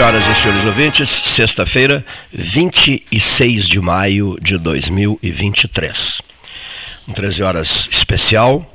senhoras 0.00 0.26
e 0.28 0.34
senhores 0.34 0.64
ouvintes, 0.64 1.10
sexta-feira, 1.10 2.02
26 2.32 3.68
de 3.68 3.78
maio 3.82 4.38
de 4.40 4.56
2023. 4.56 6.22
Um 7.06 7.12
13 7.12 7.42
horas 7.42 7.86
especial, 7.92 8.74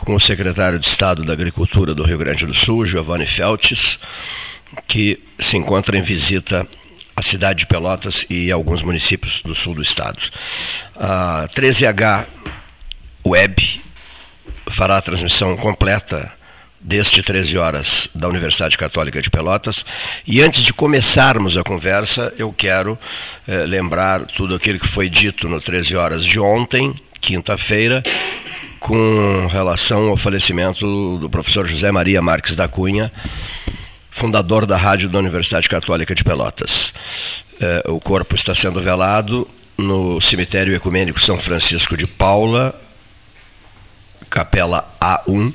com 0.00 0.16
o 0.16 0.18
secretário 0.18 0.80
de 0.80 0.86
Estado 0.86 1.22
da 1.22 1.32
Agricultura 1.32 1.94
do 1.94 2.02
Rio 2.02 2.18
Grande 2.18 2.44
do 2.44 2.52
Sul, 2.52 2.84
Giovanni 2.84 3.24
Feltes, 3.24 4.00
que 4.88 5.22
se 5.38 5.56
encontra 5.56 5.96
em 5.96 6.02
visita 6.02 6.66
à 7.14 7.22
cidade 7.22 7.60
de 7.60 7.66
Pelotas 7.66 8.26
e 8.28 8.50
alguns 8.50 8.82
municípios 8.82 9.42
do 9.42 9.54
sul 9.54 9.76
do 9.76 9.82
estado. 9.82 10.18
A 10.96 11.48
13H 11.54 12.26
Web 13.24 13.80
fará 14.68 14.96
a 14.96 15.02
transmissão 15.02 15.56
completa 15.56 16.32
deste 16.82 17.22
13 17.22 17.56
horas 17.58 18.08
da 18.14 18.28
Universidade 18.28 18.76
Católica 18.76 19.22
de 19.22 19.30
Pelotas. 19.30 19.84
E 20.26 20.42
antes 20.42 20.62
de 20.62 20.72
começarmos 20.72 21.56
a 21.56 21.62
conversa, 21.62 22.34
eu 22.36 22.52
quero 22.52 22.98
eh, 23.46 23.64
lembrar 23.66 24.26
tudo 24.26 24.54
aquilo 24.54 24.80
que 24.80 24.88
foi 24.88 25.08
dito 25.08 25.48
no 25.48 25.60
13 25.60 25.96
horas 25.96 26.24
de 26.24 26.40
ontem, 26.40 26.92
quinta-feira, 27.20 28.02
com 28.80 29.46
relação 29.48 30.08
ao 30.08 30.16
falecimento 30.16 31.18
do 31.18 31.30
professor 31.30 31.64
José 31.64 31.92
Maria 31.92 32.20
Marques 32.20 32.56
da 32.56 32.66
Cunha, 32.66 33.12
fundador 34.10 34.66
da 34.66 34.76
rádio 34.76 35.08
da 35.08 35.20
Universidade 35.20 35.68
Católica 35.68 36.14
de 36.14 36.24
Pelotas. 36.24 36.92
Eh, 37.60 37.84
o 37.86 38.00
corpo 38.00 38.34
está 38.34 38.56
sendo 38.56 38.80
velado 38.80 39.46
no 39.78 40.20
cemitério 40.20 40.74
ecumênico 40.74 41.20
São 41.20 41.38
Francisco 41.38 41.96
de 41.96 42.08
Paula, 42.08 42.74
Capela 44.28 44.88
A1, 45.00 45.52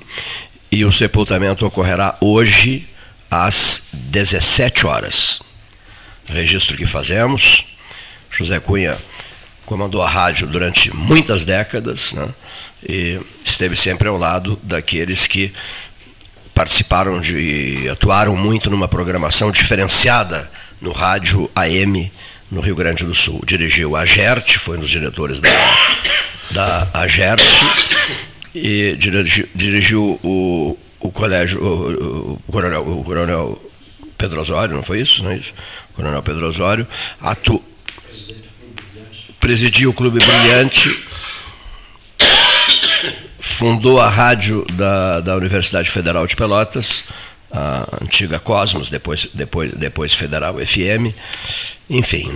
e 0.72 0.84
o 0.84 0.92
sepultamento 0.92 1.66
ocorrerá 1.66 2.18
hoje 2.20 2.88
às 3.30 3.84
17 3.94 4.86
horas. 4.86 5.42
Registro 6.28 6.76
que 6.76 6.86
fazemos. 6.86 7.66
José 8.30 8.60
Cunha 8.60 8.98
comandou 9.66 10.02
a 10.02 10.10
rádio 10.10 10.48
durante 10.48 10.96
muitas 10.96 11.44
décadas 11.46 12.14
né, 12.14 12.30
e 12.88 13.20
esteve 13.44 13.76
sempre 13.76 14.08
ao 14.08 14.18
lado 14.18 14.60
daqueles 14.64 15.28
que 15.28 15.54
participaram 16.54 17.20
de 17.20 17.88
atuaram 17.90 18.36
muito 18.36 18.70
numa 18.70 18.88
programação 18.88 19.52
diferenciada 19.52 20.50
no 20.82 20.92
rádio 20.92 21.50
AM 21.56 22.12
no 22.50 22.62
Rio 22.62 22.76
Grande 22.76 23.04
do 23.04 23.14
Sul. 23.14 23.44
Dirigiu 23.46 23.96
a 23.96 24.06
GERT, 24.06 24.58
foi 24.58 24.78
um 24.78 24.82
dos 24.82 24.90
diretores 24.90 25.40
da, 25.40 25.50
da 26.52 26.88
AGERT 26.94 27.44
e 28.64 28.96
dirigiu, 28.96 29.50
dirigiu 29.54 30.20
o, 30.24 30.78
o 31.00 31.12
colégio, 31.12 31.64
o, 31.64 32.34
o, 32.34 32.52
coronel, 32.52 32.88
o 32.88 33.04
coronel 33.04 33.72
Pedro 34.18 34.42
Osório, 34.42 34.76
não 34.76 34.84
foi 34.84 35.02
isso? 35.02 35.24
Não 35.24 35.32
é 35.32 35.36
isso? 35.38 35.54
O 35.92 35.94
coronel 35.94 36.24
Pedro 36.24 36.48
Osório, 36.48 36.88
atu, 37.22 37.64
presidiu 39.40 39.92
o 39.92 39.94
Clube 39.94 40.20
Brilhante, 40.20 41.06
fundou 43.40 44.00
a 44.00 44.10
rádio 44.10 44.66
da, 44.74 45.20
da 45.22 45.36
Universidade 45.36 45.90
Federal 45.90 46.26
de 46.26 46.36
Pelotas, 46.36 47.06
a 47.52 47.88
antiga 48.04 48.40
Cosmos, 48.40 48.90
depois, 48.90 49.30
depois, 49.34 49.72
depois 49.72 50.14
Federal 50.14 50.56
FM, 50.56 51.14
enfim, 51.90 52.32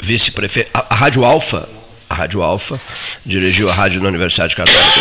vice-prefeito, 0.00 0.70
a, 0.72 0.94
a 0.94 0.96
Rádio 0.96 1.24
Alfa, 1.24 1.68
a 2.12 2.14
Rádio 2.14 2.42
Alfa, 2.42 2.78
dirigiu 3.24 3.70
a 3.70 3.72
rádio 3.72 4.00
da 4.00 4.08
Universidade 4.08 4.54
Católica. 4.54 5.00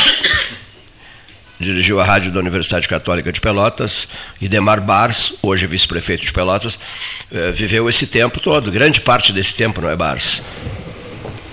Dirigiu 1.60 2.00
a 2.00 2.04
rádio 2.04 2.32
da 2.32 2.40
Universidade 2.40 2.88
Católica 2.88 3.32
de 3.32 3.40
Pelotas, 3.40 4.08
e 4.40 4.48
Demar 4.48 4.80
Bars, 4.80 5.36
hoje 5.44 5.68
vice-prefeito 5.68 6.26
de 6.26 6.34
Pelotas, 6.34 6.80
eh, 7.32 7.52
viveu 7.52 7.88
esse 7.88 8.08
tempo 8.08 8.40
todo, 8.40 8.72
grande 8.72 9.02
parte 9.02 9.32
desse 9.32 9.54
tempo, 9.54 9.80
não 9.80 9.90
é, 9.90 9.96
Bars? 9.96 10.42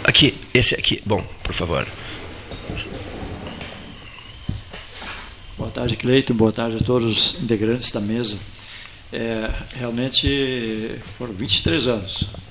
Aqui, 0.04 0.34
esse 0.54 0.74
aqui. 0.74 1.02
Bom, 1.04 1.22
por 1.42 1.52
favor. 1.52 1.86
Boa 5.58 5.70
tarde, 5.70 5.96
Cleito. 5.96 6.32
Boa 6.32 6.52
tarde 6.52 6.78
a 6.80 6.80
todos 6.80 7.34
os 7.34 7.42
integrantes 7.42 7.92
da 7.92 8.00
mesa. 8.00 8.38
É, 9.12 9.50
realmente 9.78 10.98
foram 11.18 11.34
23 11.34 11.86
anos 11.88 12.47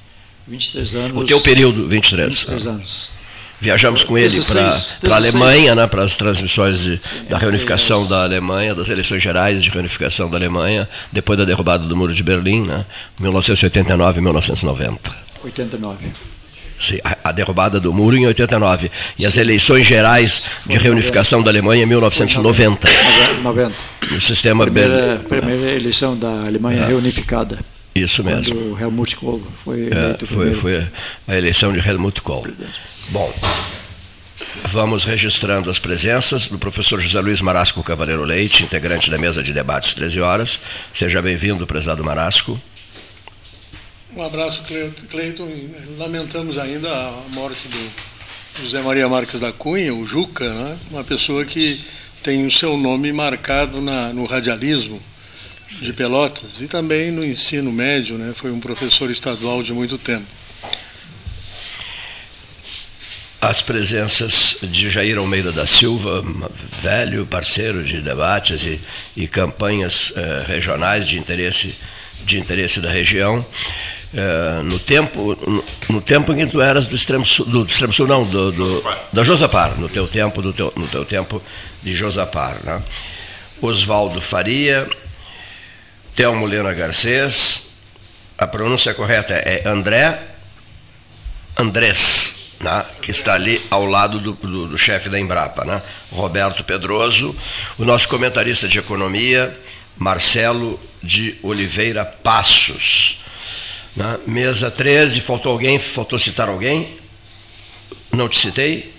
23 0.48 0.96
anos. 0.96 1.22
O 1.22 1.26
teu 1.26 1.40
período, 1.42 1.88
23. 1.88 2.28
23 2.30 2.68
anos. 2.68 3.18
Viajamos 3.60 4.04
com 4.04 4.16
ele 4.18 4.40
para 5.02 5.16
a 5.16 5.18
Alemanha, 5.18 5.74
né, 5.74 5.88
para 5.88 6.04
as 6.04 6.16
transmissões 6.16 6.80
de, 6.80 7.04
Sim, 7.04 7.24
da 7.28 7.40
reunificação 7.40 8.06
da 8.08 8.22
Alemanha, 8.22 8.76
das 8.76 8.88
eleições 8.90 9.22
gerais 9.22 9.64
de 9.64 9.72
reunificação 9.72 10.30
da 10.30 10.38
Alemanha, 10.38 10.88
depois 11.12 11.40
da 11.40 11.44
derrubada 11.44 11.88
do 11.88 11.96
Muro 11.96 12.14
de 12.14 12.22
Berlim, 12.22 12.62
né, 12.62 12.86
1989 13.20 14.20
e 14.20 14.22
1990. 14.22 15.16
89. 15.44 16.06
Sim, 16.80 17.00
a, 17.04 17.30
a, 17.30 17.32
derrubada 17.32 17.80
do 17.80 17.92
muro 17.92 18.16
em 18.16 18.28
89 18.28 18.92
e 19.18 19.26
as 19.26 19.36
eleições 19.36 19.88
gerais 19.88 20.46
de 20.68 20.78
reunificação 20.78 21.40
90. 21.40 21.46
da 21.46 21.58
Alemanha 21.58 21.84
em 21.84 21.88
1990. 21.88 22.88
90. 23.42 23.74
O 24.16 24.22
sistema 24.22 24.64
primeira, 24.64 25.20
primeira 25.28 25.72
eleição 25.72 26.16
da 26.16 26.30
Alemanha 26.46 26.84
é. 26.84 26.86
reunificada. 26.86 27.58
Isso 28.02 28.24
mesmo. 28.24 28.56
Quando 28.56 28.82
Helmut 28.82 29.16
Kohl 29.16 29.42
foi 29.64 29.82
é, 29.82 29.88
eleito. 29.88 30.26
É, 30.26 30.28
foi, 30.28 30.54
foi 30.54 30.88
a 31.28 31.36
eleição 31.36 31.74
de 31.74 31.80
Helmut 31.80 32.22
Kohl. 32.22 32.46
Bom, 33.10 33.34
vamos 34.66 35.04
registrando 35.04 35.70
as 35.70 35.80
presenças 35.80 36.48
do 36.48 36.60
professor 36.60 37.00
José 37.00 37.20
Luiz 37.20 37.42
Marasco 37.42 37.84
Cavaleiro 37.84 38.24
Leite, 38.24 38.64
integrante 38.64 39.10
da 39.10 39.18
mesa 39.18 39.42
de 39.42 39.54
debates 39.54 39.94
13 39.94 40.22
horas. 40.22 40.60
Seja 40.94 41.22
bem-vindo, 41.22 41.66
prezado 41.66 42.04
Marasco. 42.04 42.60
Um 44.16 44.24
abraço, 44.24 44.64
Cleiton. 45.10 45.48
Lamentamos 45.98 46.58
ainda 46.58 46.90
a 46.90 47.24
morte 47.34 47.68
do 47.68 47.92
José 48.64 48.82
Maria 48.82 49.08
Marques 49.08 49.40
da 49.40 49.52
Cunha, 49.52 49.94
o 49.94 50.08
Juca, 50.08 50.52
né? 50.52 50.78
uma 50.90 51.04
pessoa 51.04 51.46
que 51.46 51.84
tem 52.24 52.46
o 52.46 52.52
seu 52.52 52.76
nome 52.76 53.12
marcado 53.14 53.80
na, 53.80 54.12
no 54.12 54.26
radialismo 54.26 55.00
de 55.70 55.94
Pelotas 55.94 56.62
e 56.62 56.68
também 56.68 57.12
no 57.12 57.24
ensino 57.24 57.72
médio, 57.72 58.18
né? 58.18 58.34
foi 58.36 58.52
um 58.52 58.60
professor 58.60 59.12
estadual 59.12 59.62
de 59.62 59.74
muito 59.74 59.98
tempo. 59.98 60.26
As 63.40 63.62
presenças 63.62 64.58
de 64.64 64.90
Jair 64.90 65.18
Almeida 65.18 65.52
da 65.52 65.68
Silva, 65.68 66.24
velho 66.82 67.26
parceiro 67.26 67.84
de 67.84 68.02
debates 68.02 68.64
e, 68.64 68.80
e 69.16 69.28
campanhas 69.28 70.12
eh, 70.16 70.44
regionais 70.48 71.08
de 71.08 71.20
interesse, 71.20 71.76
de 72.26 72.40
interesse 72.40 72.80
da 72.80 72.90
região. 72.90 73.46
Eh, 74.14 74.62
no, 74.64 74.80
tempo, 74.80 75.38
no, 75.46 75.64
no, 75.90 76.02
tempo 76.02 76.34
em 76.34 76.38
que 76.38 76.52
tu 76.52 76.60
eras 76.60 76.88
do 76.88 76.96
extremo 76.96 77.26
sul, 77.26 77.46
do, 77.46 77.64
do 77.64 77.70
extremo 77.70 77.94
sul 77.94 78.08
não, 78.08 78.24
do, 78.24 78.52
do, 78.52 78.84
da 79.14 79.24
Josapar, 79.24 79.78
no 79.78 79.88
teu 79.88 80.08
tempo, 80.08 80.42
do 80.42 80.52
teu, 80.52 80.74
no 80.76 80.88
teu 80.88 81.06
tempo 81.06 81.42
de 81.84 81.94
Josapar. 81.94 82.58
Né? 82.64 82.82
Oswaldo 83.62 84.20
Faria, 84.20 84.90
Telmo 86.18 86.48
Lena 86.48 86.74
Garcês, 86.74 87.68
a 88.36 88.48
pronúncia 88.48 88.92
correta 88.92 89.36
é 89.36 89.62
André 89.68 90.20
Andrés, 91.56 92.54
né, 92.60 92.84
que 93.04 93.12
está 93.12 93.36
ali 93.36 93.62
ao 93.70 93.86
lado 93.86 94.20
do, 94.20 94.34
do, 94.34 94.68
do 94.68 94.78
chefe 94.80 95.10
da 95.10 95.20
Embrapa, 95.20 95.64
né, 95.64 95.80
Roberto 96.12 96.64
Pedroso, 96.64 97.36
o 97.78 97.86
nosso 97.86 98.10
comentarista 98.10 98.68
de 98.68 98.80
economia, 98.80 99.56
Marcelo 99.96 100.80
de 101.04 101.38
Oliveira 101.44 102.04
Passos. 102.04 103.20
Né, 103.96 104.18
mesa 104.26 104.72
13, 104.72 105.22
faltou 105.22 105.52
alguém? 105.52 105.78
Faltou 105.78 106.18
citar 106.18 106.50
alguém? 106.50 106.98
Não 108.12 108.28
te 108.28 108.40
citei? 108.40 108.92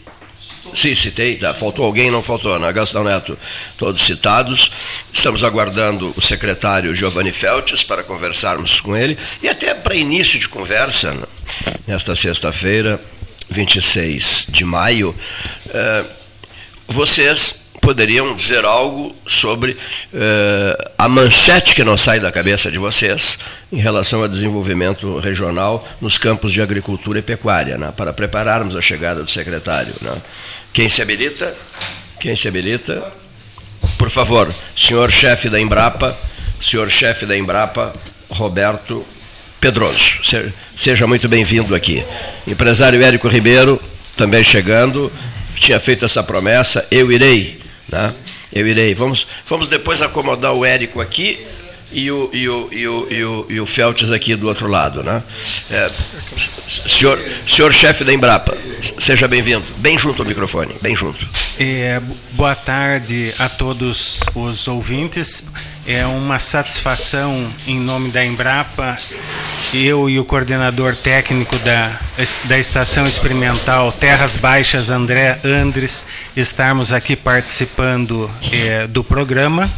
Sim, 0.75 0.95
citei, 0.95 1.37
tá, 1.37 1.55
faltou 1.55 1.85
alguém, 1.85 2.11
não 2.11 2.23
faltou, 2.23 2.59
né? 2.59 2.73
Gastão 2.73 3.05
Neto, 3.05 3.39
todos 3.77 4.03
citados. 4.03 4.71
Estamos 5.13 5.43
aguardando 5.45 6.13
o 6.17 6.21
secretário 6.21 6.95
Giovanni 6.95 7.33
Feltes 7.33 7.83
para 7.83 8.03
conversarmos 8.03 8.81
com 8.81 8.97
ele. 8.97 9.17
E 9.43 9.49
até 9.49 9.75
para 9.75 9.95
início 9.95 10.39
de 10.39 10.49
conversa, 10.49 11.17
nesta 11.87 12.15
sexta-feira, 12.15 13.01
26 13.51 14.47
de 14.49 14.65
maio, 14.65 15.15
eh, 15.71 16.05
vocês 16.87 17.69
poderiam 17.81 18.35
dizer 18.35 18.65
algo 18.65 19.15
sobre 19.27 19.77
eh, 20.13 20.91
a 20.99 21.09
manchete 21.09 21.75
que 21.75 21.85
não 21.85 21.97
sai 21.97 22.21
da 22.21 22.31
cabeça 22.31 22.71
de 22.71 22.79
vocês 22.79 23.39
em 23.73 23.79
relação 23.79 24.21
ao 24.23 24.29
desenvolvimento 24.29 25.19
regional 25.19 25.87
nos 26.01 26.19
campos 26.19 26.53
de 26.53 26.61
agricultura 26.61 27.21
e 27.21 27.23
pecuária, 27.23 27.79
né? 27.79 27.93
para 27.97 28.13
prepararmos 28.13 28.77
a 28.77 28.81
chegada 28.81 29.23
do 29.23 29.31
secretário. 29.31 29.95
Né? 30.01 30.17
Quem 30.73 30.89
se 30.89 31.03
habilita? 31.03 31.55
Quem 32.21 32.37
se 32.37 32.49
habilita? 32.49 33.13
Por 33.97 34.11
favor, 34.11 34.53
senhor 34.77 35.11
chefe 35.11 35.49
da 35.49 35.59
Embrapa, 35.59 36.17
senhor 36.61 36.91
chefe 36.91 37.27
da 37.27 37.37
Embrapa, 37.37 37.95
Roberto 38.29 39.05
Pedroso. 39.61 40.21
Seja 40.77 41.07
muito 41.07 41.29
bem-vindo 41.29 41.75
aqui. 41.75 42.05
Empresário 42.47 43.03
Érico 43.03 43.29
Ribeiro, 43.29 43.81
também 44.17 44.45
chegando, 44.45 45.13
tinha 45.57 45.81
feito 45.81 46.05
essa 46.05 46.23
promessa, 46.23 46.87
eu 46.91 47.11
irei, 47.11 47.61
né? 47.89 48.15
Eu 48.53 48.67
irei. 48.67 48.95
Vamos, 48.95 49.27
vamos 49.47 49.69
depois 49.69 50.01
acomodar 50.01 50.55
o 50.55 50.65
Érico 50.65 51.01
aqui. 51.01 51.39
E 51.91 52.11
o, 52.11 52.31
e 52.33 52.49
o, 52.49 52.69
e 52.71 52.89
o, 52.89 53.07
e 53.11 53.25
o, 53.25 53.47
e 53.49 53.61
o 53.61 53.67
Feltes 53.67 54.11
aqui 54.11 54.35
do 54.35 54.47
outro 54.47 54.69
lado. 54.69 55.03
Né? 55.03 55.23
É, 55.71 55.91
senhor, 56.69 57.19
senhor 57.47 57.73
chefe 57.73 58.05
da 58.05 58.13
Embrapa, 58.13 58.57
seja 58.99 59.27
bem-vindo. 59.27 59.65
Bem 59.79 59.99
junto 59.99 60.23
ao 60.23 60.29
microfone, 60.29 60.75
bem 60.83 60.95
junto. 60.95 61.27
É, 61.59 62.01
boa 62.33 62.55
tarde 62.55 63.33
a 63.39 63.49
todos 63.49 64.21
os 64.35 64.69
ouvintes. 64.69 65.45
É 65.87 66.05
uma 66.05 66.39
satisfação, 66.39 67.51
em 67.67 67.81
nome 67.81 68.11
da 68.11 68.23
Embrapa, 68.23 68.99
eu 69.73 70.11
e 70.11 70.19
o 70.21 70.25
coordenador 70.25 70.95
técnico 70.95 71.59
da, 71.61 71.99
da 72.45 72.59
Estação 72.59 73.07
Experimental 73.07 73.91
Terras 73.91 74.37
Baixas, 74.37 74.91
André 74.91 75.39
Andres, 75.43 76.07
estarmos 76.37 76.93
aqui 76.93 77.17
participando 77.17 78.31
é, 78.53 78.87
do 78.87 79.03
programa 79.03 79.71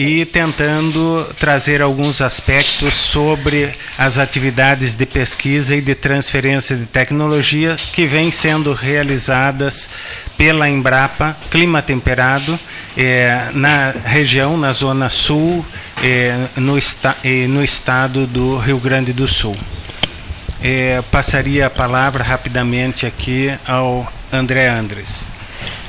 e 0.00 0.24
tentando 0.24 1.28
trazer 1.38 1.82
alguns 1.82 2.22
aspectos 2.22 2.94
sobre 2.94 3.68
as 3.98 4.16
atividades 4.16 4.94
de 4.94 5.04
pesquisa 5.04 5.76
e 5.76 5.82
de 5.82 5.94
transferência 5.94 6.74
de 6.74 6.86
tecnologia 6.86 7.76
que 7.92 8.06
vêm 8.06 8.30
sendo 8.30 8.72
realizadas 8.72 9.90
pela 10.38 10.70
Embrapa 10.70 11.36
Clima 11.50 11.82
Temperado 11.82 12.58
é, 12.96 13.50
na 13.52 13.90
região, 13.90 14.56
na 14.56 14.72
zona 14.72 15.10
sul, 15.10 15.62
é, 16.02 16.46
no, 16.56 16.78
esta, 16.78 17.14
é, 17.22 17.46
no 17.46 17.62
estado 17.62 18.26
do 18.26 18.56
Rio 18.56 18.78
Grande 18.78 19.12
do 19.12 19.28
Sul. 19.28 19.54
É, 20.62 21.02
passaria 21.10 21.66
a 21.66 21.70
palavra 21.70 22.24
rapidamente 22.24 23.04
aqui 23.04 23.52
ao 23.68 24.10
André 24.32 24.66
Andres. 24.66 25.28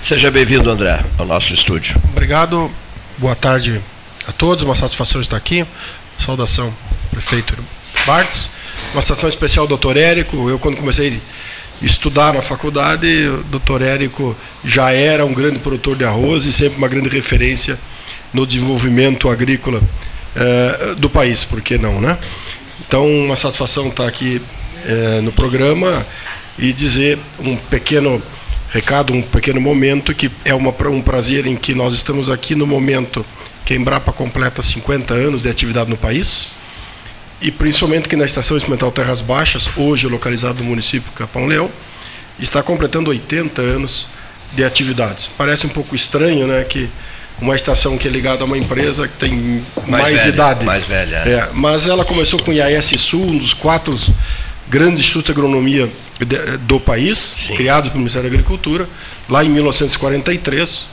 Seja 0.04 0.30
bem-vindo, 0.30 0.69
André, 0.69 1.02
ao 1.18 1.25
nosso 1.25 1.54
estúdio. 1.54 1.96
Obrigado. 2.12 2.69
Boa 3.18 3.36
tarde 3.38 3.81
a 4.27 4.31
todos, 4.31 4.63
uma 4.63 4.75
satisfação 4.75 5.21
estar 5.21 5.38
aqui. 5.38 5.65
Saudação, 6.19 6.73
prefeito 7.09 7.57
Bartz. 8.06 8.51
Uma 8.94 9.01
satisfação 9.01 9.29
especial 9.29 9.68
doutor 9.68 9.97
Érico. 9.97 10.50
Eu, 10.50 10.59
quando 10.59 10.77
comecei 10.77 11.19
a 11.81 11.85
estudar 11.85 12.33
na 12.33 12.41
faculdade, 12.41 13.07
o 13.27 13.44
doutor 13.44 13.81
Érico 13.81 14.35
já 14.63 14.91
era 14.91 15.25
um 15.25 15.33
grande 15.33 15.59
produtor 15.59 15.95
de 15.95 16.06
arroz 16.06 16.45
e 16.45 16.53
sempre 16.53 16.77
uma 16.77 16.88
grande 16.88 17.09
referência 17.09 17.77
no 18.33 18.45
desenvolvimento 18.45 19.29
agrícola 19.29 19.81
eh, 20.35 20.95
do 20.97 21.09
país, 21.09 21.44
por 21.44 21.62
que 21.62 21.77
não, 21.77 22.00
né? 22.00 22.17
Então, 22.88 23.06
uma 23.06 23.35
satisfação 23.35 23.88
estar 23.88 24.07
aqui 24.07 24.41
eh, 24.85 25.19
no 25.21 25.31
programa 25.31 26.06
e 26.57 26.71
dizer 26.71 27.19
um 27.39 27.56
pequeno 27.56 28.21
recado, 28.69 29.13
um 29.13 29.21
pequeno 29.21 29.59
momento, 29.59 30.13
que 30.13 30.31
é 30.45 30.53
uma, 30.53 30.74
um 30.89 31.01
prazer 31.01 31.45
em 31.45 31.56
que 31.56 31.74
nós 31.74 31.94
estamos 31.94 32.29
aqui 32.29 32.56
no 32.56 32.65
momento 32.65 33.25
que 33.66 33.74
a 33.74 33.75
Embrapa 33.75 34.12
completa 34.12 34.62
50 34.62 35.13
anos 35.13 35.44
de 35.44 35.50
atividade 35.50 35.90
no 35.90 35.98
país, 35.98 36.50
e 37.42 37.52
principalmente 37.52 38.08
que 38.08 38.16
na 38.16 38.25
Estação 38.25 38.56
Experimental 38.56 38.92
Terras 38.92 39.22
Baixas, 39.22 39.69
hoje 39.75 40.08
localizada 40.08 40.60
no 40.60 40.66
município 40.66 41.12
Capão 41.13 41.46
Leão, 41.46 41.69
está 42.40 42.62
completando 42.62 43.10
80 43.10 43.62
anos 43.62 44.10
de 44.54 44.63
atividades. 44.63 45.30
Parece 45.38 45.66
um 45.66 45.69
pouco 45.69 45.96
estranho, 45.96 46.46
né, 46.48 46.63
que 46.63 46.90
uma 47.40 47.56
estação 47.56 47.98
que 47.98 48.08
é 48.08 48.12
ligada 48.12 48.44
a 48.44 48.46
uma 48.46 48.58
empresa 48.58 49.08
que 49.08 49.18
tem 49.18 49.63
mais, 49.88 50.04
mais 50.04 50.19
velha, 50.19 50.34
idade. 50.34 50.66
Mais 50.66 50.84
velha. 50.84 51.16
É, 51.16 51.50
mas 51.54 51.88
ela 51.88 52.06
começou 52.06 52.40
com 52.42 52.52
o 52.52 52.54
IAS 52.54 52.86
Sul, 52.98 53.25
um 53.25 53.38
dos 53.38 53.54
quatro 53.54 53.98
grandes 54.69 55.00
institutos 55.00 55.34
de 55.34 55.40
agronomia 55.40 55.92
do 56.62 56.80
país, 56.80 57.18
Sim. 57.18 57.56
criado 57.56 57.90
pelo 57.90 57.98
Ministério 57.98 58.30
da 58.30 58.36
Agricultura, 58.36 58.88
lá 59.28 59.44
em 59.44 59.50
1943. 59.50 60.88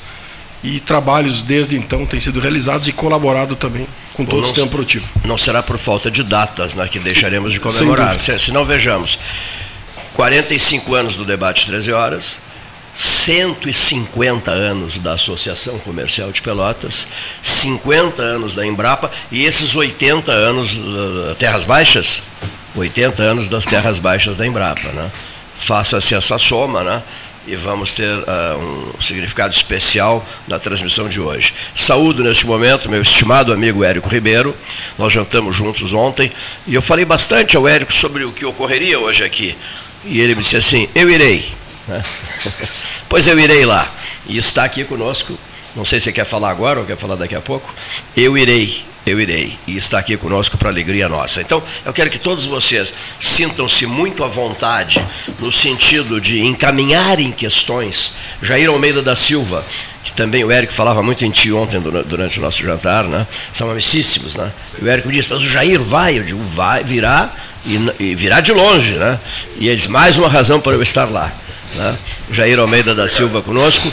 E 0.62 0.80
trabalhos 0.80 1.42
desde 1.42 1.76
então 1.76 2.04
têm 2.04 2.20
sido 2.20 2.40
realizados 2.40 2.88
e 2.88 2.92
colaborado 2.92 3.54
também 3.54 3.86
com 4.14 4.24
todo 4.24 4.42
o 4.42 4.46
sistema 4.46 4.66
produtivo. 4.66 5.06
Não 5.24 5.38
será 5.38 5.62
por 5.62 5.78
falta 5.78 6.10
de 6.10 6.24
datas 6.24 6.74
né, 6.74 6.88
que 6.88 6.98
deixaremos 6.98 7.52
de 7.52 7.60
comemorar. 7.60 8.18
Se, 8.18 8.36
se 8.38 8.50
não 8.50 8.64
vejamos, 8.64 9.18
45 10.14 10.94
anos 10.94 11.16
do 11.16 11.24
debate 11.24 11.66
13 11.66 11.92
horas, 11.92 12.40
150 12.92 14.50
anos 14.50 14.98
da 14.98 15.12
Associação 15.12 15.78
Comercial 15.78 16.32
de 16.32 16.42
Pelotas, 16.42 17.06
50 17.40 18.20
anos 18.20 18.56
da 18.56 18.66
Embrapa 18.66 19.08
e 19.30 19.44
esses 19.44 19.76
80 19.76 20.32
anos 20.32 20.76
uh, 20.76 21.36
Terras 21.38 21.62
Baixas, 21.62 22.24
80 22.74 23.22
anos 23.22 23.48
das 23.48 23.64
terras 23.64 24.00
baixas 24.00 24.36
da 24.36 24.44
Embrapa. 24.44 24.88
Né? 24.88 25.10
Faça-se 25.56 26.14
essa 26.14 26.38
soma, 26.38 26.82
né? 26.82 27.02
E 27.48 27.56
vamos 27.56 27.94
ter 27.94 28.14
uh, 28.14 28.94
um 28.96 29.00
significado 29.00 29.54
especial 29.54 30.24
na 30.46 30.58
transmissão 30.58 31.08
de 31.08 31.20
hoje. 31.20 31.54
Saúdo 31.74 32.22
neste 32.22 32.46
momento 32.46 32.90
meu 32.90 33.00
estimado 33.00 33.52
amigo 33.52 33.82
Érico 33.82 34.08
Ribeiro, 34.08 34.54
nós 34.98 35.12
jantamos 35.12 35.56
juntos 35.56 35.94
ontem 35.94 36.30
e 36.66 36.74
eu 36.74 36.82
falei 36.82 37.06
bastante 37.06 37.56
ao 37.56 37.66
Érico 37.66 37.92
sobre 37.92 38.24
o 38.24 38.32
que 38.32 38.44
ocorreria 38.44 39.00
hoje 39.00 39.24
aqui. 39.24 39.56
E 40.04 40.20
ele 40.20 40.34
me 40.34 40.42
disse 40.42 40.56
assim: 40.56 40.88
Eu 40.94 41.10
irei. 41.10 41.44
Pois 43.08 43.26
eu 43.26 43.38
irei 43.38 43.64
lá. 43.64 43.90
E 44.26 44.36
está 44.36 44.64
aqui 44.64 44.84
conosco. 44.84 45.38
Não 45.78 45.84
sei 45.84 46.00
se 46.00 46.12
quer 46.12 46.24
falar 46.24 46.50
agora 46.50 46.80
ou 46.80 46.84
quer 46.84 46.96
falar 46.96 47.14
daqui 47.14 47.36
a 47.36 47.40
pouco. 47.40 47.72
Eu 48.16 48.36
irei 48.36 48.84
eu 49.06 49.18
irei. 49.18 49.56
E 49.66 49.76
está 49.76 49.98
aqui 49.98 50.16
conosco 50.16 50.58
para 50.58 50.68
alegria 50.68 51.08
nossa. 51.08 51.40
Então, 51.40 51.62
eu 51.84 51.92
quero 51.94 52.10
que 52.10 52.18
todos 52.18 52.44
vocês 52.44 52.92
sintam-se 53.18 53.86
muito 53.86 54.22
à 54.22 54.28
vontade 54.28 55.02
no 55.38 55.50
sentido 55.50 56.20
de 56.20 56.40
encaminharem 56.44 57.32
questões. 57.32 58.12
Jair 58.42 58.68
Almeida 58.68 59.00
da 59.00 59.16
Silva, 59.16 59.64
que 60.04 60.12
também 60.12 60.44
o 60.44 60.50
Érico 60.50 60.74
falava 60.74 61.02
muito 61.02 61.24
em 61.24 61.30
ti 61.30 61.50
ontem 61.52 61.80
durante 61.80 62.38
o 62.38 62.42
nosso 62.42 62.62
jantar, 62.62 63.04
né? 63.04 63.26
São 63.50 63.70
amicíssimos, 63.70 64.36
né? 64.36 64.52
E 64.78 64.84
o 64.84 64.88
Érico 64.88 65.10
disse, 65.10 65.30
mas 65.30 65.40
o 65.40 65.48
Jair 65.48 65.80
vai, 65.80 66.18
eu 66.18 66.24
digo, 66.24 66.42
vai, 66.42 66.84
virá, 66.84 67.32
e, 67.64 67.76
e 67.98 68.14
virá 68.14 68.40
de 68.40 68.52
longe, 68.52 68.92
né? 68.92 69.18
E 69.58 69.68
eles, 69.68 69.86
mais 69.86 70.18
uma 70.18 70.28
razão 70.28 70.60
para 70.60 70.72
eu 70.72 70.82
estar 70.82 71.06
lá. 71.06 71.32
Né? 71.74 71.98
Jair 72.30 72.58
Almeida 72.58 72.94
da 72.94 73.08
Silva 73.08 73.42
conosco. 73.42 73.92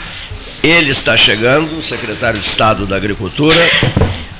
Ele 0.66 0.90
está 0.90 1.16
chegando, 1.16 1.80
secretário 1.84 2.40
de 2.40 2.46
Estado 2.48 2.88
da 2.88 2.96
Agricultura, 2.96 3.56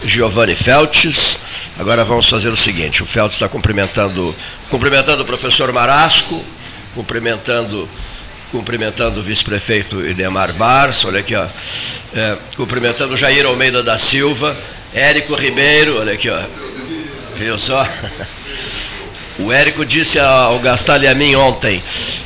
Giovanni 0.04 0.56
Feltes. 0.56 1.40
Agora 1.78 2.04
vamos 2.04 2.28
fazer 2.28 2.50
o 2.50 2.58
seguinte: 2.58 3.04
o 3.04 3.06
Feltes 3.06 3.36
está 3.36 3.48
cumprimentando, 3.48 4.36
cumprimentando 4.68 5.22
o 5.22 5.26
professor 5.26 5.72
Marasco, 5.72 6.44
cumprimentando, 6.96 7.88
cumprimentando 8.52 9.20
o 9.20 9.24
vice-prefeito 9.24 10.04
Idemar 10.04 10.52
Bars, 10.54 11.06
olha 11.06 11.20
aqui, 11.20 11.36
ó, 11.36 11.46
é, 12.16 12.36
cumprimentando 12.56 13.16
Jair 13.16 13.46
Almeida 13.46 13.84
da 13.84 13.96
Silva, 13.96 14.58
Érico 14.96 15.36
Ribeiro, 15.36 16.00
olha 16.00 16.14
aqui, 16.14 16.32
ó, 16.32 16.42
viu 17.38 17.60
só? 17.60 17.88
O 19.38 19.52
Érico 19.52 19.86
disse 19.86 20.18
ao 20.18 20.60
Gastal 20.60 21.02
e 21.04 21.08
a 21.08 21.14
mim 21.14 21.36
ontem, 21.36 21.84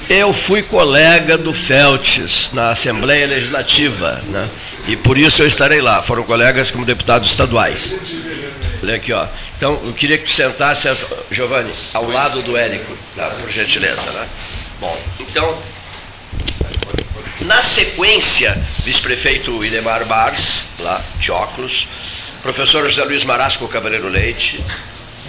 eu 0.07 0.31
fui 0.31 0.61
colega 0.61 1.37
do 1.37 1.53
Feltes 1.53 2.51
na 2.53 2.71
Assembleia 2.71 3.25
Legislativa, 3.25 4.21
né? 4.27 4.47
e 4.87 4.95
por 4.95 5.17
isso 5.17 5.41
eu 5.41 5.47
estarei 5.47 5.81
lá. 5.81 6.03
Foram 6.03 6.23
colegas 6.23 6.69
como 6.69 6.85
deputados 6.85 7.31
estaduais. 7.31 7.97
Olha 8.83 8.95
aqui, 8.95 9.11
ó. 9.11 9.27
Então, 9.57 9.79
eu 9.83 9.93
queria 9.93 10.17
que 10.17 10.23
tu 10.23 10.31
sentasse, 10.31 10.87
Giovanni, 11.31 11.71
ao 11.93 12.09
lado 12.09 12.41
do 12.43 12.55
Érico, 12.55 12.95
tá? 13.15 13.27
por 13.27 13.49
gentileza. 13.51 14.09
Né? 14.11 14.27
Bom, 14.79 14.97
então, 15.19 15.57
na 17.41 17.61
sequência, 17.61 18.55
vice-prefeito 18.83 19.65
Idemar 19.65 20.05
Bars, 20.05 20.67
lá 20.79 21.01
de 21.19 21.31
óculos, 21.31 21.87
professor 22.41 22.87
José 22.87 23.03
Luiz 23.03 23.23
Marasco 23.23 23.67
Cavaleiro 23.67 24.07
Leite, 24.07 24.63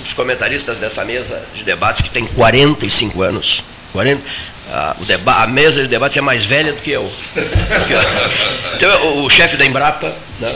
os 0.05 0.13
comentaristas 0.13 0.79
dessa 0.79 1.05
mesa 1.05 1.43
de 1.55 1.65
debates 1.65 2.03
que 2.03 2.11
tem 2.11 2.27
45 2.27 3.23
anos. 3.23 3.65
40, 3.93 4.23
a, 4.71 4.97
o 5.01 5.05
deba, 5.05 5.43
a 5.43 5.47
mesa 5.47 5.83
de 5.83 5.89
debates 5.89 6.17
é 6.17 6.21
mais 6.21 6.45
velha 6.45 6.73
do 6.73 6.81
que 6.81 6.91
eu. 6.91 7.11
Então, 8.77 9.07
o, 9.07 9.25
o 9.25 9.31
chefe 9.31 9.57
da 9.57 9.67
Embrapa. 9.67 10.15
Né? 10.39 10.55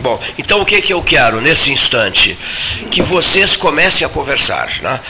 Bom, 0.00 0.20
então 0.36 0.60
o 0.60 0.66
que, 0.66 0.80
que 0.82 0.92
eu 0.92 1.02
quero 1.02 1.40
nesse 1.40 1.72
instante? 1.72 2.36
Que 2.90 3.00
vocês 3.00 3.56
comecem 3.56 4.06
a 4.06 4.10
conversar. 4.10 4.68
Né? 4.82 5.00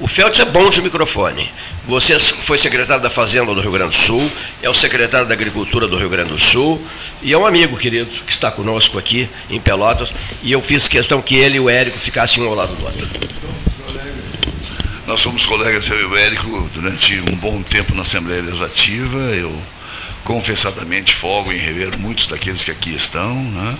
O 0.00 0.08
Feltz 0.08 0.40
é 0.40 0.44
bom 0.44 0.68
de 0.68 0.82
microfone. 0.82 1.48
Você 1.86 2.18
foi 2.18 2.58
secretário 2.58 3.02
da 3.02 3.10
Fazenda 3.10 3.54
do 3.54 3.60
Rio 3.60 3.70
Grande 3.70 3.96
do 3.96 4.02
Sul, 4.02 4.30
é 4.60 4.68
o 4.68 4.74
secretário 4.74 5.28
da 5.28 5.34
Agricultura 5.34 5.86
do 5.86 5.96
Rio 5.96 6.08
Grande 6.08 6.30
do 6.30 6.38
Sul 6.38 6.84
e 7.22 7.32
é 7.32 7.38
um 7.38 7.46
amigo 7.46 7.76
querido 7.76 8.10
que 8.24 8.32
está 8.32 8.50
conosco 8.50 8.98
aqui 8.98 9.28
em 9.48 9.60
Pelotas. 9.60 10.12
E 10.42 10.50
eu 10.50 10.60
fiz 10.60 10.88
questão 10.88 11.22
que 11.22 11.36
ele 11.36 11.58
e 11.58 11.60
o 11.60 11.70
Érico 11.70 11.98
ficassem 11.98 12.42
um 12.42 12.48
ao 12.48 12.54
lado 12.54 12.74
do 12.74 12.84
outro. 12.84 13.08
Nós 15.06 15.20
somos 15.20 15.46
colegas, 15.46 15.86
eu 15.86 16.00
e 16.00 16.04
o 16.04 16.16
Érico, 16.16 16.70
durante 16.74 17.20
um 17.20 17.36
bom 17.36 17.62
tempo 17.62 17.94
na 17.94 18.02
Assembleia 18.02 18.42
Legislativa. 18.42 19.18
Eu 19.18 19.54
confessadamente 20.24 21.14
folgo 21.14 21.52
em 21.52 21.58
rever 21.58 21.96
muitos 21.98 22.26
daqueles 22.26 22.64
que 22.64 22.70
aqui 22.70 22.94
estão. 22.94 23.32
Né? 23.44 23.76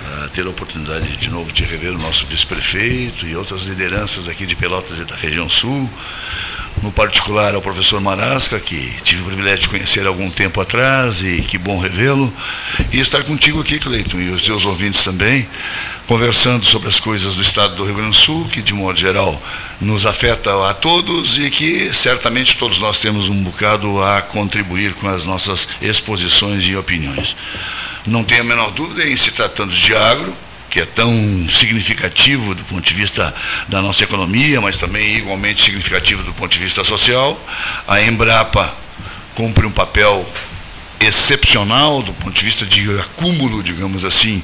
Uh, 0.00 0.28
ter 0.30 0.46
a 0.46 0.50
oportunidade 0.50 1.16
de 1.16 1.30
novo 1.30 1.52
de 1.52 1.64
rever 1.64 1.92
o 1.92 1.98
nosso 1.98 2.26
vice-prefeito 2.26 3.26
e 3.26 3.36
outras 3.36 3.64
lideranças 3.64 4.28
aqui 4.28 4.46
de 4.46 4.56
Pelotas 4.56 4.98
e 4.98 5.04
da 5.04 5.16
região 5.16 5.48
sul. 5.48 5.88
no 6.82 6.92
particular 6.92 7.54
ao 7.54 7.62
professor 7.62 8.00
Marasca, 8.00 8.58
que 8.58 8.94
tive 9.02 9.22
o 9.22 9.24
privilégio 9.24 9.60
de 9.60 9.68
conhecer 9.68 10.04
há 10.04 10.08
algum 10.08 10.28
tempo 10.30 10.60
atrás 10.60 11.22
e 11.22 11.40
que 11.42 11.56
bom 11.56 11.78
revê-lo, 11.78 12.32
e 12.92 13.00
estar 13.00 13.22
contigo 13.24 13.60
aqui, 13.60 13.78
Cleiton, 13.78 14.18
e 14.18 14.30
os 14.30 14.42
teus 14.42 14.66
ouvintes 14.66 15.02
também, 15.02 15.48
conversando 16.06 16.64
sobre 16.64 16.88
as 16.88 17.00
coisas 17.00 17.36
do 17.36 17.42
estado 17.42 17.76
do 17.76 17.84
Rio 17.84 17.94
Grande 17.94 18.10
do 18.10 18.16
Sul, 18.16 18.48
que 18.48 18.60
de 18.60 18.74
modo 18.74 18.98
geral 18.98 19.40
nos 19.80 20.04
afeta 20.04 20.68
a 20.68 20.74
todos 20.74 21.38
e 21.38 21.50
que 21.50 21.92
certamente 21.94 22.56
todos 22.56 22.78
nós 22.78 22.98
temos 22.98 23.28
um 23.28 23.42
bocado 23.42 24.02
a 24.02 24.20
contribuir 24.20 24.94
com 24.94 25.08
as 25.08 25.24
nossas 25.24 25.68
exposições 25.80 26.64
e 26.64 26.76
opiniões. 26.76 27.36
Não 28.06 28.22
tenho 28.22 28.42
a 28.42 28.44
menor 28.44 28.70
dúvida 28.70 29.08
em 29.08 29.16
se 29.16 29.30
tratando 29.30 29.72
de 29.72 29.94
agro, 29.94 30.36
que 30.68 30.80
é 30.80 30.84
tão 30.84 31.12
significativo 31.48 32.54
do 32.54 32.64
ponto 32.64 32.82
de 32.82 32.94
vista 32.94 33.34
da 33.68 33.80
nossa 33.80 34.04
economia, 34.04 34.60
mas 34.60 34.76
também 34.76 35.16
igualmente 35.16 35.62
significativo 35.62 36.22
do 36.22 36.34
ponto 36.34 36.50
de 36.50 36.58
vista 36.58 36.84
social. 36.84 37.40
A 37.86 38.02
Embrapa 38.02 38.76
cumpre 39.34 39.66
um 39.66 39.70
papel 39.70 40.28
excepcional 41.00 42.02
do 42.02 42.12
ponto 42.14 42.32
de 42.32 42.44
vista 42.44 42.64
de 42.64 42.98
acúmulo, 42.98 43.62
digamos 43.62 44.04
assim, 44.04 44.42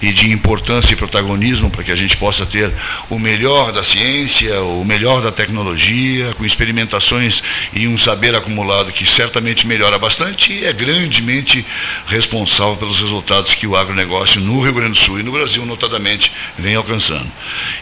e 0.00 0.12
de 0.12 0.30
importância 0.30 0.92
e 0.92 0.96
protagonismo 0.96 1.70
para 1.70 1.84
que 1.84 1.92
a 1.92 1.96
gente 1.96 2.16
possa 2.16 2.44
ter 2.44 2.72
o 3.08 3.18
melhor 3.18 3.72
da 3.72 3.84
ciência, 3.84 4.60
o 4.62 4.84
melhor 4.84 5.22
da 5.22 5.30
tecnologia, 5.30 6.32
com 6.34 6.44
experimentações 6.44 7.42
e 7.72 7.86
um 7.86 7.96
saber 7.96 8.34
acumulado 8.34 8.92
que 8.92 9.06
certamente 9.06 9.66
melhora 9.66 9.98
bastante 9.98 10.52
e 10.52 10.64
é 10.64 10.72
grandemente 10.72 11.64
responsável 12.06 12.76
pelos 12.76 13.00
resultados 13.00 13.54
que 13.54 13.66
o 13.66 13.76
agronegócio 13.76 14.40
no 14.40 14.60
Rio 14.60 14.74
Grande 14.74 14.92
do 14.92 14.98
Sul 14.98 15.20
e 15.20 15.22
no 15.22 15.32
Brasil, 15.32 15.64
notadamente, 15.64 16.32
vem 16.58 16.74
alcançando. 16.74 17.30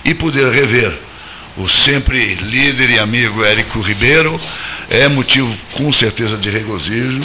E 0.05 0.15
poder 0.15 0.53
rever 0.53 0.99
o 1.59 1.69
sempre 1.69 2.35
líder 2.35 2.91
e 2.91 2.99
amigo 3.01 3.45
Érico 3.45 3.81
Ribeiro, 3.81 4.41
é 4.89 5.09
motivo 5.09 5.55
com 5.73 5.93
certeza 5.93 6.37
de 6.37 6.49
regozijo. 6.49 7.21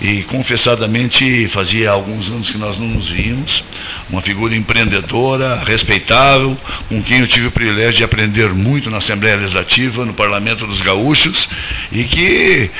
E 0.00 0.22
confessadamente 0.22 1.48
fazia 1.48 1.90
alguns 1.90 2.30
anos 2.30 2.50
que 2.50 2.58
nós 2.58 2.78
não 2.78 2.86
nos 2.86 3.08
víamos, 3.08 3.64
uma 4.08 4.22
figura 4.22 4.54
empreendedora, 4.54 5.62
respeitável, 5.64 6.56
com 6.88 7.02
quem 7.02 7.20
eu 7.20 7.26
tive 7.26 7.48
o 7.48 7.50
privilégio 7.50 7.94
de 7.94 8.04
aprender 8.04 8.54
muito 8.54 8.90
na 8.90 8.98
Assembleia 8.98 9.36
Legislativa, 9.36 10.04
no 10.04 10.14
Parlamento 10.14 10.66
dos 10.66 10.80
Gaúchos 10.80 11.48
e 11.90 12.04
que 12.04 12.70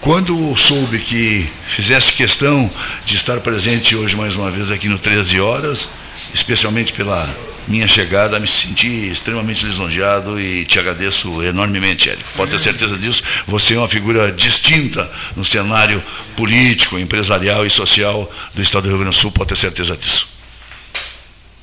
quando 0.00 0.56
soube 0.56 0.98
que 0.98 1.48
fizesse 1.66 2.12
questão 2.12 2.68
de 3.04 3.16
estar 3.16 3.38
presente 3.40 3.94
hoje 3.94 4.16
mais 4.16 4.34
uma 4.36 4.50
vez 4.50 4.70
aqui 4.72 4.88
no 4.88 4.98
13 4.98 5.40
horas, 5.40 5.90
especialmente 6.34 6.92
pela 6.92 7.51
minha 7.66 7.86
chegada, 7.86 8.40
me 8.40 8.46
senti 8.46 9.08
extremamente 9.08 9.64
lisonjeado 9.64 10.40
e 10.40 10.64
te 10.64 10.78
agradeço 10.78 11.42
enormemente, 11.42 12.10
Érico. 12.10 12.28
Pode 12.36 12.50
ter 12.50 12.58
certeza 12.58 12.98
disso. 12.98 13.22
Você 13.46 13.74
é 13.74 13.78
uma 13.78 13.88
figura 13.88 14.32
distinta 14.32 15.10
no 15.36 15.44
cenário 15.44 16.02
político, 16.36 16.98
empresarial 16.98 17.64
e 17.66 17.70
social 17.70 18.30
do 18.54 18.62
Estado 18.62 18.84
do 18.84 18.88
Rio 18.88 18.98
Grande 18.98 19.16
do 19.16 19.20
Sul, 19.20 19.30
pode 19.30 19.48
ter 19.50 19.56
certeza 19.56 19.96
disso. 19.96 20.28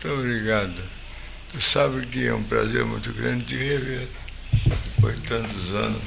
Muito 0.02 0.18
obrigado. 0.18 0.74
Tu 1.52 1.62
sabe 1.62 2.06
que 2.06 2.28
é 2.28 2.34
um 2.34 2.44
prazer 2.44 2.86
muito 2.86 3.12
grande 3.12 3.44
te 3.44 3.56
rever, 3.56 4.08
depois 4.96 5.16
de 5.16 5.22
tantos 5.22 5.76
anos. 5.76 6.02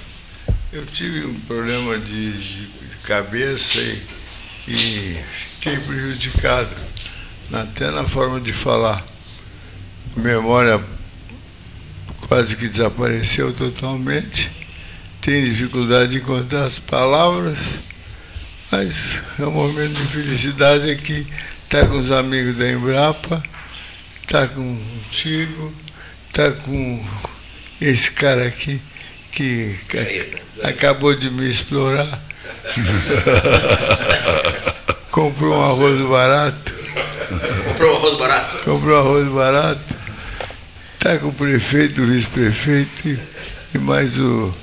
Eu 0.73 0.87
tive 0.87 1.27
um 1.27 1.35
problema 1.41 1.99
de, 1.99 2.33
de 2.33 2.69
cabeça 3.05 3.79
e, 3.79 4.03
e 4.69 5.21
fiquei 5.57 5.77
prejudicado, 5.79 6.75
até 7.53 7.91
na 7.91 8.05
forma 8.05 8.41
de 8.41 8.53
falar 8.53 9.12
memória 10.17 10.81
quase 12.29 12.57
que 12.57 12.69
desapareceu 12.69 13.53
totalmente. 13.53 14.51
Tem 15.21 15.45
dificuldade 15.45 16.13
de 16.13 16.17
encontrar 16.19 16.65
as 16.65 16.79
palavras, 16.79 17.59
mas 18.71 19.21
é 19.39 19.45
um 19.45 19.51
momento 19.51 19.95
de 19.95 20.07
felicidade 20.07 20.91
aqui. 20.91 21.27
Está 21.65 21.87
com 21.87 21.99
os 21.99 22.11
amigos 22.11 22.57
da 22.57 22.71
Embrapa, 22.71 23.43
está 24.23 24.47
contigo, 24.49 25.73
está 26.29 26.51
com 26.51 27.07
esse 27.81 28.11
cara 28.11 28.47
aqui 28.47 28.81
que 29.31 29.77
acabou 30.63 31.15
de 31.15 31.31
me 31.31 31.51
explorar. 31.51 32.07
Comprou 35.11 35.55
um 35.55 35.63
arroz 35.63 36.01
barato. 36.09 36.75
Comprou 37.69 37.93
um 37.93 37.97
arroz 37.97 38.19
barato? 38.19 38.57
Comprou 38.65 38.97
um 38.97 39.01
arroz 39.01 39.29
barato 39.29 40.02
Está 41.05 41.19
com 41.19 41.31
o 41.31 41.33
prefeito, 41.33 42.01
o 42.01 42.07
vice-prefeito 42.07 43.09
e, 43.09 43.19
e, 43.75 43.79
mais 43.79 44.17
o, 44.19 44.55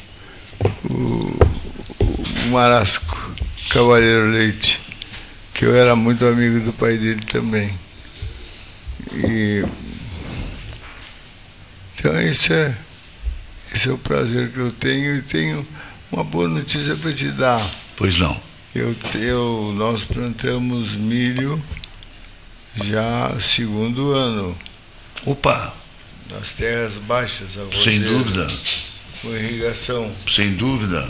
o, 0.89 0.93
o 0.93 2.47
Marasco, 2.49 3.33
Cavaleiro 3.71 4.31
Leite, 4.31 4.79
que 5.53 5.65
eu 5.65 5.75
era 5.75 5.97
muito 5.97 6.25
amigo 6.25 6.61
do 6.61 6.71
pai 6.71 6.97
dele 6.97 7.19
também. 7.25 7.69
E, 9.11 9.65
então 11.97 12.21
isso 12.21 12.53
é, 12.53 12.73
esse 13.75 13.89
é 13.89 13.91
o 13.91 13.97
prazer 13.97 14.49
que 14.49 14.59
eu 14.59 14.71
tenho 14.71 15.17
e 15.17 15.21
tenho 15.21 15.67
uma 16.09 16.23
boa 16.23 16.47
notícia 16.47 16.95
para 16.95 17.11
te 17.11 17.31
dar. 17.31 17.69
Pois 17.97 18.17
não. 18.17 18.41
Eu, 18.73 18.95
eu, 19.15 19.73
nós 19.75 20.03
plantamos 20.03 20.95
milho 20.95 21.61
já 22.77 23.37
segundo 23.41 24.13
ano. 24.13 24.57
Opa! 25.25 25.78
Nas 26.29 26.49
terras 26.49 26.95
baixas. 26.97 27.57
Sem 27.83 28.01
dúvida. 28.01 28.47
Com 29.21 29.35
irrigação. 29.35 30.11
Sem 30.27 30.53
dúvida. 30.53 31.07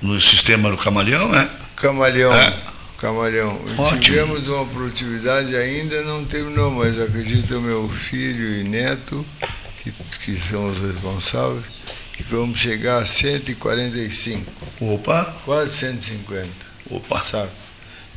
No 0.00 0.20
sistema 0.20 0.70
do 0.70 0.76
camaleão, 0.76 1.28
né? 1.28 1.48
Camaleão. 1.76 2.32
É. 2.32 2.56
Camaleão. 2.98 3.60
Ótimo. 3.76 4.00
Tivemos 4.00 4.48
uma 4.48 4.64
produtividade, 4.66 5.56
ainda 5.56 6.02
não 6.02 6.24
terminou, 6.24 6.70
mas 6.70 6.98
acredito 6.98 7.60
meu 7.60 7.88
filho 7.88 8.60
e 8.60 8.64
neto, 8.64 9.24
que, 9.82 9.92
que 10.24 10.40
são 10.40 10.70
os 10.70 10.78
responsáveis, 10.78 11.64
que 12.12 12.22
vamos 12.22 12.58
chegar 12.58 13.02
a 13.02 13.06
145. 13.06 14.50
Opa! 14.80 15.24
Quase 15.44 15.74
150. 15.74 16.48
Opa! 16.90 17.20
Sabe? 17.20 17.50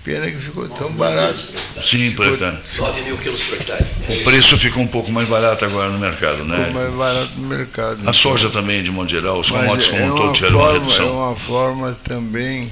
Pena 0.08 0.32
que 0.32 0.38
ficou 0.38 0.70
tão 0.70 0.90
barato. 0.94 1.38
Sim, 1.82 2.12
por 2.12 2.26
hectare. 2.28 2.58
9 2.78 3.02
mil 3.02 3.18
quilos 3.18 3.44
por 3.44 3.58
hectare. 3.58 3.86
O 4.08 4.24
preço 4.24 4.58
ficou 4.58 4.82
um 4.82 4.88
pouco 4.88 5.12
mais 5.12 5.28
barato 5.28 5.66
agora 5.66 5.90
no 5.90 6.00
mercado, 6.00 6.46
né? 6.46 6.64
Ficou 6.64 6.82
mais 6.82 6.94
barato 6.94 7.32
no 7.36 7.46
mercado. 7.46 8.10
A 8.10 8.14
soja 8.14 8.50
também, 8.50 8.82
de 8.82 8.90
modo 8.90 9.10
geral, 9.10 9.38
os 9.38 9.50
commodities 9.50 9.90
como 9.90 10.14
um 10.14 10.16
todo 10.16 10.32
tiveram 10.32 10.60
uma 10.60 10.72
redução. 10.72 11.08
É 11.08 11.12
uma 11.12 11.36
forma 11.36 11.98
também 12.06 12.72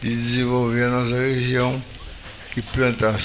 de 0.00 0.08
desenvolver 0.08 0.82
a 0.82 0.88
nossa 0.88 1.14
região, 1.14 1.80
que 2.52 2.60
planta 2.60 3.16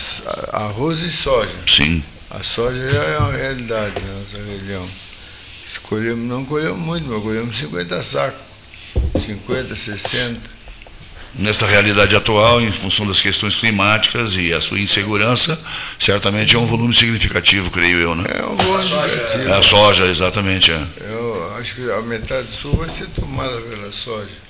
arroz 0.53 1.01
e 1.01 1.11
soja. 1.11 1.55
Sim. 1.65 2.03
A 2.29 2.43
soja 2.43 2.91
já 2.91 3.03
é 3.05 3.17
uma 3.17 3.31
realidade 3.31 3.95
na 4.05 4.19
nossa 4.19 4.37
região. 4.51 4.87
Escolhemos, 5.67 6.29
não 6.29 6.45
colhemos 6.45 6.77
muito, 6.77 7.09
mas 7.09 7.23
colhemos 7.23 7.57
50 7.57 8.03
sacos. 8.03 8.39
50, 9.25 9.75
60 9.75 10.56
nesta 11.37 11.65
realidade 11.65 12.15
atual, 12.15 12.61
em 12.61 12.71
função 12.71 13.05
das 13.05 13.21
questões 13.21 13.55
climáticas 13.55 14.35
e 14.35 14.53
a 14.53 14.59
sua 14.59 14.79
insegurança, 14.79 15.59
certamente 15.99 16.55
é 16.55 16.59
um 16.59 16.65
volume 16.65 16.93
significativo, 16.93 17.69
creio 17.69 17.99
eu, 17.99 18.15
né? 18.15 18.25
É 18.27 18.45
um 18.45 18.55
volume 18.55 18.83
significativo. 18.83 19.49
É 19.49 19.57
a 19.57 19.61
soja, 19.61 20.05
exatamente. 20.05 20.71
É. 20.71 20.81
Eu 21.09 21.55
acho 21.57 21.75
que 21.75 21.91
a 21.91 22.01
metade 22.01 22.51
sul 22.51 22.75
vai 22.75 22.89
ser 22.89 23.07
tomada 23.07 23.59
pela 23.61 23.91
soja. 23.91 24.47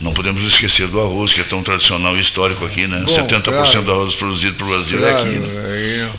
Não 0.00 0.12
podemos 0.12 0.44
esquecer 0.44 0.86
do 0.86 1.00
arroz, 1.00 1.32
que 1.32 1.40
é 1.40 1.44
tão 1.44 1.62
tradicional 1.62 2.16
e 2.16 2.20
histórico 2.20 2.64
aqui, 2.64 2.86
né? 2.86 3.02
Bom, 3.04 3.12
70% 3.12 3.42
claro, 3.42 3.82
do 3.82 3.92
arroz 3.92 4.14
produzido 4.14 4.54
para 4.54 4.66
o 4.66 4.68
Brasil 4.68 4.98
claro, 4.98 5.16
é 5.16 5.20
aqui. 5.20 5.38
Né? 5.38 6.10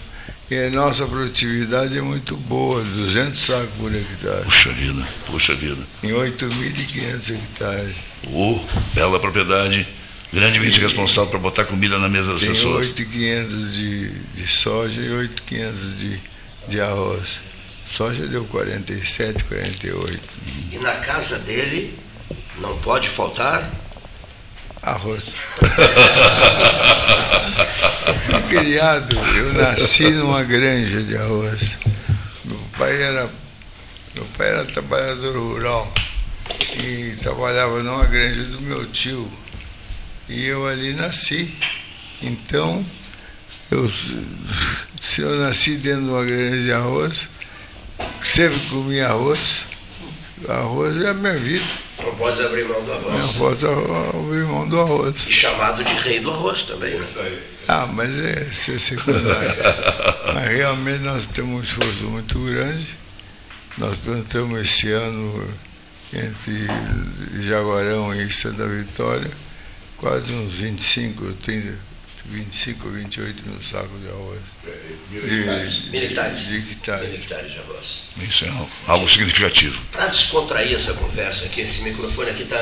E 0.51 0.55
a 0.65 0.69
nossa 0.71 1.05
produtividade 1.05 1.95
é 1.95 2.01
muito 2.01 2.35
boa, 2.35 2.83
200 2.83 3.39
sacos 3.39 3.69
por 3.77 3.93
hectare. 3.95 4.43
Puxa 4.43 4.71
vida, 4.71 5.07
puxa 5.27 5.55
vida. 5.55 5.87
Em 6.01 6.09
8.500 6.09 7.35
hectares. 7.35 7.95
Oh, 8.27 8.59
bela 8.93 9.19
propriedade, 9.19 9.87
grandemente 10.31 10.79
e, 10.79 10.81
responsável 10.81 11.29
para 11.29 11.39
botar 11.39 11.65
comida 11.65 11.97
na 11.97 12.09
mesa 12.09 12.33
das 12.33 12.41
tem 12.41 12.49
pessoas. 12.49 12.93
8.500 12.93 13.71
de, 13.71 14.09
de 14.09 14.47
soja 14.47 15.01
e 15.01 15.09
8.500 15.09 15.95
de, 15.95 16.19
de 16.67 16.81
arroz. 16.81 17.39
Soja 17.91 18.27
deu 18.27 18.45
47, 18.45 19.43
48. 19.45 20.19
E 20.71 20.77
na 20.77 20.93
casa 20.97 21.39
dele 21.39 21.97
não 22.59 22.77
pode 22.79 23.09
faltar 23.09 23.69
arroz. 24.81 25.23
eu 28.07 28.13
fui 28.15 28.41
criado, 28.43 29.15
eu 29.35 29.53
nasci 29.53 30.09
numa 30.11 30.43
granja 30.43 31.01
de 31.01 31.17
arroz. 31.17 31.77
Meu 32.45 32.59
pai 32.77 33.01
era, 33.01 33.27
meu 34.13 34.25
pai 34.37 34.49
era 34.49 34.65
trabalhador 34.65 35.35
rural 35.35 35.91
e 36.77 37.15
trabalhava 37.21 37.81
numa 37.81 38.05
granja 38.05 38.43
do 38.43 38.61
meu 38.61 38.85
tio. 38.87 39.29
E 40.27 40.45
eu 40.45 40.67
ali 40.67 40.93
nasci. 40.93 41.53
Então, 42.21 42.85
eu, 43.71 43.89
se 44.99 45.21
eu 45.21 45.37
nasci 45.37 45.77
dentro 45.77 46.03
de 46.03 46.09
uma 46.09 46.23
granja 46.23 46.61
de 46.61 46.71
arroz, 46.71 47.29
sempre 48.23 48.59
comia 48.69 49.07
arroz. 49.07 49.65
Arroz 50.47 51.01
é 51.01 51.09
a 51.09 51.13
minha 51.13 51.35
vida. 51.35 51.65
Não 52.01 52.15
pode 52.15 52.41
abrir 52.41 52.65
mão 52.65 52.81
do 52.83 52.93
arroz. 52.93 53.25
Não 53.25 53.33
posso 53.33 53.67
abrir 53.67 54.45
mão 54.45 54.69
do 54.69 54.79
arroz. 54.79 55.27
E 55.27 55.31
chamado 55.33 55.83
de 55.83 55.93
rei 55.95 56.19
do 56.21 56.31
arroz 56.31 56.63
também, 56.63 56.97
né? 56.97 57.05
Ah, 57.67 57.85
mas 57.87 58.17
é, 58.17 58.41
isso 58.41 58.71
é 58.71 58.79
secundário. 58.79 59.55
mas 60.33 60.47
realmente 60.47 61.03
nós 61.03 61.27
temos 61.27 61.59
um 61.59 61.61
esforço 61.61 62.03
muito 62.05 62.39
grande. 62.39 62.87
Nós 63.77 63.97
plantamos 63.99 64.61
esse 64.61 64.91
ano 64.91 65.45
entre 66.13 66.67
Jaguarão 67.47 68.13
e 68.13 68.31
Santa 68.31 68.67
Vitória 68.67 69.29
quase 69.97 70.33
uns 70.33 70.53
25, 70.53 71.33
30, 71.43 71.73
25 72.25 72.87
ou 72.87 72.93
28 72.93 73.43
mil 73.49 73.61
sacos 73.61 74.01
de 74.01 74.07
arroz. 74.07 74.39
Mil 75.11 75.21
De, 75.21 75.39
hectares. 75.41 75.85
Mil 75.89 76.01
hectares. 76.03 76.41
de 76.45 76.51
Mil 76.53 76.71
hectares. 76.71 77.13
hectares 77.15 77.51
de 77.51 77.59
arroz. 77.59 78.01
Isso 78.17 78.45
é 78.45 78.67
algo 78.87 79.09
significativo. 79.09 79.81
Para 79.91 80.07
descontrair 80.07 80.73
essa 80.73 80.93
conversa 80.93 81.45
aqui, 81.45 81.61
esse 81.61 81.81
microfone 81.83 82.29
aqui 82.31 82.43
está. 82.43 82.57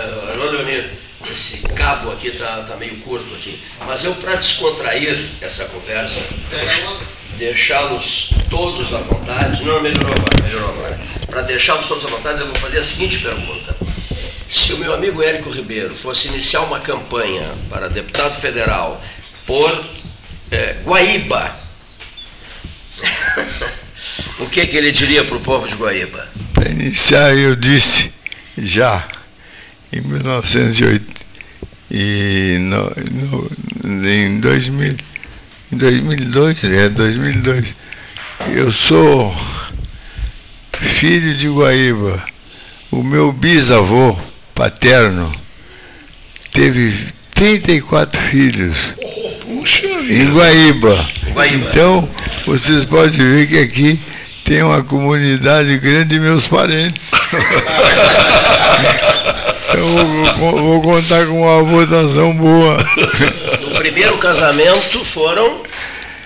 Esse 1.26 1.58
cabo 1.76 2.12
aqui 2.12 2.28
está 2.28 2.62
tá 2.62 2.76
meio 2.76 2.96
curto 2.98 3.34
aqui. 3.34 3.60
Mas 3.86 4.04
eu, 4.04 4.14
para 4.16 4.36
descontrair 4.36 5.18
essa 5.42 5.66
conversa, 5.66 6.22
deixá-los 7.38 8.32
todos 8.50 8.94
à 8.94 9.00
vontade. 9.00 9.64
Não, 9.64 9.82
melhorou 9.82 10.14
agora, 10.14 10.44
melhorou 10.44 10.70
agora. 10.70 11.00
Para 11.26 11.42
deixá-los 11.42 11.88
todos 11.88 12.06
à 12.06 12.08
vontade, 12.08 12.40
eu 12.42 12.48
vou 12.48 12.56
fazer 12.56 12.80
a 12.80 12.84
seguinte 12.84 13.20
pergunta. 13.20 13.76
Se 14.50 14.74
o 14.74 14.78
meu 14.78 14.94
amigo 14.94 15.22
Érico 15.22 15.50
Ribeiro 15.50 15.94
fosse 15.96 16.30
iniciar 16.30 16.62
uma 16.62 16.80
campanha 16.80 17.44
para 17.70 17.90
deputado 17.90 18.34
federal 18.34 19.02
por 19.46 19.86
eh, 20.52 20.78
Guaíba, 20.86 21.60
o 24.40 24.48
que, 24.50 24.66
que 24.66 24.78
ele 24.78 24.92
diria 24.92 25.24
para 25.24 25.36
o 25.36 25.42
povo 25.42 25.68
de 25.68 25.76
Guaíba? 25.76 26.30
Para 26.54 26.70
iniciar, 26.70 27.36
eu 27.36 27.56
disse 27.56 28.14
já, 28.58 29.06
em 29.92 30.02
1908, 30.02 31.26
e 31.90 32.58
no, 32.60 32.92
no, 33.84 34.08
em, 34.10 34.40
2000, 34.40 34.96
em 35.72 35.78
2002, 35.78 36.64
é 36.64 36.90
2002, 36.90 37.76
eu 38.56 38.72
sou 38.72 39.34
filho 40.80 41.36
de 41.36 41.48
Guaíba. 41.48 42.22
O 42.92 43.04
meu 43.04 43.32
bisavô 43.32 44.18
paterno 44.56 45.32
teve 46.52 46.94
34 47.34 48.22
filhos 48.22 48.78
Puxa 49.48 49.86
em 49.86 50.04
vida. 50.04 50.32
Guaíba. 50.32 51.06
Guaíba. 51.34 51.70
Então, 51.70 52.10
vocês 52.46 52.84
podem 52.86 53.18
ver 53.18 53.48
que 53.48 53.60
aqui 53.60 54.00
tem 54.44 54.62
uma 54.64 54.84
comunidade 54.84 55.78
grande 55.78 56.10
de 56.10 56.20
meus 56.20 56.48
parentes. 56.48 57.12
Então, 59.70 59.80
eu 59.80 60.36
vou, 60.38 60.58
vou 60.58 60.82
contar 60.82 61.26
com 61.26 61.42
uma 61.42 61.64
votação 61.64 62.34
boa. 62.36 62.78
No 63.62 63.72
primeiro 63.76 64.18
casamento 64.18 65.04
foram 65.04 65.62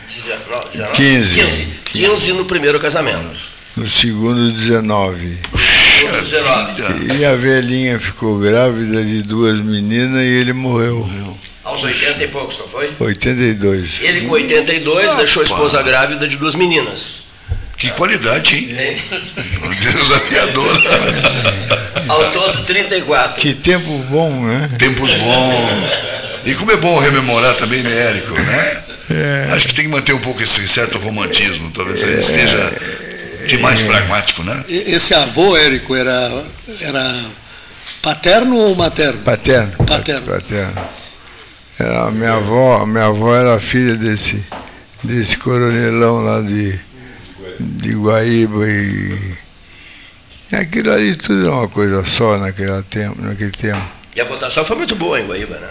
19, 0.07 0.69
19? 0.71 0.91
15. 0.93 1.36
15. 1.41 1.67
15 1.86 2.33
no 2.33 2.45
primeiro 2.45 2.79
casamento. 2.79 3.51
No 3.75 3.88
segundo, 3.88 4.51
19. 4.51 5.39
No 6.03 6.21
19. 6.21 7.17
E 7.19 7.25
a 7.25 7.36
velhinha 7.36 8.00
ficou 8.00 8.38
grávida 8.39 9.03
de 9.03 9.24
duas 9.24 9.60
meninas 9.60 10.21
e 10.21 10.27
ele 10.27 10.53
morreu. 10.53 11.07
Aos 11.63 11.83
80 11.83 12.24
e 12.24 12.27
poucos, 12.27 12.57
não 12.57 12.67
foi? 12.67 12.89
82. 13.00 14.00
Ele 14.01 14.21
com 14.21 14.33
82 14.33 15.15
deixou 15.15 15.41
a 15.41 15.45
esposa 15.45 15.81
grávida 15.81 16.27
de 16.27 16.38
duas 16.38 16.55
meninas. 16.55 17.24
Que 17.77 17.89
qualidade, 17.91 18.55
hein? 18.57 18.75
Hein? 18.77 18.97
Desafiador. 19.80 20.82
Ao 22.12 22.32
todo 22.32 22.63
34. 22.65 23.39
Que 23.39 23.54
tempo 23.54 23.97
bom, 24.10 24.45
né? 24.45 24.69
Tempos 24.78 25.13
bons. 25.15 26.12
E 26.45 26.54
como 26.56 26.71
é 26.71 26.76
bom 26.76 27.00
rememorar 27.00 27.56
também, 27.56 27.82
né, 27.84 28.10
Érico? 28.10 28.34
Né? 28.34 29.50
Acho 29.54 29.67
que 29.67 29.74
tem 29.74 29.86
que 29.86 29.91
manter 29.91 30.13
um 30.13 30.19
pouco 30.19 30.43
esse 30.43 30.67
certo 30.67 30.97
romantismo. 30.97 31.71
Talvez 31.71 32.02
ele 32.02 32.19
esteja 32.19 32.74
demais 33.47 33.82
pragmático, 33.82 34.43
né? 34.43 34.63
Esse 34.67 35.13
avô, 35.13 35.56
Érico, 35.56 35.95
era, 35.95 36.43
era 36.82 37.26
paterno 38.02 38.58
ou 38.58 38.76
materno? 38.76 39.19
Paterno. 39.21 39.71
Paterno. 39.86 40.28
Paterno. 40.28 40.89
Era 41.80 42.08
a 42.08 42.12
minha 42.12 42.34
avó, 42.34 42.82
a 42.82 42.86
minha 42.86 43.06
avó 43.06 43.34
era 43.34 43.58
filha 43.60 43.95
desse, 43.95 44.43
desse 45.02 45.38
coronelão 45.38 46.26
lá 46.26 46.41
de, 46.41 46.78
de 47.60 47.93
Guaíba 47.93 48.67
e, 48.67 49.38
e 50.51 50.55
aquilo 50.55 50.91
ali 50.91 51.15
tudo 51.15 51.41
era 51.41 51.51
uma 51.51 51.67
coisa 51.67 52.05
só 52.05 52.37
naquele 52.37 52.81
tempo, 52.83 53.21
naquele 53.21 53.51
tempo. 53.51 53.81
E 54.15 54.21
a 54.21 54.25
votação 54.25 54.65
foi 54.65 54.77
muito 54.77 54.95
boa 54.95 55.19
em 55.19 55.25
Guaíba, 55.25 55.57
né? 55.57 55.69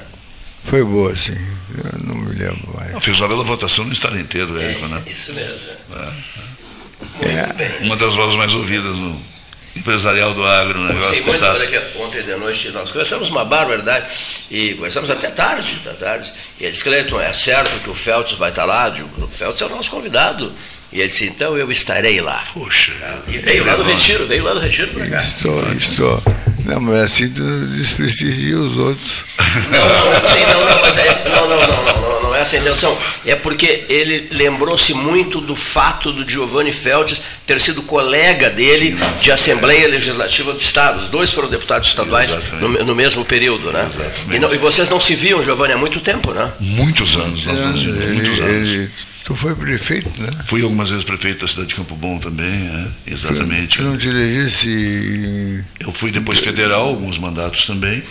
Foi 0.65 0.85
boa, 0.85 1.13
assim. 1.13 1.37
Eu 1.85 2.01
não 2.05 2.15
me 2.15 2.35
lembro 2.35 2.75
mais. 2.75 2.93
Não, 2.93 3.01
fez 3.01 3.19
uma 3.21 3.29
bela 3.29 3.45
votação 3.45 3.85
no 3.85 3.93
estado 3.93 4.19
inteiro, 4.19 4.59
Érico, 4.61 4.87
né? 4.87 5.03
Isso 5.07 5.33
mesmo. 5.33 5.71
É. 5.93 7.35
Muito 7.35 7.57
bem. 7.57 7.87
Uma 7.87 7.97
das 7.97 8.15
vozes 8.15 8.37
mais 8.37 8.55
ouvidas 8.55 8.97
no 8.97 9.31
empresarial 9.77 10.35
do 10.35 10.45
agro, 10.45 10.79
Sim, 10.79 10.87
negócio 10.89 11.11
do 11.11 11.23
muito, 11.23 11.31
estado. 11.31 11.55
olha 11.55 11.65
aqui, 11.65 11.99
ontem 11.99 12.23
de 12.23 12.35
noite 12.35 12.71
nós 12.71 12.91
conversamos 12.91 13.31
uma 13.31 13.45
barbaridade 13.45 14.13
e 14.51 14.75
conversamos 14.75 15.11
até 15.11 15.31
tarde, 15.31 15.77
da 15.85 15.93
tarde. 15.95 16.33
E 16.59 16.65
ele 16.65 16.73
disse, 16.73 16.85
Cleiton, 16.85 17.21
é 17.21 17.33
certo 17.33 17.81
que 17.81 17.89
o 17.89 17.95
Feltz 17.95 18.33
vai 18.33 18.51
estar 18.51 18.65
lá? 18.65 18.89
Digo, 18.89 19.09
o 19.23 19.29
Feltz 19.29 19.61
é 19.61 19.67
o 19.67 19.69
nosso 19.69 19.91
convidado. 19.91 20.53
E 20.93 20.99
ele 20.99 21.09
disse, 21.09 21.25
então 21.25 21.57
eu 21.57 21.71
estarei 21.71 22.21
lá. 22.21 22.43
Poxa. 22.53 22.93
E 23.29 23.39
veio 23.39 23.65
lá 23.65 23.77
do 23.77 23.83
Retiro, 23.85 24.27
veio 24.27 24.43
lá 24.45 24.55
do 24.55 24.61
Retiro 24.61 24.89
para 24.89 25.09
cá. 25.09 25.19
Estou, 25.19 25.73
estou. 25.75 26.23
Não, 26.65 26.81
mas 26.81 26.99
assim 27.05 27.31
tu 27.31 27.43
desprestigia 27.67 28.59
os 28.59 28.77
outros. 28.77 29.25
Não, 29.71 29.79
não, 29.89 30.29
sim, 30.29 30.41
não, 30.53 30.65
não, 30.65 30.81
mas 30.83 30.97
é, 30.99 31.25
não, 31.29 31.49
não, 31.49 31.61
não, 31.61 31.85
não, 31.85 32.01
não, 32.03 32.23
não 32.25 32.35
é 32.35 32.41
essa 32.43 32.57
a 32.57 32.59
intenção. 32.61 32.97
É 33.25 33.35
porque 33.35 33.85
ele 33.89 34.29
lembrou-se 34.33 34.93
muito 34.95 35.41
do 35.41 35.57
fato 35.57 36.13
do 36.13 36.29
Giovanni 36.29 36.71
Feltes 36.73 37.21
ter 37.47 37.61
sido 37.61 37.83
colega 37.83 38.51
dele 38.51 38.97
de 39.21 39.33
Assembleia 39.33 39.89
Legislativa 39.89 40.53
do 40.53 40.61
Estado. 40.61 40.99
Os 40.99 41.09
dois 41.09 41.33
foram 41.33 41.49
deputados 41.49 41.89
estaduais 41.89 42.37
no, 42.61 42.69
no 42.69 42.95
mesmo 42.95 43.25
período, 43.25 43.73
né? 43.73 43.87
Exatamente. 43.89 44.37
E, 44.37 44.39
não- 44.39 44.53
e 44.55 44.59
vocês 44.59 44.89
não 44.91 45.01
se 45.01 45.15
viam, 45.15 45.43
Giovanni, 45.43 45.73
há 45.73 45.79
muito 45.79 46.01
tempo, 46.01 46.33
né? 46.33 46.53
Muitos 46.61 47.17
anos, 47.17 47.47
nós 47.47 47.61
vimos, 47.61 47.87
muitos 47.87 48.41
anos. 48.41 48.71
ele- 48.71 48.91
tu 49.25 49.35
foi 49.35 49.55
prefeito, 49.55 50.11
né? 50.21 50.31
Fui 50.47 50.63
algumas 50.63 50.91
vezes 50.91 51.05
prefeito 51.05 51.41
da 51.41 51.49
cidade 51.49 51.69
de 51.69 51.75
Campo 51.75 51.95
Bom 51.95 52.19
também, 52.19 52.47
é, 52.47 53.13
exatamente. 53.13 53.79
Tu 53.79 53.83
não 53.85 53.97
te 53.97 54.09
elegesse 54.09 55.65
Eu 55.79 55.93
fui 55.93 56.11
depois 56.11 56.41
federal, 56.41 56.89
alguns 56.89 57.19
mandatos 57.19 57.67
também, 57.67 58.03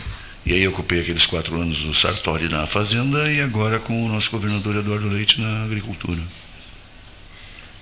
e 0.46 0.54
aí 0.54 0.68
ocupei 0.68 1.02
aqueles 1.02 1.26
quatro 1.26 1.60
anos 1.60 1.82
do 1.82 1.94
Sartori 1.94 2.48
na 2.50 2.66
Fazenda 2.66 3.32
e 3.32 3.42
agora 3.42 3.80
com 3.80 4.06
o 4.06 4.10
nosso 4.10 4.32
governador 4.32 4.76
Eduardo 4.78 5.08
Leite 5.10 5.42
na 5.42 5.64
Agricultura. 5.64 6.20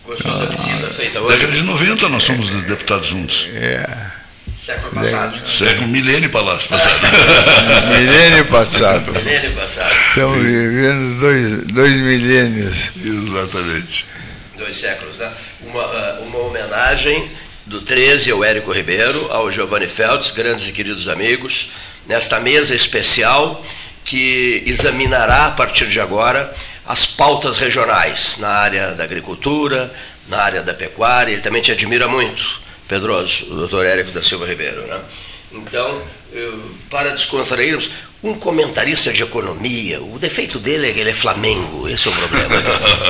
Gostou 0.05 0.37
da 0.39 0.47
pesquisa 0.47 0.89
feita 0.89 1.19
Década 1.19 1.47
hoje? 1.47 1.61
de 1.61 1.67
90 1.67 2.09
nós 2.09 2.23
somos 2.23 2.49
deputados 2.63 3.07
juntos. 3.07 3.49
Século 4.67 4.91
passado. 4.91 5.47
Século 5.47 5.87
milênio 5.87 6.29
palácio 6.29 6.67
passado. 6.67 6.99
milênio 7.97 8.45
passado. 8.47 9.13
Milênio 9.13 9.55
passado. 9.55 9.95
Estamos 10.09 10.37
vivendo 10.39 11.19
dois, 11.21 11.61
dois 11.67 11.95
milênios. 11.95 12.91
Exatamente. 13.01 14.05
Dois 14.57 14.75
séculos, 14.75 15.19
né? 15.19 15.31
Uma, 15.61 15.83
ah, 15.83 16.19
uma 16.19 16.39
homenagem 16.39 17.31
do 17.65 17.79
13 17.79 18.31
ao 18.31 18.43
Érico 18.43 18.73
Ribeiro, 18.73 19.31
ao 19.31 19.49
Giovanni 19.49 19.87
Feltz, 19.87 20.31
grandes 20.31 20.67
e 20.67 20.73
queridos 20.73 21.07
amigos, 21.07 21.69
nesta 22.05 22.37
mesa 22.41 22.75
especial 22.75 23.65
que 24.03 24.63
examinará 24.65 25.45
a 25.45 25.51
partir 25.51 25.87
de 25.87 26.01
agora 26.01 26.53
as 26.85 27.05
pautas 27.05 27.55
regionais 27.55 28.37
na 28.39 28.49
área 28.49 28.91
da 28.91 29.05
agricultura, 29.05 29.89
na 30.27 30.39
área 30.39 30.61
da 30.61 30.73
pecuária. 30.73 31.31
Ele 31.31 31.41
também 31.41 31.61
te 31.61 31.71
admira 31.71 32.05
muito, 32.05 32.66
Pedroso, 32.87 33.45
o 33.51 33.55
doutor 33.55 33.85
Érico 33.85 34.11
da 34.11 34.23
Silva 34.23 34.45
Ribeiro. 34.45 34.81
Né? 34.87 34.99
Então, 35.51 36.01
para 36.89 37.11
descontrairmos, 37.11 37.89
um 38.23 38.33
comentarista 38.33 39.13
de 39.13 39.21
economia, 39.21 40.01
o 40.01 40.17
defeito 40.17 40.57
dele 40.59 40.89
é 40.89 40.93
que 40.93 40.99
ele 40.99 41.11
é 41.11 41.13
Flamengo, 41.13 41.87
esse 41.87 42.07
é 42.07 42.11
o 42.11 42.13
problema. 42.13 42.55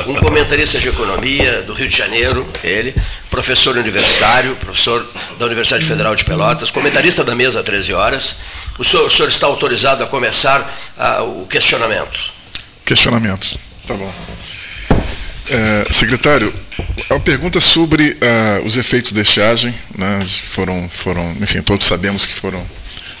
Um 0.06 0.14
comentarista 0.14 0.78
de 0.78 0.88
economia 0.88 1.62
do 1.62 1.72
Rio 1.72 1.88
de 1.88 1.96
Janeiro, 1.96 2.46
ele, 2.62 2.94
professor 3.30 3.76
universitário, 3.76 4.54
professor 4.56 5.06
da 5.38 5.46
Universidade 5.46 5.84
Federal 5.84 6.14
de 6.14 6.24
Pelotas, 6.24 6.70
comentarista 6.70 7.24
da 7.24 7.34
mesa 7.34 7.60
há 7.60 7.62
13 7.62 7.92
horas. 7.94 8.36
O 8.78 8.84
senhor, 8.84 9.06
o 9.06 9.10
senhor 9.10 9.28
está 9.28 9.46
autorizado 9.46 10.04
a 10.04 10.06
começar 10.06 10.70
ah, 10.96 11.22
o 11.22 11.46
questionamento. 11.46 12.20
Questionamentos. 12.84 13.56
Tá 13.86 13.94
bom. 13.94 14.12
É, 15.50 15.92
secretário, 15.92 16.52
é 17.08 17.14
uma 17.14 17.20
pergunta 17.20 17.60
sobre 17.60 18.16
ah, 18.20 18.60
os 18.64 18.76
efeitos 18.76 19.12
da 19.12 19.22
estiagem, 19.22 19.74
né? 19.96 20.26
Foram, 20.44 20.88
foram, 20.90 21.36
enfim, 21.40 21.62
todos 21.62 21.86
sabemos 21.86 22.26
que 22.26 22.34
foram, 22.34 22.62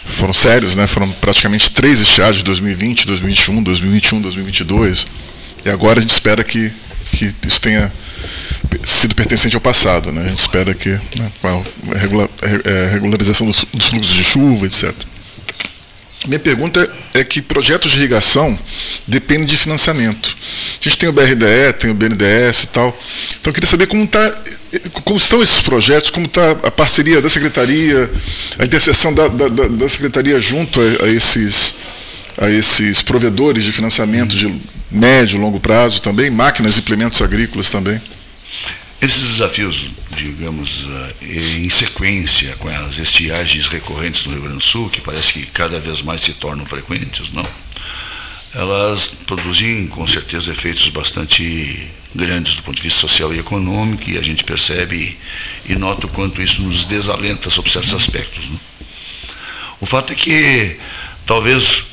foram 0.04 0.34
sérios, 0.34 0.76
né? 0.76 0.86
Foram 0.86 1.10
praticamente 1.12 1.70
três 1.70 2.00
estiagens, 2.00 2.42
2020, 2.42 3.06
2021, 3.06 3.62
2021, 3.62 4.20
2022, 4.20 5.06
e 5.64 5.70
agora 5.70 5.98
a 5.98 6.02
gente 6.02 6.12
espera 6.12 6.44
que, 6.44 6.70
que 7.10 7.34
isso 7.46 7.60
tenha 7.60 7.90
sido 8.84 9.14
pertencente 9.14 9.54
ao 9.54 9.60
passado. 9.60 10.12
Né? 10.12 10.22
A 10.22 10.28
gente 10.28 10.40
espera 10.40 10.74
que, 10.74 10.90
né, 10.90 11.32
com 11.40 11.48
a 11.48 11.98
regula, 11.98 12.28
regularização 12.92 13.46
dos, 13.46 13.64
dos 13.72 13.86
fluxos 13.86 14.14
de 14.14 14.24
chuva, 14.24 14.66
etc. 14.66 14.94
Minha 16.26 16.40
pergunta 16.40 16.90
é 17.14 17.22
que 17.22 17.40
projetos 17.40 17.92
de 17.92 17.98
irrigação 17.98 18.58
dependem 19.06 19.46
de 19.46 19.56
financiamento. 19.56 20.36
A 20.80 20.84
gente 20.84 20.98
tem 20.98 21.08
o 21.08 21.12
BRDE, 21.12 21.72
tem 21.78 21.90
o 21.90 21.94
BNDES 21.94 22.64
e 22.64 22.68
tal. 22.68 22.98
Então 23.40 23.50
eu 23.50 23.52
queria 23.52 23.70
saber 23.70 23.86
como, 23.86 24.04
tá, 24.06 24.42
como 25.04 25.16
estão 25.16 25.42
esses 25.42 25.62
projetos, 25.62 26.10
como 26.10 26.26
está 26.26 26.50
a 26.50 26.70
parceria 26.70 27.22
da 27.22 27.30
Secretaria, 27.30 28.10
a 28.58 28.64
interseção 28.64 29.14
da, 29.14 29.28
da, 29.28 29.48
da 29.48 29.88
Secretaria 29.88 30.40
junto 30.40 30.80
a, 30.80 31.04
a, 31.04 31.08
esses, 31.08 31.76
a 32.36 32.50
esses 32.50 33.00
provedores 33.00 33.62
de 33.62 33.70
financiamento 33.70 34.34
de 34.34 34.52
médio 34.90 35.38
e 35.38 35.40
longo 35.40 35.60
prazo 35.60 36.02
também, 36.02 36.30
máquinas 36.30 36.76
e 36.76 36.80
implementos 36.80 37.22
agrícolas 37.22 37.70
também. 37.70 38.00
Esses 39.00 39.20
desafios, 39.20 39.90
digamos, 40.16 40.84
eh, 41.22 41.60
em 41.60 41.70
sequência 41.70 42.56
com 42.56 42.68
as 42.68 42.98
estiagens 42.98 43.68
recorrentes 43.68 44.26
no 44.26 44.32
Rio 44.32 44.42
Grande 44.42 44.58
do 44.58 44.64
Sul, 44.64 44.90
que 44.90 45.00
parece 45.00 45.34
que 45.34 45.46
cada 45.46 45.78
vez 45.78 46.02
mais 46.02 46.20
se 46.20 46.32
tornam 46.32 46.66
frequentes, 46.66 47.30
não? 47.30 47.46
Elas 48.52 49.10
produzem, 49.24 49.86
com 49.86 50.06
certeza, 50.08 50.50
efeitos 50.50 50.88
bastante 50.88 51.88
grandes 52.12 52.56
do 52.56 52.62
ponto 52.62 52.76
de 52.76 52.82
vista 52.82 53.00
social 53.00 53.32
e 53.32 53.38
econômico, 53.38 54.10
e 54.10 54.18
a 54.18 54.22
gente 54.22 54.42
percebe 54.42 55.16
e 55.64 55.76
nota 55.76 56.06
o 56.06 56.10
quanto 56.10 56.42
isso 56.42 56.60
nos 56.62 56.84
desalenta 56.84 57.50
sobre 57.50 57.70
certos 57.70 57.94
aspectos. 57.94 58.48
Não? 58.48 58.60
O 59.80 59.86
fato 59.86 60.12
é 60.12 60.16
que 60.16 60.76
talvez 61.24 61.84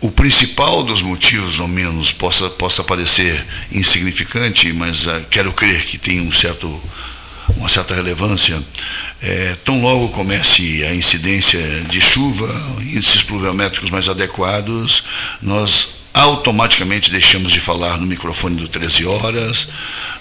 o 0.00 0.10
principal 0.10 0.84
dos 0.84 1.02
motivos, 1.02 1.58
ao 1.58 1.66
menos, 1.66 2.12
possa, 2.12 2.48
possa 2.48 2.84
parecer 2.84 3.44
insignificante, 3.72 4.72
mas 4.72 5.06
uh, 5.06 5.24
quero 5.28 5.52
crer 5.52 5.84
que 5.84 5.98
tem 5.98 6.20
um 6.20 6.30
certo, 6.30 6.80
uma 7.56 7.68
certa 7.68 7.94
relevância. 7.94 8.62
É, 9.20 9.56
tão 9.64 9.82
logo 9.82 10.10
comece 10.10 10.84
a 10.84 10.94
incidência 10.94 11.60
de 11.88 12.00
chuva, 12.00 12.46
índices 12.80 13.22
pluviométricos 13.22 13.90
mais 13.90 14.08
adequados, 14.08 15.02
nós 15.42 15.97
automaticamente 16.12 17.10
deixamos 17.10 17.52
de 17.52 17.60
falar 17.60 17.96
no 17.98 18.06
microfone 18.06 18.56
do 18.56 18.66
13 18.66 19.06
horas, 19.06 19.68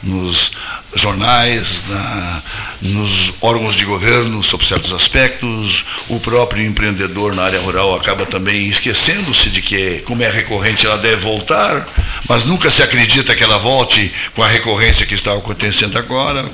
nos 0.04 0.52
jornais, 0.94 1.84
na, 1.88 2.44
nos 2.82 3.34
órgãos 3.42 3.76
de 3.76 3.86
governo 3.86 4.44
sobre 4.44 4.66
certos 4.66 4.94
aspectos. 4.94 5.86
O 6.08 6.20
próprio 6.20 6.66
empreendedor 6.66 7.36
na 7.36 7.44
área 7.44 7.60
rural 7.60 7.96
acaba 7.96 8.26
também 8.26 8.68
esquecendo-se 8.68 9.50
de 9.50 9.62
que, 9.62 10.00
como 10.06 10.24
é 10.24 10.30
recorrente, 10.30 10.86
ela 10.86 10.98
deve 10.98 11.18
voltar, 11.18 11.88
mas 12.28 12.44
nunca 12.44 12.70
se 12.70 12.84
acredita 12.84 13.36
que 13.36 13.44
ela 13.44 13.58
volte 13.58 14.12
com 14.36 14.44
a 14.44 14.48
recorrência 14.48 15.06
que 15.06 15.16
está 15.16 15.34
acontecendo 15.34 15.98
agora. 15.98 16.50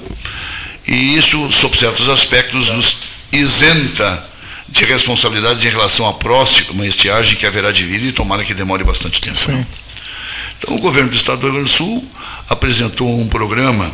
E 0.88 1.16
isso, 1.16 1.52
sob 1.52 1.78
certos 1.78 2.10
aspectos, 2.10 2.70
nos 2.70 3.00
isenta 3.32 4.33
de 4.74 4.86
responsabilidades 4.86 5.64
em 5.64 5.70
relação 5.70 6.08
à 6.10 6.14
próxima 6.14 6.86
estiagem 6.88 7.38
que 7.38 7.46
haverá 7.46 7.72
de 7.72 7.84
vir 7.84 8.04
e 8.04 8.12
tomara 8.12 8.44
que 8.44 8.56
demore 8.56 8.84
bastante 8.84 9.22
tempo. 9.22 9.38
Então, 10.58 10.76
o 10.76 10.80
governo 10.80 11.12
do 11.12 11.16
Estado 11.16 11.42
do 11.42 11.44
Rio 11.44 11.54
Grande 11.54 11.70
do 11.70 11.76
Sul 11.76 12.10
apresentou 12.50 13.08
um 13.20 13.28
programa 13.28 13.94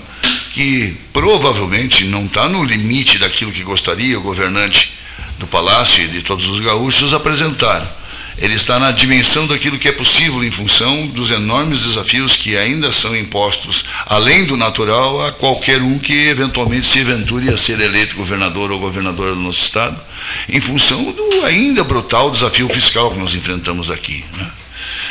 que 0.54 0.96
provavelmente 1.12 2.06
não 2.06 2.26
está 2.26 2.48
no 2.48 2.63
limite 2.63 3.18
daquilo 3.18 3.52
que 3.52 3.62
gostaria 3.62 4.18
o 4.18 4.22
governante 4.22 4.94
do 5.38 5.46
Palácio 5.46 6.06
e 6.06 6.08
de 6.08 6.22
todos 6.22 6.48
os 6.48 6.62
gaúchos 6.62 7.13
apresentar 7.13 7.99
ele 8.41 8.56
está 8.56 8.80
na 8.80 8.91
dimensão 8.91 9.45
daquilo 9.47 9.78
que 9.78 9.88
é 9.88 9.91
possível 9.91 10.43
em 10.43 10.52
função 10.52 11.08
dos 11.08 11.30
enormes 11.30 11.84
desafios 11.84 12.38
que 12.38 12.58
ainda 12.58 12.91
são 12.91 13.15
impostos, 13.15 13.84
além 14.06 14.45
do 14.45 14.56
natural, 14.56 15.25
a 15.25 15.32
qualquer 15.32 15.82
um 15.82 15.99
que 15.99 16.28
eventualmente 16.28 16.88
se 16.88 16.99
aventure 16.99 17.49
a 17.49 17.58
ser 17.58 17.80
eleito 17.82 18.15
governador 18.15 18.71
ou 18.71 18.80
governadora 18.80 19.36
do 19.36 19.41
nosso 19.41 19.62
Estado, 19.62 20.02
em 20.47 20.62
função 20.62 21.12
do 21.12 21.45
ainda 21.45 21.84
brutal 21.84 22.32
desafio 22.32 22.69
fiscal 22.69 23.12
que 23.12 23.19
nós 23.19 23.36
enfrentamos 23.36 23.91
aqui. 23.91 24.23
Né? 24.38 24.52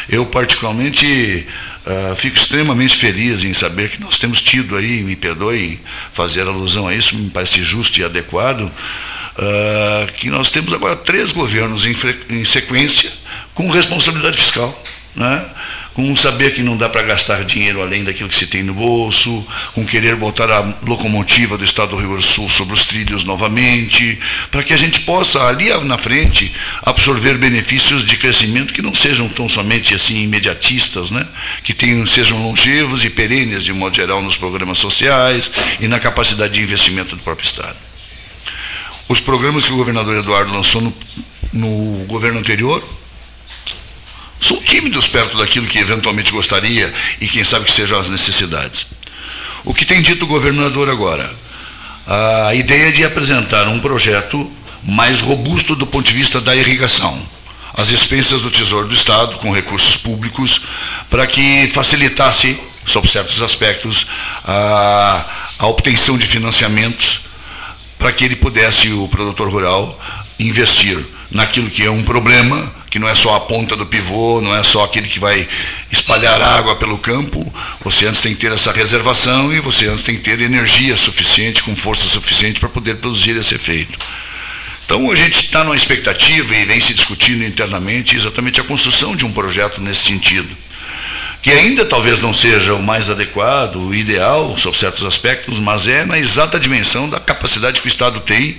Eu, 0.09 0.25
particularmente, 0.25 1.47
uh, 1.85 2.17
fico 2.17 2.37
extremamente 2.39 2.97
feliz 2.97 3.45
em 3.45 3.53
saber 3.53 3.91
que 3.91 4.01
nós 4.01 4.19
temos 4.19 4.41
tido 4.41 4.75
aí, 4.75 5.03
me 5.03 5.15
perdoe 5.15 5.79
fazer 6.13 6.47
alusão 6.47 6.89
a 6.89 6.95
isso, 6.95 7.15
me 7.17 7.29
parece 7.29 7.63
justo 7.63 8.01
e 8.01 8.05
adequado, 8.05 8.63
uh, 8.63 10.13
que 10.17 10.31
nós 10.31 10.51
temos 10.51 10.73
agora 10.73 10.97
três 10.97 11.31
governos 11.31 11.85
em, 11.85 11.95
em 12.31 12.45
sequência 12.47 13.18
com 13.59 13.69
responsabilidade 13.69 14.39
fiscal. 14.39 14.83
Né? 15.17 15.45
com 15.95 16.15
saber 16.15 16.55
que 16.55 16.63
não 16.63 16.77
dá 16.77 16.89
para 16.89 17.03
gastar 17.03 17.45
dinheiro 17.45 17.83
além 17.83 18.05
daquilo 18.05 18.29
que 18.29 18.37
se 18.37 18.47
tem 18.47 18.63
no 18.63 18.73
bolso, 18.73 19.45
com 19.75 19.85
querer 19.85 20.15
botar 20.15 20.49
a 20.49 20.61
locomotiva 20.87 21.59
do 21.59 21.65
Estado 21.65 21.91
do 21.91 21.97
Rio 21.97 22.11
Grande 22.11 22.25
do 22.25 22.33
Sul 22.33 22.49
sobre 22.49 22.73
os 22.73 22.87
trilhos 22.87 23.25
novamente, 23.25 24.17
para 24.53 24.63
que 24.63 24.73
a 24.73 24.77
gente 24.77 25.01
possa 25.01 25.43
ali 25.49 25.71
na 25.85 25.99
frente 25.99 26.55
absorver 26.85 27.37
benefícios 27.37 28.05
de 28.05 28.17
crescimento 28.17 28.73
que 28.73 28.81
não 28.81 28.95
sejam 28.95 29.29
tão 29.29 29.49
somente 29.49 29.93
assim 29.93 30.23
imediatistas, 30.23 31.11
né? 31.11 31.27
que 31.65 31.75
tenham, 31.75 32.07
sejam 32.07 32.41
longevos 32.41 33.03
e 33.03 33.11
perenes 33.11 33.65
de 33.65 33.73
modo 33.73 33.97
geral 33.97 34.23
nos 34.23 34.37
programas 34.37 34.79
sociais 34.79 35.51
e 35.81 35.89
na 35.89 35.99
capacidade 35.99 36.55
de 36.55 36.61
investimento 36.61 37.17
do 37.17 37.23
próprio 37.25 37.45
Estado. 37.45 37.77
Os 39.09 39.21
programas 39.21 39.65
que 39.65 39.73
o 39.73 39.77
governador 39.77 40.17
Eduardo 40.17 40.53
lançou 40.53 40.81
no, 40.81 40.95
no 41.53 42.05
governo 42.07 42.39
anterior 42.39 42.87
são 44.41 44.57
tímidos 44.63 45.09
perto 45.09 45.37
daquilo 45.37 45.67
que 45.67 45.79
eventualmente 45.79 46.33
gostaria 46.33 46.93
e 47.21 47.27
quem 47.27 47.45
sabe 47.45 47.65
que 47.65 47.73
sejam 47.73 47.99
as 47.99 48.11
necessidades. 48.11 48.87
O 49.65 49.75
que 49.75 49.85
tem 49.85 50.01
dito 50.01 50.25
o 50.25 50.29
governador 50.29 50.89
agora? 50.89 51.31
A 52.07 52.55
ideia 52.55 52.91
de 52.93 53.05
apresentar 53.05 53.69
um 53.69 53.81
projeto 53.81 54.51
mais 54.83 55.21
robusto 55.21 55.75
do 55.75 55.87
ponto 55.87 56.07
de 56.07 56.15
vista 56.17 56.41
da 56.41 56.55
irrigação, 56.57 57.21
as 57.75 57.91
expensas 57.91 58.43
do 58.43 58.51
Tesouro 58.51 58.89
do 58.89 58.95
Estado 58.95 59.37
com 59.39 59.53
recursos 59.53 59.97
públicos, 59.97 60.63
para 61.11 61.27
que 61.27 61.69
facilitasse, 61.69 62.59
sob 62.87 63.07
certos 63.07 63.43
aspectos, 63.43 64.07
a, 64.45 65.25
a 65.59 65.67
obtenção 65.67 66.17
de 66.17 66.27
financiamentos 66.27 67.21
para 67.99 68.13
que 68.13 68.25
ele 68.25 68.37
pudesse, 68.37 68.91
o 68.93 69.09
produtor 69.09 69.51
rural, 69.51 70.01
investir 70.39 71.05
naquilo 71.31 71.69
que 71.69 71.85
é 71.85 71.91
um 71.91 72.05
problema, 72.05 72.73
que 72.99 73.01
não 73.01 73.09
é 73.09 73.15
só 73.15 73.37
a 73.37 73.41
ponta 73.41 73.77
do 73.77 73.87
pivô, 73.87 74.41
não 74.41 74.55
é 74.55 74.63
só 74.65 74.83
aquele 74.83 75.09
que 75.09 75.21
vai 75.21 75.47
espalhar 75.91 76.43
água 76.43 76.75
pelo 76.75 76.99
campo. 76.99 77.51
Você 77.85 78.07
antes 78.07 78.21
tem 78.21 78.35
que 78.35 78.41
ter 78.41 78.51
essa 78.51 78.73
reservação 78.73 79.55
e 79.55 79.61
você 79.61 79.87
antes 79.87 80.03
tem 80.03 80.17
que 80.17 80.23
ter 80.23 80.41
energia 80.41 80.97
suficiente, 80.97 81.63
com 81.63 81.77
força 81.77 82.09
suficiente 82.09 82.59
para 82.59 82.69
poder 82.69 82.97
produzir 82.97 83.37
esse 83.37 83.55
efeito. 83.55 83.97
Então 84.85 85.11
a 85.11 85.15
gente 85.15 85.45
está 85.45 85.63
numa 85.63 85.77
expectativa 85.77 86.57
e 86.57 86.65
vem 86.65 86.81
se 86.81 86.93
discutindo 86.93 87.45
internamente 87.45 88.17
exatamente 88.17 88.61
a 88.61 88.65
construção 88.65 89.15
de 89.15 89.25
um 89.25 89.33
projeto 89.33 89.81
nesse 89.81 90.03
sentido 90.07 90.49
que 91.43 91.51
ainda 91.51 91.85
talvez 91.85 92.21
não 92.21 92.35
seja 92.35 92.75
o 92.75 92.83
mais 92.83 93.09
adequado, 93.09 93.77
o 93.77 93.95
ideal, 93.95 94.57
sob 94.59 94.77
certos 94.77 95.05
aspectos, 95.05 95.59
mas 95.59 95.87
é 95.87 96.05
na 96.05 96.19
exata 96.19 96.59
dimensão 96.59 97.09
da 97.09 97.21
capacidade 97.21 97.81
que 97.81 97.87
o 97.87 97.89
Estado 97.89 98.21
tem 98.21 98.59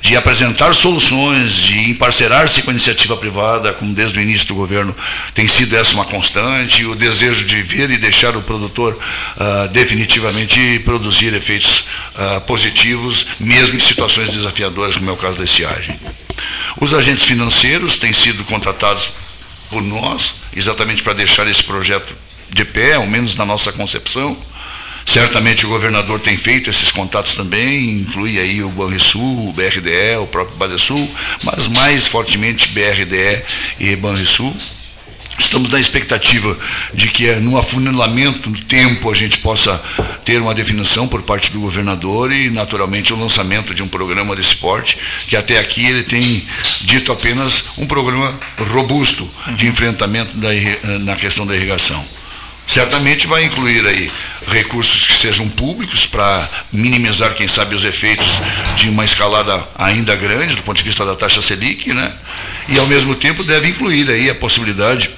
de 0.00 0.16
apresentar 0.16 0.72
soluções, 0.74 1.52
de 1.54 1.90
emparcerar-se 1.90 2.62
com 2.62 2.70
a 2.70 2.72
iniciativa 2.72 3.16
privada, 3.16 3.72
como 3.72 3.94
desde 3.94 4.18
o 4.18 4.22
início 4.22 4.46
do 4.48 4.54
governo 4.54 4.94
tem 5.34 5.48
sido 5.48 5.76
essa 5.76 5.94
uma 5.94 6.04
constante, 6.04 6.84
o 6.84 6.94
desejo 6.94 7.44
de 7.44 7.60
ver 7.62 7.90
e 7.90 7.98
deixar 7.98 8.36
o 8.36 8.42
produtor 8.42 8.94
uh, 8.96 9.68
definitivamente 9.68 10.80
produzir 10.84 11.34
efeitos 11.34 11.84
uh, 12.14 12.40
positivos, 12.42 13.26
mesmo 13.38 13.76
em 13.76 13.80
situações 13.80 14.30
desafiadoras, 14.30 14.96
como 14.96 15.10
é 15.10 15.12
o 15.12 15.16
caso 15.16 15.38
da 15.38 15.44
estiagem. 15.44 15.98
Os 16.80 16.94
agentes 16.94 17.24
financeiros 17.24 17.98
têm 17.98 18.12
sido 18.12 18.44
contratados 18.44 19.12
por 19.70 19.82
nós, 19.82 20.34
exatamente 20.54 21.02
para 21.02 21.12
deixar 21.12 21.46
esse 21.46 21.62
projeto 21.62 22.14
de 22.50 22.64
pé, 22.64 22.94
ao 22.94 23.06
menos 23.06 23.36
na 23.36 23.46
nossa 23.46 23.72
concepção. 23.72 24.36
Certamente 25.06 25.64
o 25.64 25.68
governador 25.68 26.20
tem 26.20 26.36
feito 26.36 26.68
esses 26.68 26.90
contatos 26.92 27.34
também, 27.34 27.90
inclui 27.92 28.38
aí 28.38 28.62
o 28.62 28.68
Banrisul, 28.68 29.48
o 29.48 29.52
BRDE, 29.52 30.16
o 30.20 30.26
próprio 30.26 30.56
Badesul, 30.56 31.10
mas 31.42 31.68
mais 31.68 32.06
fortemente 32.06 32.68
BRDE 32.68 33.42
e 33.78 33.96
Banrisul. 33.96 34.54
Estamos 35.40 35.70
na 35.70 35.80
expectativa 35.80 36.56
de 36.92 37.08
que 37.08 37.26
é 37.26 37.40
no 37.40 37.58
afunilamento 37.58 38.50
do 38.50 38.60
tempo 38.60 39.10
a 39.10 39.14
gente 39.14 39.38
possa 39.38 39.82
ter 40.22 40.40
uma 40.40 40.54
definição 40.54 41.08
por 41.08 41.22
parte 41.22 41.50
do 41.50 41.60
governador 41.60 42.30
e, 42.30 42.50
naturalmente, 42.50 43.12
o 43.14 43.18
lançamento 43.18 43.74
de 43.74 43.82
um 43.82 43.88
programa 43.88 44.36
desse 44.36 44.56
porte, 44.56 44.98
que 45.26 45.34
até 45.34 45.58
aqui 45.58 45.86
ele 45.86 46.02
tem 46.02 46.46
dito 46.82 47.10
apenas 47.10 47.64
um 47.78 47.86
programa 47.86 48.38
robusto 48.58 49.26
de 49.56 49.66
enfrentamento 49.66 50.36
da, 50.36 50.50
na 51.00 51.16
questão 51.16 51.46
da 51.46 51.56
irrigação. 51.56 52.04
Certamente 52.66 53.26
vai 53.26 53.42
incluir 53.42 53.84
aí 53.86 54.12
recursos 54.46 55.06
que 55.06 55.14
sejam 55.14 55.48
públicos 55.48 56.06
para 56.06 56.48
minimizar, 56.70 57.34
quem 57.34 57.48
sabe, 57.48 57.74
os 57.74 57.84
efeitos 57.84 58.40
de 58.76 58.90
uma 58.90 59.04
escalada 59.04 59.66
ainda 59.76 60.14
grande 60.14 60.54
do 60.54 60.62
ponto 60.62 60.76
de 60.76 60.84
vista 60.84 61.04
da 61.04 61.16
taxa 61.16 61.40
Selic, 61.40 61.92
né? 61.92 62.12
E 62.68 62.78
ao 62.78 62.86
mesmo 62.86 63.14
tempo 63.14 63.42
deve 63.42 63.68
incluir 63.68 64.08
aí 64.10 64.30
a 64.30 64.34
possibilidade 64.34 65.10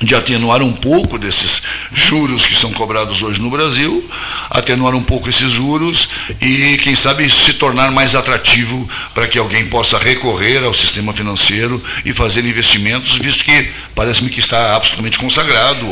de 0.00 0.14
atenuar 0.14 0.62
um 0.62 0.72
pouco 0.72 1.18
desses 1.18 1.62
juros 1.92 2.44
que 2.44 2.54
são 2.54 2.72
cobrados 2.72 3.22
hoje 3.22 3.40
no 3.40 3.50
Brasil, 3.50 4.04
atenuar 4.50 4.94
um 4.94 5.02
pouco 5.02 5.28
esses 5.28 5.50
juros 5.50 6.08
e, 6.40 6.78
quem 6.78 6.94
sabe, 6.94 7.28
se 7.30 7.54
tornar 7.54 7.90
mais 7.90 8.14
atrativo 8.14 8.88
para 9.14 9.26
que 9.26 9.38
alguém 9.38 9.66
possa 9.66 9.98
recorrer 9.98 10.64
ao 10.64 10.74
sistema 10.74 11.12
financeiro 11.12 11.82
e 12.04 12.12
fazer 12.12 12.44
investimentos, 12.44 13.16
visto 13.18 13.44
que 13.44 13.70
parece-me 13.94 14.30
que 14.30 14.40
está 14.40 14.76
absolutamente 14.76 15.18
consagrado, 15.18 15.86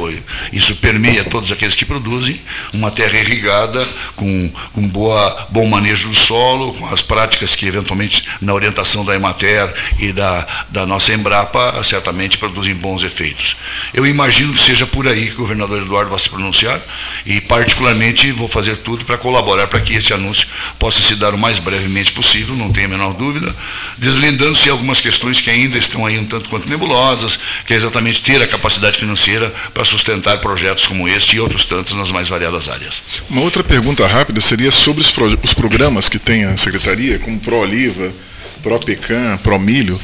isso 0.52 0.76
permeia 0.76 1.24
todos 1.24 1.50
aqueles 1.50 1.74
que 1.74 1.84
produzem, 1.84 2.40
uma 2.72 2.90
terra 2.90 3.18
irrigada, 3.18 3.86
com, 4.14 4.52
com 4.72 4.88
boa, 4.88 5.46
bom 5.50 5.66
manejo 5.66 6.08
do 6.08 6.14
solo, 6.14 6.72
com 6.74 6.86
as 6.92 7.02
práticas 7.02 7.54
que, 7.54 7.66
eventualmente, 7.66 8.24
na 8.40 8.52
orientação 8.52 9.04
da 9.04 9.14
Emater 9.14 9.72
e 9.98 10.12
da, 10.12 10.46
da 10.70 10.86
nossa 10.86 11.12
Embrapa, 11.12 11.82
certamente 11.82 12.38
produzem 12.38 12.74
bons 12.74 13.02
efeitos. 13.02 13.56
Eu 13.94 14.04
imagino 14.04 14.52
que 14.52 14.60
seja 14.60 14.84
por 14.84 15.06
aí 15.06 15.26
que 15.26 15.34
o 15.34 15.38
governador 15.38 15.80
Eduardo 15.80 16.10
vai 16.10 16.18
se 16.18 16.28
pronunciar 16.28 16.80
e, 17.24 17.40
particularmente, 17.40 18.32
vou 18.32 18.48
fazer 18.48 18.78
tudo 18.78 19.04
para 19.04 19.16
colaborar 19.16 19.68
para 19.68 19.80
que 19.80 19.94
esse 19.94 20.12
anúncio 20.12 20.48
possa 20.80 21.00
se 21.00 21.14
dar 21.14 21.32
o 21.32 21.38
mais 21.38 21.60
brevemente 21.60 22.10
possível, 22.10 22.56
não 22.56 22.72
tenho 22.72 22.86
a 22.86 22.90
menor 22.90 23.14
dúvida, 23.14 23.54
deslindando-se 23.96 24.68
algumas 24.68 25.00
questões 25.00 25.40
que 25.40 25.48
ainda 25.48 25.78
estão 25.78 26.04
aí 26.04 26.18
um 26.18 26.26
tanto 26.26 26.48
quanto 26.48 26.68
nebulosas, 26.68 27.38
que 27.64 27.72
é 27.72 27.76
exatamente 27.76 28.20
ter 28.20 28.42
a 28.42 28.48
capacidade 28.48 28.98
financeira 28.98 29.48
para 29.72 29.84
sustentar 29.84 30.38
projetos 30.38 30.88
como 30.88 31.08
este 31.08 31.36
e 31.36 31.40
outros 31.40 31.64
tantos 31.64 31.94
nas 31.94 32.10
mais 32.10 32.28
variadas 32.28 32.68
áreas. 32.68 33.00
Uma 33.30 33.42
outra 33.42 33.62
pergunta 33.62 34.04
rápida 34.08 34.40
seria 34.40 34.72
sobre 34.72 35.02
os, 35.02 35.12
pro, 35.12 35.26
os 35.40 35.54
programas 35.54 36.08
que 36.08 36.18
tem 36.18 36.44
a 36.44 36.56
Secretaria, 36.56 37.20
como 37.20 37.38
Pro-Oliva, 37.38 38.12
Pro-Pecan, 38.60 39.36
Pro-Milho 39.38 40.00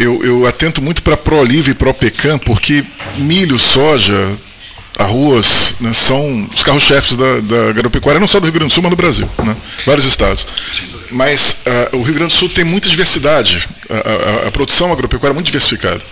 eu, 0.00 0.24
eu 0.24 0.46
atento 0.46 0.82
muito 0.82 1.02
para 1.02 1.16
Pro-Oliva 1.16 1.70
e 1.70 1.74
Pro-Pecan, 1.74 2.38
porque 2.38 2.84
milho, 3.18 3.58
soja, 3.58 4.36
arroz 4.98 5.74
né, 5.78 5.92
são 5.92 6.48
os 6.52 6.62
carros-chefes 6.62 7.16
da, 7.16 7.40
da 7.40 7.68
agropecuária, 7.68 8.18
não 8.18 8.26
só 8.26 8.40
do 8.40 8.44
Rio 8.44 8.54
Grande 8.54 8.70
do 8.70 8.74
Sul, 8.74 8.82
mas 8.82 8.90
do 8.90 8.96
Brasil, 8.96 9.28
né, 9.44 9.54
vários 9.84 10.06
estados. 10.06 10.46
Mas 11.10 11.62
uh, 11.92 11.98
o 11.98 12.02
Rio 12.02 12.14
Grande 12.14 12.32
do 12.32 12.38
Sul 12.38 12.48
tem 12.48 12.64
muita 12.64 12.88
diversidade, 12.88 13.68
a, 13.88 14.44
a, 14.44 14.48
a 14.48 14.50
produção 14.50 14.92
agropecuária 14.92 15.32
é 15.32 15.34
muito 15.34 15.46
diversificada 15.46 16.02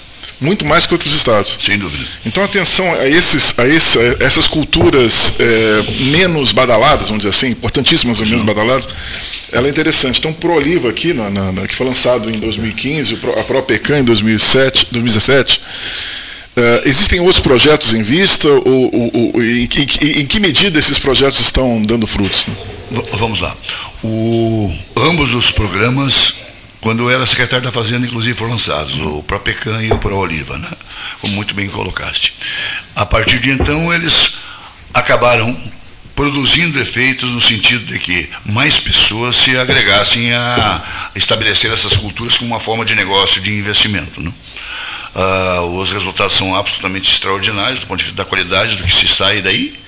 muito 0.41 0.65
mais 0.65 0.87
que 0.87 0.95
outros 0.95 1.15
estados. 1.15 1.57
Sem 1.61 1.79
dúvida. 1.79 2.05
Então, 2.25 2.43
atenção 2.45 2.93
a, 2.95 3.09
esses, 3.09 3.59
a, 3.59 3.67
esse, 3.67 3.99
a 3.99 4.25
essas 4.25 4.47
culturas 4.47 5.35
é, 5.39 5.83
menos 6.11 6.53
badaladas, 6.53 7.09
vamos 7.09 7.25
dizer 7.25 7.37
assim, 7.37 7.51
importantíssimas, 7.51 8.21
menos 8.21 8.45
badaladas, 8.45 8.89
ela 9.53 9.67
é 9.67 9.71
interessante. 9.71 10.19
Então, 10.21 10.33
Pro 10.33 10.55
Oliva 10.55 10.91
aqui, 10.91 11.13
na, 11.13 11.31
na, 11.31 11.53
na, 11.53 11.67
que 11.67 11.75
foi 11.75 11.87
lançado 11.87 12.31
em 12.31 12.39
2015, 12.39 13.19
a 13.39 13.45
Pro 13.45 13.63
Pecan 13.63 14.01
em 14.01 14.05
2007, 14.05 14.89
2017, 14.91 15.61
Uh, 16.59 16.83
existem 16.89 17.21
outros 17.21 17.39
projetos 17.39 17.95
em 17.95 18.03
vista 18.03 18.49
ou, 18.49 18.91
ou, 18.93 19.11
ou 19.13 19.43
em, 19.45 19.63
em, 19.63 20.21
em, 20.23 20.27
que 20.27 20.41
medida 20.41 20.77
esses 20.77 20.99
projetos 20.99 21.39
estão 21.39 21.81
dando 21.81 22.05
frutos? 22.05 22.47
Né? 22.49 23.01
Vamos 23.13 23.41
lá. 23.41 23.57
O, 24.03 24.75
ambos 24.97 25.35
os 25.35 25.53
programas 25.53 26.35
quando 26.89 27.03
eu 27.03 27.11
era 27.11 27.27
secretário 27.27 27.63
da 27.67 27.71
Fazenda, 27.71 28.07
inclusive, 28.07 28.35
foram 28.35 28.53
lançados 28.53 28.99
o 28.99 29.23
ProPecan 29.23 29.83
e 29.83 29.91
o 29.93 29.99
ProOliva, 29.99 30.57
né? 30.57 30.71
como 31.21 31.35
muito 31.35 31.55
bem 31.55 31.69
colocaste. 31.69 32.33
A 32.97 33.05
partir 33.05 33.39
de 33.41 33.51
então, 33.51 33.93
eles 33.93 34.39
acabaram 34.95 35.55
produzindo 36.17 36.81
efeitos 36.81 37.31
no 37.33 37.43
sentido 37.43 37.85
de 37.85 37.99
que 37.99 38.31
mais 38.43 38.81
pessoas 38.81 39.37
se 39.37 39.55
agregassem 39.59 40.33
a 40.33 40.83
estabelecer 41.15 41.71
essas 41.71 41.95
culturas 41.95 42.39
como 42.39 42.53
uma 42.53 42.59
forma 42.59 42.87
de 42.87 42.95
negócio, 42.95 43.43
de 43.43 43.53
investimento. 43.53 44.23
Né? 44.23 44.33
Uh, 45.15 45.79
os 45.79 45.93
resultados 45.93 46.37
são 46.37 46.55
absolutamente 46.55 47.13
extraordinários 47.13 47.81
do 47.81 47.87
ponto 47.87 47.99
de 47.99 48.05
vista 48.05 48.17
da 48.17 48.27
qualidade 48.27 48.77
do 48.77 48.85
que 48.85 48.95
se 48.95 49.07
sai 49.07 49.43
daí. 49.43 49.79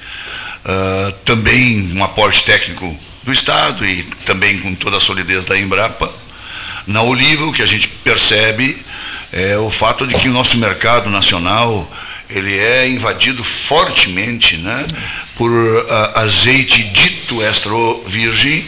Uh, 0.67 1.13
também 1.25 1.97
um 1.97 2.05
aporte 2.05 2.45
técnico 2.45 2.95
do 3.23 3.33
Estado 3.33 3.87
e 3.87 4.03
também 4.27 4.59
com 4.59 4.75
toda 4.75 4.99
a 4.99 5.01
solidez 5.01 5.47
da 5.47 5.59
Embrapa. 5.59 6.20
Na 6.87 7.03
Oliva, 7.03 7.47
o 7.47 7.53
que 7.53 7.63
a 7.63 7.67
gente 7.67 7.89
percebe 7.89 8.77
é 9.33 9.57
o 9.57 9.71
fato 9.71 10.07
de 10.07 10.15
que 10.17 10.29
o 10.29 10.33
nosso 10.33 10.59
mercado 10.59 11.09
nacional 11.09 11.91
ele 12.29 12.57
é 12.57 12.89
invadido 12.89 13.43
fortemente 13.43 14.57
né, 14.59 14.87
por 15.37 15.51
uh, 15.51 15.87
azeite 16.15 16.85
dito 16.85 17.43
extra 17.43 17.73
virgem, 18.07 18.65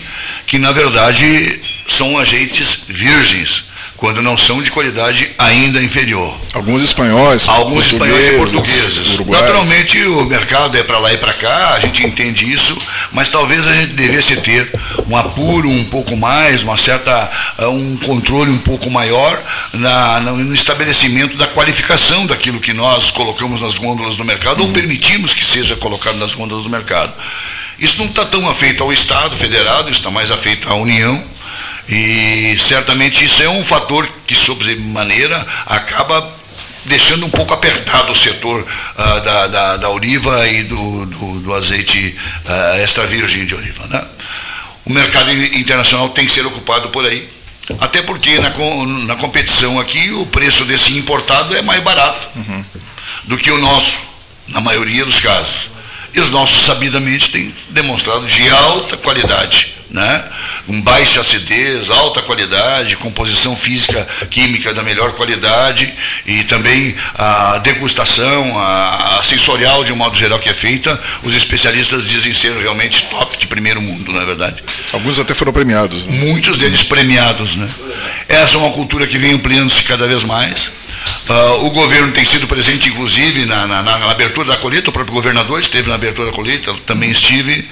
que 0.46 0.58
na 0.58 0.72
verdade 0.72 1.60
são 1.86 2.18
azeites 2.18 2.84
virgens 2.88 3.71
quando 4.02 4.20
não 4.20 4.36
são 4.36 4.60
de 4.60 4.68
qualidade 4.68 5.30
ainda 5.38 5.80
inferior. 5.80 6.36
Alguns 6.54 6.82
espanhóis, 6.82 7.48
alguns 7.48 7.86
espanhóis 7.86 8.30
e 8.30 8.32
portugueses. 8.32 9.16
Naturalmente 9.28 10.02
o 10.02 10.24
mercado 10.24 10.76
é 10.76 10.82
para 10.82 10.98
lá 10.98 11.12
e 11.12 11.18
para 11.18 11.32
cá, 11.32 11.74
a 11.74 11.78
gente 11.78 12.04
entende 12.04 12.52
isso, 12.52 12.76
mas 13.12 13.30
talvez 13.30 13.68
a 13.68 13.72
gente 13.72 13.92
devesse 13.92 14.34
ter 14.38 14.68
um 15.08 15.16
apuro 15.16 15.68
um 15.68 15.84
pouco 15.84 16.16
mais, 16.16 16.64
uma 16.64 16.76
certa 16.76 17.30
uh, 17.60 17.68
um 17.68 17.96
controle 17.98 18.50
um 18.50 18.58
pouco 18.58 18.90
maior 18.90 19.40
na, 19.72 20.18
no 20.18 20.52
estabelecimento 20.52 21.36
da 21.36 21.46
qualificação 21.46 22.26
daquilo 22.26 22.58
que 22.58 22.72
nós 22.72 23.08
colocamos 23.12 23.62
nas 23.62 23.78
gôndolas 23.78 24.16
do 24.16 24.24
mercado 24.24 24.62
uhum. 24.62 24.66
ou 24.66 24.72
permitimos 24.72 25.32
que 25.32 25.44
seja 25.44 25.76
colocado 25.76 26.16
nas 26.16 26.34
gôndolas 26.34 26.64
do 26.64 26.70
mercado. 26.70 27.12
Isso 27.78 27.98
não 27.98 28.06
está 28.06 28.24
tão 28.24 28.50
afeito 28.50 28.82
ao 28.82 28.92
Estado 28.92 29.36
federado, 29.36 29.88
isso 29.88 30.00
está 30.00 30.10
mais 30.10 30.32
afeito 30.32 30.68
à 30.68 30.74
União 30.74 31.24
e 31.88 32.56
certamente 32.58 33.24
isso 33.24 33.42
é 33.42 33.48
um 33.48 33.64
fator 33.64 34.08
que, 34.26 34.34
sob 34.34 34.74
maneira, 34.76 35.46
acaba 35.66 36.32
deixando 36.84 37.26
um 37.26 37.30
pouco 37.30 37.52
apertado 37.54 38.12
o 38.12 38.14
setor 38.14 38.60
uh, 38.62 39.20
da, 39.20 39.46
da, 39.46 39.76
da, 39.76 39.88
oliva 39.88 40.46
e 40.48 40.64
do, 40.64 41.06
do, 41.06 41.40
do 41.40 41.54
azeite 41.54 42.16
uh, 42.44 42.80
extra 42.80 43.06
virgem 43.06 43.46
de 43.46 43.54
oliva. 43.54 43.86
Né? 43.86 44.04
O 44.84 44.92
mercado 44.92 45.32
internacional 45.32 46.08
tem 46.10 46.26
que 46.26 46.32
ser 46.32 46.44
ocupado 46.46 46.88
por 46.88 47.06
aí. 47.06 47.28
Até 47.80 48.02
porque 48.02 48.38
na, 48.40 48.52
na 49.06 49.16
competição 49.16 49.78
aqui 49.78 50.10
o 50.10 50.26
preço 50.26 50.64
desse 50.64 50.96
importado 50.98 51.56
é 51.56 51.62
mais 51.62 51.82
barato 51.82 52.28
uhum. 52.34 52.64
do 53.24 53.38
que 53.38 53.50
o 53.50 53.58
nosso, 53.58 53.98
na 54.48 54.60
maioria 54.60 55.04
dos 55.04 55.20
casos. 55.20 55.70
E 56.14 56.20
os 56.20 56.30
nossos, 56.30 56.66
sabidamente, 56.66 57.30
têm 57.30 57.52
demonstrado 57.70 58.26
de 58.26 58.48
alta 58.50 58.96
qualidade 58.96 59.82
né? 59.92 60.24
com 60.66 60.80
baixa 60.80 61.20
acidez, 61.20 61.90
alta 61.90 62.22
qualidade, 62.22 62.96
composição 62.96 63.54
física 63.54 64.06
química 64.30 64.72
da 64.72 64.82
melhor 64.82 65.12
qualidade 65.12 65.92
e 66.26 66.42
também 66.44 66.94
a 67.14 67.58
degustação, 67.58 68.58
a, 68.58 69.18
a 69.18 69.24
sensorial 69.24 69.84
de 69.84 69.92
um 69.92 69.96
modo 69.96 70.16
geral 70.16 70.38
que 70.38 70.48
é 70.48 70.54
feita, 70.54 70.98
os 71.22 71.36
especialistas 71.36 72.08
dizem 72.08 72.32
ser 72.32 72.52
realmente 72.56 73.06
top 73.10 73.36
de 73.36 73.46
primeiro 73.46 73.80
mundo, 73.82 74.12
não 74.12 74.22
é 74.22 74.24
verdade? 74.24 74.64
Alguns 74.92 75.18
até 75.18 75.34
foram 75.34 75.52
premiados. 75.52 76.06
Né? 76.06 76.24
Muitos 76.26 76.56
deles 76.56 76.82
premiados. 76.82 77.56
Né? 77.56 77.68
Essa 78.28 78.56
é 78.56 78.58
uma 78.58 78.70
cultura 78.70 79.06
que 79.06 79.18
vem 79.18 79.32
ampliando-se 79.32 79.82
cada 79.82 80.06
vez 80.06 80.24
mais. 80.24 80.70
Uh, 81.28 81.66
o 81.66 81.70
governo 81.70 82.12
tem 82.12 82.24
sido 82.24 82.46
presente, 82.46 82.88
inclusive, 82.88 83.46
na, 83.46 83.66
na, 83.66 83.82
na, 83.82 84.10
abertura 84.10 84.48
da 84.48 84.56
colheita, 84.56 84.90
o 84.90 84.92
próprio 84.92 85.14
governador 85.14 85.60
esteve 85.60 85.88
na 85.88 85.94
abertura 85.94 86.30
da 86.30 86.32
colheita, 86.32 86.74
também 86.84 87.10
estive. 87.10 87.68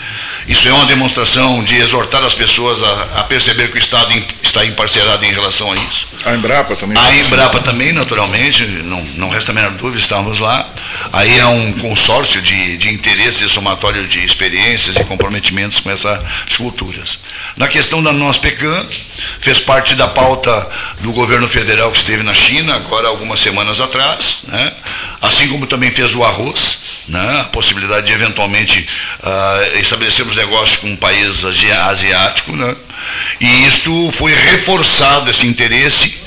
Isso 0.46 0.68
é 0.68 0.72
uma 0.72 0.86
demonstração 0.86 1.62
de 1.62 1.76
exortar 1.76 2.22
as 2.24 2.34
pessoas 2.34 2.82
a, 2.82 3.02
a 3.16 3.24
perceber 3.24 3.68
que 3.70 3.76
o 3.76 3.78
Estado 3.78 4.12
em, 4.12 4.24
está 4.42 4.64
emparcerado 4.64 5.24
em 5.24 5.32
relação 5.32 5.70
a 5.72 5.76
isso. 5.76 6.08
A 6.24 6.34
Embrapa 6.34 6.76
também. 6.76 6.96
A 6.96 7.14
Embrapa 7.16 7.60
também, 7.60 7.92
naturalmente, 7.92 8.64
não, 8.84 9.02
não 9.16 9.28
resta 9.28 9.52
a 9.52 9.54
menor 9.54 9.72
dúvida, 9.72 9.98
estamos 9.98 10.38
lá. 10.38 10.68
Aí 11.12 11.38
é 11.38 11.46
um 11.46 11.72
consórcio 11.74 12.40
de, 12.40 12.76
de 12.76 12.92
interesses, 12.92 13.50
somatório 13.50 14.06
de 14.06 14.24
experiências 14.24 14.96
e 14.96 15.04
comprometimentos 15.04 15.80
com 15.80 15.90
essas 15.90 16.20
culturas. 16.56 17.18
Na 17.56 17.68
questão 17.68 18.02
da 18.02 18.12
nossa 18.12 18.38
PECAM, 18.38 18.86
fez 19.40 19.58
parte 19.58 19.94
da 19.94 20.08
pauta 20.08 20.68
do 21.00 21.12
governo 21.12 21.48
federal 21.48 21.90
que 21.90 21.98
esteve 21.98 22.22
na 22.22 22.34
China, 22.34 22.74
agora 22.74 23.08
algumas 23.20 23.40
semanas 23.40 23.80
atrás, 23.80 24.38
né? 24.48 24.72
assim 25.20 25.48
como 25.48 25.66
também 25.66 25.90
fez 25.90 26.14
o 26.14 26.24
arroz, 26.24 26.78
né? 27.06 27.40
a 27.40 27.44
possibilidade 27.44 28.06
de 28.06 28.12
eventualmente 28.14 28.86
uh, 29.20 29.78
estabelecermos 29.78 30.34
negócios 30.34 30.78
com 30.78 30.88
um 30.88 30.96
país 30.96 31.44
asiático. 31.44 32.56
Né? 32.56 32.74
E 33.40 33.66
isto 33.66 34.10
foi 34.12 34.32
reforçado, 34.32 35.30
esse 35.30 35.46
interesse, 35.46 36.18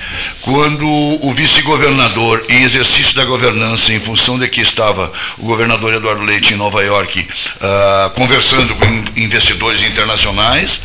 quando 0.42 0.88
o 0.88 1.32
vice-governador, 1.32 2.46
em 2.50 2.64
exercício 2.64 3.16
da 3.16 3.26
governança, 3.26 3.92
em 3.94 4.00
função 4.00 4.38
de 4.38 4.48
que 4.48 4.62
estava 4.62 5.12
o 5.38 5.46
governador 5.46 5.94
Eduardo 5.94 6.24
Leite 6.24 6.54
em 6.54 6.58
Nova 6.58 6.84
York, 6.84 7.20
uh, 7.22 8.10
conversando 8.12 8.76
com 8.76 9.06
investidores 9.16 9.82
internacionais, 9.84 10.82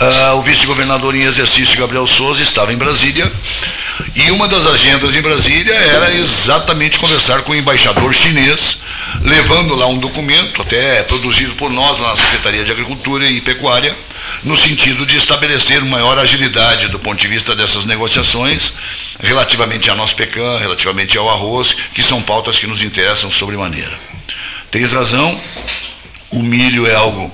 uh, 0.00 0.36
o 0.36 0.42
vice-governador 0.42 1.14
em 1.14 1.22
exercício, 1.22 1.78
Gabriel 1.78 2.06
Souza, 2.06 2.42
estava 2.42 2.72
em 2.72 2.76
Brasília, 2.76 3.30
E 4.14 4.30
uma 4.30 4.48
das 4.48 4.66
agendas 4.66 5.14
em 5.14 5.22
Brasília 5.22 5.45
era 5.54 6.12
exatamente 6.12 6.98
conversar 6.98 7.42
com 7.42 7.52
o 7.52 7.54
embaixador 7.54 8.12
chinês, 8.12 8.80
levando 9.22 9.74
lá 9.76 9.86
um 9.86 9.98
documento, 9.98 10.62
até 10.62 11.02
produzido 11.04 11.54
por 11.54 11.70
nós 11.70 11.98
na 11.98 12.16
Secretaria 12.16 12.64
de 12.64 12.72
Agricultura 12.72 13.28
e 13.28 13.40
Pecuária, 13.40 13.96
no 14.42 14.56
sentido 14.56 15.06
de 15.06 15.16
estabelecer 15.16 15.84
maior 15.84 16.18
agilidade 16.18 16.88
do 16.88 16.98
ponto 16.98 17.20
de 17.20 17.28
vista 17.28 17.54
dessas 17.54 17.84
negociações, 17.84 18.72
relativamente 19.20 19.88
a 19.88 19.94
nosso 19.94 20.16
pecan, 20.16 20.58
relativamente 20.58 21.16
ao 21.16 21.30
arroz, 21.30 21.76
que 21.94 22.02
são 22.02 22.20
pautas 22.22 22.58
que 22.58 22.66
nos 22.66 22.82
interessam 22.82 23.30
sobremaneira. 23.30 23.96
Tens 24.70 24.92
razão, 24.92 25.40
o 26.30 26.42
milho 26.42 26.86
é 26.88 26.94
algo 26.94 27.32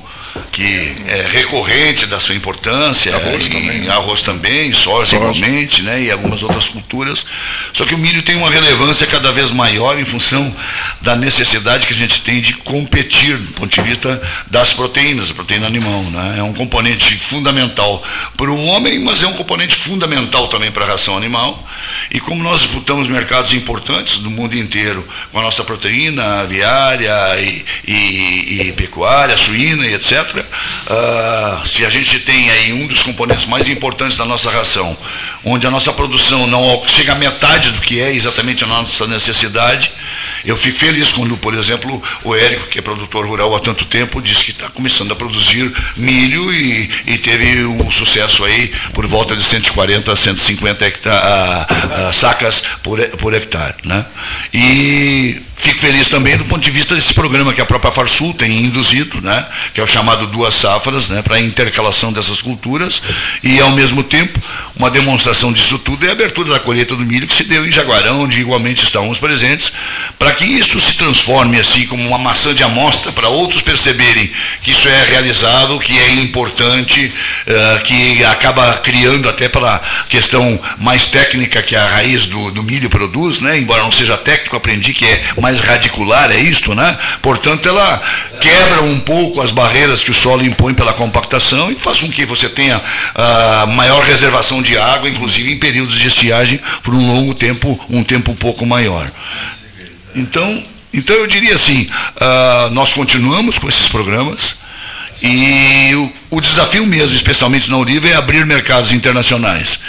que 0.50 0.94
é 1.08 1.26
recorrente 1.30 2.06
da 2.06 2.18
sua 2.20 2.34
importância, 2.34 3.14
arroz 3.14 3.48
também, 3.48 3.80
né? 3.80 3.90
arroz 3.92 4.22
também, 4.22 4.72
soja, 4.72 5.10
Soja. 5.10 5.16
igualmente, 5.16 5.82
né, 5.82 6.02
e 6.02 6.10
algumas 6.10 6.42
outras 6.42 6.68
culturas. 6.68 7.24
Só 7.72 7.84
que 7.84 7.94
o 7.94 7.98
milho 7.98 8.22
tem 8.22 8.36
uma 8.36 8.50
relevância 8.50 9.06
cada 9.06 9.30
vez 9.32 9.50
maior 9.50 9.98
em 9.98 10.04
função 10.04 10.54
da 11.00 11.14
necessidade 11.16 11.86
que 11.86 11.92
a 11.92 11.96
gente 11.96 12.20
tem 12.22 12.40
de 12.40 12.54
competir 12.54 13.36
do 13.38 13.52
ponto 13.54 13.68
de 13.74 13.80
vista 13.82 14.20
das 14.50 14.72
proteínas, 14.72 15.30
a 15.30 15.34
proteína 15.34 15.66
animal. 15.66 16.02
Né? 16.04 16.36
É 16.38 16.42
um 16.42 16.52
componente 16.52 17.14
fundamental 17.16 18.02
para 18.36 18.50
o 18.50 18.64
homem, 18.66 18.98
mas 19.00 19.22
é 19.22 19.26
um 19.26 19.32
componente 19.34 19.74
fundamental 19.74 20.48
também 20.48 20.70
para 20.70 20.84
a 20.84 20.88
ração 20.88 21.16
animal. 21.16 21.66
E 22.10 22.20
como 22.20 22.42
nós 22.42 22.60
disputamos 22.60 23.08
mercados 23.08 23.52
importantes 23.52 24.18
do 24.18 24.30
mundo 24.30 24.56
inteiro 24.56 25.06
com 25.30 25.38
a 25.38 25.42
nossa 25.42 25.64
proteína 25.64 26.40
aviária 26.42 27.12
e, 27.40 27.64
e- 27.86 28.62
e 28.68 28.72
pecuária, 28.72 29.36
suína 29.36 29.86
e 29.86 29.94
etc., 29.94 30.21
ah, 30.88 31.62
se 31.64 31.84
a 31.84 31.90
gente 31.90 32.20
tem 32.20 32.50
aí 32.50 32.72
um 32.72 32.86
dos 32.86 33.02
componentes 33.02 33.46
mais 33.46 33.68
importantes 33.68 34.16
da 34.16 34.24
nossa 34.24 34.50
ração, 34.50 34.96
onde 35.44 35.66
a 35.66 35.70
nossa 35.70 35.92
produção 35.92 36.46
não 36.46 36.82
chega 36.86 37.12
à 37.12 37.14
metade 37.14 37.72
do 37.72 37.80
que 37.80 38.00
é 38.00 38.12
exatamente 38.14 38.64
a 38.64 38.66
nossa 38.66 39.06
necessidade, 39.06 39.92
eu 40.44 40.56
fico 40.56 40.76
feliz 40.78 41.12
quando, 41.12 41.36
por 41.36 41.54
exemplo, 41.54 42.02
o 42.24 42.34
Érico, 42.34 42.68
que 42.68 42.78
é 42.78 42.82
produtor 42.82 43.26
rural 43.26 43.54
há 43.54 43.60
tanto 43.60 43.84
tempo, 43.84 44.20
disse 44.20 44.44
que 44.44 44.50
está 44.50 44.68
começando 44.68 45.12
a 45.12 45.16
produzir 45.16 45.72
milho 45.96 46.52
e, 46.52 46.90
e 47.06 47.18
teve 47.18 47.64
um 47.64 47.90
sucesso 47.90 48.44
aí 48.44 48.72
por 48.92 49.06
volta 49.06 49.36
de 49.36 49.42
140 49.42 50.12
a 50.12 50.16
150 50.16 50.84
hecta- 50.84 51.10
ah, 51.12 51.66
ah, 52.08 52.12
sacas 52.12 52.62
por, 52.82 53.00
por 53.18 53.34
hectare. 53.34 53.74
Né? 53.84 54.04
E 54.52 55.40
fico 55.54 55.78
feliz 55.78 56.08
também 56.08 56.36
do 56.36 56.44
ponto 56.44 56.62
de 56.62 56.70
vista 56.70 56.94
desse 56.94 57.14
programa 57.14 57.52
que 57.52 57.60
a 57.60 57.66
própria 57.66 57.92
Farsul 57.92 58.34
tem 58.34 58.64
induzido, 58.64 59.20
né? 59.20 59.46
que 59.72 59.80
é 59.80 59.84
o 59.84 59.86
chamado 59.86 60.26
Duas 60.26 60.54
Safras, 60.54 61.08
né? 61.08 61.22
para 61.22 61.36
a 61.36 61.40
intercalação 61.40 62.12
dessas 62.12 62.42
culturas, 62.42 63.02
e 63.42 63.60
ao 63.60 63.70
mesmo 63.70 64.02
tempo, 64.02 64.40
uma 64.76 64.90
demonstração 64.90 65.52
disso 65.52 65.78
tudo 65.78 66.04
é 66.06 66.08
a 66.08 66.12
abertura 66.12 66.50
da 66.50 66.58
colheita 66.58 66.96
do 66.96 67.04
milho 67.04 67.26
que 67.26 67.34
se 67.34 67.44
deu 67.44 67.66
em 67.66 67.70
Jaguarão, 67.70 68.22
onde 68.22 68.40
igualmente 68.40 68.84
estávamos 68.84 69.18
presentes, 69.18 69.72
para 70.18 70.32
que 70.32 70.44
isso 70.44 70.78
se 70.78 70.94
transforme 70.94 71.58
assim 71.58 71.86
como 71.86 72.06
uma 72.06 72.18
maçã 72.18 72.54
de 72.54 72.62
amostra 72.62 73.12
para 73.12 73.28
outros 73.28 73.62
perceberem 73.62 74.30
que 74.62 74.70
isso 74.70 74.88
é 74.88 75.04
realizável, 75.06 75.78
que 75.78 75.98
é 75.98 76.14
importante, 76.14 77.12
eh, 77.46 77.80
que 77.84 78.24
acaba 78.24 78.74
criando 78.74 79.28
até 79.28 79.48
pela 79.48 79.80
questão 80.08 80.60
mais 80.78 81.08
técnica 81.08 81.62
que 81.62 81.74
a 81.74 81.86
raiz 81.86 82.26
do, 82.26 82.50
do 82.50 82.62
milho 82.62 82.88
produz, 82.88 83.40
né? 83.40 83.58
embora 83.58 83.82
não 83.82 83.92
seja 83.92 84.16
técnico, 84.16 84.56
aprendi 84.56 84.92
que 84.92 85.04
é 85.04 85.22
mais 85.40 85.60
radicular, 85.60 86.30
é 86.30 86.38
isto, 86.38 86.74
né? 86.74 86.96
portanto 87.20 87.68
ela 87.68 88.00
quebra 88.40 88.82
um 88.82 89.00
pouco 89.00 89.40
as 89.40 89.50
barreiras 89.50 90.02
que 90.02 90.10
o 90.10 90.14
solo 90.14 90.44
impõe 90.44 90.74
pela 90.74 90.92
compactação 90.92 91.70
e 91.70 91.74
faz 91.74 92.00
com 92.00 92.10
que 92.10 92.24
você 92.24 92.48
tenha 92.48 92.80
ah, 93.14 93.66
maior 93.68 94.02
reservação 94.02 94.62
de 94.62 94.76
água, 94.76 95.08
inclusive 95.08 95.52
em 95.52 95.58
períodos 95.58 95.96
de 95.96 96.08
estiagem, 96.08 96.60
por 96.82 96.94
um 96.94 97.12
longo 97.12 97.34
tempo, 97.34 97.78
um 97.88 98.02
tempo 98.02 98.32
um 98.32 98.36
pouco 98.36 98.64
maior. 98.66 99.10
Então, 100.14 100.64
então 100.92 101.16
eu 101.16 101.26
diria 101.26 101.54
assim, 101.54 101.88
ah, 102.20 102.68
nós 102.72 102.94
continuamos 102.94 103.58
com 103.58 103.68
esses 103.68 103.88
programas 103.88 104.61
e 105.20 105.94
o, 105.94 106.36
o 106.36 106.40
desafio 106.40 106.86
mesmo, 106.86 107.14
especialmente 107.14 107.70
na 107.70 107.76
Oliva, 107.76 108.08
é 108.08 108.14
abrir 108.14 108.46
mercados 108.46 108.92
internacionais 108.92 109.80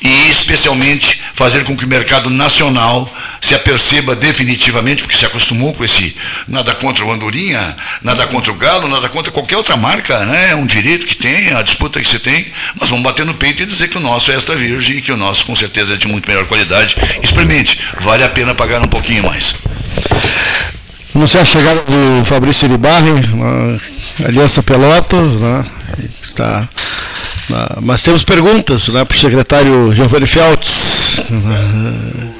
e 0.00 0.30
especialmente 0.30 1.22
fazer 1.32 1.64
com 1.64 1.76
que 1.76 1.84
o 1.84 1.88
mercado 1.88 2.28
nacional 2.28 3.12
se 3.40 3.54
aperceba 3.54 4.14
definitivamente, 4.14 5.02
porque 5.02 5.16
se 5.16 5.24
acostumou 5.24 5.72
com 5.74 5.84
esse 5.84 6.16
nada 6.46 6.74
contra 6.74 7.04
o 7.04 7.10
Andorinha, 7.10 7.76
nada 8.02 8.26
contra 8.26 8.52
o 8.52 8.56
Galo, 8.56 8.88
nada 8.88 9.08
contra 9.08 9.32
qualquer 9.32 9.56
outra 9.56 9.76
marca, 9.76 10.24
né? 10.26 10.50
é 10.50 10.54
um 10.54 10.66
direito 10.66 11.06
que 11.06 11.16
tem, 11.16 11.52
a 11.52 11.62
disputa 11.62 12.00
que 12.00 12.08
se 12.08 12.18
tem, 12.18 12.46
nós 12.78 12.90
vamos 12.90 13.04
bater 13.04 13.24
no 13.24 13.34
peito 13.34 13.62
e 13.62 13.66
dizer 13.66 13.88
que 13.88 13.96
o 13.96 14.00
nosso 14.00 14.30
é 14.30 14.36
extra 14.36 14.54
virgem 14.54 14.98
e 14.98 15.02
que 15.02 15.12
o 15.12 15.16
nosso 15.16 15.46
com 15.46 15.56
certeza 15.56 15.94
é 15.94 15.96
de 15.96 16.06
muito 16.06 16.28
melhor 16.28 16.46
qualidade. 16.46 16.94
Experimente, 17.22 17.80
vale 18.00 18.22
a 18.22 18.28
pena 18.28 18.54
pagar 18.54 18.82
um 18.82 18.88
pouquinho 18.88 19.24
mais. 19.24 19.54
Anunciar 21.14 21.42
a 21.42 21.46
chegada 21.46 21.82
do 21.82 22.24
Fabrício 22.26 22.66
Iribarri, 22.66 23.12
Aliança 24.24 24.62
Pelotas, 24.62 25.32
né? 25.40 25.64
Está, 26.22 26.68
mas 27.82 28.02
temos 28.02 28.24
perguntas 28.24 28.88
né, 28.88 29.04
para 29.04 29.16
o 29.16 29.20
secretário 29.20 29.94
Giovanni 29.94 30.26
Feltz. 30.26 31.18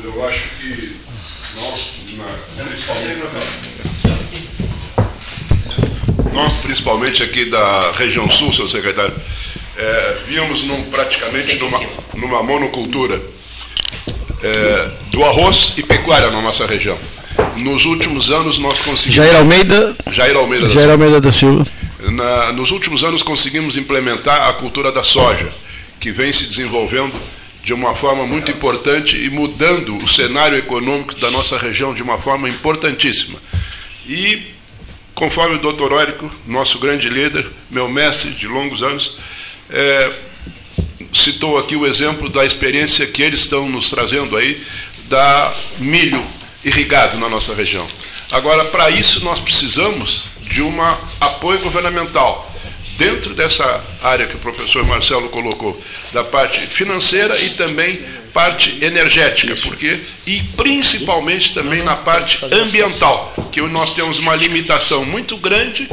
Eu 0.05 0.27
acho 0.29 0.41
que 0.61 0.97
nós, 1.57 1.93
na- 2.17 2.65
principalmente, 2.65 3.23
nós, 6.33 6.55
principalmente 6.57 7.23
aqui 7.23 7.45
da 7.47 7.93
região 7.93 8.29
sul, 8.31 8.53
seu 8.53 8.69
secretário, 8.69 9.15
é, 9.77 10.17
vínhamos 10.27 10.63
num, 10.65 10.83
praticamente 10.85 11.57
numa, 11.57 11.81
numa 12.15 12.43
monocultura 12.43 13.21
é, 14.43 14.89
do 15.11 15.25
arroz 15.25 15.73
e 15.77 15.83
pecuária 15.83 16.31
na 16.31 16.41
nossa 16.41 16.67
região. 16.67 16.99
Nos 17.57 17.85
últimos 17.85 18.31
anos 18.31 18.59
nós 18.59 18.81
conseguimos. 18.81 19.15
Jair 19.15 19.37
Almeida, 19.37 19.97
Jair 20.13 20.37
Almeida 20.37 20.67
da 20.69 20.75
Jair. 20.75 20.91
Almeida 20.91 21.21
da 21.21 21.33
Silva. 21.33 21.67
Na- 22.11 22.53
nos 22.53 22.71
últimos 22.71 23.03
anos 23.03 23.23
conseguimos 23.23 23.77
implementar 23.77 24.49
a 24.49 24.53
cultura 24.53 24.93
da 24.93 25.03
soja, 25.03 25.49
que 25.99 26.11
vem 26.13 26.33
se 26.33 26.47
desenvolvendo 26.47 27.15
de 27.65 27.73
uma 27.75 27.95
forma 27.97 28.25
muito 28.27 28.51
importante 28.51 29.17
e 29.17 29.29
mudando 29.29 29.97
o 29.97 30.07
cenário 30.07 30.57
econômico 30.57 31.15
da 31.19 31.31
nossa 31.31 31.59
região 31.59 31.93
de 31.93 32.03
uma 32.03 32.17
forma 32.19 32.49
importantíssima. 32.49 33.39
E, 34.07 34.43
conforme 35.15 35.57
o 35.57 35.59
doutor 35.59 35.93
Órico, 35.93 36.31
nosso 36.47 36.79
grande 36.79 37.09
líder, 37.09 37.47
meu 37.71 37.89
mestre 37.89 38.31
de 38.31 38.47
longos 38.47 38.83
anos, 38.85 39.17
é, 39.69 40.13
citou 41.13 41.59
aqui 41.59 41.75
o 41.75 41.87
exemplo 41.87 42.29
da 42.29 42.45
experiência 42.45 43.05
que 43.07 43.21
eles 43.23 43.41
estão 43.41 43.69
nos 43.69 43.91
trazendo 43.91 44.37
aí 44.37 44.63
da 45.09 45.53
milho 45.79 46.23
irrigado 46.67 47.17
na 47.17 47.29
nossa 47.29 47.55
região. 47.55 47.87
Agora, 48.33 48.65
para 48.65 48.91
isso 48.91 49.25
nós 49.25 49.39
precisamos 49.39 50.25
de 50.41 50.61
um 50.61 50.75
apoio 51.21 51.61
governamental 51.61 52.53
dentro 52.99 53.35
dessa 53.35 53.85
área 54.03 54.27
que 54.27 54.35
o 54.35 54.41
professor 54.41 54.85
Marcelo 54.85 55.29
colocou, 55.29 55.81
da 56.13 56.25
parte 56.25 56.61
financeira 56.61 57.39
e 57.39 57.51
também 57.51 58.01
parte 58.33 58.79
energética, 58.83 59.55
porque 59.57 60.01
e 60.27 60.43
principalmente 60.57 61.55
também 61.55 61.83
na 61.83 61.95
parte 61.95 62.45
ambiental, 62.53 63.33
que 63.53 63.61
nós 63.63 63.95
temos 63.95 64.19
uma 64.19 64.35
limitação 64.35 65.05
muito 65.05 65.37
grande 65.37 65.89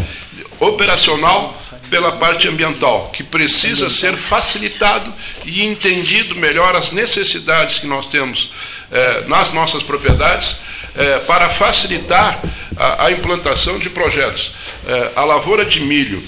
operacional 0.60 1.62
pela 1.90 2.14
parte 2.14 2.48
ambiental, 2.48 3.12
que 3.14 3.24
precisa 3.24 3.90
ser 3.90 4.18
facilitado 4.18 5.14
e 5.46 5.64
entendido 5.64 6.36
melhor 6.36 6.76
as 6.76 6.92
necessidades 6.92 7.80
que 7.80 7.86
nós 7.86 8.08
temos 8.08 8.50
eh, 8.94 9.24
nas 9.28 9.52
nossas 9.52 9.82
propriedades 9.82 10.62
eh, 10.96 11.18
para 11.26 11.50
facilitar 11.50 12.40
a, 12.78 13.06
a 13.06 13.12
implantação 13.12 13.80
de 13.80 13.90
projetos. 13.90 14.52
Eh, 14.88 15.12
a 15.16 15.26
lavoura 15.26 15.66
de 15.66 15.80
milho 15.80 16.24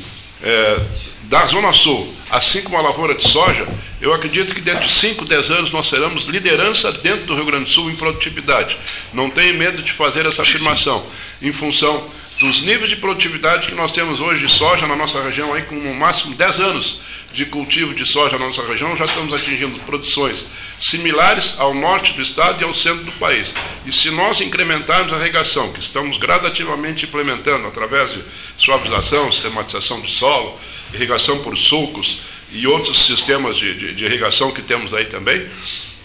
da 1.24 1.44
Zona 1.48 1.74
Sul, 1.74 2.14
assim 2.30 2.62
como 2.62 2.78
a 2.78 2.82
lavoura 2.82 3.16
de 3.16 3.28
soja, 3.28 3.68
eu 4.02 4.14
acredito 4.14 4.54
que 4.54 4.62
dentro 4.62 4.86
de 4.86 4.94
5, 4.94 5.26
10 5.26 5.52
anos 5.52 5.72
nós 5.72 5.88
seremos 5.88 6.26
liderança 6.26 6.92
dentro 6.92 7.26
do 7.26 7.36
Rio 7.36 7.46
Grande 7.46 7.66
do 7.66 7.70
Sul 7.70 7.90
em 7.90 7.96
produtividade. 7.96 8.78
Não 9.14 9.30
tenho 9.30 9.56
medo 9.56 9.82
de 9.82 9.92
fazer 9.92 10.26
essa 10.26 10.44
afirmação, 10.44 11.04
em 11.42 11.52
função 11.52 12.08
dos 12.40 12.62
níveis 12.64 12.90
de 12.90 12.98
produtividade 12.98 13.68
que 13.68 13.76
nós 13.76 13.92
temos 13.92 14.20
hoje 14.20 14.46
de 14.46 14.52
soja 14.52 14.86
na 14.86 14.96
nossa 14.96 15.22
região, 15.22 15.54
aí 15.54 15.64
com 15.64 15.76
no 15.76 15.94
máximo 15.94 16.36
10 16.36 16.60
anos 16.60 17.00
de 17.34 17.46
cultivo 17.46 17.94
de 17.94 18.06
soja 18.06 18.38
na 18.38 18.46
nossa 18.46 18.66
região, 18.66 18.96
já 18.96 19.06
estamos 19.06 19.34
atingindo 19.34 19.78
produções 19.82 20.46
similares 20.80 21.56
ao 21.60 21.74
norte 21.74 22.14
do 22.14 22.22
estado 22.22 22.62
e 22.62 22.64
ao 22.64 22.74
centro 22.74 23.04
do 23.04 23.12
país. 23.14 23.54
E 23.86 23.92
se 23.92 24.10
nós 24.12 24.40
incrementarmos 24.42 25.12
a 25.12 25.18
irrigação, 25.18 25.72
que 25.74 25.80
estamos 25.80 26.18
gradativamente 26.18 27.06
implementando 27.06 27.68
através 27.68 28.14
de 28.14 28.24
suavização, 28.58 29.32
sistematização 29.32 30.02
de 30.02 30.10
solo, 30.10 30.58
irrigação 30.94 31.40
por 31.40 31.58
sulcos 31.58 32.22
e 32.52 32.66
outros 32.68 33.06
sistemas 33.06 33.58
de, 33.58 33.76
de, 33.76 33.94
de 33.94 34.06
irrigação 34.06 34.52
que 34.52 34.62
temos 34.62 34.94
aí 34.94 35.06
também, 35.06 35.46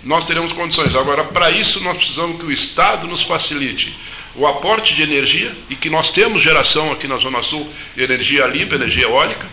nós 0.02 0.24
teremos 0.24 0.52
condições. 0.52 0.94
Agora, 0.96 1.24
para 1.24 1.50
isso, 1.50 1.82
nós 1.84 1.96
precisamos 1.96 2.40
que 2.40 2.46
o 2.46 2.52
Estado 2.52 3.06
nos 3.06 3.22
facilite 3.22 3.94
o 4.34 4.46
aporte 4.46 4.94
de 4.94 5.02
energia, 5.02 5.52
e 5.68 5.74
que 5.74 5.90
nós 5.90 6.10
temos 6.10 6.42
geração 6.42 6.92
aqui 6.92 7.08
na 7.08 7.16
Zona 7.18 7.42
Sul, 7.42 7.68
energia 7.96 8.46
limpa, 8.46 8.76
energia 8.76 9.04
eólica, 9.04 9.46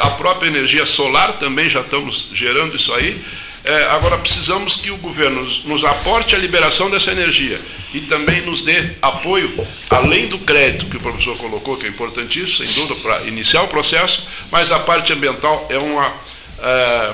a 0.00 0.10
própria 0.10 0.48
energia 0.48 0.86
solar 0.86 1.38
também 1.38 1.68
já 1.70 1.80
estamos 1.80 2.30
gerando 2.32 2.76
isso 2.76 2.92
aí, 2.92 3.20
É, 3.66 3.84
agora 3.84 4.18
precisamos 4.18 4.76
que 4.76 4.90
o 4.90 4.98
governo 4.98 5.40
nos, 5.40 5.64
nos 5.64 5.84
aporte 5.84 6.34
a 6.34 6.38
liberação 6.38 6.90
dessa 6.90 7.10
energia 7.10 7.58
e 7.94 8.00
também 8.00 8.42
nos 8.42 8.60
dê 8.60 8.90
apoio, 9.00 9.50
além 9.88 10.26
do 10.28 10.38
crédito 10.38 10.84
que 10.84 10.98
o 10.98 11.00
professor 11.00 11.34
colocou, 11.38 11.74
que 11.74 11.86
é 11.86 11.88
importantíssimo, 11.88 12.66
sem 12.66 12.66
dúvida, 12.74 12.96
para 12.96 13.22
iniciar 13.22 13.62
o 13.62 13.68
processo, 13.68 14.28
mas 14.50 14.70
a 14.70 14.78
parte 14.80 15.14
ambiental 15.14 15.66
é 15.70 15.78
uma 15.78 16.12
é, 16.58 17.12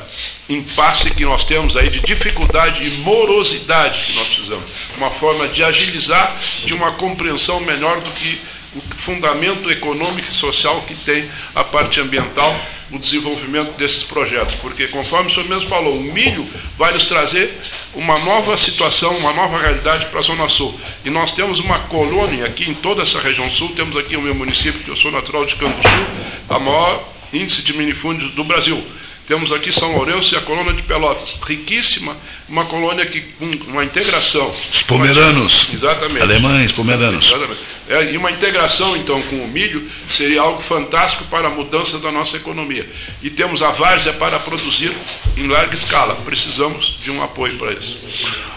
impasse 0.48 1.12
que 1.12 1.24
nós 1.24 1.44
temos 1.44 1.76
aí 1.76 1.88
de 1.88 2.00
dificuldade 2.00 2.84
e 2.84 2.90
morosidade 2.98 4.06
que 4.06 4.14
nós 4.14 4.26
precisamos. 4.26 4.70
Uma 4.96 5.10
forma 5.10 5.46
de 5.46 5.62
agilizar, 5.62 6.36
de 6.64 6.74
uma 6.74 6.90
compreensão 6.92 7.60
melhor 7.60 8.00
do 8.00 8.10
que 8.10 8.40
o 8.74 8.80
fundamento 8.96 9.70
econômico 9.70 10.28
e 10.28 10.32
social 10.32 10.82
que 10.82 10.94
tem 10.94 11.28
a 11.54 11.64
parte 11.64 12.00
ambiental 12.00 12.54
o 12.90 12.98
desenvolvimento 12.98 13.76
desses 13.76 14.02
projetos, 14.02 14.54
porque 14.56 14.88
conforme 14.88 15.30
o 15.30 15.32
senhor 15.32 15.48
mesmo 15.48 15.68
falou, 15.68 15.96
o 15.96 16.02
milho 16.02 16.46
vai 16.76 16.92
nos 16.92 17.04
trazer 17.04 17.56
uma 17.94 18.18
nova 18.18 18.56
situação, 18.56 19.16
uma 19.18 19.32
nova 19.32 19.58
realidade 19.58 20.06
para 20.06 20.18
a 20.18 20.22
Zona 20.22 20.48
Sul. 20.48 20.78
E 21.04 21.10
nós 21.10 21.32
temos 21.32 21.60
uma 21.60 21.78
colônia 21.80 22.46
aqui 22.46 22.68
em 22.68 22.74
toda 22.74 23.02
essa 23.02 23.20
região 23.20 23.48
sul, 23.48 23.68
temos 23.76 23.96
aqui 23.96 24.16
o 24.16 24.22
meu 24.22 24.34
município, 24.34 24.80
que 24.80 24.88
eu 24.88 24.96
sou 24.96 25.12
natural 25.12 25.44
de 25.44 25.54
Canto 25.54 25.76
Sul, 25.88 26.06
a 26.48 26.58
maior 26.58 27.08
índice 27.32 27.62
de 27.62 27.72
minifúndios 27.72 28.32
do 28.32 28.42
Brasil. 28.42 28.82
Temos 29.24 29.52
aqui 29.52 29.70
São 29.70 29.94
Lourenço 29.94 30.34
e 30.34 30.38
a 30.38 30.40
colônia 30.40 30.72
de 30.72 30.82
Pelotas, 30.82 31.38
riquíssima, 31.46 32.16
uma 32.48 32.64
colônia 32.64 33.06
que 33.06 33.20
com 33.20 33.44
uma 33.68 33.84
integração. 33.84 34.52
Os 34.72 34.82
pomeranos. 34.82 35.68
Exatamente. 35.72 36.22
Alemães, 36.22 36.72
pomeranos. 36.72 37.28
Exatamente. 37.28 37.60
É, 37.90 38.12
e 38.12 38.16
uma 38.16 38.30
integração, 38.30 38.96
então, 38.96 39.20
com 39.22 39.34
o 39.34 39.48
milho 39.48 39.84
seria 40.08 40.42
algo 40.42 40.62
fantástico 40.62 41.24
para 41.24 41.48
a 41.48 41.50
mudança 41.50 41.98
da 41.98 42.12
nossa 42.12 42.36
economia. 42.36 42.88
E 43.20 43.28
temos 43.28 43.62
a 43.62 43.72
várzea 43.72 44.12
para 44.12 44.38
produzir 44.38 44.92
em 45.36 45.48
larga 45.48 45.74
escala. 45.74 46.14
Precisamos 46.24 47.00
de 47.02 47.10
um 47.10 47.20
apoio 47.20 47.58
para 47.58 47.72
isso. 47.72 47.96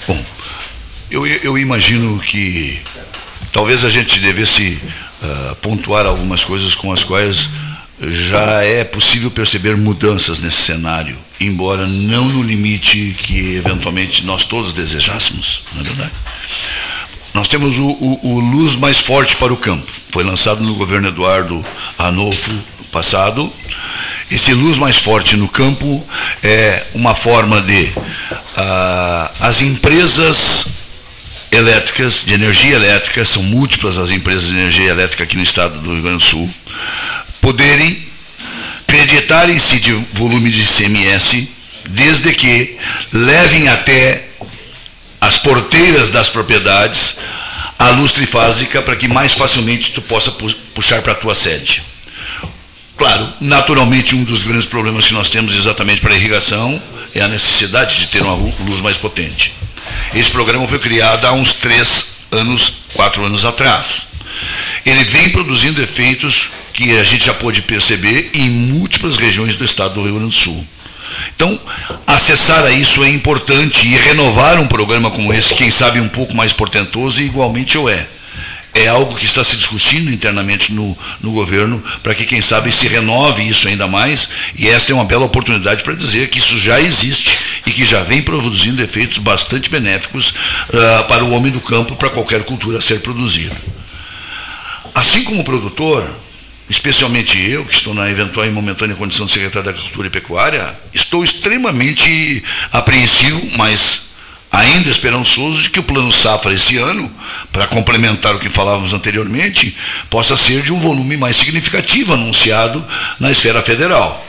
Bom, 0.07 0.23
eu, 1.09 1.25
eu 1.25 1.57
imagino 1.57 2.19
que 2.19 2.79
talvez 3.51 3.83
a 3.83 3.89
gente 3.89 4.19
devesse 4.19 4.79
uh, 5.23 5.55
pontuar 5.55 6.05
algumas 6.05 6.43
coisas 6.43 6.75
com 6.75 6.93
as 6.93 7.03
quais 7.03 7.49
já 7.99 8.61
é 8.63 8.83
possível 8.83 9.31
perceber 9.31 9.75
mudanças 9.75 10.41
nesse 10.41 10.57
cenário, 10.57 11.17
embora 11.39 11.87
não 11.87 12.25
no 12.25 12.43
limite 12.43 13.15
que 13.17 13.55
eventualmente 13.55 14.25
nós 14.25 14.45
todos 14.45 14.73
desejássemos, 14.73 15.63
não 15.73 15.81
é 15.81 15.83
verdade? 15.85 16.11
Nós 17.33 17.47
temos 17.47 17.79
o, 17.79 17.87
o, 17.87 18.19
o 18.33 18.39
Luz 18.39 18.75
Mais 18.75 18.99
Forte 18.99 19.35
para 19.37 19.51
o 19.51 19.57
Campo, 19.57 19.91
foi 20.11 20.23
lançado 20.23 20.63
no 20.63 20.75
governo 20.75 21.07
Eduardo 21.07 21.65
Ranolfo 21.97 22.51
passado. 22.91 23.51
Esse 24.31 24.53
Luz 24.53 24.77
Mais 24.77 24.95
Forte 24.95 25.35
no 25.35 25.47
Campo 25.47 26.07
é 26.43 26.85
uma 26.93 27.15
forma 27.15 27.61
de 27.61 27.85
uh, 27.85 29.29
as 29.39 29.61
empresas 29.63 30.67
elétricas, 31.51 32.23
de 32.23 32.33
energia 32.33 32.75
elétrica, 32.75 33.25
são 33.25 33.43
múltiplas 33.43 33.97
as 33.97 34.11
empresas 34.11 34.47
de 34.47 34.53
energia 34.53 34.89
elétrica 34.89 35.23
aqui 35.23 35.35
no 35.35 35.43
estado 35.43 35.79
do 35.79 35.93
Rio 35.93 36.01
Grande 36.01 36.17
do 36.17 36.23
Sul, 36.23 36.49
poderem 37.41 38.07
creditarem-se 38.87 39.79
de 39.79 39.91
volume 40.13 40.49
de 40.49 40.61
ICMS, 40.61 41.49
desde 41.89 42.33
que 42.33 42.77
levem 43.11 43.67
até 43.67 44.22
as 45.25 45.37
porteiras 45.37 46.11
das 46.11 46.29
propriedades 46.29 47.17
a 47.79 47.89
luz 47.91 48.11
trifásica 48.11 48.81
para 48.81 48.95
que 48.95 49.07
mais 49.07 49.33
facilmente 49.33 49.91
tu 49.91 50.01
possa 50.01 50.31
puxar 50.73 51.01
para 51.01 51.13
a 51.13 51.15
tua 51.15 51.33
sede. 51.33 51.81
Claro, 52.97 53.33
naturalmente 53.39 54.15
um 54.15 54.23
dos 54.23 54.43
grandes 54.43 54.65
problemas 54.65 55.07
que 55.07 55.13
nós 55.13 55.29
temos 55.29 55.55
exatamente 55.55 56.01
para 56.01 56.13
a 56.13 56.17
irrigação 56.17 56.81
é 57.15 57.21
a 57.21 57.27
necessidade 57.27 57.99
de 57.99 58.07
ter 58.07 58.21
uma 58.21 58.35
luz 58.65 58.81
mais 58.81 58.97
potente. 58.97 59.53
Esse 60.13 60.29
programa 60.29 60.67
foi 60.67 60.79
criado 60.79 61.25
há 61.25 61.31
uns 61.31 61.53
três 61.53 62.15
anos, 62.31 62.73
quatro 62.93 63.23
anos 63.25 63.45
atrás. 63.45 64.07
Ele 64.85 65.03
vem 65.05 65.29
produzindo 65.29 65.81
efeitos 65.81 66.49
que 66.73 66.97
a 66.97 67.03
gente 67.03 67.25
já 67.25 67.33
pôde 67.33 67.61
perceber 67.61 68.31
em 68.33 68.49
múltiplas 68.49 69.15
regiões 69.15 69.55
do 69.55 69.63
estado 69.63 69.95
do 69.95 70.03
Rio 70.03 70.15
Grande 70.15 70.29
do 70.29 70.35
Sul. 70.35 70.67
Então, 71.35 71.59
acessar 72.05 72.63
a 72.63 72.71
isso 72.71 73.03
é 73.03 73.09
importante 73.09 73.87
e 73.87 73.97
renovar 73.97 74.59
um 74.59 74.67
programa 74.67 75.11
como 75.11 75.33
esse, 75.33 75.53
quem 75.55 75.71
sabe 75.71 75.99
um 75.99 76.09
pouco 76.09 76.35
mais 76.35 76.53
portentoso, 76.53 77.21
igualmente 77.21 77.77
o 77.77 77.89
é. 77.89 78.07
É 78.75 78.87
algo 78.87 79.15
que 79.15 79.25
está 79.25 79.43
se 79.43 79.55
discutindo 79.55 80.11
internamente 80.11 80.73
no, 80.73 80.97
no 81.21 81.31
governo, 81.31 81.83
para 82.01 82.15
que, 82.15 82.25
quem 82.25 82.41
sabe, 82.41 82.71
se 82.71 82.87
renove 82.87 83.47
isso 83.47 83.67
ainda 83.67 83.87
mais, 83.87 84.29
e 84.57 84.67
esta 84.67 84.91
é 84.91 84.95
uma 84.95 85.05
bela 85.05 85.25
oportunidade 85.25 85.83
para 85.83 85.93
dizer 85.93 86.29
que 86.29 86.39
isso 86.39 86.57
já 86.57 86.81
existe 86.81 87.37
e 87.67 87.71
que 87.71 87.85
já 87.85 88.01
vem 88.01 88.23
produzindo 88.23 88.81
efeitos 88.81 89.19
bastante 89.19 89.69
benéficos 89.69 90.29
uh, 90.69 91.03
para 91.07 91.23
o 91.23 91.31
homem 91.31 91.51
do 91.51 91.61
campo, 91.61 91.95
para 91.95 92.09
qualquer 92.09 92.43
cultura 92.43 92.81
ser 92.81 93.01
produzida. 93.01 93.55
Assim 94.95 95.23
como 95.23 95.43
produtor, 95.43 96.09
especialmente 96.69 97.39
eu, 97.39 97.65
que 97.65 97.73
estou 97.73 97.93
na 97.93 98.09
eventual 98.09 98.45
e 98.45 98.49
momentânea 98.49 98.95
condição 98.95 99.25
de 99.25 99.31
secretário 99.31 99.65
da 99.65 99.71
Agricultura 99.71 100.07
e 100.07 100.11
Pecuária, 100.11 100.77
estou 100.93 101.23
extremamente 101.23 102.43
apreensivo, 102.71 103.41
mas 103.57 104.13
ainda 104.51 104.89
esperançoso 104.89 105.63
de 105.63 105.69
que 105.69 105.79
o 105.79 105.83
plano 105.83 106.11
safra 106.11 106.53
esse 106.53 106.77
ano, 106.77 107.11
para 107.51 107.65
complementar 107.67 108.35
o 108.35 108.39
que 108.39 108.49
falávamos 108.49 108.93
anteriormente, 108.93 109.75
possa 110.09 110.37
ser 110.37 110.61
de 110.61 110.71
um 110.71 110.79
volume 110.79 111.17
mais 111.17 111.35
significativo 111.35 112.13
anunciado 112.13 112.85
na 113.19 113.31
esfera 113.31 113.61
federal 113.61 114.23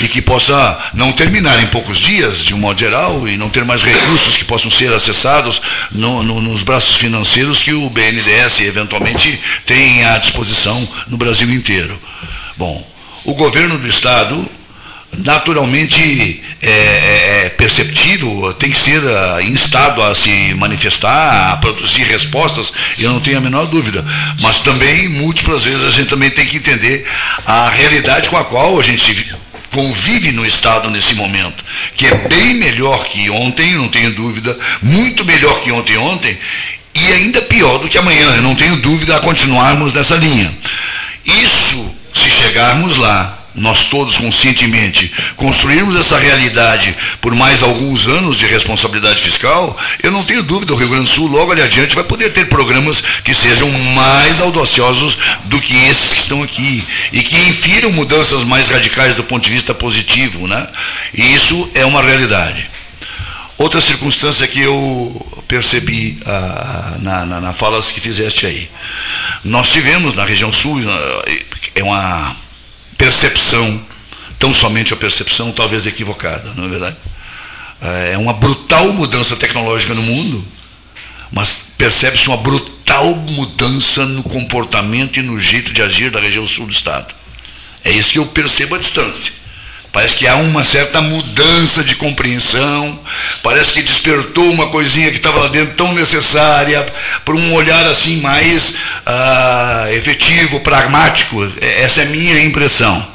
e 0.00 0.08
que 0.08 0.20
possa 0.20 0.78
não 0.92 1.12
terminar 1.12 1.62
em 1.62 1.66
poucos 1.66 1.98
dias, 1.98 2.44
de 2.44 2.54
um 2.54 2.58
modo 2.58 2.78
geral, 2.78 3.26
e 3.28 3.36
não 3.36 3.48
ter 3.48 3.64
mais 3.64 3.82
recursos 3.82 4.36
que 4.36 4.44
possam 4.44 4.70
ser 4.70 4.92
acessados 4.92 5.60
no, 5.90 6.22
no, 6.22 6.40
nos 6.40 6.62
braços 6.62 6.96
financeiros 6.96 7.62
que 7.62 7.72
o 7.72 7.90
BNDES 7.90 8.60
eventualmente 8.60 9.40
tem 9.64 10.04
à 10.04 10.18
disposição 10.18 10.86
no 11.08 11.16
Brasil 11.16 11.50
inteiro. 11.50 11.98
Bom, 12.56 12.86
o 13.24 13.34
governo 13.34 13.78
do 13.78 13.88
Estado 13.88 14.48
naturalmente 15.18 16.42
é, 16.62 16.70
é, 16.70 17.42
é 17.46 17.48
perceptível, 17.50 18.52
tem 18.54 18.70
que 18.70 18.76
ser 18.76 19.02
uh, 19.02 19.40
instado 19.42 20.02
a 20.02 20.14
se 20.14 20.54
manifestar, 20.54 21.52
a 21.52 21.56
produzir 21.56 22.04
respostas, 22.04 22.72
eu 22.98 23.12
não 23.12 23.20
tenho 23.20 23.38
a 23.38 23.40
menor 23.40 23.66
dúvida. 23.66 24.04
Mas 24.40 24.60
também, 24.60 25.08
múltiplas 25.08 25.64
vezes, 25.64 25.84
a 25.84 25.90
gente 25.90 26.08
também 26.08 26.30
tem 26.30 26.46
que 26.46 26.58
entender 26.58 27.06
a 27.46 27.70
realidade 27.70 28.28
com 28.28 28.36
a 28.36 28.44
qual 28.44 28.78
a 28.78 28.82
gente 28.82 29.36
convive 29.72 30.32
no 30.32 30.46
Estado 30.46 30.90
nesse 30.90 31.14
momento, 31.14 31.64
que 31.96 32.06
é 32.06 32.14
bem 32.14 32.54
melhor 32.54 33.04
que 33.06 33.28
ontem, 33.30 33.74
não 33.74 33.88
tenho 33.88 34.14
dúvida, 34.14 34.56
muito 34.82 35.24
melhor 35.24 35.60
que 35.60 35.72
ontem 35.72 35.96
ontem, 35.96 36.38
e 36.94 37.12
ainda 37.12 37.42
pior 37.42 37.78
do 37.78 37.88
que 37.88 37.98
amanhã, 37.98 38.36
eu 38.36 38.42
não 38.42 38.54
tenho 38.54 38.76
dúvida 38.76 39.16
a 39.16 39.20
continuarmos 39.20 39.92
nessa 39.92 40.16
linha. 40.16 40.50
Isso, 41.24 41.94
se 42.14 42.30
chegarmos 42.30 42.96
lá, 42.96 43.45
nós 43.56 43.86
todos 43.86 44.18
conscientemente 44.18 45.10
construirmos 45.34 45.96
essa 45.96 46.18
realidade 46.18 46.94
por 47.20 47.34
mais 47.34 47.62
alguns 47.62 48.06
anos 48.06 48.36
de 48.36 48.46
responsabilidade 48.46 49.22
fiscal, 49.22 49.76
eu 50.02 50.10
não 50.10 50.22
tenho 50.22 50.42
dúvida, 50.42 50.74
o 50.74 50.76
Rio 50.76 50.88
Grande 50.88 51.04
do 51.04 51.10
Sul 51.10 51.28
logo 51.28 51.52
ali 51.52 51.62
adiante 51.62 51.94
vai 51.94 52.04
poder 52.04 52.32
ter 52.32 52.48
programas 52.48 53.02
que 53.24 53.34
sejam 53.34 53.70
mais 53.70 54.40
audaciosos 54.40 55.16
do 55.44 55.60
que 55.60 55.74
esses 55.88 56.12
que 56.12 56.20
estão 56.20 56.42
aqui 56.42 56.84
e 57.12 57.22
que 57.22 57.36
infiram 57.48 57.90
mudanças 57.92 58.44
mais 58.44 58.68
radicais 58.68 59.14
do 59.16 59.24
ponto 59.24 59.42
de 59.42 59.50
vista 59.50 59.74
positivo, 59.74 60.46
né? 60.46 60.68
E 61.14 61.34
isso 61.34 61.70
é 61.74 61.84
uma 61.84 62.02
realidade. 62.02 62.68
Outra 63.58 63.80
circunstância 63.80 64.46
que 64.46 64.60
eu 64.60 65.26
percebi 65.48 66.18
ah, 66.26 66.96
na, 67.00 67.24
na, 67.24 67.40
na 67.40 67.52
falas 67.52 67.90
que 67.90 68.00
fizeste 68.00 68.46
aí. 68.46 68.68
Nós 69.42 69.70
tivemos 69.70 70.14
na 70.14 70.24
região 70.24 70.52
sul, 70.52 70.78
ah, 70.86 71.24
é 71.74 71.82
uma 71.82 72.36
percepção, 72.96 73.84
tão 74.38 74.52
somente 74.52 74.92
a 74.92 74.96
percepção, 74.96 75.52
talvez 75.52 75.86
equivocada, 75.86 76.52
não 76.54 76.64
é 76.64 76.68
verdade? 76.68 76.96
É, 77.80 78.12
é 78.12 78.18
uma 78.18 78.32
brutal 78.32 78.92
mudança 78.92 79.36
tecnológica 79.36 79.94
no 79.94 80.02
mundo, 80.02 80.46
mas 81.30 81.64
percebe-se 81.76 82.28
uma 82.28 82.36
brutal 82.36 83.14
mudança 83.14 84.06
no 84.06 84.22
comportamento 84.22 85.18
e 85.18 85.22
no 85.22 85.38
jeito 85.38 85.72
de 85.72 85.82
agir 85.82 86.10
da 86.10 86.20
região 86.20 86.46
sul 86.46 86.66
do 86.66 86.72
Estado. 86.72 87.14
É 87.84 87.90
isso 87.90 88.10
que 88.10 88.18
eu 88.18 88.26
percebo 88.26 88.74
à 88.74 88.78
distância. 88.78 89.32
Parece 89.96 90.14
que 90.14 90.26
há 90.26 90.36
uma 90.36 90.62
certa 90.62 91.00
mudança 91.00 91.82
de 91.82 91.96
compreensão, 91.96 93.00
parece 93.42 93.72
que 93.72 93.80
despertou 93.80 94.44
uma 94.52 94.68
coisinha 94.68 95.10
que 95.10 95.16
estava 95.16 95.38
lá 95.38 95.48
dentro 95.48 95.74
tão 95.74 95.94
necessária, 95.94 96.84
para 97.24 97.34
um 97.34 97.54
olhar 97.54 97.86
assim 97.86 98.20
mais 98.20 98.74
uh, 99.06 99.88
efetivo, 99.94 100.60
pragmático. 100.60 101.50
É, 101.62 101.80
essa 101.80 102.02
é 102.02 102.04
a 102.04 102.10
minha 102.10 102.44
impressão. 102.44 103.10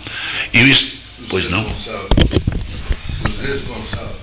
E 0.52 0.60
isso, 0.68 0.94
pois 1.30 1.52
não? 1.52 1.62
Os 1.62 3.46
responsáveis 3.46 4.21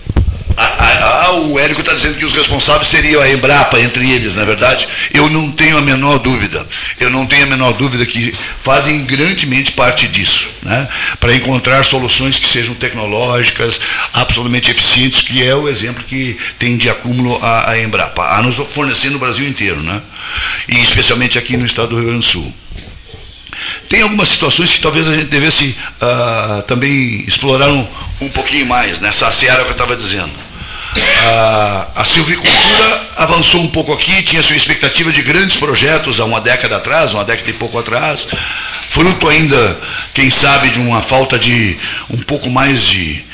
O 1.48 1.58
Érico 1.58 1.80
está 1.80 1.94
dizendo 1.94 2.16
que 2.16 2.24
os 2.24 2.32
responsáveis 2.32 2.88
seriam 2.88 3.22
a 3.22 3.30
Embrapa, 3.30 3.80
entre 3.80 4.10
eles, 4.10 4.34
na 4.34 4.42
é 4.42 4.44
verdade. 4.44 4.88
Eu 5.12 5.30
não 5.30 5.50
tenho 5.50 5.78
a 5.78 5.82
menor 5.82 6.18
dúvida. 6.18 6.66
Eu 6.98 7.10
não 7.10 7.26
tenho 7.26 7.44
a 7.44 7.46
menor 7.46 7.72
dúvida 7.72 8.04
que 8.04 8.34
fazem 8.60 9.04
grandemente 9.04 9.72
parte 9.72 10.06
disso, 10.06 10.48
né? 10.62 10.88
para 11.18 11.34
encontrar 11.34 11.84
soluções 11.84 12.38
que 12.38 12.46
sejam 12.46 12.74
tecnológicas, 12.74 13.80
absolutamente 14.12 14.70
eficientes, 14.70 15.22
que 15.22 15.42
é 15.42 15.54
o 15.54 15.68
exemplo 15.68 16.04
que 16.04 16.36
tem 16.58 16.76
de 16.76 16.90
acúmulo 16.90 17.38
a, 17.42 17.70
a 17.70 17.80
Embrapa, 17.80 18.22
a 18.36 18.42
nos 18.42 18.56
fornecer 18.72 19.10
no 19.10 19.18
Brasil 19.18 19.48
inteiro, 19.48 19.82
né? 19.82 20.00
e 20.68 20.80
especialmente 20.80 21.38
aqui 21.38 21.56
no 21.56 21.66
estado 21.66 21.88
do 21.88 21.96
Rio 21.96 22.06
Grande 22.06 22.26
do 22.26 22.30
Sul. 22.30 22.54
Tem 23.88 24.02
algumas 24.02 24.28
situações 24.28 24.70
que 24.70 24.80
talvez 24.80 25.08
a 25.08 25.14
gente 25.14 25.26
devesse 25.26 25.76
uh, 26.00 26.62
também 26.62 27.24
explorar 27.26 27.68
um, 27.70 27.86
um 28.20 28.28
pouquinho 28.28 28.66
mais, 28.66 29.00
nessa 29.00 29.32
seara 29.32 29.64
que 29.64 29.70
eu 29.70 29.72
estava 29.72 29.96
dizendo. 29.96 30.47
Uh, 30.96 31.86
a 31.96 32.04
silvicultura 32.04 33.08
avançou 33.16 33.60
um 33.60 33.68
pouco 33.68 33.92
aqui, 33.92 34.22
tinha 34.22 34.42
sua 34.42 34.56
expectativa 34.56 35.12
de 35.12 35.22
grandes 35.22 35.56
projetos 35.56 36.18
há 36.20 36.24
uma 36.24 36.40
década 36.40 36.76
atrás, 36.76 37.12
uma 37.12 37.24
década 37.24 37.50
e 37.50 37.52
pouco 37.52 37.78
atrás, 37.78 38.26
fruto 38.88 39.28
ainda, 39.28 39.80
quem 40.14 40.30
sabe, 40.30 40.70
de 40.70 40.78
uma 40.78 41.02
falta 41.02 41.38
de 41.38 41.76
um 42.08 42.22
pouco 42.22 42.48
mais 42.48 42.82
de 42.82 43.24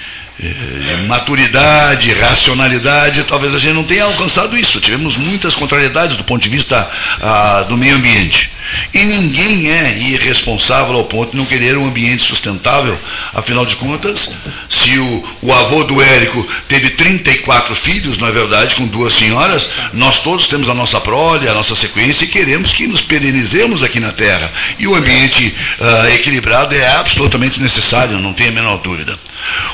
eh, 0.43 1.07
maturidade, 1.07 2.13
racionalidade, 2.15 3.23
talvez 3.25 3.55
a 3.55 3.59
gente 3.59 3.75
não 3.75 3.85
tenha 3.85 4.05
alcançado 4.05 4.57
isso. 4.59 4.81
Tivemos 4.81 5.17
muitas 5.17 5.55
contrariedades 5.55 6.17
do 6.17 6.25
ponto 6.25 6.43
de 6.43 6.49
vista 6.49 6.91
ah, 7.23 7.65
do 7.69 7.77
meio 7.77 7.95
ambiente. 7.95 8.51
E 8.93 9.05
ninguém 9.05 9.71
é 9.71 9.99
irresponsável 9.99 10.95
ao 10.95 11.05
ponto 11.05 11.33
de 11.33 11.37
não 11.37 11.45
querer 11.45 11.77
um 11.77 11.87
ambiente 11.87 12.23
sustentável. 12.23 12.99
Afinal 13.33 13.67
de 13.67 13.77
contas, 13.77 14.31
se 14.69 14.99
o, 14.99 15.25
o 15.43 15.53
avô 15.53 15.85
do 15.85 16.01
Érico 16.01 16.47
teve 16.69 16.91
34 16.91 17.75
filhos, 17.75 18.19
não 18.19 18.29
é 18.29 18.33
verdade, 18.33 18.77
com 18.77 18.87
duas 18.87 19.15
senhoras, 19.15 19.69
nós 19.93 20.21
todos 20.21 20.49
temos 20.49 20.69
a 20.69 20.75
nossa 20.75 21.01
prole, 21.01 21.49
a 21.49 21.55
nossa 21.55 21.75
sequência 21.75 22.25
e 22.25 22.29
queremos 22.29 22.73
que 22.73 22.87
nos 22.87 23.03
perenizemos 23.03 23.83
aqui 23.83 24.01
na 24.01 24.13
Terra. 24.13 24.51
E 24.79 24.87
o 24.87 24.95
ambiente 24.95 25.55
uh, 25.81 26.09
equilibrado 26.15 26.75
é 26.75 26.87
absolutamente 26.97 27.61
necessário, 27.61 28.19
não 28.19 28.33
tenha 28.33 28.51
a 28.51 28.55
menor 28.55 28.79
dúvida. 28.79 29.19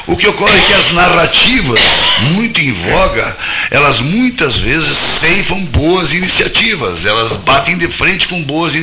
O 0.09 0.17
que 0.17 0.27
ocorre 0.27 0.59
é 0.59 0.63
que 0.67 0.75
as 0.75 0.93
narrativas, 0.93 1.81
muito 2.33 2.61
em 2.61 2.73
voga, 2.73 3.37
elas 3.71 4.01
muitas 4.01 4.59
vezes 4.59 4.99
ceifam 4.99 5.65
boas 5.67 6.13
iniciativas, 6.13 7.05
elas 7.05 7.37
batem 7.37 7.79
de 7.79 7.89
frente 7.89 8.27
com 8.27 8.43
boas 8.43 8.75
iniciativas 8.75 8.80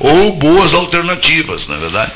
ou 0.00 0.32
boas 0.32 0.74
alternativas, 0.74 1.66
na 1.68 1.76
é 1.76 1.78
verdade. 1.78 2.12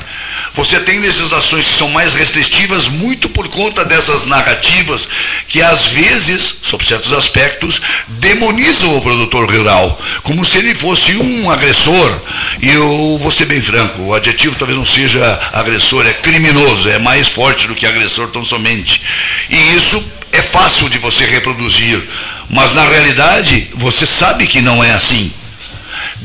Você 0.53 0.79
tem 0.81 0.99
legislações 0.99 1.67
que 1.67 1.77
são 1.77 1.89
mais 1.89 2.13
restritivas 2.13 2.87
muito 2.87 3.27
por 3.29 3.47
conta 3.47 3.83
dessas 3.83 4.23
narrativas 4.25 5.07
que 5.47 5.61
às 5.61 5.85
vezes, 5.85 6.59
sob 6.61 6.85
certos 6.85 7.11
aspectos, 7.13 7.81
demonizam 8.07 8.95
o 8.95 9.01
produtor 9.01 9.49
rural, 9.49 9.99
como 10.21 10.45
se 10.45 10.57
ele 10.57 10.75
fosse 10.75 11.15
um 11.17 11.49
agressor. 11.49 12.19
E 12.61 12.69
eu 12.69 13.17
vou 13.19 13.31
ser 13.31 13.45
bem 13.45 13.61
franco, 13.61 14.03
o 14.03 14.13
adjetivo 14.13 14.55
talvez 14.55 14.77
não 14.77 14.85
seja 14.85 15.39
agressor, 15.53 16.05
é 16.05 16.13
criminoso, 16.13 16.89
é 16.89 16.99
mais 16.99 17.27
forte 17.27 17.67
do 17.67 17.75
que 17.75 17.85
agressor 17.85 18.27
tão 18.27 18.43
somente. 18.43 19.01
E 19.49 19.75
isso 19.75 20.03
é 20.31 20.41
fácil 20.41 20.89
de 20.89 20.97
você 20.97 21.25
reproduzir, 21.25 22.01
mas 22.49 22.73
na 22.73 22.87
realidade 22.87 23.69
você 23.75 24.05
sabe 24.05 24.47
que 24.47 24.61
não 24.61 24.83
é 24.83 24.91
assim. 24.91 25.31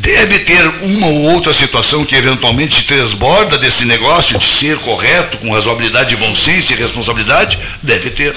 Deve 0.00 0.38
ter 0.40 0.66
uma 0.82 1.08
ou 1.08 1.22
outra 1.32 1.52
situação 1.52 2.04
que 2.04 2.14
eventualmente 2.14 2.84
transborda 2.84 3.58
desse 3.58 3.84
negócio 3.84 4.38
de 4.38 4.44
ser 4.44 4.78
correto, 4.78 5.38
com 5.38 5.52
razoabilidade, 5.52 6.14
bom 6.16 6.36
senso 6.36 6.72
e 6.72 6.76
responsabilidade? 6.76 7.58
Deve 7.82 8.10
ter. 8.10 8.34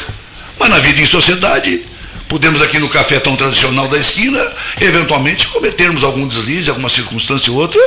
Mas 0.57 0.69
na 0.69 0.79
vida 0.79 1.01
em 1.01 1.05
sociedade, 1.05 1.81
podemos 2.27 2.63
aqui 2.63 2.79
no 2.79 2.89
café 2.89 3.19
tão 3.19 3.35
tradicional 3.35 3.87
da 3.87 3.97
esquina, 3.97 4.39
eventualmente 4.79 5.47
cometermos 5.49 6.03
algum 6.03 6.27
deslize, 6.27 6.69
alguma 6.69 6.89
circunstância 6.89 7.51
ou 7.53 7.59
outra, 7.59 7.81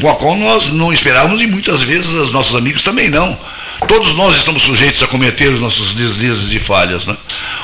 com 0.00 0.10
a 0.10 0.16
qual 0.16 0.36
nós 0.36 0.66
não 0.72 0.92
esperávamos 0.92 1.40
e 1.40 1.46
muitas 1.46 1.82
vezes 1.82 2.12
os 2.14 2.32
nossos 2.32 2.56
amigos 2.56 2.82
também 2.82 3.08
não. 3.08 3.38
Todos 3.86 4.12
nós 4.14 4.36
estamos 4.36 4.62
sujeitos 4.62 5.04
a 5.04 5.06
cometer 5.06 5.52
os 5.52 5.60
nossos 5.60 5.94
deslizes 5.94 6.52
e 6.52 6.58
falhas. 6.58 7.06
Né? 7.06 7.16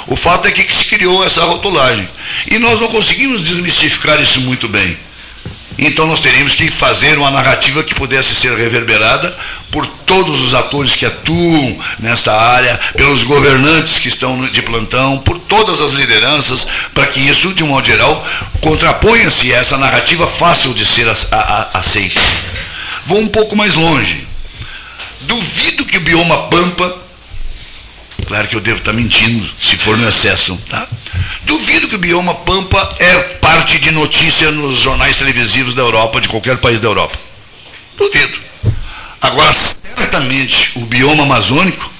O 0.07 0.15
fato 0.15 0.47
é 0.47 0.53
que 0.53 0.73
se 0.73 0.85
criou 0.85 1.25
essa 1.25 1.45
rotulagem. 1.45 2.09
E 2.51 2.59
nós 2.61 2.81
não 2.81 2.89
conseguimos 2.89 3.43
desmistificar 3.43 4.21
isso 4.21 4.41
muito 4.43 4.69
bem. 4.69 5.06
Então 5.79 6.07
nós 6.07 6.21
teríamos 6.21 6.55
que 6.55 6.71
fazer 6.71 7.19
uma 7.19 7.31
narrativa 7.31 7.85
que 7.85 7.95
pudesse 7.95 8.35
ser 8.35 8.57
reverberada 8.57 9.37
por 9.71 9.87
todos 9.87 10.41
os 10.41 10.55
atores 10.55 10.97
que 10.97 11.05
atuam 11.05 11.79
nesta 11.99 12.33
área, 12.33 12.79
pelos 12.97 13.25
governantes 13.25 13.99
que 13.99 14.09
estão 14.09 14.41
de 14.47 14.63
plantão, 14.63 15.19
por 15.19 15.39
todas 15.39 15.83
as 15.83 15.93
lideranças, 15.93 16.67
para 16.95 17.07
que 17.07 17.21
isso, 17.21 17.53
de 17.53 17.63
um 17.63 17.69
modo 17.69 17.87
geral, 17.87 18.27
contraponha-se 18.61 19.53
a 19.53 19.59
essa 19.59 19.77
narrativa 19.77 20.27
fácil 20.27 20.73
de 20.73 20.87
ser 20.87 21.07
aceita. 21.75 22.21
Vou 23.05 23.21
um 23.21 23.29
pouco 23.29 23.55
mais 23.55 23.75
longe. 23.75 24.27
Duvido 25.23 25.85
que 25.85 25.99
o 25.99 26.01
bioma 26.01 26.49
Pampa 26.49 27.06
Claro 28.27 28.49
que 28.49 28.57
eu 28.57 28.61
devo 28.61 28.79
estar 28.79 28.93
mentindo, 28.93 29.49
se 29.61 29.77
for 29.77 29.97
no 29.97 30.09
excesso, 30.09 30.59
tá? 30.69 30.87
Duvido 31.45 31.89
que 31.89 31.95
o 31.95 31.99
bioma 31.99 32.35
Pampa 32.35 32.97
é 32.99 33.19
parte 33.41 33.79
de 33.79 33.93
notícia 33.93 34.51
nos 34.51 34.81
jornais 34.81 35.17
televisivos 35.17 35.75
da 35.75 35.83
Europa, 35.83 36.21
de 36.21 36.29
qualquer 36.29 36.57
país 36.57 36.81
da 36.81 36.89
Europa. 36.89 37.17
Duvido. 37.97 38.39
Agora, 39.21 39.53
certamente, 39.53 40.73
o 40.75 40.81
bioma 40.81 41.23
amazônico 41.23 41.91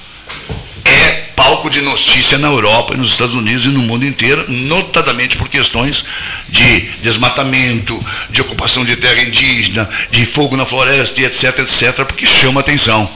é 0.85 1.13
palco 1.37 1.71
de 1.71 1.81
notícia 1.83 2.39
na 2.39 2.49
Europa, 2.49 2.97
nos 2.97 3.13
Estados 3.13 3.37
Unidos 3.37 3.67
e 3.67 3.69
no 3.69 3.83
mundo 3.83 4.05
inteiro, 4.05 4.45
notadamente 4.49 5.37
por 5.37 5.49
questões 5.49 6.05
de 6.49 6.81
desmatamento, 7.03 8.05
de 8.31 8.41
ocupação 8.41 8.85
de 8.85 8.97
terra 8.97 9.23
indígena, 9.23 9.89
de 10.11 10.27
fogo 10.27 10.57
na 10.57 10.67
floresta 10.67 11.23
etc, 11.23 11.61
etc, 11.61 12.05
porque 12.05 12.27
chama 12.27 12.61
atenção. 12.61 13.09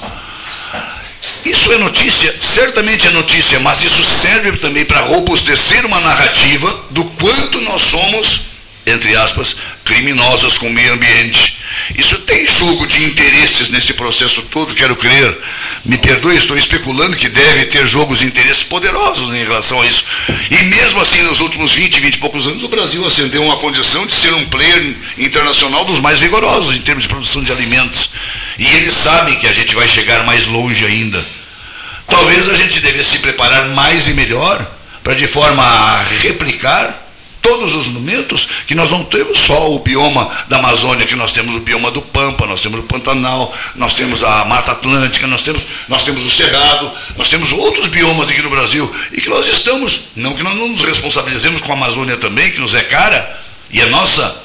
Isso 1.45 1.73
é 1.73 1.79
notícia? 1.79 2.35
Certamente 2.41 3.07
é 3.07 3.11
notícia, 3.11 3.59
mas 3.61 3.83
isso 3.83 4.03
serve 4.05 4.53
também 4.59 4.85
para 4.85 5.01
robustecer 5.01 5.87
uma 5.87 6.01
narrativa 6.01 6.85
do 6.91 7.05
quanto 7.05 7.61
nós 7.63 7.83
somos, 7.83 8.50
entre 8.91 9.17
aspas, 9.17 9.57
criminosos 9.85 10.59
com 10.59 10.69
o 10.69 10.73
meio 10.73 10.93
ambiente. 10.93 11.59
Isso 11.97 12.19
tem 12.19 12.47
jogo 12.47 12.87
de 12.87 13.05
interesses 13.05 13.69
nesse 13.71 13.93
processo 13.95 14.43
todo, 14.43 14.75
quero 14.75 14.97
crer. 14.97 15.39
Me 15.85 15.97
perdoe, 15.99 16.37
estou 16.37 16.57
especulando 16.57 17.17
que 17.17 17.29
deve 17.29 17.67
ter 17.67 17.87
jogos 17.87 18.19
de 18.19 18.27
interesses 18.27 18.63
poderosos 18.63 19.35
em 19.35 19.43
relação 19.43 19.81
a 19.81 19.87
isso. 19.87 20.05
E 20.51 20.65
mesmo 20.65 21.01
assim, 21.01 21.23
nos 21.23 21.41
últimos 21.41 21.73
20, 21.73 22.01
20 22.01 22.15
e 22.15 22.19
poucos 22.19 22.47
anos, 22.47 22.63
o 22.63 22.69
Brasil 22.69 23.05
ascendeu 23.07 23.43
uma 23.43 23.57
condição 23.57 24.07
de 24.07 24.13
ser 24.13 24.33
um 24.35 24.47
player 24.47 24.97
internacional 25.19 25.85
dos 25.85 26.01
mais 26.01 26.21
vigorosos 26.21 26.77
em 26.77 26.81
termos 26.81 27.05
de 27.05 27.09
produção 27.09 27.43
de 27.43 27.53
alimentos. 27.53 28.11
E 28.59 28.67
eles 28.77 28.93
sabem 28.93 29.37
que 29.37 29.47
a 29.47 29.53
gente 29.53 29.75
vai 29.75 29.89
chegar 29.89 30.25
mais 30.25 30.47
longe 30.47 30.85
ainda. 30.85 31.25
Talvez 32.07 32.49
a 32.49 32.55
gente 32.55 32.81
devesse 32.81 33.11
se 33.11 33.19
preparar 33.21 33.69
mais 33.69 34.09
e 34.09 34.15
melhor 34.15 34.69
para 35.03 35.15
de 35.15 35.27
forma 35.27 35.63
a 35.63 36.03
replicar 36.03 37.00
todos 37.43 37.75
os 37.75 37.89
momentos 37.89 38.49
que 38.67 38.75
nós 38.75 38.91
não 38.91 39.05
temos 39.05 39.39
só 39.39 39.73
o 39.73 39.79
bioma 39.79 40.31
da 40.49 40.59
Amazônia, 40.59 41.07
que 41.07 41.17
nós 41.17 41.33
temos 41.33 41.55
o 41.55 41.61
bioma 41.61 41.91
do 41.91 42.03
Pampa, 42.03 42.47
nós 42.47 42.61
temos 42.61 42.81
o 42.81 42.83
Pantanal, 42.83 43.55
nós 43.75 43.95
temos 43.95 44.23
a 44.23 44.45
Mata 44.45 44.73
Atlântica, 44.73 45.27
nós 45.27 45.43
temos, 45.43 45.63
nós 45.89 46.03
temos 46.03 46.25
o 46.25 46.31
Cerrado, 46.31 46.91
nós 47.17 47.29
temos 47.29 47.53
outros 47.53 47.89
biomas 47.89 48.31
aqui 48.31 48.43
no 48.43 48.51
Brasil, 48.51 48.93
e 49.13 49.21
que 49.21 49.29
nós 49.29 49.47
estamos, 49.47 50.03
não 50.17 50.35
que 50.35 50.43
nós 50.43 50.55
não 50.57 50.69
nos 50.69 50.83
responsabilizemos 50.83 51.61
com 51.61 51.73
a 51.73 51.77
Amazônia 51.77 52.17
também, 52.17 52.51
que 52.51 52.61
nos 52.61 52.75
é 52.75 52.83
cara, 52.83 53.41
e 53.71 53.81
é 53.81 53.87
nossa, 53.87 54.45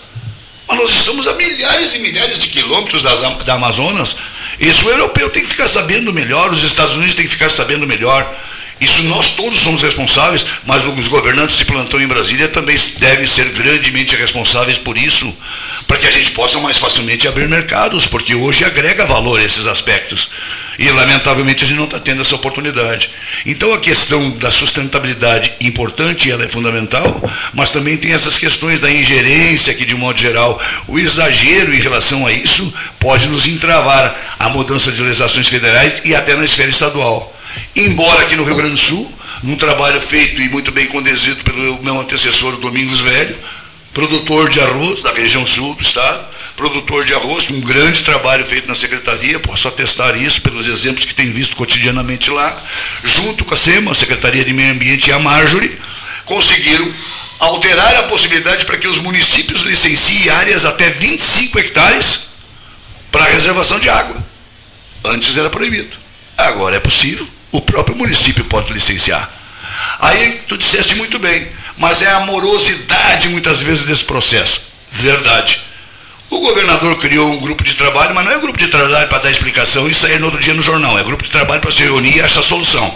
mas 0.68 0.78
nós 0.78 0.90
estamos 0.90 1.28
a 1.28 1.34
milhares 1.34 1.94
e 1.94 2.00
milhares 2.00 2.40
de 2.40 2.48
quilômetros 2.48 3.04
das, 3.04 3.22
da 3.22 3.54
Amazonas. 3.54 4.16
Isso 4.60 4.88
o 4.88 4.90
europeu 4.90 5.30
tem 5.30 5.44
que 5.44 5.50
ficar 5.50 5.68
sabendo 5.68 6.12
melhor, 6.14 6.52
os 6.52 6.64
Estados 6.64 6.96
Unidos 6.96 7.16
têm 7.16 7.26
que 7.26 7.32
ficar 7.32 7.52
sabendo 7.52 7.86
melhor. 7.86 8.28
Isso 8.80 9.04
nós 9.04 9.32
todos 9.32 9.60
somos 9.60 9.82
responsáveis, 9.82 10.46
mas 10.66 10.86
os 10.86 11.08
governantes 11.08 11.58
de 11.58 11.66
plantão 11.66 12.02
em 12.02 12.08
Brasília 12.08 12.50
também 12.50 12.78
devem 12.98 13.26
ser 13.26 13.50
grandemente 13.50 14.16
responsáveis 14.16 14.78
por 14.78 14.98
isso, 14.98 15.34
para 15.88 15.98
que 15.98 16.08
a 16.08 16.12
gente 16.12 16.32
possa 16.32 16.60
mais 16.60 16.78
facilmente 16.78 17.28
abrir 17.28 17.48
mercados, 17.48 18.06
porque 18.06 18.36
hoje 18.36 18.66
agrega 18.66 19.06
valor 19.06 19.40
a 19.40 19.44
esses 19.44 19.66
aspectos. 19.66 20.30
E, 20.78 20.90
lamentavelmente, 20.92 21.64
a 21.64 21.68
gente 21.68 21.78
não 21.78 21.86
está 21.86 22.00
tendo 22.00 22.22
essa 22.22 22.36
oportunidade. 22.36 23.10
Então, 23.46 23.74
a 23.74 23.80
questão 23.80 24.32
da 24.32 24.52
sustentabilidade 24.52 25.54
importante, 25.62 26.30
ela 26.30 26.44
é 26.44 26.50
fundamental, 26.50 27.24
mas 27.54 27.70
também 27.70 27.96
tem 27.96 28.12
essas 28.12 28.38
questões 28.38 28.82
da 28.82 28.92
ingerência, 28.92 29.74
que, 29.74 29.86
de 29.86 29.96
modo 29.96 30.20
geral, 30.20 30.62
o 30.88 31.00
exagero 31.00 31.74
em 31.74 31.80
relação 31.80 32.28
a 32.28 32.32
isso 32.34 32.74
pode 33.00 33.30
nos 33.30 33.48
entravar 33.48 34.36
a 34.38 34.50
mudança 34.50 34.92
de 34.92 35.02
legislações 35.02 35.48
federais 35.48 36.02
e 36.04 36.14
até 36.14 36.36
na 36.36 36.44
esfera 36.44 36.70
estadual. 36.70 37.35
Embora 37.76 38.22
aqui 38.22 38.36
no 38.36 38.44
Rio 38.44 38.56
Grande 38.56 38.76
do 38.76 38.80
Sul, 38.80 39.14
num 39.44 39.56
trabalho 39.56 40.00
feito 40.02 40.42
e 40.42 40.50
muito 40.50 40.72
bem 40.72 40.88
conduzido 40.88 41.44
pelo 41.44 41.84
meu 41.84 42.00
antecessor 42.00 42.58
Domingos 42.58 43.00
Velho, 43.02 43.36
produtor 43.94 44.50
de 44.50 44.60
arroz 44.60 45.02
da 45.04 45.14
região 45.14 45.46
sul 45.48 45.74
do 45.76 45.82
estado, 45.82 46.26
produtor 46.56 47.06
de 47.06 47.14
arroz, 47.14 47.50
um 47.50 47.62
grande 47.62 48.04
trabalho 48.04 48.46
feito 48.46 48.68
na 48.68 48.76
secretaria, 48.76 49.40
posso 49.40 49.68
atestar 49.68 50.22
isso 50.22 50.42
pelos 50.42 50.68
exemplos 50.68 51.06
que 51.06 51.14
tem 51.14 51.32
visto 51.32 51.56
cotidianamente 51.56 52.30
lá, 52.30 52.62
junto 53.04 53.46
com 53.46 53.54
a 53.54 53.58
SEMA, 53.58 53.92
a 53.92 53.96
Secretaria 53.96 54.44
de 54.44 54.54
Meio 54.54 54.72
Ambiente 54.72 55.10
e 55.10 55.14
a 55.14 55.20
Marjorie, 55.20 55.78
conseguiram 56.26 56.94
alterar 57.40 57.96
a 57.98 58.04
possibilidade 58.04 58.66
para 58.66 58.78
que 58.78 58.88
os 58.88 59.00
municípios 59.00 59.62
licenciem 59.62 60.30
áreas 60.30 60.66
até 60.66 60.90
25 60.90 61.60
hectares 61.60 62.30
para 63.12 63.26
reservação 63.26 63.80
de 63.80 63.90
água. 63.90 64.24
Antes 65.04 65.38
era 65.38 65.50
proibido. 65.50 65.98
Agora 66.38 66.78
é 66.78 66.80
possível. 66.80 67.28
O 67.56 67.62
próprio 67.62 67.96
município 67.96 68.44
pode 68.44 68.74
licenciar. 68.74 69.32
Aí 70.00 70.42
tu 70.46 70.58
disseste 70.58 70.94
muito 70.96 71.18
bem, 71.18 71.48
mas 71.78 72.02
é 72.02 72.12
a 72.12 72.20
morosidade 72.20 73.30
muitas 73.30 73.62
vezes 73.62 73.86
desse 73.86 74.04
processo. 74.04 74.64
Verdade. 74.92 75.62
O 76.30 76.42
governador 76.42 76.98
criou 76.98 77.32
um 77.32 77.40
grupo 77.40 77.64
de 77.64 77.76
trabalho, 77.76 78.14
mas 78.14 78.26
não 78.26 78.34
é 78.34 78.40
grupo 78.40 78.58
de 78.58 78.68
trabalho 78.68 79.08
para 79.08 79.20
dar 79.20 79.32
explicação 79.32 79.88
e 79.88 79.96
sair 79.96 80.20
no 80.20 80.26
outro 80.26 80.42
dia 80.42 80.54
no 80.54 80.62
jornal. 80.62 81.00
É 81.00 81.04
grupo 81.06 81.24
de 81.24 81.32
trabalho 81.32 81.62
para 81.62 81.72
se 81.72 81.82
reunir 81.82 82.18
e 82.18 82.22
achar 82.22 82.44
solução. 82.44 82.94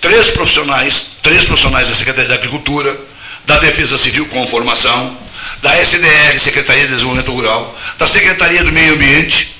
Três 0.00 0.28
profissionais, 0.28 1.16
três 1.20 1.44
profissionais 1.44 1.88
da 1.88 1.96
Secretaria 1.96 2.28
da 2.28 2.36
Agricultura, 2.36 2.96
da 3.44 3.58
Defesa 3.58 3.98
Civil 3.98 4.26
com 4.26 4.46
formação, 4.46 5.18
da 5.60 5.76
SDR, 5.80 6.38
Secretaria 6.38 6.86
de 6.86 6.92
Desenvolvimento 6.92 7.32
Rural, 7.32 7.76
da 7.98 8.06
Secretaria 8.06 8.62
do 8.62 8.70
Meio 8.70 8.94
Ambiente, 8.94 9.56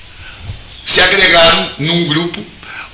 se 0.85 1.01
agregaram 1.01 1.69
num 1.79 2.07
grupo 2.07 2.45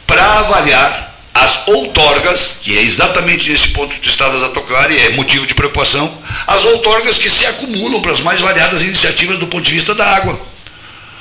para 0.08 0.40
avaliar 0.40 1.11
as 1.34 1.68
outorgas, 1.68 2.56
que 2.62 2.78
é 2.78 2.82
exatamente 2.82 3.50
nesse 3.50 3.70
ponto 3.70 3.96
que 3.96 4.02
tu 4.02 4.10
estavas 4.10 4.44
a 4.44 4.50
tocar 4.50 4.92
e 4.92 5.00
é 5.00 5.10
motivo 5.12 5.48
de 5.48 5.54
preocupação, 5.54 6.12
as 6.46 6.66
outorgas 6.66 7.18
que 7.18 7.30
se 7.30 7.46
acumulam 7.46 8.02
para 8.02 8.12
as 8.12 8.20
mais 8.20 8.42
variadas 8.42 8.82
iniciativas 8.84 9.40
do 9.40 9.48
ponto 9.48 9.64
de 9.64 9.72
vista 9.72 9.96
da 9.96 10.06
água. 10.06 10.40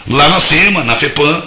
Lá 0.09 0.29
na 0.29 0.41
SEMA, 0.41 0.83
na 0.83 0.97
FEPAM, 0.97 1.43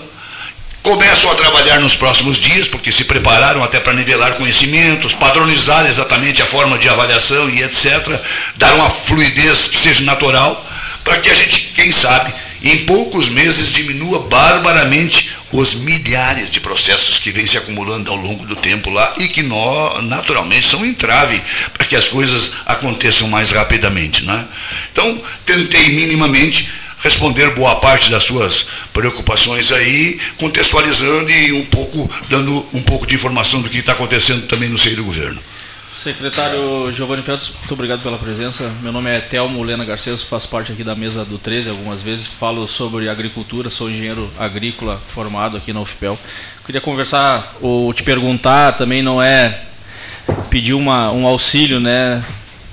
começam 0.82 1.32
a 1.32 1.36
trabalhar 1.36 1.80
nos 1.80 1.95
próximos 1.95 2.38
dias, 2.38 2.68
porque 2.68 2.91
se 2.91 3.05
prepararam 3.05 3.64
até 3.64 3.80
para 3.80 3.93
nivelar 3.93 4.36
conhecimentos, 4.36 5.14
padronizar 5.14 5.86
exatamente 5.86 6.41
a 6.41 6.45
forma 6.45 6.78
de 6.78 6.89
avaliação 6.89 7.49
e 7.49 7.64
etc., 7.64 8.20
dar 8.57 8.74
uma 8.76 8.89
fluidez 8.89 9.68
que 9.68 9.78
seja 9.78 10.03
natural, 10.03 10.66
para 11.03 11.18
que 11.20 11.30
a 11.30 11.34
gente, 11.34 11.72
quem 11.76 11.91
sabe, 11.91 12.34
em 12.61 12.86
poucos 12.86 13.30
meses 13.30 13.70
diminua 13.70 14.20
barbaramente 14.20 15.32
os 15.53 15.75
milhares 15.75 16.49
de 16.49 16.59
processos 16.59 17.19
que 17.19 17.29
vêm 17.29 17.45
se 17.45 17.57
acumulando 17.57 18.11
ao 18.11 18.17
longo 18.17 18.45
do 18.45 18.55
tempo 18.55 18.89
lá 18.89 19.13
e 19.17 19.27
que 19.27 19.43
nós, 19.43 20.03
naturalmente 20.03 20.67
são 20.67 20.83
entrave 20.83 21.39
para 21.71 21.85
que 21.85 21.95
as 21.95 22.07
coisas 22.07 22.53
aconteçam 22.65 23.29
mais 23.29 23.51
rapidamente. 23.51 24.25
Né? 24.25 24.45
Então, 24.91 25.21
tentei 25.45 25.89
minimamente 25.89 26.71
responder 26.99 27.51
boa 27.51 27.75
parte 27.75 28.09
das 28.09 28.23
suas 28.23 28.67
preocupações 28.91 29.71
aí, 29.71 30.19
contextualizando 30.37 31.29
e 31.29 31.51
um 31.51 31.65
pouco 31.65 32.09
dando 32.29 32.65
um 32.73 32.81
pouco 32.81 33.05
de 33.05 33.13
informação 33.13 33.61
do 33.61 33.69
que 33.69 33.77
está 33.77 33.91
acontecendo 33.91 34.47
também 34.47 34.69
no 34.69 34.79
seio 34.79 34.95
do 34.95 35.03
governo. 35.03 35.39
Secretário 35.93 36.91
Giovanni 36.91 37.21
Feltz, 37.21 37.53
muito 37.59 37.71
obrigado 37.75 38.01
pela 38.01 38.17
presença. 38.17 38.73
Meu 38.81 38.91
nome 38.91 39.11
é 39.11 39.21
Telmo 39.21 39.61
Lena 39.61 39.85
Garcês, 39.85 40.23
faço 40.23 40.49
parte 40.49 40.71
aqui 40.71 40.83
da 40.83 40.95
mesa 40.95 41.23
do 41.23 41.37
13 41.37 41.69
algumas 41.69 42.01
vezes, 42.01 42.25
falo 42.25 42.67
sobre 42.67 43.07
agricultura, 43.07 43.69
sou 43.69 43.91
engenheiro 43.91 44.27
agrícola 44.39 44.99
formado 45.05 45.55
aqui 45.55 45.71
na 45.71 45.79
UFPEL. 45.79 46.17
Queria 46.65 46.81
conversar 46.81 47.55
ou 47.61 47.93
te 47.93 48.01
perguntar, 48.01 48.71
também 48.71 49.03
não 49.03 49.21
é 49.21 49.61
pedir 50.49 50.73
uma, 50.73 51.11
um 51.11 51.27
auxílio, 51.27 51.79
né? 51.79 52.23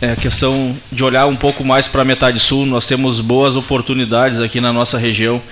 É 0.01 0.13
a 0.13 0.17
questão 0.17 0.75
de 0.91 1.05
olhar 1.05 1.27
um 1.27 1.37
pouco 1.37 1.63
mais 1.63 1.87
para 1.87 2.01
a 2.01 2.07
metade 2.07 2.41
sul. 2.41 2.65
Nós 2.65 2.87
temos 2.87 3.21
boas 3.21 3.55
oportunidades 3.55 4.41
aqui 4.41 4.63
na 4.63 4.73
nossa 4.73 4.97
região. 4.97 5.43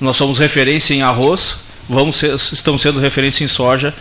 Nós 0.00 0.16
somos 0.16 0.38
referência 0.38 0.94
em 0.94 1.02
arroz, 1.02 1.64
vamos 1.86 2.16
ser, 2.16 2.34
estamos 2.34 2.80
sendo 2.80 2.98
referência 2.98 3.44
em 3.44 3.48
soja 3.48 3.92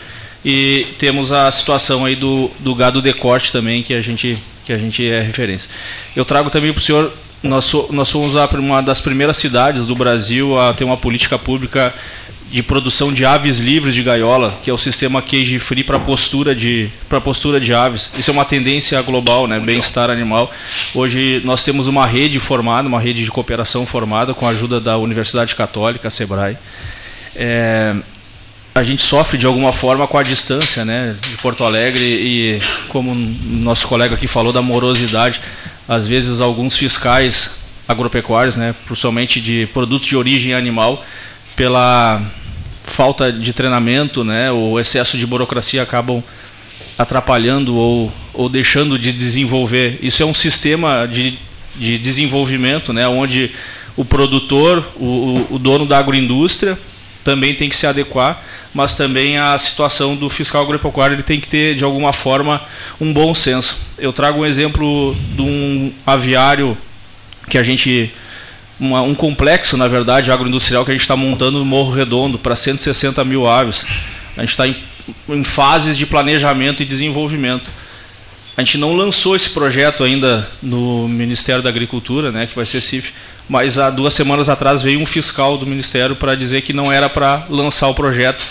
e 0.43 0.87
temos 0.97 1.31
a 1.31 1.51
situação 1.51 2.05
aí 2.05 2.15
do, 2.15 2.49
do 2.59 2.73
gado 2.75 3.01
de 3.01 3.13
corte 3.13 3.51
também, 3.51 3.83
que 3.83 3.93
a 3.93 4.01
gente, 4.01 4.37
que 4.65 4.71
a 4.71 4.77
gente 4.77 5.05
é 5.07 5.21
referência. 5.21 5.69
Eu 6.15 6.25
trago 6.25 6.49
também 6.49 6.71
para 6.71 6.79
o 6.79 6.81
senhor, 6.81 7.11
nós, 7.43 7.71
nós 7.91 8.09
fomos 8.09 8.35
uma 8.53 8.81
das 8.81 9.01
primeiras 9.01 9.37
cidades 9.37 9.85
do 9.85 9.95
Brasil 9.95 10.59
a 10.59 10.73
ter 10.73 10.83
uma 10.83 10.97
política 10.97 11.37
pública 11.37 11.93
de 12.51 12.63
produção 12.63 13.11
de 13.11 13.25
aves 13.25 13.59
livres 13.59 13.93
de 13.93 14.01
gaiola, 14.01 14.57
que 14.63 14.69
é 14.69 14.73
o 14.73 14.77
sistema 14.77 15.21
cage 15.21 15.59
free 15.59 15.83
para 15.83 15.99
postura 15.99 16.55
de 16.55 16.89
para 17.09 17.19
postura 17.19 17.59
de 17.59 17.73
aves. 17.73 18.09
Isso 18.17 18.31
é 18.31 18.33
uma 18.33 18.45
tendência 18.45 19.01
global, 19.01 19.47
né, 19.47 19.59
bem-estar 19.59 20.09
animal. 20.09 20.51
Hoje 20.95 21.41
nós 21.43 21.63
temos 21.63 21.87
uma 21.87 22.05
rede 22.05 22.39
formada, 22.39 22.87
uma 22.87 23.01
rede 23.01 23.23
de 23.23 23.31
cooperação 23.31 23.85
formada 23.85 24.33
com 24.33 24.47
a 24.47 24.51
ajuda 24.51 24.79
da 24.79 24.97
Universidade 24.97 25.55
Católica, 25.55 26.07
a 26.07 26.11
Sebrae. 26.11 26.57
É, 27.35 27.95
a 28.77 28.83
gente 28.83 29.01
sofre 29.01 29.37
de 29.37 29.45
alguma 29.45 29.73
forma 29.73 30.07
com 30.07 30.17
a 30.17 30.23
distância 30.23 30.85
né, 30.85 31.15
de 31.21 31.37
Porto 31.37 31.63
Alegre 31.63 32.03
e, 32.03 32.61
como 32.89 33.13
nosso 33.15 33.87
colega 33.87 34.15
aqui 34.15 34.27
falou, 34.27 34.53
da 34.53 34.61
morosidade. 34.61 35.41
Às 35.87 36.05
vezes, 36.05 36.39
alguns 36.39 36.75
fiscais 36.75 37.55
agropecuários, 37.87 38.55
né, 38.55 38.75
principalmente 38.85 39.41
de 39.41 39.67
produtos 39.73 40.07
de 40.07 40.15
origem 40.15 40.53
animal, 40.53 41.03
pela 41.55 42.21
falta 42.83 43.31
de 43.31 43.51
treinamento, 43.51 44.23
né, 44.23 44.51
o 44.51 44.79
excesso 44.79 45.17
de 45.17 45.25
burocracia 45.25 45.81
acabam 45.81 46.23
atrapalhando 46.97 47.75
ou, 47.75 48.11
ou 48.33 48.47
deixando 48.47 48.99
de 48.99 49.11
desenvolver. 49.11 49.97
Isso 50.01 50.21
é 50.21 50.25
um 50.25 50.33
sistema 50.33 51.07
de, 51.07 51.37
de 51.75 51.97
desenvolvimento, 51.97 52.93
né, 52.93 53.07
onde 53.07 53.51
o 53.95 54.05
produtor, 54.05 54.85
o, 54.97 55.47
o 55.49 55.57
dono 55.57 55.85
da 55.85 55.97
agroindústria, 55.97 56.77
também 57.29 57.53
tem 57.53 57.69
que 57.69 57.75
se 57.75 57.85
adequar 57.85 58.41
mas 58.77 58.95
também 58.95 59.39
a 59.39 59.57
situação 59.57 60.15
do 60.15 60.29
fiscal 60.29 60.61
agropecuário 60.61 61.15
ele 61.15 61.23
tem 61.23 61.39
que 61.39 61.47
ter, 61.47 61.75
de 61.75 61.83
alguma 61.83 62.13
forma, 62.13 62.61
um 63.01 63.11
bom 63.11 63.33
senso. 63.33 63.79
Eu 63.97 64.13
trago 64.13 64.41
um 64.41 64.45
exemplo 64.45 65.17
de 65.35 65.41
um 65.41 65.91
aviário 66.05 66.77
que 67.49 67.57
a 67.57 67.63
gente. 67.63 68.13
Uma, 68.79 69.01
um 69.01 69.15
complexo, 69.15 69.75
na 69.77 69.87
verdade, 69.87 70.31
agroindustrial 70.31 70.85
que 70.85 70.91
a 70.91 70.93
gente 70.93 71.01
está 71.01 71.15
montando 71.15 71.57
no 71.57 71.65
Morro 71.65 71.91
Redondo 71.91 72.37
para 72.37 72.55
160 72.55 73.25
mil 73.25 73.47
aves. 73.47 73.83
A 74.37 74.41
gente 74.41 74.51
está 74.51 74.67
em, 74.67 74.75
em 75.29 75.43
fases 75.43 75.97
de 75.97 76.05
planejamento 76.05 76.83
e 76.83 76.85
desenvolvimento. 76.85 77.71
A 78.55 78.61
gente 78.61 78.77
não 78.77 78.95
lançou 78.95 79.35
esse 79.35 79.49
projeto 79.49 80.03
ainda 80.03 80.47
no 80.61 81.07
Ministério 81.07 81.63
da 81.63 81.69
Agricultura, 81.69 82.31
né, 82.31 82.45
que 82.45 82.55
vai 82.55 82.65
ser 82.67 82.79
CIF, 82.81 83.11
mas 83.47 83.77
há 83.77 83.89
duas 83.89 84.13
semanas 84.13 84.49
atrás 84.49 84.81
veio 84.81 84.99
um 84.99 85.05
fiscal 85.05 85.57
do 85.57 85.65
Ministério 85.65 86.15
para 86.15 86.35
dizer 86.35 86.61
que 86.61 86.73
não 86.73 86.91
era 86.91 87.09
para 87.09 87.45
lançar 87.49 87.87
o 87.87 87.93
projeto 87.93 88.43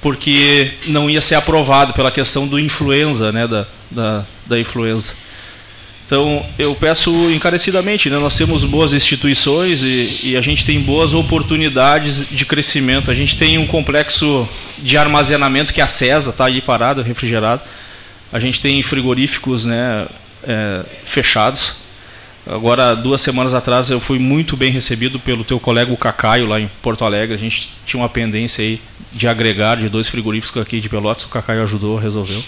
porque 0.00 0.70
não 0.86 1.10
ia 1.10 1.20
ser 1.20 1.34
aprovado 1.34 1.92
pela 1.92 2.10
questão 2.10 2.46
do 2.46 2.58
influenza, 2.58 3.32
né, 3.32 3.46
da, 3.46 3.66
da, 3.90 4.24
da 4.46 4.58
influenza. 4.58 5.12
Então, 6.06 6.42
eu 6.58 6.74
peço 6.74 7.10
encarecidamente, 7.30 8.08
né, 8.08 8.18
nós 8.18 8.36
temos 8.36 8.64
boas 8.64 8.92
instituições 8.92 9.82
e, 9.82 10.30
e, 10.30 10.36
a 10.36 10.40
gente 10.40 10.64
tem 10.64 10.80
boas 10.80 11.12
oportunidades 11.12 12.30
de 12.30 12.46
crescimento. 12.46 13.10
A 13.10 13.14
gente 13.14 13.36
tem 13.36 13.58
um 13.58 13.66
complexo 13.66 14.48
de 14.78 14.96
armazenamento 14.96 15.72
que 15.74 15.82
é 15.82 15.84
a 15.84 15.88
CESA, 15.88 16.30
está 16.30 16.46
aí 16.46 16.62
parado, 16.62 17.02
refrigerado. 17.02 17.60
A 18.32 18.38
gente 18.38 18.58
tem 18.60 18.82
frigoríficos 18.82 19.66
né, 19.66 20.06
é, 20.44 20.82
fechados. 21.04 21.74
Agora, 22.48 22.94
duas 22.94 23.20
semanas 23.20 23.52
atrás, 23.52 23.90
eu 23.90 24.00
fui 24.00 24.18
muito 24.18 24.56
bem 24.56 24.72
recebido 24.72 25.20
pelo 25.20 25.44
teu 25.44 25.60
colega 25.60 25.92
o 25.92 25.96
Cacaio, 25.96 26.46
lá 26.46 26.58
em 26.58 26.70
Porto 26.80 27.04
Alegre. 27.04 27.34
A 27.34 27.38
gente 27.38 27.70
tinha 27.84 28.00
uma 28.00 28.08
pendência 28.08 28.64
aí 28.64 28.80
de 29.12 29.28
agregar 29.28 29.76
de 29.76 29.88
dois 29.88 30.08
frigoríficos 30.08 30.62
aqui 30.62 30.80
de 30.80 30.88
Pelotas, 30.88 31.24
o 31.24 31.28
Cacaio 31.28 31.62
ajudou, 31.62 31.98
resolveu. 31.98 32.42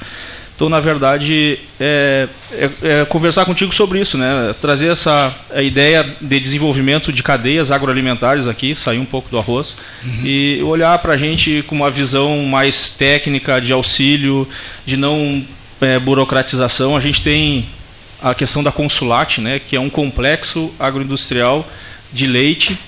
Então, 0.57 0.69
na 0.69 0.81
verdade, 0.81 1.59
é, 1.79 2.29
é, 2.53 2.71
é, 2.83 3.05
conversar 3.07 3.47
contigo 3.47 3.75
sobre 3.75 3.99
isso, 3.99 4.19
né? 4.19 4.55
trazer 4.61 4.89
essa 4.89 5.35
ideia 5.57 6.05
de 6.21 6.39
desenvolvimento 6.39 7.11
de 7.13 7.23
cadeias 7.23 7.71
agroalimentares 7.71 8.47
aqui, 8.47 8.75
sair 8.75 8.99
um 8.99 9.07
pouco 9.07 9.31
do 9.31 9.39
arroz, 9.39 9.79
uhum. 10.05 10.21
e 10.23 10.63
olhar 10.63 10.99
para 10.99 11.15
a 11.15 11.17
gente 11.17 11.63
com 11.67 11.75
uma 11.75 11.91
visão 11.91 12.43
mais 12.45 12.91
técnica, 12.91 13.59
de 13.59 13.73
auxílio, 13.73 14.47
de 14.85 14.99
não 14.99 15.43
é, 15.81 15.99
burocratização. 15.99 16.95
A 16.95 17.01
gente 17.01 17.23
tem 17.23 17.65
a 18.23 18.35
questão 18.35 18.63
da 18.63 18.73
Consulate, 18.73 19.41
né, 19.41 19.59
que 19.59 19.77
é 19.77 19.81
um 19.81 19.91
complexo 19.91 20.73
agroindustrial 20.79 21.67
de 22.13 22.27
leite, 22.27 22.79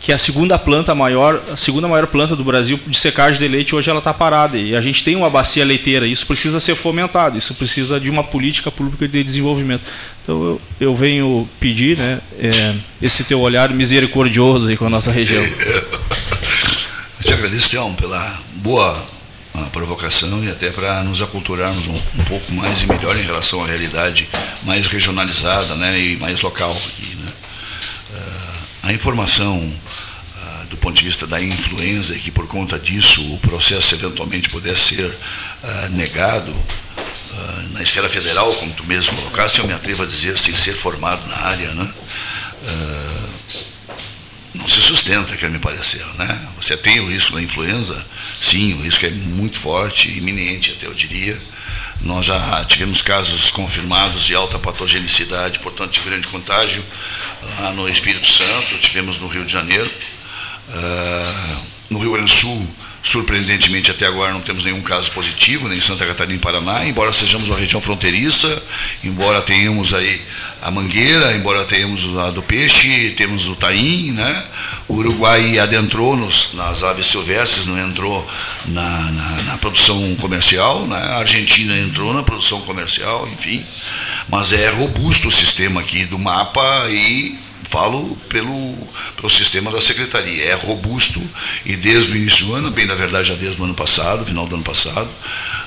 que 0.00 0.10
é 0.10 0.14
a 0.16 0.18
segunda 0.18 0.58
planta 0.58 0.94
maior, 0.96 1.40
a 1.52 1.56
segunda 1.56 1.86
maior 1.86 2.08
planta 2.08 2.34
do 2.34 2.42
Brasil 2.42 2.78
de 2.86 2.98
secagem 2.98 3.38
de 3.38 3.46
leite, 3.46 3.72
hoje 3.74 3.88
ela 3.88 4.00
está 4.00 4.12
parada. 4.12 4.58
E 4.58 4.74
a 4.74 4.80
gente 4.80 5.04
tem 5.04 5.14
uma 5.14 5.30
bacia 5.30 5.64
leiteira, 5.64 6.06
isso 6.08 6.26
precisa 6.26 6.58
ser 6.58 6.74
fomentado, 6.74 7.38
isso 7.38 7.54
precisa 7.54 8.00
de 8.00 8.10
uma 8.10 8.24
política 8.24 8.68
pública 8.70 9.06
de 9.06 9.22
desenvolvimento. 9.22 9.82
Então 10.22 10.42
eu, 10.42 10.60
eu 10.80 10.96
venho 10.96 11.48
pedir 11.60 11.96
né, 11.96 12.20
é, 12.36 12.50
esse 13.00 13.22
teu 13.24 13.40
olhar 13.40 13.70
misericordioso 13.70 14.68
aí 14.68 14.76
com 14.76 14.86
a 14.86 14.90
nossa 14.90 15.12
região. 15.12 15.42
Eu 17.22 17.26
te 17.26 17.34
agradeço, 17.34 17.70
Telmo, 17.70 17.96
pela 17.96 18.40
boa 18.56 19.00
uma 19.54 19.70
provocação 19.70 20.42
e 20.42 20.50
até 20.50 20.70
para 20.70 21.02
nos 21.02 21.20
aculturarmos 21.20 21.86
um, 21.86 21.94
um, 21.94 22.24
pouco 22.24 22.52
mais 22.52 22.82
e 22.82 22.86
melhor 22.86 23.16
em 23.16 23.22
relação 23.22 23.62
à 23.62 23.66
realidade 23.66 24.28
mais 24.62 24.86
regionalizada 24.86 25.74
né, 25.74 25.98
e 25.98 26.16
mais 26.16 26.40
local 26.40 26.72
aqui. 26.72 27.16
Né. 27.16 27.32
Uh, 28.10 28.88
a 28.88 28.92
informação 28.92 29.72
do 30.72 30.76
ponto 30.78 30.96
de 30.96 31.04
vista 31.04 31.26
da 31.26 31.38
influenza, 31.40 32.16
e 32.16 32.18
que 32.18 32.30
por 32.30 32.46
conta 32.46 32.78
disso 32.78 33.22
o 33.34 33.38
processo 33.40 33.94
eventualmente 33.94 34.48
pudesse 34.48 34.96
ser 34.96 35.06
uh, 35.06 35.90
negado, 35.90 36.50
uh, 36.50 37.72
na 37.72 37.82
esfera 37.82 38.08
federal, 38.08 38.50
como 38.54 38.72
tu 38.72 38.82
mesmo 38.84 39.14
colocaste, 39.16 39.58
eu 39.58 39.66
me 39.66 39.74
atrevo 39.74 40.02
a 40.02 40.06
dizer, 40.06 40.38
sem 40.38 40.56
ser 40.56 40.74
formado 40.74 41.26
na 41.28 41.36
área, 41.36 41.74
né? 41.74 41.92
Não 44.54 44.68
se 44.68 44.80
sustenta, 44.80 45.36
quer 45.36 45.50
me 45.50 45.58
parecer. 45.58 46.04
Né? 46.18 46.48
Você 46.56 46.76
tem 46.76 47.00
o 47.00 47.08
risco 47.08 47.32
da 47.32 47.42
influenza? 47.42 48.06
Sim, 48.40 48.74
o 48.74 48.82
risco 48.82 49.06
é 49.06 49.10
muito 49.10 49.58
forte, 49.58 50.08
iminente 50.10 50.72
até 50.72 50.86
eu 50.86 50.94
diria. 50.94 51.40
Nós 52.02 52.26
já 52.26 52.64
tivemos 52.64 53.00
casos 53.00 53.50
confirmados 53.50 54.24
de 54.24 54.34
alta 54.34 54.58
patogenicidade, 54.58 55.60
portanto, 55.60 55.92
de 55.92 56.00
grande 56.00 56.26
contágio, 56.28 56.84
lá 57.60 57.72
no 57.72 57.88
Espírito 57.88 58.30
Santo, 58.30 58.78
tivemos 58.78 59.18
no 59.18 59.28
Rio 59.28 59.44
de 59.44 59.52
Janeiro. 59.52 59.90
Uh, 60.68 61.72
no 61.90 61.98
Rio 61.98 62.12
Grande 62.12 62.32
do 62.32 62.36
Sul, 62.36 62.74
Surpreendentemente, 63.02 63.90
até 63.90 64.06
agora 64.06 64.32
não 64.32 64.40
temos 64.40 64.64
nenhum 64.64 64.80
caso 64.80 65.10
positivo, 65.10 65.68
nem 65.68 65.78
em 65.78 65.80
Santa 65.80 66.06
Catarina 66.06 66.32
nem 66.32 66.38
Paraná, 66.38 66.86
embora 66.86 67.12
sejamos 67.12 67.48
uma 67.48 67.58
região 67.58 67.80
fronteiriça, 67.80 68.62
embora 69.02 69.42
tenhamos 69.42 69.92
aí 69.92 70.22
a 70.62 70.70
Mangueira, 70.70 71.34
embora 71.34 71.64
tenhamos 71.64 72.16
a 72.16 72.30
do 72.30 72.42
peixe, 72.42 73.10
temos 73.16 73.48
o 73.48 73.56
Taim, 73.56 74.12
né? 74.12 74.44
O 74.86 74.94
Uruguai 74.94 75.58
adentrou 75.58 76.16
nos, 76.16 76.54
nas 76.54 76.84
aves 76.84 77.08
silvestres, 77.08 77.66
não 77.66 77.76
entrou 77.76 78.24
na, 78.66 79.10
na, 79.10 79.42
na, 79.42 79.58
produção 79.58 80.14
comercial, 80.16 80.86
né? 80.86 80.96
a 80.96 81.16
Argentina 81.16 81.76
entrou 81.78 82.14
na 82.14 82.22
produção 82.22 82.60
comercial, 82.60 83.28
enfim. 83.32 83.66
Mas 84.28 84.52
é 84.52 84.70
robusto 84.70 85.26
o 85.26 85.32
sistema 85.32 85.80
aqui 85.80 86.04
do 86.04 86.18
mapa 86.18 86.88
e 86.88 87.36
falo 87.72 88.14
pelo, 88.28 88.76
pelo 89.16 89.30
sistema 89.30 89.70
da 89.70 89.80
secretaria. 89.80 90.44
É 90.44 90.52
robusto 90.52 91.20
e 91.64 91.74
desde 91.74 92.12
o 92.12 92.16
início 92.16 92.44
do 92.46 92.54
ano, 92.54 92.70
bem 92.70 92.84
na 92.84 92.94
verdade 92.94 93.28
já 93.28 93.34
desde 93.34 93.60
o 93.60 93.64
ano 93.64 93.74
passado, 93.74 94.26
final 94.26 94.46
do 94.46 94.56
ano 94.56 94.64
passado, 94.64 95.08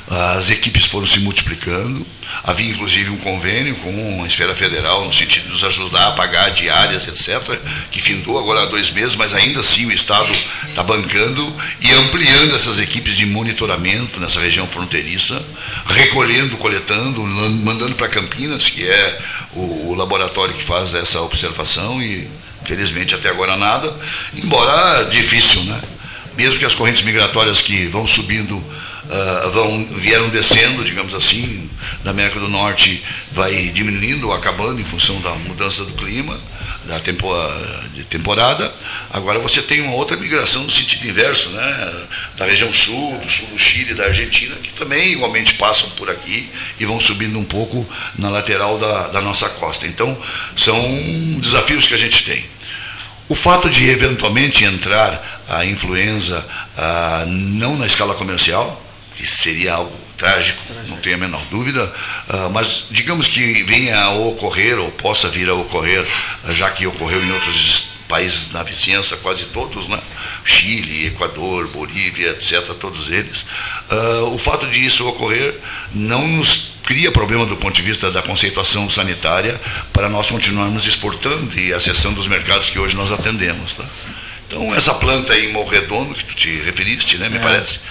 as 0.08 0.52
equipes 0.52 0.86
foram 0.86 1.08
se 1.08 1.20
multiplicando. 1.22 2.06
Havia 2.44 2.72
inclusive 2.72 3.10
um 3.10 3.18
convênio 3.18 3.76
com 3.76 4.24
a 4.24 4.28
esfera 4.28 4.54
federal, 4.54 5.06
no 5.06 5.14
sentido 5.14 5.46
de 5.46 5.50
nos 5.50 5.64
ajudar 5.64 6.08
a 6.08 6.12
pagar 6.12 6.50
diárias, 6.50 7.08
etc., 7.08 7.60
que 7.92 8.02
findou 8.02 8.38
agora 8.38 8.64
há 8.64 8.66
dois 8.66 8.92
meses, 8.92 9.16
mas 9.16 9.34
ainda 9.34 9.62
assim 9.62 9.86
o 9.86 9.92
Estado 9.92 10.32
está 10.68 10.84
bancando 10.84 11.56
e 11.82 11.92
ampliando 11.92 12.56
essas 12.56 12.80
equipes 12.80 13.16
de 13.16 13.26
monitoramento 13.26 14.20
nessa 14.20 14.40
região 14.40 14.68
fronteiriça, 14.68 15.44
recolhendo, 15.88 16.58
coletando, 16.58 17.22
mandando 17.24 17.96
para 17.96 18.10
Campinas, 18.10 18.70
que 18.70 18.88
é 18.88 19.20
o, 19.56 19.90
o 19.90 19.96
laboratório 19.96 20.54
que 20.54 20.64
faz 20.64 20.94
essa 20.94 21.22
observação, 21.22 22.02
e 22.02 22.28
felizmente 22.64 23.16
até 23.16 23.30
agora 23.30 23.56
nada, 23.56 23.96
embora 24.36 25.04
difícil, 25.06 25.64
né? 25.64 25.82
Mesmo 26.36 26.60
que 26.60 26.66
as 26.66 26.76
correntes 26.76 27.04
migratórias 27.04 27.62
que 27.62 27.86
vão 27.86 28.06
subindo 28.06 28.58
uh, 28.58 29.50
vão, 29.52 29.88
vieram 29.92 30.28
descendo, 30.30 30.84
digamos 30.84 31.14
assim, 31.14 31.70
da 32.04 32.12
América 32.12 32.40
do 32.40 32.50
Norte 32.50 33.02
vai 33.32 33.54
diminuindo 33.70 34.32
acabando 34.34 34.80
em 34.80 34.84
função 34.84 35.20
da 35.22 35.32
mudança 35.36 35.86
do 35.86 35.94
clima, 35.94 36.38
da 36.86 37.00
tempo, 37.00 37.28
de 37.94 38.04
temporada. 38.04 38.74
Agora 39.12 39.40
você 39.40 39.62
tem 39.62 39.82
uma 39.82 39.96
outra 39.96 40.16
migração 40.18 40.64
no 40.64 40.72
sentido 40.72 41.08
inverso, 41.08 41.50
né? 41.50 41.94
da 42.38 42.46
região 42.46 42.72
sul, 42.72 43.18
do 43.18 43.30
sul 43.30 43.48
do 43.48 43.60
Chile, 43.60 43.94
da 43.94 44.06
Argentina, 44.06 44.56
que 44.58 44.72
também 44.74 45.14
igualmente 45.14 45.56
passam 45.56 45.90
por 45.92 46.10
aqui 46.10 46.50
e 46.80 46.86
vão 46.86 47.00
subindo 47.00 47.38
um 47.40 47.44
pouco 47.44 47.88
na 48.18 48.30
lateral 48.30 48.78
da, 48.78 49.08
da 49.08 49.22
nossa 49.22 49.50
costa. 49.50 49.88
Então, 49.88 50.18
são 50.56 50.80
desafios 51.40 51.88
que 51.88 51.94
a 51.94 51.98
gente 51.98 52.24
tem. 52.24 52.46
O 53.28 53.36
fato 53.36 53.70
de 53.70 53.90
eventualmente 53.90 54.64
entrar 54.64 55.44
a 55.50 55.66
influenza 55.66 56.46
ah, 56.78 57.26
não 57.28 57.76
na 57.76 57.86
escala 57.86 58.14
comercial, 58.14 58.82
que 59.16 59.26
seria 59.26 59.74
algo 59.74 60.05
trágico, 60.18 60.62
não 60.88 60.98
tenho 60.98 61.16
a 61.16 61.20
menor 61.20 61.42
dúvida, 61.52 61.84
uh, 62.30 62.50
mas 62.52 62.88
digamos 62.92 63.28
que 63.28 63.64
venha 63.64 64.00
a 64.00 64.12
ocorrer, 64.12 64.80
ou 64.80 64.92
possa 64.92 65.28
vir 65.30 65.50
a 65.50 65.54
ocorrer, 65.54 66.06
já 66.50 66.70
que 66.70 66.88
ocorreu 66.88 67.24
em 67.24 67.32
outros 67.32 67.96
países 68.08 68.52
na 68.52 68.64
vizinhança, 68.64 69.18
quase 69.18 69.46
todos, 69.46 69.88
né? 69.88 70.00
Chile, 70.44 71.08
Equador, 71.08 71.68
Bolívia, 71.68 72.30
etc., 72.30 72.74
todos 72.80 73.10
eles. 73.10 73.46
Uh, 73.90 74.34
o 74.34 74.38
fato 74.38 74.68
de 74.68 74.86
isso 74.86 75.08
ocorrer 75.08 75.56
não 75.94 76.28
nos 76.28 76.76
cria 76.84 77.12
problema 77.12 77.46
do 77.46 77.58
ponto 77.58 77.74
de 77.74 77.82
vista 77.82 78.12
da 78.12 78.22
conceituação 78.22 78.90
sanitária 78.90 79.60
para 79.92 80.08
nós 80.08 80.30
continuarmos 80.30 80.86
exportando 80.86 81.60
e 81.60 81.74
acessando 81.74 82.20
os 82.20 82.28
mercados 82.28 82.70
que 82.70 82.78
hoje 82.78 82.96
nós 82.96 83.12
atendemos. 83.12 83.74
Tá? 83.74 83.86
Então, 84.56 84.74
essa 84.74 84.94
planta 84.94 85.38
em 85.38 85.52
Morredondo, 85.52 86.16
que 86.16 86.24
tu 86.24 86.34
te 86.34 86.50
referiste, 86.62 87.18
né, 87.18 87.28
me 87.28 87.36
é, 87.36 87.40
parece, 87.42 87.82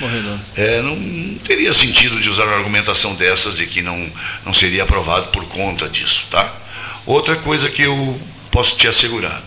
é, 0.56 0.80
não 0.80 1.36
teria 1.44 1.74
sentido 1.74 2.18
de 2.18 2.30
usar 2.30 2.44
uma 2.44 2.56
argumentação 2.56 3.14
dessas 3.16 3.58
de 3.58 3.66
que 3.66 3.82
não, 3.82 4.10
não 4.46 4.54
seria 4.54 4.82
aprovado 4.82 5.26
por 5.26 5.44
conta 5.44 5.86
disso. 5.90 6.26
Tá? 6.30 6.50
Outra 7.04 7.36
coisa 7.36 7.68
que 7.68 7.82
eu 7.82 8.18
posso 8.50 8.76
te 8.76 8.88
assegurar. 8.88 9.42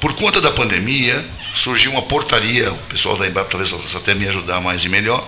Por 0.00 0.14
conta 0.14 0.40
da 0.40 0.50
pandemia, 0.50 1.24
surgiu 1.54 1.92
uma 1.92 2.02
portaria, 2.02 2.72
o 2.72 2.78
pessoal 2.88 3.16
da 3.16 3.28
Embrapa 3.28 3.48
talvez 3.48 3.70
possa 3.70 3.98
até 3.98 4.12
me 4.12 4.26
ajudar 4.26 4.60
mais 4.60 4.84
e 4.84 4.88
melhor, 4.88 5.24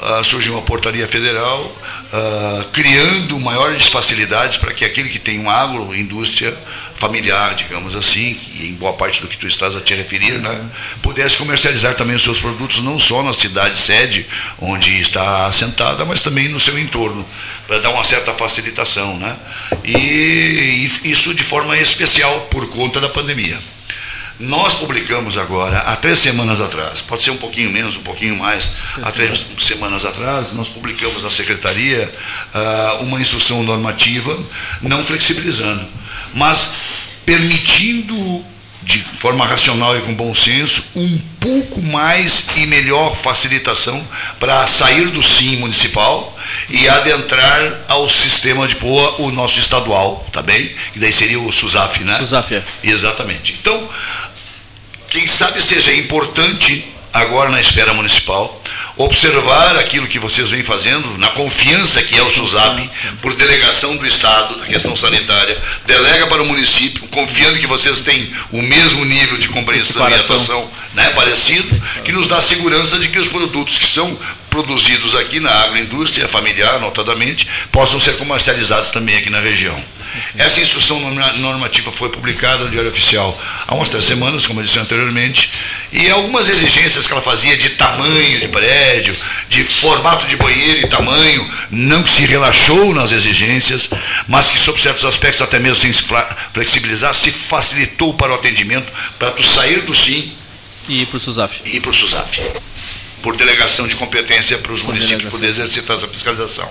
uh, 0.00 0.24
surgiu 0.24 0.54
uma 0.54 0.62
portaria 0.62 1.06
federal 1.06 1.64
uh, 1.64 2.64
criando 2.72 3.38
maiores 3.38 3.86
facilidades 3.86 4.56
para 4.56 4.72
que 4.72 4.84
aquele 4.84 5.08
que 5.08 5.18
tem 5.18 5.38
uma 5.38 5.52
agroindústria 5.52 6.56
familiar, 6.94 7.54
digamos 7.54 7.96
assim, 7.96 8.38
e 8.54 8.68
em 8.68 8.74
boa 8.74 8.92
parte 8.92 9.22
do 9.22 9.28
que 9.28 9.36
tu 9.36 9.46
estás 9.46 9.74
a 9.74 9.80
te 9.80 9.94
referir, 9.94 10.38
né, 10.38 10.70
pudesse 11.02 11.36
comercializar 11.36 11.94
também 11.94 12.14
os 12.14 12.22
seus 12.22 12.40
produtos 12.40 12.82
não 12.82 12.98
só 12.98 13.22
na 13.22 13.32
cidade 13.32 13.78
sede 13.78 14.26
onde 14.60 15.00
está 15.00 15.46
assentada, 15.46 16.04
mas 16.04 16.20
também 16.20 16.48
no 16.48 16.60
seu 16.60 16.78
entorno, 16.78 17.26
para 17.66 17.78
dar 17.78 17.90
uma 17.90 18.04
certa 18.04 18.34
facilitação, 18.34 19.16
né? 19.16 19.36
E, 19.84 19.96
e 21.04 21.10
isso 21.10 21.34
de 21.34 21.42
forma 21.42 21.76
especial 21.78 22.42
por 22.50 22.68
conta 22.68 23.00
da 23.00 23.08
pandemia. 23.08 23.58
Nós 24.40 24.72
publicamos 24.72 25.36
agora, 25.36 25.80
há 25.80 25.94
três 25.96 26.18
semanas 26.18 26.62
atrás, 26.62 27.02
pode 27.02 27.20
ser 27.22 27.30
um 27.30 27.36
pouquinho 27.36 27.70
menos, 27.70 27.98
um 27.98 28.02
pouquinho 28.02 28.34
mais, 28.36 28.72
há 29.02 29.12
três 29.12 29.44
semanas 29.58 30.02
atrás, 30.02 30.54
nós 30.54 30.66
publicamos 30.66 31.22
na 31.22 31.28
Secretaria 31.28 32.10
uh, 32.54 33.02
uma 33.04 33.20
instrução 33.20 33.62
normativa, 33.62 34.34
não 34.80 35.04
flexibilizando, 35.04 35.86
mas 36.32 36.72
permitindo 37.26 38.42
de 38.82 38.98
forma 39.18 39.46
racional 39.46 39.96
e 39.96 40.00
com 40.00 40.14
bom 40.14 40.34
senso, 40.34 40.84
um 40.96 41.18
pouco 41.38 41.82
mais 41.82 42.46
e 42.56 42.66
melhor 42.66 43.14
facilitação 43.14 44.06
para 44.38 44.66
sair 44.66 45.08
do 45.08 45.22
SIM 45.22 45.56
municipal 45.56 46.36
e 46.68 46.88
adentrar 46.88 47.80
ao 47.88 48.08
sistema 48.08 48.66
de 48.66 48.76
POA, 48.76 49.22
o 49.22 49.30
nosso 49.30 49.60
estadual, 49.60 50.26
tá 50.32 50.42
bem? 50.42 50.70
Que 50.92 50.98
daí 50.98 51.12
seria 51.12 51.40
o 51.40 51.52
SUSAF, 51.52 52.04
né? 52.04 52.16
SUSAF, 52.18 52.54
é. 52.54 52.64
Exatamente. 52.82 53.56
Então, 53.60 53.88
quem 55.10 55.26
sabe 55.26 55.62
seja 55.62 55.92
importante 55.94 56.84
agora 57.12 57.50
na 57.50 57.60
esfera 57.60 57.92
municipal, 57.92 58.60
observar 58.96 59.76
aquilo 59.76 60.06
que 60.06 60.18
vocês 60.18 60.50
vêm 60.50 60.62
fazendo, 60.62 61.18
na 61.18 61.28
confiança 61.30 62.02
que 62.02 62.16
é 62.16 62.22
o 62.22 62.30
SUSAP, 62.30 62.88
por 63.20 63.34
delegação 63.34 63.96
do 63.96 64.06
Estado, 64.06 64.58
da 64.58 64.66
questão 64.66 64.96
sanitária, 64.96 65.60
delega 65.86 66.26
para 66.26 66.42
o 66.42 66.46
município, 66.46 67.08
confiando 67.08 67.58
que 67.58 67.66
vocês 67.66 68.00
têm 68.00 68.30
o 68.52 68.62
mesmo 68.62 69.04
nível 69.04 69.38
de 69.38 69.48
compreensão 69.48 70.08
e 70.08 70.14
atuação 70.14 70.70
né, 70.94 71.10
parecido, 71.10 71.80
que 72.04 72.12
nos 72.12 72.26
dá 72.26 72.40
segurança 72.42 72.98
de 72.98 73.08
que 73.08 73.18
os 73.18 73.28
produtos 73.28 73.78
que 73.78 73.86
são 73.86 74.18
produzidos 74.48 75.14
aqui 75.14 75.40
na 75.40 75.50
agroindústria 75.62 76.28
familiar, 76.28 76.80
notadamente, 76.80 77.46
possam 77.70 78.00
ser 78.00 78.16
comercializados 78.16 78.90
também 78.90 79.16
aqui 79.16 79.30
na 79.30 79.40
região. 79.40 79.80
Essa 80.36 80.60
instrução 80.60 81.00
normativa 81.38 81.92
foi 81.92 82.08
publicada 82.08 82.64
no 82.64 82.70
Diário 82.70 82.90
Oficial 82.90 83.38
há 83.66 83.74
umas 83.74 83.88
três 83.88 84.04
semanas, 84.04 84.46
como 84.46 84.60
eu 84.60 84.64
disse 84.64 84.78
anteriormente, 84.78 85.50
e 85.92 86.08
algumas 86.10 86.48
exigências 86.48 87.06
que 87.06 87.12
ela 87.12 87.22
fazia 87.22 87.56
de 87.56 87.70
tamanho 87.70 88.40
de 88.40 88.48
prédio, 88.48 89.16
de 89.48 89.64
formato 89.64 90.26
de 90.26 90.36
banheiro 90.36 90.80
e 90.80 90.88
tamanho, 90.88 91.48
não 91.70 92.06
se 92.06 92.24
relaxou 92.26 92.94
nas 92.94 93.12
exigências, 93.12 93.90
mas 94.28 94.48
que, 94.48 94.58
sob 94.58 94.80
certos 94.80 95.04
aspectos, 95.04 95.42
até 95.42 95.58
mesmo 95.58 95.76
sem 95.76 95.92
se 95.92 96.02
flexibilizar, 96.52 97.14
se 97.14 97.30
facilitou 97.30 98.14
para 98.14 98.32
o 98.32 98.34
atendimento, 98.34 98.92
para 99.18 99.30
tu 99.30 99.42
sair 99.42 99.82
do 99.82 99.94
SIM 99.94 100.32
e 100.88 101.02
ir 101.02 101.06
para 101.06 101.16
o 101.16 101.20
SUSAF. 101.20 101.60
E 101.64 101.76
ir 101.76 101.80
para 101.80 101.90
o 101.90 101.94
SUSAF. 101.94 102.40
Por 103.22 103.36
delegação 103.36 103.86
de 103.86 103.94
competência 103.94 104.58
para 104.58 104.72
os 104.72 104.82
municípios 104.82 105.30
poderem 105.30 105.50
exercitar 105.50 105.96
essa 105.96 106.08
fiscalização. 106.08 106.68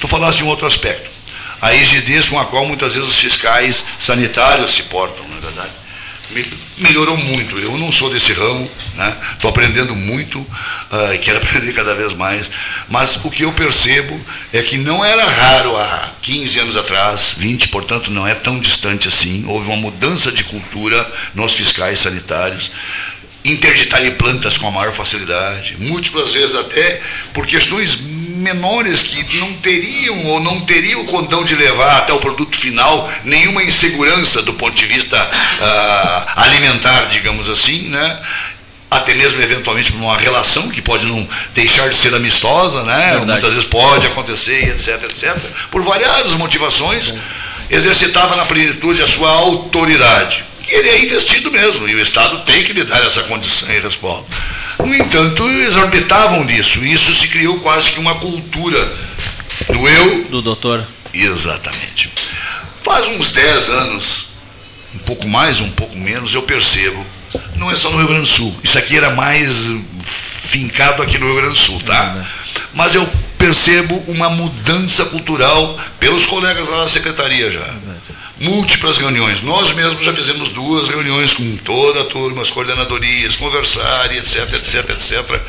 Tu 0.00 0.08
falaste 0.08 0.38
de 0.38 0.44
um 0.44 0.48
outro 0.48 0.66
aspecto 0.66 1.19
a 1.60 1.70
rigidez 1.70 2.28
com 2.28 2.38
a 2.38 2.44
qual 2.44 2.66
muitas 2.66 2.94
vezes 2.94 3.10
os 3.10 3.18
fiscais 3.18 3.84
sanitários 3.98 4.74
se 4.74 4.84
portam, 4.84 5.26
na 5.28 5.36
é 5.36 5.40
verdade. 5.40 5.80
Melhorou 6.78 7.16
muito. 7.16 7.58
Eu 7.58 7.76
não 7.76 7.90
sou 7.90 8.08
desse 8.08 8.32
ramo, 8.32 8.64
estou 8.64 8.96
né? 8.96 9.16
aprendendo 9.48 9.94
muito 9.96 10.38
uh, 10.38 11.12
e 11.12 11.18
quero 11.18 11.38
aprender 11.42 11.72
cada 11.72 11.94
vez 11.94 12.14
mais. 12.14 12.50
Mas 12.88 13.16
o 13.24 13.30
que 13.30 13.44
eu 13.44 13.52
percebo 13.52 14.18
é 14.52 14.62
que 14.62 14.78
não 14.78 15.04
era 15.04 15.24
raro 15.24 15.76
há 15.76 16.14
15 16.22 16.60
anos 16.60 16.76
atrás, 16.76 17.34
20, 17.36 17.68
portanto 17.68 18.10
não 18.10 18.26
é 18.26 18.34
tão 18.34 18.60
distante 18.60 19.08
assim. 19.08 19.44
Houve 19.46 19.66
uma 19.66 19.76
mudança 19.76 20.30
de 20.30 20.44
cultura 20.44 21.12
nos 21.34 21.54
fiscais 21.54 21.98
sanitários 21.98 22.70
interditarem 23.44 24.12
plantas 24.12 24.58
com 24.58 24.68
a 24.68 24.70
maior 24.70 24.92
facilidade, 24.92 25.76
múltiplas 25.78 26.34
vezes 26.34 26.54
até 26.54 27.00
por 27.32 27.46
questões 27.46 27.98
menores 28.40 29.02
que 29.02 29.36
não 29.38 29.52
teriam 29.54 30.26
ou 30.26 30.40
não 30.40 30.60
teriam 30.62 31.02
o 31.02 31.04
condão 31.04 31.44
de 31.44 31.54
levar 31.54 31.98
até 31.98 32.12
o 32.12 32.18
produto 32.18 32.56
final 32.56 33.10
nenhuma 33.24 33.62
insegurança 33.62 34.42
do 34.42 34.54
ponto 34.54 34.74
de 34.74 34.86
vista 34.86 35.16
uh, 35.16 36.40
alimentar, 36.40 37.06
digamos 37.06 37.48
assim, 37.48 37.88
né? 37.88 38.18
até 38.90 39.14
mesmo 39.14 39.40
eventualmente 39.40 39.92
por 39.92 40.00
uma 40.00 40.16
relação 40.16 40.68
que 40.68 40.82
pode 40.82 41.06
não 41.06 41.26
deixar 41.54 41.88
de 41.88 41.94
ser 41.94 42.12
amistosa, 42.12 42.82
né? 42.82 43.18
Muitas 43.24 43.54
vezes 43.54 43.68
pode 43.68 44.04
acontecer, 44.08 44.68
etc, 44.70 45.00
etc. 45.04 45.36
Por 45.70 45.80
variadas 45.82 46.34
motivações, 46.34 47.14
exercitava 47.70 48.34
na 48.34 48.44
plenitude 48.44 49.00
a 49.00 49.06
sua 49.06 49.30
autoridade 49.30 50.49
ele 50.70 50.88
é 50.88 51.04
investido 51.04 51.50
mesmo, 51.50 51.88
e 51.88 51.94
o 51.94 52.00
Estado 52.00 52.44
tem 52.44 52.62
que 52.62 52.72
lhe 52.72 52.84
dar 52.84 53.04
essa 53.04 53.22
condição 53.24 53.68
e 53.70 53.80
resposta. 53.80 54.26
No 54.78 54.94
entanto, 54.94 55.48
exorbitavam 55.48 56.44
nisso, 56.44 56.84
e 56.84 56.92
isso 56.92 57.14
se 57.14 57.28
criou 57.28 57.58
quase 57.60 57.90
que 57.90 57.98
uma 57.98 58.14
cultura 58.14 58.96
do 59.68 59.88
eu. 59.88 60.24
Do 60.24 60.40
doutor. 60.40 60.86
Exatamente. 61.12 62.10
Faz 62.82 63.06
uns 63.08 63.30
10 63.30 63.68
anos, 63.70 64.28
um 64.94 64.98
pouco 65.00 65.28
mais, 65.28 65.60
um 65.60 65.70
pouco 65.70 65.96
menos, 65.96 66.34
eu 66.34 66.42
percebo, 66.42 67.04
não 67.56 67.70
é 67.70 67.76
só 67.76 67.90
no 67.90 67.98
Rio 67.98 68.08
Grande 68.08 68.22
do 68.22 68.28
Sul, 68.28 68.56
isso 68.62 68.78
aqui 68.78 68.96
era 68.96 69.10
mais 69.10 69.72
fincado 70.04 71.02
aqui 71.02 71.18
no 71.18 71.26
Rio 71.26 71.36
Grande 71.36 71.58
do 71.58 71.58
Sul, 71.58 71.80
tá? 71.82 72.26
Mas 72.74 72.94
eu 72.94 73.08
percebo 73.38 73.96
uma 74.08 74.30
mudança 74.30 75.04
cultural 75.06 75.78
pelos 75.98 76.26
colegas 76.26 76.68
lá 76.68 76.82
da 76.82 76.88
secretaria 76.88 77.50
já 77.50 77.66
múltiplas 78.40 78.96
reuniões. 78.96 79.42
Nós 79.42 79.72
mesmos 79.74 80.02
já 80.02 80.14
fizemos 80.14 80.48
duas 80.48 80.88
reuniões 80.88 81.34
com 81.34 81.56
toda 81.58 82.00
a 82.00 82.04
turma, 82.06 82.40
as 82.40 82.50
coordenadorias, 82.50 83.36
conversar, 83.36 84.16
etc, 84.16 84.52
etc, 84.54 84.90
etc. 84.90 85.40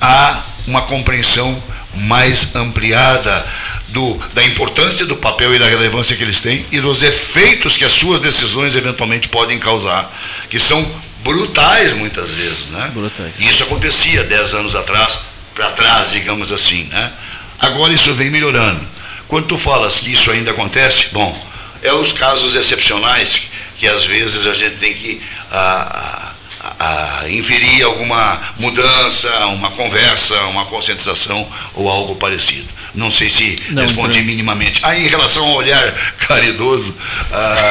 Há 0.00 0.42
uma 0.66 0.82
compreensão 0.82 1.62
mais 1.94 2.54
ampliada 2.54 3.46
do, 3.88 4.18
da 4.32 4.44
importância 4.44 5.04
do 5.04 5.16
papel 5.16 5.54
e 5.54 5.58
da 5.58 5.66
relevância 5.66 6.16
que 6.16 6.22
eles 6.22 6.40
têm 6.40 6.64
e 6.70 6.80
dos 6.80 7.02
efeitos 7.02 7.76
que 7.76 7.84
as 7.84 7.92
suas 7.92 8.20
decisões 8.20 8.76
eventualmente 8.76 9.28
podem 9.28 9.58
causar, 9.58 10.10
que 10.48 10.58
são 10.58 10.90
brutais 11.22 11.92
muitas 11.92 12.30
vezes. 12.32 12.66
Né? 12.66 12.90
Brutais. 12.94 13.34
E 13.38 13.48
isso 13.48 13.62
acontecia 13.62 14.24
dez 14.24 14.54
anos 14.54 14.74
atrás, 14.74 15.20
para 15.54 15.70
trás, 15.72 16.12
digamos 16.12 16.50
assim. 16.50 16.84
Né? 16.84 17.12
Agora 17.58 17.92
isso 17.92 18.14
vem 18.14 18.30
melhorando. 18.30 18.80
Quando 19.26 19.46
tu 19.46 19.58
falas 19.58 19.98
que 19.98 20.12
isso 20.12 20.30
ainda 20.30 20.52
acontece, 20.52 21.08
bom, 21.12 21.47
é 21.82 21.92
os 21.92 22.12
casos 22.12 22.56
excepcionais 22.56 23.42
que 23.76 23.86
às 23.86 24.04
vezes 24.04 24.46
a 24.46 24.54
gente 24.54 24.76
tem 24.76 24.94
que 24.94 25.22
a, 25.50 26.34
a, 26.60 27.22
a 27.22 27.30
inferir 27.30 27.84
alguma 27.84 28.40
mudança, 28.58 29.28
uma 29.46 29.70
conversa, 29.70 30.34
uma 30.46 30.66
conscientização 30.66 31.48
ou 31.74 31.88
algo 31.88 32.16
parecido. 32.16 32.68
Não 32.94 33.12
sei 33.12 33.30
se 33.30 33.62
não, 33.70 33.82
respondi 33.82 34.18
não. 34.18 34.26
minimamente. 34.26 34.80
Aí, 34.82 35.04
em 35.04 35.08
relação 35.08 35.46
ao 35.46 35.56
olhar 35.56 35.92
caridoso, 36.18 36.96
ah, 37.32 37.70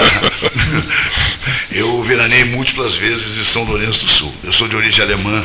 eu 1.71 2.01
veranei 2.03 2.45
múltiplas 2.45 2.95
vezes 2.95 3.37
em 3.37 3.43
São 3.43 3.63
Lourenço 3.63 4.05
do 4.05 4.09
Sul. 4.09 4.33
Eu 4.43 4.53
sou 4.53 4.67
de 4.67 4.75
origem 4.75 5.03
alemã, 5.03 5.43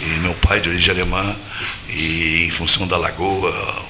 e 0.00 0.04
meu 0.20 0.32
pai 0.34 0.60
de 0.60 0.70
origem 0.70 0.94
alemã, 0.94 1.36
e 1.90 2.46
em 2.46 2.50
função 2.50 2.86
da 2.86 2.96
lagoa, 2.96 3.84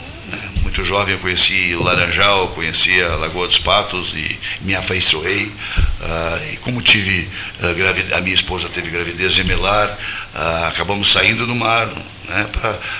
muito 0.74 0.84
jovem 0.84 1.14
eu 1.14 1.20
conheci 1.20 1.72
o 1.76 1.84
Laranjal, 1.84 2.48
conheci 2.48 3.00
a 3.00 3.14
Lagoa 3.14 3.46
dos 3.46 3.60
Patos 3.60 4.12
e 4.12 4.40
me 4.62 4.74
afeiçoei. 4.74 5.46
Uh, 5.46 6.52
e 6.52 6.56
como 6.56 6.82
tive 6.82 7.30
uh, 7.60 8.16
a 8.16 8.20
minha 8.20 8.34
esposa 8.34 8.68
teve 8.68 8.90
gravidez 8.90 9.34
gemelar, 9.34 9.96
uh, 10.34 10.64
acabamos 10.66 11.12
saindo 11.12 11.46
do 11.46 11.54
mar 11.54 11.86
né, 12.28 12.48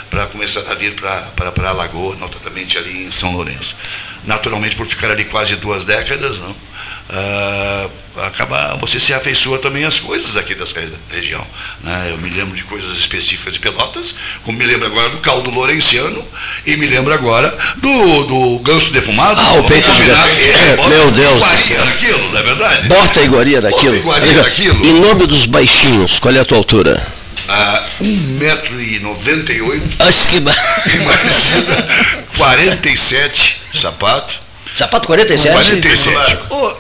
para 0.09 0.27
começar 0.27 0.61
a 0.70 0.75
vir 0.75 0.95
para 0.95 1.33
a 1.68 1.72
Lagoa, 1.72 2.14
notadamente 2.14 2.79
ali 2.79 3.07
em 3.07 3.11
São 3.11 3.33
Lourenço. 3.33 3.77
Naturalmente, 4.25 4.77
por 4.77 4.87
ficar 4.87 5.11
ali 5.11 5.25
quase 5.25 5.57
duas 5.57 5.85
décadas, 5.85 6.39
não, 6.39 6.55
uh, 7.14 7.90
acaba, 8.26 8.76
você 8.80 8.98
se 8.98 9.12
afeiçoa 9.12 9.58
também 9.58 9.84
às 9.84 9.98
coisas 9.98 10.36
aqui 10.36 10.54
dessa 10.54 10.80
região. 11.10 11.44
Né? 11.82 12.08
Eu 12.10 12.18
me 12.18 12.28
lembro 12.30 12.56
de 12.56 12.64
coisas 12.64 12.96
específicas 12.96 13.54
de 13.54 13.60
Pelotas, 13.60 14.14
como 14.42 14.58
me 14.58 14.64
lembro 14.64 14.86
agora 14.86 15.10
do 15.10 15.18
caldo 15.18 15.50
lourenciano 15.50 16.24
e 16.66 16.76
me 16.76 16.86
lembro 16.86 17.12
agora 17.12 17.56
do, 17.76 18.24
do 18.24 18.58
ganso 18.60 18.92
defumado. 18.92 19.40
Ah, 19.40 19.60
o 19.60 19.64
peito 19.64 19.90
de 19.90 20.02
é, 20.02 20.72
é, 20.72 20.88
Meu 20.88 21.10
Deus. 21.10 21.42
Iguaria 21.42 21.78
daquilo, 21.78 22.30
não 22.30 22.38
é 22.38 22.42
verdade? 22.42 22.88
Bota 22.88 23.22
iguaria 23.22 23.60
daquilo. 23.60 23.92
Bota 23.92 23.98
iguaria 23.98 24.42
daquilo. 24.42 24.86
Em 24.86 25.00
nome 25.00 25.26
dos 25.26 25.46
baixinhos, 25.46 26.18
qual 26.18 26.34
é 26.34 26.40
a 26.40 26.44
tua 26.44 26.58
altura? 26.58 27.14
a 27.46 27.86
1,98m. 28.00 29.82
Acho 29.98 30.28
que... 30.28 30.36
Imagina, 30.36 31.86
47 32.36 33.60
sapato. 33.72 34.43
Sapato 34.75 35.07
47? 35.07 35.53
47. 35.53 36.39
Oh, 36.51 36.72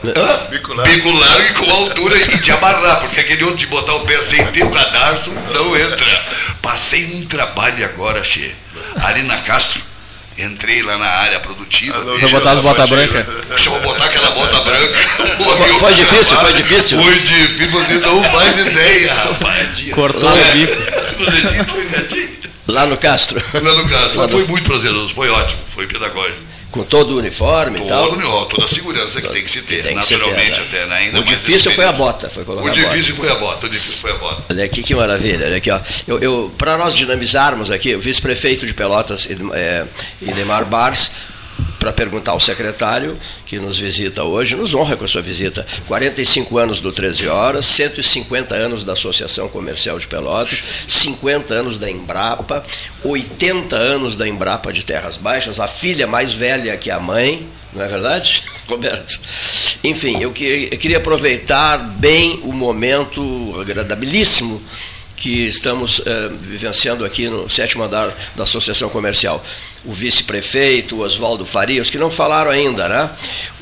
e 0.52 1.52
com 1.52 1.70
altura 1.70 2.18
e 2.18 2.38
de 2.38 2.50
amarrar, 2.50 2.98
porque 3.00 3.20
aquele 3.20 3.44
outro 3.44 3.58
de 3.58 3.66
botar 3.68 3.94
o 3.94 4.00
pé 4.00 4.20
sem 4.20 4.44
ter 4.46 4.64
o 4.64 4.70
cadarço 4.70 5.30
não 5.52 5.76
entra. 5.76 6.24
Passei 6.60 7.14
um 7.14 7.26
trabalho 7.26 7.84
agora, 7.84 8.24
Che. 8.24 8.52
Ali 8.96 9.22
na 9.22 9.36
Castro, 9.38 9.80
entrei 10.36 10.82
lá 10.82 10.98
na 10.98 11.06
área 11.06 11.38
produtiva. 11.38 11.96
Ah, 11.96 12.18
Vou 12.18 12.30
botar 12.30 12.50
as 12.52 12.64
botas 12.64 12.90
brancas. 12.90 13.26
Deixa 13.48 13.70
eu 13.70 13.80
botar 13.80 14.06
aquela 14.06 14.30
bota 14.32 14.60
branca. 14.62 14.98
Foi, 15.38 15.74
foi 15.74 15.94
difícil, 15.94 16.36
foi 16.36 16.52
difícil. 16.52 17.00
Foi 17.00 17.18
difícil, 17.20 17.70
você 17.70 17.94
não 17.98 18.24
faz 18.24 18.58
ideia, 18.58 19.14
rapaz. 19.14 19.68
Cortou 19.94 20.30
o 20.30 20.52
bico. 20.52 20.76
Lá 22.66 22.86
no 22.86 22.96
Castro. 22.96 23.40
Lá 23.54 23.72
no 23.74 23.88
Castro. 23.88 24.20
Lá 24.20 24.28
foi 24.28 24.44
muito 24.48 24.64
prazeroso, 24.64 25.14
foi 25.14 25.28
ótimo, 25.28 25.60
foi 25.72 25.86
pedagógico. 25.86 26.43
Com 26.74 26.82
todo 26.82 27.14
o 27.14 27.18
uniforme 27.18 27.78
todo, 27.78 27.86
e 27.86 27.88
tal? 27.88 28.08
Todo, 28.08 28.46
toda 28.46 28.64
a 28.64 28.68
segurança 28.68 29.22
que 29.22 29.28
tem 29.28 29.44
que 29.44 29.48
se 29.48 29.62
ter, 29.62 29.80
tem 29.80 29.94
naturalmente 29.94 30.60
ter, 30.60 30.78
até. 30.78 30.86
Né? 30.86 30.96
Ainda 30.96 31.20
o 31.20 31.22
difícil 31.22 31.70
foi 31.70 31.84
a 31.84 31.92
bota, 31.92 32.28
foi 32.28 32.44
colocar 32.44 32.66
O 32.66 32.70
difícil 32.70 33.14
foi 33.14 33.30
a 33.30 33.36
bota, 33.36 33.66
o 33.68 33.70
difícil 33.70 33.98
foi 33.98 34.10
a 34.10 34.14
bota. 34.14 34.42
Olha 34.50 34.64
aqui 34.64 34.82
que 34.82 34.92
maravilha, 34.92 35.46
olha 35.46 35.58
aqui, 35.58 35.70
ó. 35.70 35.78
Eu, 36.08 36.18
eu 36.18 36.52
Para 36.58 36.76
nós 36.76 36.92
dinamizarmos 36.92 37.70
aqui, 37.70 37.94
o 37.94 38.00
vice-prefeito 38.00 38.66
de 38.66 38.74
Pelotas, 38.74 39.28
é, 39.52 39.86
Idemar 40.20 40.64
Bars, 40.64 41.12
para 41.84 41.92
perguntar 41.92 42.32
ao 42.32 42.40
secretário 42.40 43.14
que 43.44 43.58
nos 43.58 43.78
visita 43.78 44.24
hoje, 44.24 44.56
nos 44.56 44.72
honra 44.72 44.96
com 44.96 45.04
a 45.04 45.08
sua 45.08 45.20
visita. 45.20 45.66
45 45.86 46.56
anos 46.56 46.80
do 46.80 46.90
13 46.90 47.28
Horas, 47.28 47.66
150 47.66 48.54
anos 48.54 48.84
da 48.84 48.94
Associação 48.94 49.50
Comercial 49.50 49.98
de 49.98 50.06
Pelotas, 50.06 50.64
50 50.88 51.52
anos 51.52 51.76
da 51.76 51.90
Embrapa, 51.90 52.64
80 53.04 53.76
anos 53.76 54.16
da 54.16 54.26
Embrapa 54.26 54.72
de 54.72 54.82
Terras 54.82 55.18
Baixas, 55.18 55.60
a 55.60 55.68
filha 55.68 56.06
mais 56.06 56.32
velha 56.32 56.74
que 56.78 56.90
a 56.90 56.98
mãe, 56.98 57.46
não 57.74 57.84
é 57.84 57.88
verdade, 57.88 58.44
Roberto? 58.66 59.20
Enfim, 59.84 60.22
eu, 60.22 60.32
que, 60.32 60.70
eu 60.72 60.78
queria 60.78 60.96
aproveitar 60.96 61.76
bem 61.76 62.40
o 62.44 62.52
momento 62.52 63.54
agradabilíssimo 63.60 64.62
que 65.16 65.46
estamos 65.46 66.02
eh, 66.04 66.30
vivenciando 66.40 67.04
aqui 67.04 67.28
no 67.28 67.48
sétimo 67.48 67.84
andar 67.84 68.12
da 68.36 68.42
Associação 68.42 68.88
Comercial 68.88 69.44
o 69.84 69.92
vice-prefeito, 69.92 70.96
o 70.96 71.00
Oswaldo 71.00 71.44
Farias, 71.44 71.90
que 71.90 71.98
não 71.98 72.10
falaram 72.10 72.50
ainda, 72.50 72.88
né? 72.88 73.10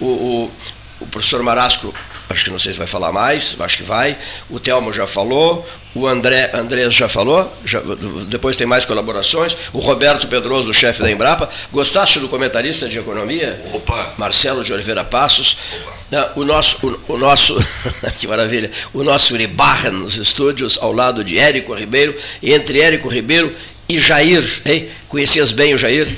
O, 0.00 0.06
o, 0.06 0.52
o 1.00 1.06
professor 1.06 1.42
Marasco, 1.42 1.92
acho 2.30 2.44
que 2.44 2.50
não 2.50 2.58
sei 2.58 2.72
se 2.72 2.78
vai 2.78 2.86
falar 2.86 3.10
mais, 3.10 3.56
acho 3.60 3.76
que 3.76 3.82
vai. 3.82 4.16
O 4.48 4.60
Telmo 4.60 4.92
já 4.92 5.06
falou, 5.06 5.66
o 5.94 6.06
André 6.06 6.50
Andrés 6.54 6.94
já 6.94 7.08
falou, 7.08 7.52
já, 7.64 7.82
depois 8.28 8.56
tem 8.56 8.66
mais 8.66 8.84
colaborações. 8.84 9.56
O 9.72 9.80
Roberto 9.80 10.28
Pedroso, 10.28 10.70
o 10.70 10.74
chefe 10.74 11.02
da 11.02 11.10
Embrapa. 11.10 11.50
Gostaste 11.72 12.20
do 12.20 12.28
comentarista 12.28 12.88
de 12.88 12.98
economia? 12.98 13.60
Opa! 13.74 14.14
Marcelo 14.16 14.62
de 14.62 14.72
Oliveira 14.72 15.04
Passos. 15.04 15.56
O 16.36 16.44
nosso, 16.44 16.86
o, 17.08 17.14
o 17.14 17.18
nosso 17.18 17.56
que 18.18 18.26
maravilha, 18.26 18.70
o 18.92 19.02
nosso 19.02 19.32
Uribarra 19.32 19.90
nos 19.90 20.16
estúdios, 20.16 20.78
ao 20.80 20.92
lado 20.92 21.24
de 21.24 21.38
Érico 21.38 21.74
Ribeiro, 21.74 22.14
entre 22.42 22.80
Érico 22.80 23.08
Ribeiro 23.08 23.54
e 23.88 24.00
Jair, 24.00 24.44
hein? 24.64 24.88
Conhecias 25.08 25.50
bem 25.50 25.74
o 25.74 25.78
Jair? 25.78 26.08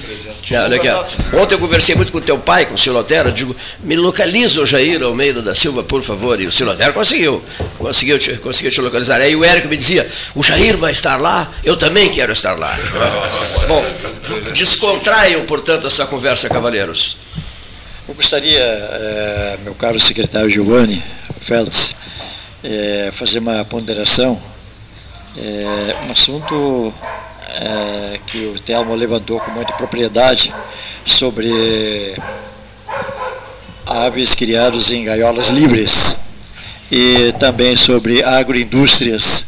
olha 0.53 0.76
aqui, 0.76 0.88
Ontem 1.36 1.55
eu 1.55 1.59
conversei 1.59 1.95
muito 1.95 2.12
com 2.12 2.18
o 2.18 2.20
teu 2.20 2.38
pai, 2.38 2.66
com 2.66 2.74
o 2.74 2.78
Silotero, 2.78 3.32
digo, 3.32 3.57
me 3.82 3.97
localiza 3.97 4.61
o 4.61 4.66
Jair 4.66 5.03
Almeida 5.03 5.42
da 5.42 5.55
Silva, 5.55 5.82
por 5.82 6.03
favor. 6.03 6.40
E 6.40 6.47
o 6.47 6.53
Silotero 6.53 6.92
conseguiu, 6.92 7.42
conseguiu 7.78 8.18
te, 8.18 8.34
conseguiu 8.34 8.70
te 8.70 8.80
localizar. 8.80 9.20
Aí 9.20 9.34
o 9.34 9.45
Érico 9.45 9.68
me 9.68 9.76
dizia, 9.76 10.09
o 10.34 10.42
Jair 10.42 10.76
vai 10.76 10.92
estar 10.92 11.16
lá, 11.16 11.51
eu 11.64 11.76
também 11.76 12.11
quero 12.11 12.32
estar 12.32 12.57
lá. 12.59 12.76
Bom, 13.66 13.84
descontraiam, 14.53 15.45
portanto, 15.45 15.86
essa 15.86 16.07
conversa, 16.07 16.49
cavaleiros. 16.49 17.16
Eu 18.07 18.14
gostaria, 18.14 18.61
eh, 18.61 19.59
meu 19.64 19.74
caro 19.74 19.98
secretário 19.98 20.50
Giovanni 20.50 21.02
Feltz, 21.40 21.96
eh, 22.62 23.09
fazer 23.11 23.38
uma 23.38 23.64
ponderação. 23.64 24.38
É 25.38 26.07
um 26.07 26.12
assunto 26.12 26.92
que 28.26 28.38
o 28.46 28.59
Telmo 28.61 28.94
levantou 28.94 29.40
com 29.40 29.50
muita 29.52 29.72
propriedade 29.72 30.55
sobre 31.05 32.14
aves 33.86 34.34
criadas 34.34 34.90
em 34.90 35.05
gaiolas 35.05 35.48
livres 35.48 36.16
e 36.90 37.32
também 37.38 37.74
sobre 37.74 38.22
agroindústrias 38.22 39.46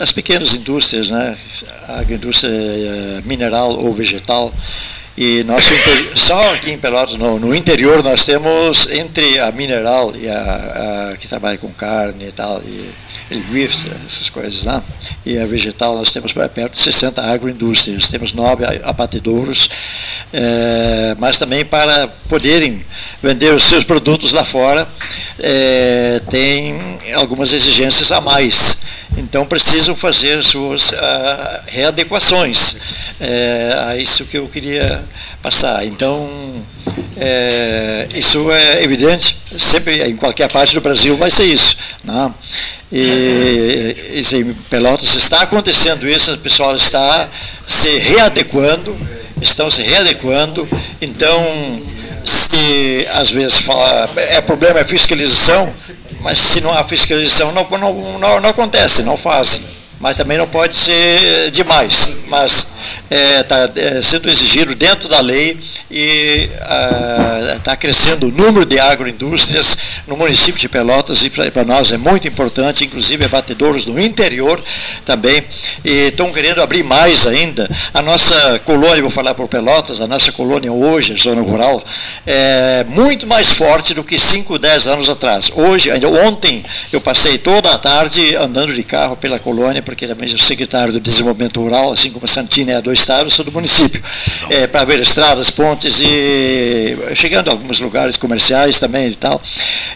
as 0.00 0.12
pequenas 0.12 0.54
indústrias, 0.54 1.10
né? 1.10 1.36
agroindústria 1.88 2.52
eh, 2.52 3.22
mineral 3.24 3.72
ou 3.72 3.92
vegetal. 3.92 4.52
E 5.16 5.44
nosso 5.44 5.68
só 6.16 6.54
aqui 6.54 6.70
em 6.70 6.78
Pelotas, 6.78 7.16
no, 7.16 7.38
no, 7.38 7.54
interior, 7.54 8.02
nós 8.02 8.24
temos 8.24 8.88
entre 8.90 9.38
a 9.38 9.52
mineral 9.52 10.10
e 10.16 10.26
a, 10.28 11.10
a 11.12 11.16
que 11.18 11.28
trabalha 11.28 11.58
com 11.58 11.68
carne 11.68 12.28
e 12.28 12.32
tal, 12.32 12.62
e 12.62 12.90
linguiça, 13.30 13.88
essas 14.06 14.30
coisas 14.30 14.64
lá, 14.64 14.82
e 15.24 15.38
a 15.38 15.44
vegetal, 15.44 15.96
nós 15.96 16.12
temos 16.12 16.32
perto 16.32 16.72
de 16.72 16.78
60 16.78 17.22
agroindústrias, 17.22 18.08
temos 18.08 18.32
nove 18.32 18.64
abatedouros, 18.82 19.68
é, 20.32 21.14
mas 21.18 21.38
também 21.38 21.62
para 21.62 22.08
poderem 22.28 22.84
vender 23.22 23.52
os 23.52 23.64
seus 23.64 23.84
produtos 23.84 24.32
lá 24.32 24.44
fora, 24.44 24.88
é, 25.38 26.20
tem 26.30 26.98
algumas 27.14 27.52
exigências 27.52 28.10
a 28.12 28.20
mais. 28.20 28.78
Então 29.16 29.44
precisam 29.44 29.94
fazer 29.94 30.42
suas 30.42 30.90
uh, 30.90 30.94
readequações. 31.66 32.76
É, 33.20 33.96
isso 34.00 34.24
que 34.24 34.38
eu 34.38 34.48
queria 34.48 35.02
passar. 35.42 35.84
Então, 35.86 36.64
é, 37.16 38.08
isso 38.14 38.50
é 38.50 38.82
evidente, 38.82 39.36
sempre 39.58 40.02
em 40.02 40.16
qualquer 40.16 40.50
parte 40.50 40.74
do 40.74 40.80
Brasil 40.80 41.16
vai 41.16 41.30
ser 41.30 41.44
isso. 41.44 41.76
Né? 42.04 42.34
E, 42.90 43.96
e 44.12 44.36
em 44.36 44.54
Pelotas 44.68 45.14
está 45.14 45.42
acontecendo 45.42 46.08
isso, 46.08 46.32
o 46.32 46.38
pessoal 46.38 46.74
está 46.74 47.28
se 47.66 47.98
readequando, 47.98 48.96
estão 49.40 49.70
se 49.70 49.82
readequando, 49.82 50.68
então 51.00 51.82
se 52.24 53.06
às 53.14 53.30
vezes 53.30 53.58
fala, 53.60 54.08
é 54.16 54.40
problema 54.40 54.80
é 54.80 54.84
fiscalização, 54.84 55.72
mas 56.22 56.38
se 56.38 56.60
não 56.60 56.72
há 56.72 56.82
fiscalização 56.84 57.52
não, 57.52 57.66
não, 57.78 58.18
não, 58.18 58.40
não 58.40 58.48
acontece, 58.48 59.02
não 59.02 59.16
fazem 59.16 59.62
mas 60.02 60.16
também 60.16 60.36
não 60.36 60.48
pode 60.48 60.74
ser 60.74 61.52
demais. 61.52 62.16
Mas 62.26 62.66
está 63.10 63.56
é, 63.56 63.66
tá, 63.66 63.80
é, 63.80 64.02
sendo 64.02 64.30
exigido 64.30 64.74
dentro 64.74 65.08
da 65.08 65.20
lei 65.20 65.58
e 65.90 66.48
está 67.56 67.76
crescendo 67.76 68.28
o 68.28 68.32
número 68.32 68.64
de 68.64 68.78
agroindústrias 68.78 69.76
no 70.06 70.16
município 70.16 70.60
de 70.60 70.68
Pelotas 70.68 71.24
e 71.24 71.30
para 71.30 71.64
nós 71.64 71.92
é 71.92 71.96
muito 71.96 72.26
importante, 72.26 72.84
inclusive 72.84 73.24
abatedouros 73.24 73.86
no 73.86 74.00
interior 74.00 74.62
também, 75.04 75.42
e 75.84 76.08
estão 76.08 76.32
querendo 76.32 76.62
abrir 76.62 76.82
mais 76.82 77.26
ainda. 77.26 77.68
A 77.92 78.02
nossa 78.02 78.58
colônia, 78.60 79.02
vou 79.02 79.10
falar 79.10 79.34
por 79.34 79.48
Pelotas, 79.48 80.00
a 80.00 80.06
nossa 80.06 80.32
colônia 80.32 80.72
hoje, 80.72 81.14
zona 81.16 81.42
rural, 81.42 81.82
é 82.26 82.84
muito 82.88 83.26
mais 83.26 83.50
forte 83.50 83.94
do 83.94 84.04
que 84.04 84.18
5, 84.18 84.58
10 84.58 84.86
anos 84.86 85.08
atrás. 85.08 85.50
Hoje, 85.54 85.90
ontem, 86.24 86.64
eu 86.92 87.00
passei 87.00 87.38
toda 87.38 87.72
a 87.72 87.78
tarde 87.78 88.34
andando 88.36 88.72
de 88.74 88.82
carro 88.82 89.16
pela 89.16 89.38
colônia, 89.38 89.82
porque 89.82 90.06
também 90.06 90.28
sou 90.28 90.38
secretário 90.38 90.92
do 90.92 91.00
Desenvolvimento 91.00 91.60
Rural, 91.60 91.92
assim 91.92 92.10
como 92.10 92.24
a 92.24 92.28
Santina 92.72 92.78
é 92.78 92.82
do 92.82 92.92
Estado, 92.92 93.30
sou 93.30 93.44
do 93.44 93.52
município, 93.52 94.02
é, 94.48 94.66
para 94.66 94.84
ver 94.84 95.00
estradas, 95.00 95.50
pontes 95.50 96.00
e 96.00 96.96
chegando 97.14 97.48
a 97.48 97.52
alguns 97.52 97.80
lugares 97.80 98.16
comerciais 98.16 98.80
também 98.80 99.08
e 99.08 99.14
tal. 99.14 99.40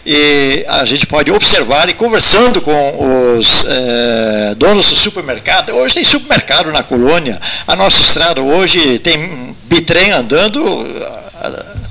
E 0.05 0.63
a 0.67 0.85
gente 0.85 1.07
pode 1.07 1.31
observar 1.31 1.89
e 1.89 1.93
conversando 1.93 2.61
com 2.61 3.37
os 3.37 3.65
é, 3.67 4.55
donos 4.55 4.89
do 4.89 4.95
supermercado, 4.95 5.71
hoje 5.71 5.95
tem 5.95 6.03
supermercado 6.03 6.71
na 6.71 6.83
colônia, 6.83 7.39
a 7.65 7.75
nossa 7.75 8.01
estrada 8.01 8.41
hoje 8.41 8.99
tem 8.99 9.55
bitrem 9.63 10.11
andando 10.11 10.85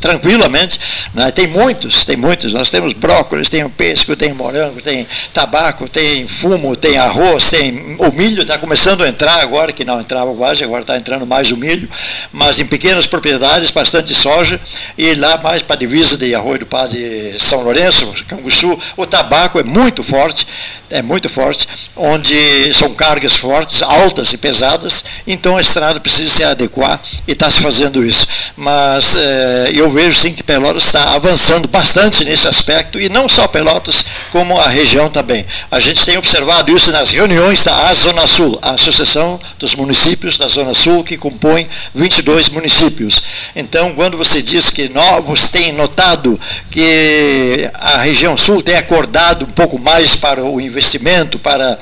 tranquilamente. 0.01 0.81
Né? 1.15 1.31
Tem 1.31 1.47
muitos, 1.47 2.05
tem 2.05 2.17
muitos. 2.17 2.53
Nós 2.53 2.71
temos 2.71 2.93
brócolis, 2.93 3.49
tem 3.49 3.69
pesco, 3.69 4.17
tem 4.17 4.33
morango, 4.33 4.81
tem 4.81 5.07
tabaco, 5.33 5.89
tem 5.89 6.27
fumo, 6.27 6.75
tem 6.75 6.97
arroz, 6.97 7.51
tem 7.51 7.97
o 7.99 8.13
milho 8.13 8.43
está 8.43 8.59
começando 8.59 9.03
a 9.03 9.09
entrar 9.09 9.41
agora, 9.41 9.73
que 9.73 9.85
não 9.85 10.01
entrava 10.01 10.35
quase, 10.35 10.63
agora 10.63 10.83
está 10.83 10.97
entrando 10.97 11.27
mais 11.27 11.51
o 11.51 11.57
milho, 11.57 11.89
mas 12.33 12.59
em 12.59 12.67
pequenas 12.67 13.07
propriedades, 13.07 13.71
bastante 13.71 14.15
soja, 14.15 14.61
e 14.97 15.15
lá 15.15 15.37
mais 15.39 15.63
para 15.63 15.77
a 15.77 15.79
divisa 15.79 16.17
de 16.17 16.35
Arroio 16.35 16.61
do 16.61 16.67
Padre 16.67 17.37
São 17.39 17.63
Lourenço, 17.63 18.13
Canguçu, 18.27 18.79
o 18.97 19.07
tabaco 19.07 19.59
é 19.59 19.63
muito 19.63 20.03
forte, 20.03 20.47
é 20.89 21.03
muito 21.03 21.29
forte, 21.29 21.67
onde 21.97 22.73
são 22.73 22.95
cargas 22.95 23.35
fortes, 23.35 23.83
altas 23.83 24.33
e 24.33 24.39
pesadas, 24.39 25.05
então 25.27 25.57
a 25.57 25.61
estrada 25.61 25.99
precisa 25.99 26.33
se 26.33 26.45
adequar 26.45 27.01
e 27.27 27.33
está 27.33 27.51
se 27.51 27.61
fazendo 27.61 28.05
isso. 28.05 28.27
Mas 28.57 29.17
é, 29.17 29.46
eu 29.73 29.91
vejo 29.91 30.19
sim 30.19 30.33
que 30.33 30.43
Pelotas 30.43 30.85
está 30.85 31.15
avançando 31.15 31.69
bastante 31.69 32.25
nesse 32.25 32.49
aspecto, 32.49 33.01
e 33.01 33.09
não 33.09 33.29
só 33.29 33.47
Pelotas, 33.47 34.05
como 34.31 34.59
a 34.59 34.69
região 34.69 35.09
também. 35.09 35.45
A 35.71 35.81
gente 35.81 36.05
tem 36.05 36.17
observado 36.17 36.75
isso 36.75 36.91
nas 36.93 37.11
reuniões 37.11 37.65
da 37.65 37.93
Zona 37.95 38.27
Sul, 38.27 38.59
a 38.63 38.73
Associação 38.73 39.39
dos 39.59 39.75
Municípios 39.75 40.39
da 40.39 40.49
Zona 40.49 40.75
Sul, 40.75 41.05
que 41.05 41.17
compõe 41.17 41.69
22 41.95 42.49
municípios. 42.49 43.17
Então, 43.55 43.93
quando 43.95 44.17
você 44.17 44.41
diz 44.41 44.71
que 44.71 44.89
novos 44.89 45.49
têm 45.49 45.73
notado 45.73 46.39
que 46.71 47.69
a 47.75 47.99
região 47.99 48.37
sul 48.37 48.63
tem 48.63 48.77
acordado 48.77 49.45
um 49.45 49.51
pouco 49.51 49.79
mais 49.79 50.15
para 50.17 50.45
o 50.45 50.61
investimento, 50.61 50.97
investimento, 50.97 51.39
para 51.39 51.79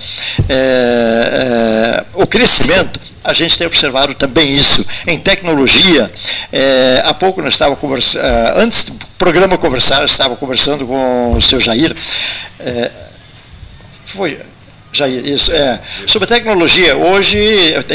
é, 0.48 0.54
é, 0.54 2.04
o 2.14 2.26
crescimento, 2.26 3.00
a 3.24 3.32
gente 3.32 3.56
tem 3.56 3.66
observado 3.66 4.14
também 4.14 4.54
isso. 4.54 4.86
Em 5.06 5.18
tecnologia, 5.18 6.12
é, 6.52 7.02
há 7.04 7.14
pouco 7.14 7.40
nós 7.40 7.54
estávamos 7.54 7.80
conversando, 7.80 8.22
é, 8.22 8.52
antes 8.56 8.84
do 8.84 8.94
programa 9.16 9.56
conversar, 9.56 10.04
estava 10.04 10.36
conversando 10.36 10.86
com 10.86 11.32
o 11.32 11.40
seu 11.40 11.58
Jair. 11.58 11.96
É, 12.60 12.90
foi 14.04 14.38
Jair, 14.92 15.26
isso, 15.26 15.50
é. 15.50 15.80
Sobre 16.06 16.28
tecnologia, 16.28 16.96
hoje, 16.96 17.38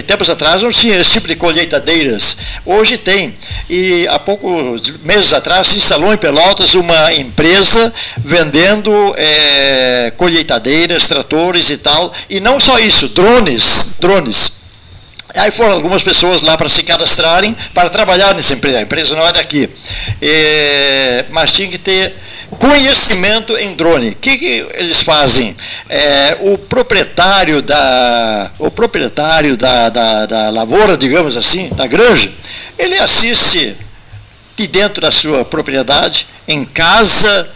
tempos 0.06 0.30
atrás 0.32 0.64
não 0.64 0.72
tinha 0.72 0.98
esse 0.98 1.12
tipo 1.12 1.28
de 1.28 1.36
colheitadeiras. 1.36 2.36
Hoje 2.66 2.98
tem. 2.98 3.36
E 3.70 4.08
há 4.08 4.18
poucos 4.18 4.98
meses 5.04 5.32
atrás 5.32 5.68
se 5.68 5.78
instalou 5.78 6.12
em 6.12 6.18
Pelotas 6.18 6.74
uma 6.74 7.14
empresa 7.14 7.94
vendendo 8.18 8.92
é, 9.16 10.12
colheitadeiras, 10.18 11.08
tratores 11.08 11.70
e 11.70 11.78
tal. 11.78 12.12
E 12.30 12.40
não 12.40 12.60
só 12.60 12.80
isso, 12.80 13.08
drones, 13.08 13.92
drones. 14.00 14.59
Aí 15.36 15.52
foram 15.52 15.74
algumas 15.74 16.02
pessoas 16.02 16.42
lá 16.42 16.58
para 16.58 16.70
se 16.70 16.82
cadastrarem 16.84 17.56
para 17.74 17.90
trabalhar 17.90 18.34
nessa 18.34 18.54
empresa. 18.54 18.80
A 18.80 18.82
empresa 18.82 19.16
não 19.16 19.28
é 19.28 19.32
daqui. 19.32 19.70
É, 20.22 21.26
mas 21.30 21.52
tinha 21.52 21.68
que 21.68 21.78
ter 21.78 22.16
Conhecimento 22.58 23.56
em 23.58 23.76
drone. 23.76 24.10
O 24.10 24.16
que, 24.16 24.38
que 24.38 24.68
eles 24.74 25.04
fazem? 25.04 25.56
É, 25.88 26.38
o 26.42 26.58
proprietário 26.58 27.62
da, 27.62 28.50
o 28.58 28.72
proprietário 28.72 29.56
da, 29.56 29.90
da, 29.90 30.26
da 30.26 30.50
lavoura, 30.50 30.98
digamos 30.98 31.38
assim, 31.38 31.70
da 31.70 31.86
granja, 31.86 32.32
ele 32.78 32.98
assiste 32.98 33.78
de 34.56 34.68
dentro 34.68 35.00
da 35.00 35.12
sua 35.12 35.46
propriedade, 35.46 36.28
em 36.48 36.66
casa, 36.66 37.48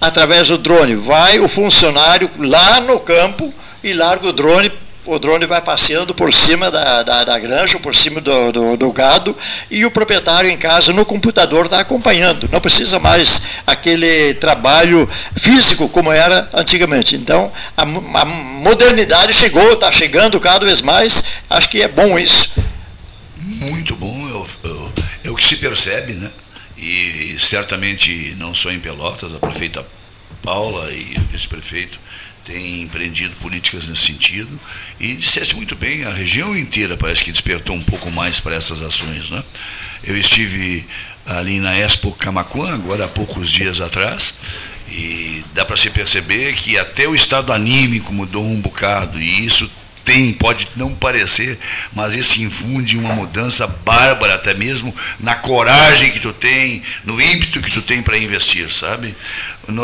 através 0.00 0.48
do 0.48 0.58
drone. 0.58 0.96
Vai 0.96 1.38
o 1.38 1.48
funcionário 1.48 2.28
lá 2.38 2.80
no 2.80 2.98
campo 2.98 3.54
e 3.82 3.92
larga 3.92 4.26
o 4.26 4.32
drone 4.32 4.72
o 5.04 5.18
drone 5.18 5.46
vai 5.46 5.60
passeando 5.60 6.14
por 6.14 6.32
cima 6.32 6.70
da, 6.70 7.02
da, 7.02 7.24
da 7.24 7.38
granja, 7.38 7.78
por 7.78 7.94
cima 7.94 8.20
do, 8.20 8.52
do, 8.52 8.76
do, 8.76 8.92
gado, 8.92 9.36
e 9.70 9.84
o 9.84 9.90
proprietário 9.90 10.48
em 10.48 10.56
casa, 10.56 10.92
no 10.92 11.04
computador, 11.04 11.64
está 11.64 11.80
acompanhando. 11.80 12.48
Não 12.52 12.60
precisa 12.60 12.98
mais 12.98 13.42
aquele 13.66 14.34
trabalho 14.34 15.08
físico 15.36 15.88
como 15.88 16.12
era 16.12 16.48
antigamente. 16.54 17.16
Então, 17.16 17.52
a, 17.76 17.82
a 17.82 18.24
modernidade 18.24 19.32
chegou, 19.32 19.72
está 19.72 19.90
chegando 19.90 20.38
cada 20.38 20.64
vez 20.64 20.80
mais. 20.80 21.24
Acho 21.50 21.68
que 21.68 21.82
é 21.82 21.88
bom 21.88 22.18
isso. 22.18 22.52
Muito 23.36 23.96
bom, 23.96 24.28
é 24.28 24.68
o, 24.68 24.92
é 25.24 25.30
o 25.30 25.34
que 25.34 25.44
se 25.44 25.56
percebe, 25.56 26.14
né? 26.14 26.30
E 26.76 27.36
certamente 27.38 28.34
não 28.38 28.54
só 28.54 28.70
em 28.70 28.80
Pelotas, 28.80 29.34
a 29.34 29.38
prefeita 29.38 29.84
Paula 30.42 30.90
e 30.90 31.16
o 31.16 31.20
vice-prefeito 31.30 31.98
tem 32.44 32.82
empreendido 32.82 33.34
políticas 33.36 33.88
nesse 33.88 34.02
sentido 34.02 34.60
e 34.98 35.14
disseste 35.14 35.54
muito 35.56 35.76
bem, 35.76 36.04
a 36.04 36.12
região 36.12 36.56
inteira 36.56 36.96
parece 36.96 37.22
que 37.22 37.32
despertou 37.32 37.76
um 37.76 37.82
pouco 37.82 38.10
mais 38.10 38.40
para 38.40 38.54
essas 38.54 38.82
ações. 38.82 39.30
Né? 39.30 39.42
Eu 40.02 40.16
estive 40.16 40.84
ali 41.26 41.60
na 41.60 41.76
Expo 41.76 42.12
Camacuã, 42.12 42.74
agora 42.74 43.04
há 43.04 43.08
poucos 43.08 43.50
dias 43.50 43.80
atrás, 43.80 44.34
e 44.88 45.44
dá 45.54 45.64
para 45.64 45.76
se 45.76 45.88
perceber 45.90 46.54
que 46.54 46.76
até 46.76 47.06
o 47.06 47.14
estado 47.14 47.52
anímico 47.52 48.12
mudou 48.12 48.44
um 48.44 48.60
bocado, 48.60 49.20
e 49.20 49.46
isso 49.46 49.70
tem, 50.04 50.32
pode 50.32 50.68
não 50.76 50.94
parecer, 50.94 51.58
mas 51.94 52.14
isso 52.14 52.42
infunde 52.42 52.98
uma 52.98 53.14
mudança 53.14 53.66
bárbara 53.66 54.34
até 54.34 54.52
mesmo 54.52 54.94
na 55.20 55.34
coragem 55.34 56.10
que 56.10 56.20
tu 56.20 56.32
tem, 56.32 56.82
no 57.04 57.20
ímpeto 57.20 57.60
que 57.60 57.70
tu 57.70 57.80
tem 57.80 58.02
para 58.02 58.18
investir, 58.18 58.70
sabe? 58.72 59.14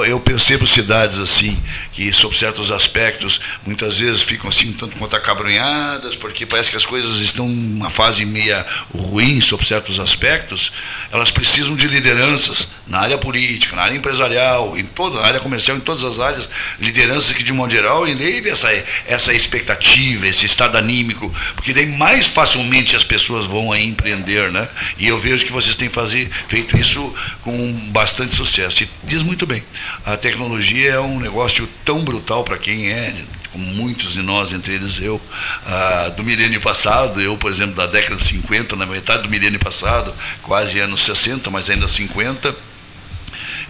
Eu 0.06 0.18
percebo 0.18 0.66
cidades 0.66 1.18
assim, 1.18 1.56
que 1.92 2.12
sob 2.12 2.36
certos 2.36 2.72
aspectos, 2.72 3.40
muitas 3.64 4.00
vezes 4.00 4.22
ficam 4.22 4.48
assim, 4.48 4.72
tanto 4.72 4.96
quanto 4.96 5.14
acabrunhadas, 5.14 6.16
porque 6.16 6.44
parece 6.44 6.70
que 6.70 6.76
as 6.76 6.84
coisas 6.84 7.18
estão 7.18 7.48
numa 7.48 7.90
fase 7.90 8.24
meia 8.24 8.66
ruim 8.92 9.40
sob 9.40 9.64
certos 9.64 10.00
aspectos, 10.00 10.72
elas 11.12 11.30
precisam 11.30 11.76
de 11.76 11.86
lideranças 11.86 12.68
na 12.86 13.00
área 13.00 13.18
política, 13.18 13.76
na 13.76 13.82
área 13.82 13.96
empresarial, 13.96 14.76
em 14.76 14.84
toda, 14.84 15.20
na 15.20 15.26
área 15.26 15.40
comercial, 15.40 15.76
em 15.76 15.80
todas 15.80 16.04
as 16.04 16.18
áreas, 16.18 16.48
lideranças 16.80 17.32
que 17.32 17.42
de 17.42 17.52
modo 17.52 17.70
geral 17.70 18.06
eleve 18.06 18.48
essa, 18.48 18.68
essa 19.06 19.32
expectativa, 19.32 20.26
esse 20.26 20.46
estado 20.46 20.76
anímico, 20.76 21.32
porque 21.54 21.72
daí 21.72 21.86
mais 21.86 22.26
facilmente 22.26 22.96
as 22.96 23.04
pessoas 23.04 23.44
vão 23.44 23.70
aí 23.70 23.86
empreender, 23.86 24.50
né? 24.50 24.68
E 24.98 25.06
eu 25.06 25.18
vejo 25.18 25.44
que 25.44 25.52
vocês 25.52 25.76
têm 25.76 25.88
fazer, 25.88 26.30
feito 26.48 26.76
isso 26.76 27.14
com 27.42 27.72
bastante 27.90 28.34
sucesso. 28.34 28.82
E 28.82 28.90
diz 29.04 29.22
muito 29.22 29.46
bem, 29.46 29.62
a 30.04 30.16
tecnologia 30.16 30.92
é 30.92 31.00
um 31.00 31.20
negócio 31.20 31.68
tão 31.84 32.04
brutal 32.04 32.44
para 32.44 32.58
quem 32.58 32.90
é 32.90 33.14
como 33.52 33.64
muitos 33.64 34.12
de 34.12 34.22
nós, 34.22 34.52
entre 34.52 34.74
eles 34.74 35.00
eu, 35.00 35.20
ah, 35.66 36.12
do 36.16 36.22
milênio 36.22 36.60
passado, 36.60 37.20
eu, 37.20 37.36
por 37.36 37.50
exemplo, 37.50 37.74
da 37.74 37.86
década 37.86 38.16
de 38.16 38.22
50, 38.22 38.76
na 38.76 38.86
metade 38.86 39.22
do 39.22 39.30
milênio 39.30 39.58
passado, 39.58 40.14
quase 40.42 40.78
anos 40.78 41.02
60, 41.02 41.50
mas 41.50 41.70
ainda 41.70 41.88
50, 41.88 42.54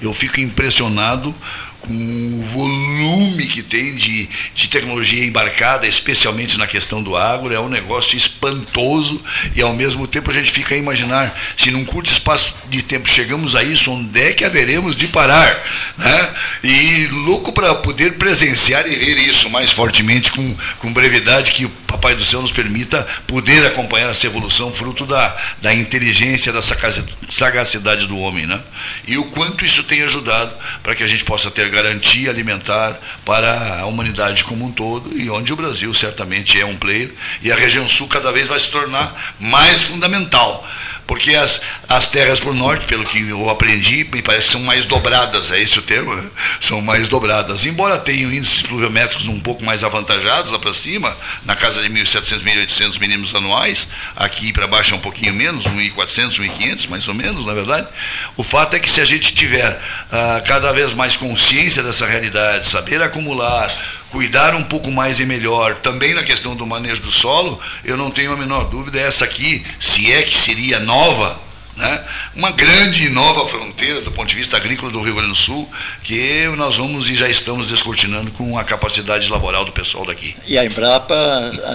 eu 0.02 0.12
fico 0.12 0.40
impressionado 0.40 1.34
com 1.80 1.92
o 1.92 2.42
volume 2.42 3.46
que 3.46 3.62
tem 3.62 3.94
de, 3.94 4.28
de 4.54 4.68
tecnologia 4.68 5.24
embarcada, 5.24 5.86
especialmente 5.86 6.58
na 6.58 6.66
questão 6.66 7.02
do 7.02 7.16
agro, 7.16 7.54
é 7.54 7.60
um 7.60 7.68
negócio 7.68 8.16
espantoso 8.16 9.22
e 9.54 9.62
ao 9.62 9.74
mesmo 9.74 10.06
tempo 10.06 10.30
a 10.30 10.34
gente 10.34 10.50
fica 10.50 10.74
a 10.74 10.78
imaginar 10.78 11.38
se 11.56 11.70
num 11.70 11.84
curto 11.84 12.10
espaço 12.10 12.54
de 12.68 12.82
tempo 12.82 13.08
chegamos 13.08 13.54
a 13.54 13.62
isso, 13.62 13.90
onde 13.90 14.20
é 14.20 14.32
que 14.32 14.44
haveremos 14.44 14.96
de 14.96 15.06
parar? 15.08 15.64
Né? 15.96 16.34
E 16.64 17.06
louco 17.06 17.52
para 17.52 17.74
poder 17.76 18.14
presenciar 18.14 18.86
e 18.86 18.94
ver 18.94 19.18
isso 19.18 19.48
mais 19.50 19.70
fortemente, 19.70 20.32
com, 20.32 20.56
com 20.78 20.92
brevidade, 20.92 21.52
que 21.52 21.64
o 21.64 21.70
Papai 21.86 22.14
do 22.14 22.22
Céu 22.22 22.42
nos 22.42 22.52
permita 22.52 23.06
poder 23.26 23.64
acompanhar 23.66 24.10
essa 24.10 24.26
evolução 24.26 24.72
fruto 24.72 25.06
da, 25.06 25.36
da 25.62 25.72
inteligência, 25.72 26.52
da 26.52 26.60
sagacidade 26.62 28.06
do 28.06 28.18
homem. 28.18 28.46
Né? 28.46 28.60
E 29.06 29.16
o 29.16 29.24
quanto 29.24 29.64
isso 29.64 29.82
tem 29.84 30.02
ajudado 30.02 30.54
para 30.82 30.94
que 30.94 31.02
a 31.02 31.06
gente 31.06 31.24
possa 31.24 31.50
ter 31.50 31.67
garantia 31.68 32.30
alimentar 32.30 32.98
para 33.24 33.80
a 33.80 33.86
humanidade 33.86 34.44
como 34.44 34.64
um 34.64 34.72
todo 34.72 35.16
e 35.18 35.30
onde 35.30 35.52
o 35.52 35.56
Brasil 35.56 35.92
certamente 35.92 36.60
é 36.60 36.64
um 36.64 36.76
player 36.76 37.12
e 37.42 37.52
a 37.52 37.56
região 37.56 37.88
sul 37.88 38.08
cada 38.08 38.32
vez 38.32 38.48
vai 38.48 38.58
se 38.58 38.70
tornar 38.70 39.34
mais 39.38 39.84
fundamental 39.84 40.66
porque 41.08 41.34
as, 41.34 41.62
as 41.88 42.08
terras 42.08 42.38
por 42.38 42.54
norte, 42.54 42.84
pelo 42.84 43.02
que 43.02 43.26
eu 43.26 43.48
aprendi, 43.48 44.06
me 44.12 44.20
parece 44.20 44.48
que 44.48 44.52
são 44.52 44.62
mais 44.62 44.84
dobradas, 44.84 45.50
é 45.50 45.58
esse 45.58 45.78
o 45.78 45.82
termo, 45.82 46.14
né? 46.14 46.30
são 46.60 46.82
mais 46.82 47.08
dobradas. 47.08 47.64
Embora 47.64 47.98
tenham 47.98 48.30
índices 48.30 48.60
pluviométricos 48.60 49.26
um 49.26 49.40
pouco 49.40 49.64
mais 49.64 49.82
avantajados 49.82 50.52
lá 50.52 50.58
para 50.58 50.74
cima, 50.74 51.16
na 51.46 51.56
casa 51.56 51.82
de 51.82 51.88
1.700, 51.88 52.44
1.800 52.44 53.00
milímetros 53.00 53.34
anuais, 53.34 53.88
aqui 54.14 54.52
para 54.52 54.66
baixo 54.66 54.92
é 54.92 54.98
um 54.98 55.00
pouquinho 55.00 55.32
menos, 55.32 55.64
1.400, 55.64 56.40
1.500, 56.40 56.88
mais 56.90 57.08
ou 57.08 57.14
menos, 57.14 57.46
na 57.46 57.54
verdade. 57.54 57.88
O 58.36 58.44
fato 58.44 58.76
é 58.76 58.78
que 58.78 58.90
se 58.90 59.00
a 59.00 59.04
gente 59.06 59.32
tiver 59.32 59.80
ah, 60.12 60.42
cada 60.44 60.72
vez 60.72 60.92
mais 60.92 61.16
consciência 61.16 61.82
dessa 61.82 62.06
realidade, 62.06 62.66
saber 62.66 63.00
acumular, 63.00 63.72
cuidar 64.10 64.54
um 64.54 64.64
pouco 64.64 64.90
mais 64.90 65.20
e 65.20 65.26
melhor, 65.26 65.76
também 65.76 66.14
na 66.14 66.22
questão 66.22 66.56
do 66.56 66.66
manejo 66.66 67.02
do 67.02 67.10
solo, 67.10 67.58
eu 67.84 67.96
não 67.96 68.10
tenho 68.10 68.32
a 68.32 68.36
menor 68.36 68.64
dúvida, 68.64 68.98
essa 68.98 69.24
aqui, 69.24 69.64
se 69.78 70.12
é 70.12 70.22
que 70.22 70.36
seria 70.36 70.80
nova, 70.80 71.38
né? 71.78 72.04
uma 72.34 72.50
grande 72.50 73.06
e 73.06 73.08
nova 73.08 73.46
fronteira 73.46 74.00
do 74.00 74.10
ponto 74.10 74.28
de 74.28 74.34
vista 74.34 74.56
agrícola 74.56 74.90
do 74.90 75.00
Rio 75.00 75.14
Grande 75.14 75.30
do 75.30 75.36
Sul, 75.36 75.68
que 76.02 76.46
nós 76.56 76.76
vamos 76.76 77.08
e 77.08 77.14
já 77.14 77.28
estamos 77.28 77.68
descortinando 77.68 78.32
com 78.32 78.58
a 78.58 78.64
capacidade 78.64 79.30
laboral 79.30 79.64
do 79.64 79.70
pessoal 79.70 80.04
daqui. 80.04 80.34
E 80.46 80.58
a 80.58 80.64
Embrapa, 80.64 81.14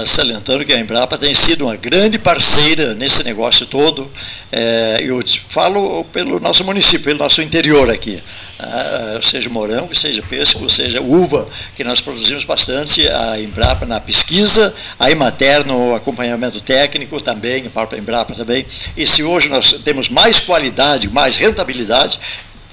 salientando 0.05 0.65
que 0.65 0.73
a 0.73 0.79
Embrapa 0.79 1.17
tem 1.17 1.34
sido 1.34 1.65
uma 1.65 1.77
grande 1.77 2.19
parceira 2.19 2.93
nesse 2.93 3.23
negócio 3.23 3.65
todo, 3.65 4.11
é, 4.51 4.97
eu 5.01 5.19
falo 5.49 6.03
pelo 6.05 6.39
nosso 6.39 6.63
município, 6.65 7.05
pelo 7.05 7.19
nosso 7.19 7.41
interior 7.41 7.89
aqui. 7.89 8.21
Ah, 8.66 9.20
seja 9.22 9.49
morango, 9.49 9.93
seja 9.93 10.22
pêssego, 10.22 10.70
seja 10.70 11.01
uva, 11.01 11.47
que 11.76 11.84
nós 11.84 12.01
produzimos 12.01 12.45
bastante, 12.45 13.07
a 13.07 13.39
Embrapa 13.39 13.86
na 13.86 13.99
pesquisa, 13.99 14.74
a 14.99 15.11
Emater 15.11 15.66
no 15.66 15.93
acompanhamento 15.95 16.61
técnico 16.61 17.20
também, 17.22 17.66
a 17.66 17.70
própria 17.70 17.99
Embrapa 17.99 18.34
também. 18.34 18.66
E 18.95 19.05
se 19.05 19.24
hoje 19.24 19.49
nós 19.49 19.74
temos 19.84 20.09
mais 20.09 20.39
qualidade, 20.39 21.09
mais 21.09 21.36
rentabilidade, 21.36 22.20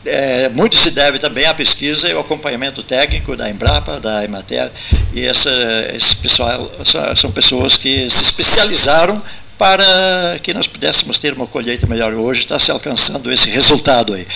é, 0.04 0.48
muito 0.48 0.76
se 0.76 0.90
deve 0.90 1.18
também 1.18 1.44
à 1.44 1.52
pesquisa 1.52 2.08
e 2.08 2.12
ao 2.12 2.20
acompanhamento 2.20 2.82
técnico 2.82 3.36
da 3.36 3.50
Embrapa, 3.50 4.00
da 4.00 4.24
Emater, 4.24 4.70
e 5.12 5.24
essa, 5.24 5.50
esse 5.94 6.16
pessoal 6.16 6.70
são 7.16 7.30
pessoas 7.30 7.76
que 7.76 8.08
se 8.08 8.22
especializaram 8.22 9.22
para 9.60 10.38
que 10.42 10.54
nós 10.54 10.66
pudéssemos 10.66 11.18
ter 11.18 11.34
uma 11.34 11.46
colheita 11.46 11.86
melhor. 11.86 12.14
Hoje 12.14 12.40
está 12.40 12.58
se 12.58 12.70
alcançando 12.70 13.30
esse 13.30 13.50
resultado 13.50 14.14
aí. 14.14 14.26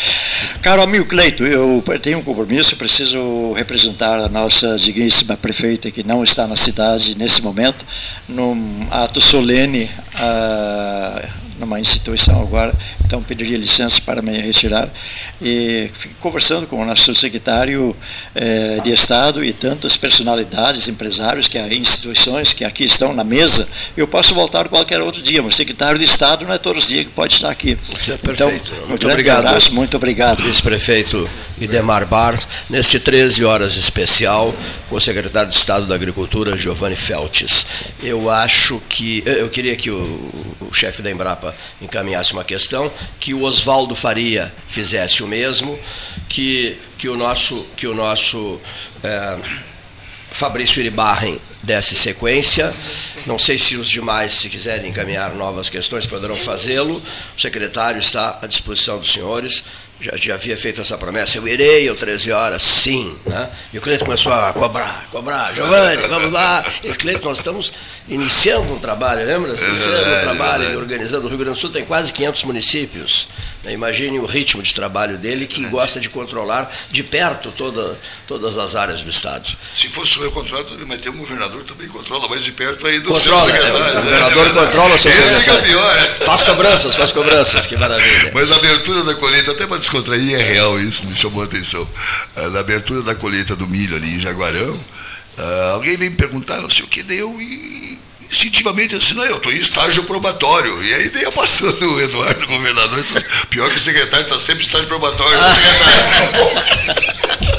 Caro 0.61 0.83
amigo 0.83 1.07
Cleito, 1.07 1.43
eu 1.43 1.83
tenho 2.03 2.19
um 2.19 2.23
compromisso, 2.23 2.77
preciso 2.77 3.55
representar 3.55 4.21
a 4.21 4.29
nossa 4.29 4.77
digníssima 4.77 5.35
prefeita 5.35 5.91
que 5.91 6.03
não 6.03 6.23
está 6.23 6.47
na 6.47 6.55
cidade 6.55 7.17
nesse 7.17 7.41
momento, 7.41 7.87
num 8.29 8.87
ato 8.91 9.19
solene. 9.19 9.91
Ah, 10.15 11.23
numa 11.59 11.81
instituição 11.81 12.43
agora, 12.43 12.75
então 13.05 13.23
pediria 13.23 13.59
licença 13.59 14.01
para 14.01 14.23
me 14.23 14.41
retirar. 14.41 14.89
E 15.41 15.91
fico 15.93 16.15
conversando 16.21 16.67
com 16.67 16.83
o 16.83 16.87
nosso 16.87 17.15
secretário 17.15 17.95
eh, 18.35 18.81
de 18.83 18.91
Estado 18.91 19.45
e 19.45 19.53
tantas 19.53 19.97
personalidades, 19.97 20.89
empresários, 20.89 21.47
que 21.47 21.59
instituições 21.75 22.53
que 22.53 22.65
aqui 22.65 22.85
estão 22.85 23.13
na 23.13 23.25
mesa. 23.25 23.69
Eu 23.97 24.09
posso 24.09 24.35
voltar 24.35 24.69
qualquer 24.69 25.01
outro 25.01 25.23
dia, 25.23 25.43
mas 25.43 25.55
o 25.55 25.57
secretário 25.57 25.99
de 25.99 26.05
Estado 26.05 26.45
não 26.47 26.55
é 26.55 26.59
todos 26.59 26.85
os 26.85 26.89
dias 26.89 27.05
que 27.05 27.11
pode 27.11 27.35
estar 27.35 27.51
aqui. 27.51 27.77
É. 28.09 28.33
Então, 28.33 28.53
muito 28.89 29.09
obrigado. 29.09 29.47
Abraço, 29.47 29.75
muito 29.75 29.97
obrigado. 29.97 30.43
Vice-prefeito 30.43 31.29
Idemar 31.61 32.07
Bar, 32.07 32.39
neste 32.69 32.99
13 32.99 33.45
horas 33.45 33.77
especial, 33.77 34.55
com 34.89 34.97
o 34.97 35.01
secretário 35.01 35.49
de 35.49 35.55
Estado 35.55 35.87
da 35.87 35.95
Agricultura, 35.95 36.57
Giovanni 36.57 36.97
Feltes. 36.97 37.67
Eu 38.03 38.31
acho 38.31 38.81
que. 38.89 39.23
Eu 39.27 39.49
queria 39.49 39.77
que 39.77 39.91
o, 39.91 40.31
o 40.61 40.73
chefe 40.73 41.03
da 41.03 41.11
Embrapa 41.11 41.55
encaminhasse 41.81 42.33
uma 42.33 42.45
questão, 42.45 42.91
que 43.21 43.35
o 43.35 43.43
Oswaldo 43.43 43.95
Faria 43.95 44.53
fizesse 44.67 45.23
o 45.23 45.27
mesmo, 45.27 45.79
que, 46.29 46.77
que 46.99 47.09
o 47.09 47.17
nosso, 47.17 47.67
que 47.77 47.87
o 47.87 47.95
nosso 47.95 48.61
é, 49.03 49.39
Fabrício 50.31 50.81
Iribarren 50.81 51.39
desse 51.63 51.95
sequência. 51.95 52.75
Não 53.27 53.39
sei 53.39 53.59
se 53.59 53.77
os 53.77 53.89
demais, 53.89 54.35
se 54.35 54.49
quiserem 54.49 54.91
encaminhar 54.91 55.35
novas 55.35 55.71
questões, 55.71 56.07
poderão 56.07 56.39
fazê-lo. 56.39 57.01
O 57.37 57.41
secretário 57.41 58.01
está 58.01 58.39
à 58.43 58.47
disposição 58.47 58.99
dos 58.99 59.13
senhores 59.13 59.63
já, 60.01 60.17
já 60.17 60.35
havia 60.35 60.57
feito 60.57 60.81
essa 60.81 60.99
promessa, 60.99 61.39
eu 61.39 61.47
irei 61.47 61.89
às 61.89 61.99
13 61.99 62.33
horas, 62.33 62.63
sim. 62.63 63.17
Né? 63.25 63.49
E 63.73 63.79
o 63.79 63.81
cliente 63.81 64.05
começou 64.05 64.33
a 64.33 64.53
cobrar, 64.53 65.07
cobrar, 65.11 65.53
Giovanni, 65.53 66.07
vamos 66.09 66.31
lá. 66.31 66.65
Esse 66.83 66.99
cliente, 66.99 67.25
nós 67.25 67.39
estamos 67.39 67.73
iniciando 68.09 68.75
um 68.75 68.79
trabalho, 68.79 69.25
lembra? 69.27 69.55
Iniciando 69.55 70.17
um 70.17 70.21
trabalho, 70.21 70.79
organizando. 70.79 71.27
O 71.27 71.29
Rio 71.29 71.39
Grande 71.39 71.57
do 71.57 71.61
Sul 71.61 71.71
tem 71.71 71.85
quase 71.85 72.13
500 72.13 72.45
municípios. 72.45 73.29
Né? 73.63 73.73
Imagine 73.73 74.19
o 74.19 74.27
ritmo 74.27 74.63
de 74.63 74.75
trabalho 74.75 75.17
dele, 75.17 75.47
que 75.47 75.65
gosta 75.67 75.99
de 75.99 76.11
controlar 76.11 76.71
de 76.91 77.03
perto 77.03 77.51
toda, 77.51 77.99
todas 78.27 78.59
as 78.59 78.77
áreas 78.77 79.03
do 79.03 79.09
Estado. 79.09 79.49
Se 79.75 79.89
fosse 79.89 80.19
eu 80.19 80.31
controlado, 80.31 80.77
mas 80.87 81.03
tem 81.03 81.11
um 81.11 81.17
governador 81.17 81.63
que 81.63 81.73
também 81.73 81.89
controla 81.89 82.29
mais 82.29 82.43
de 82.43 82.53
perto 82.53 82.87
aí 82.87 83.01
do 83.01 83.11
controla, 83.11 83.41
seu 83.41 83.53
secretário. 83.53 83.99
É, 83.99 84.01
o 84.01 84.03
governador 84.03 84.47
né? 84.47 84.67
controla 84.67 84.95
o 84.95 84.99
seu 84.99 85.11
Esse 85.11 85.23
secretário. 85.23 85.61
É 85.61 85.69
pior. 85.69 86.17
Faz 86.27 86.43
cobranças, 86.43 86.97
faz 86.97 87.13
cobranças, 87.13 87.67
que 87.67 87.77
maravilha. 87.77 88.33
Mas 88.35 88.53
a 88.53 88.57
abertura 88.57 89.03
da 89.03 89.15
colheita, 89.15 89.53
até 89.53 89.67
para 89.67 89.79
descontrair, 89.79 90.39
é 90.39 90.43
real 90.43 90.79
isso, 90.79 91.07
me 91.07 91.17
chamou 91.17 91.43
a 91.43 91.45
atenção. 91.47 91.89
Ah, 92.37 92.49
na 92.51 92.61
abertura 92.61 93.03
da 93.03 93.15
colheita 93.15 93.57
do 93.57 93.67
milho 93.67 93.97
ali 93.97 94.17
em 94.17 94.21
Jaguarão, 94.21 94.79
ah, 95.39 95.73
alguém 95.75 95.97
veio 95.97 96.11
me 96.11 96.17
perguntar, 96.17 96.61
não 96.61 96.71
sei 96.71 96.85
o 96.85 96.89
que 96.89 97.03
deu, 97.03 97.41
e 97.41 97.99
instintivamente 98.31 98.95
eu 98.95 98.99
disse, 98.99 99.15
não, 99.15 99.25
eu 99.25 99.37
estou 99.37 99.53
em 99.53 99.57
estágio 99.57 100.05
probatório. 100.05 100.83
E 100.83 100.95
aí 100.95 101.09
veio 101.09 101.33
passando 101.33 101.83
o 101.95 102.01
Eduardo, 102.01 102.47
governador, 102.47 103.03
pior 103.51 103.71
que 103.71 103.77
o 103.77 103.81
secretário 103.81 104.25
está 104.25 104.39
sempre 104.39 104.63
em 104.63 104.67
estágio 104.67 104.89
probatório. 104.89 105.39
Ah. 105.39 105.55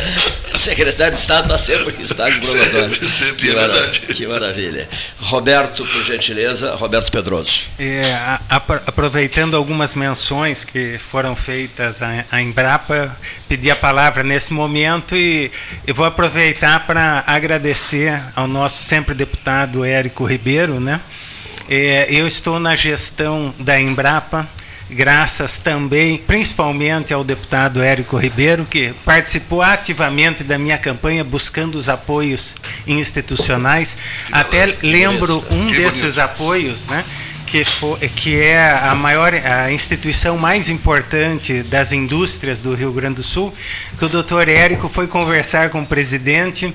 O 0.56 0.60
secretário 0.60 1.14
de 1.14 1.20
Estado 1.20 1.54
está 1.54 1.58
sempre 1.58 1.94
em 1.98 2.02
estágio 2.02 2.40
probatório. 2.40 2.90
Sempre, 2.90 3.10
sempre, 3.10 3.36
que, 3.36 3.50
é 3.50 3.54
verdade. 3.54 4.00
que 4.00 4.26
maravilha. 4.26 4.90
Roberto, 5.20 5.86
por 5.86 6.02
gentileza, 6.02 6.74
Roberto 6.76 7.12
Pedroso. 7.12 7.64
É, 7.78 8.02
aproveitando 8.50 9.58
algumas 9.58 9.96
menções 9.96 10.64
que 10.64 10.98
foram 10.98 11.36
feitas 11.36 12.02
à 12.02 12.42
Embrapa, 12.42 13.16
pedi 13.50 13.70
a 13.70 13.76
palavra 13.76 14.24
nesse 14.24 14.54
momento 14.54 15.14
e 15.14 15.52
eu 15.86 15.94
vou 15.94 16.06
aproveitar 16.06 16.88
para 16.88 17.26
agradecer 17.28 18.18
ao 18.34 18.48
nosso 18.48 18.82
sempre 18.82 19.14
deputado 19.14 19.84
Érico 19.84 20.24
Ribeiro, 20.24 20.80
né? 20.80 21.02
É, 21.68 22.08
eu 22.10 22.26
estou 22.26 22.62
na 22.62 22.76
gestão 22.76 23.54
da 23.60 23.78
Embrapa 23.78 24.48
graças 24.90 25.58
também, 25.58 26.18
principalmente 26.18 27.14
ao 27.14 27.24
deputado 27.24 27.82
Érico 27.82 28.18
Ribeiro, 28.18 28.66
que 28.66 28.94
participou 29.04 29.62
ativamente 29.62 30.44
da 30.44 30.58
minha 30.58 30.78
campanha 30.78 31.24
buscando 31.24 31.76
os 31.76 31.90
apoios 31.90 32.56
institucionais. 32.86 33.98
Que 34.28 34.34
Até 34.34 34.66
lembro 34.84 35.44
um 35.50 35.68
que 35.68 35.76
desses 35.76 36.02
bonito. 36.02 36.20
apoios, 36.20 36.88
né? 36.88 37.04
Que, 37.46 37.64
for, 37.64 37.98
que 38.00 38.40
é 38.40 38.72
a 38.72 38.96
maior 38.96 39.34
a 39.34 39.72
instituição 39.72 40.38
mais 40.38 40.68
importante 40.68 41.62
das 41.64 41.92
indústrias 41.92 42.62
do 42.62 42.74
Rio 42.74 42.92
Grande 42.92 43.16
do 43.18 43.24
Sul, 43.24 43.54
que 43.98 44.04
o 44.04 44.10
doutor 44.10 44.50
Érico 44.50 44.90
foi 44.90 45.08
conversar 45.08 45.70
com 45.70 45.82
o 45.82 45.86
presidente 45.86 46.74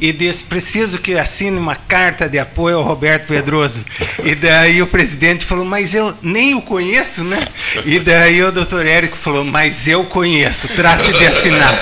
e 0.00 0.12
disse: 0.12 0.44
preciso 0.44 0.98
que 0.98 1.14
assine 1.18 1.56
uma 1.56 1.76
carta 1.76 2.28
de 2.28 2.38
apoio 2.38 2.76
ao 2.78 2.82
Roberto 2.82 3.26
Pedroso. 3.28 3.84
E 4.24 4.34
daí 4.34 4.82
o 4.82 4.86
presidente 4.86 5.44
falou: 5.44 5.64
mas 5.64 5.94
eu 5.94 6.14
nem 6.22 6.54
o 6.54 6.62
conheço, 6.62 7.22
né? 7.24 7.38
E 7.84 7.98
daí 8.00 8.42
o 8.42 8.50
doutor 8.52 8.86
Érico 8.86 9.16
falou: 9.16 9.44
mas 9.44 9.86
eu 9.86 10.04
conheço, 10.04 10.68
trate 10.68 11.12
de 11.12 11.26
assinar. 11.26 11.72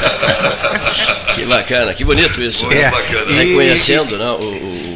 Que 1.35 1.45
bacana, 1.45 1.95
que 1.95 2.05
bonito 2.05 2.41
isso. 2.43 2.71
É. 2.73 2.91
bacana. 2.91 3.33
Reconhecendo 3.43 4.17
né, 4.19 4.31
o, 4.33 4.45
o- 4.45 4.91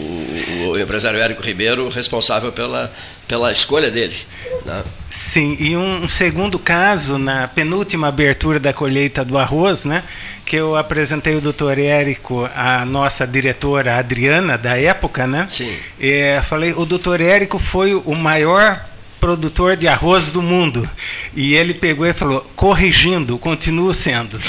o 0.72 0.78
empresário 0.80 1.20
Érico 1.20 1.42
Ribeiro 1.42 1.88
responsável 1.88 2.50
pela, 2.50 2.90
pela 3.26 3.50
escolha 3.52 3.90
dele. 3.90 4.16
né? 4.64 4.82
Sim, 5.10 5.56
e 5.60 5.76
um 5.76 6.08
segundo 6.08 6.58
caso, 6.58 7.18
na 7.18 7.46
penúltima 7.46 8.08
abertura 8.08 8.58
da 8.58 8.72
colheita 8.72 9.24
do 9.24 9.38
arroz, 9.38 9.84
né, 9.84 10.02
que 10.44 10.56
eu 10.56 10.76
apresentei 10.76 11.36
o 11.36 11.40
doutor 11.40 11.78
Érico, 11.78 12.48
a 12.54 12.84
nossa 12.84 13.26
diretora 13.26 13.96
Adriana, 13.96 14.58
da 14.58 14.76
época, 14.76 15.26
né? 15.26 15.46
Sim. 15.48 15.74
É, 16.00 16.42
falei, 16.42 16.72
o 16.76 16.84
doutor 16.84 17.20
Érico 17.20 17.58
foi 17.58 17.94
o 17.94 18.14
maior 18.14 18.84
produtor 19.20 19.76
de 19.76 19.88
arroz 19.88 20.30
do 20.30 20.42
mundo. 20.42 20.88
E 21.34 21.54
ele 21.54 21.72
pegou 21.72 22.04
e 22.06 22.12
falou, 22.12 22.46
corrigindo, 22.54 23.38
continuo 23.38 23.94
sendo. 23.94 24.38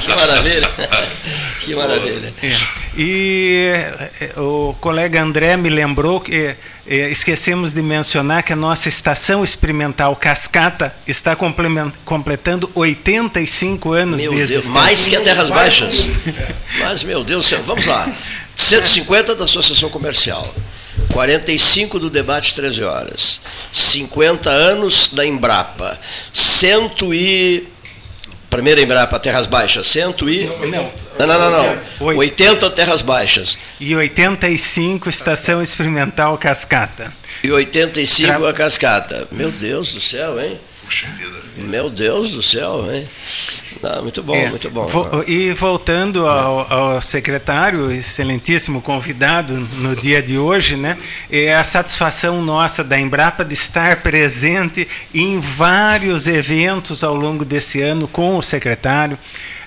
Que 0.00 0.14
maravilha. 0.14 0.68
Que 1.70 1.76
maravilha. 1.76 2.32
É. 2.42 2.56
E 2.96 3.72
eh, 4.20 4.32
o 4.36 4.74
colega 4.80 5.22
André 5.22 5.56
me 5.56 5.70
lembrou 5.70 6.20
que 6.20 6.34
eh, 6.34 6.56
esquecemos 7.10 7.72
de 7.72 7.80
mencionar 7.80 8.42
que 8.42 8.52
a 8.52 8.56
nossa 8.56 8.88
estação 8.88 9.44
experimental 9.44 10.16
Cascata 10.16 10.92
está 11.06 11.36
completando 12.04 12.68
85 12.74 13.92
anos 13.92 14.20
Meu 14.20 14.32
de 14.32 14.38
Deus, 14.38 14.50
existência. 14.50 14.72
mais 14.72 15.06
que 15.06 15.14
a 15.14 15.20
Terras 15.20 15.48
Baixas. 15.48 16.08
Mas, 16.80 17.04
meu 17.04 17.22
Deus 17.22 17.46
do 17.46 17.48
céu, 17.48 17.62
vamos 17.64 17.86
lá. 17.86 18.12
150 18.56 19.36
da 19.36 19.44
Associação 19.44 19.88
Comercial, 19.88 20.52
45 21.12 22.00
do 22.00 22.10
debate 22.10 22.52
13 22.54 22.82
horas, 22.82 23.40
50 23.72 24.50
anos 24.50 25.10
da 25.12 25.24
Embrapa, 25.24 25.98
100 26.32 26.90
e. 27.12 27.68
Primeira 28.50 28.80
Embrapa, 28.82 29.18
Terras 29.20 29.46
Baixas, 29.46 29.86
100 29.86 30.02
e. 30.28 30.46
Não. 30.70 30.92
Não, 31.18 31.26
não, 31.26 31.38
não, 31.38 31.50
não. 31.50 31.78
Oito. 32.08 32.18
80 32.18 32.70
Terras 32.70 33.00
Baixas 33.00 33.56
E 33.78 33.94
85 33.94 35.08
estação 35.08 35.62
experimental 35.62 36.36
Cascata. 36.36 37.12
e 37.44 37.50
85 37.52 38.38
Tra- 38.38 38.48
a 38.50 38.52
Cascata. 38.52 39.28
Meu 39.30 39.50
Deus 39.52 39.92
do 39.92 40.00
céu, 40.00 40.40
hein? 40.40 40.58
Puxa 40.90 41.06
vida. 41.16 41.38
Meu 41.56 41.88
Deus 41.88 42.32
do 42.32 42.42
céu, 42.42 42.92
hein? 42.92 43.08
Não, 43.80 44.02
muito 44.02 44.24
bom, 44.24 44.34
É. 44.34 44.48
muito 44.50 44.68
bom. 44.68 44.84
Vo- 44.86 45.22
E 45.24 45.52
voltando 45.52 46.26
ao, 46.26 46.72
ao 46.72 47.00
secretário, 47.00 47.92
excelentíssimo 47.92 48.82
convidado 48.82 49.54
no 49.54 49.94
dia 49.94 50.20
de 50.20 50.36
hoje, 50.36 50.74
né, 50.74 50.98
é 51.30 51.54
a 51.54 51.62
satisfação 51.62 52.42
nossa 52.42 52.82
da 52.82 52.98
Embrapa 52.98 53.44
de 53.44 53.54
estar 53.54 54.02
presente 54.02 54.88
em 55.14 55.38
vários 55.38 56.26
eventos 56.26 57.04
ao 57.04 57.14
longo 57.14 57.44
desse 57.44 57.80
ano 57.80 58.08
com 58.08 58.36
o 58.36 58.42
secretário, 58.42 59.16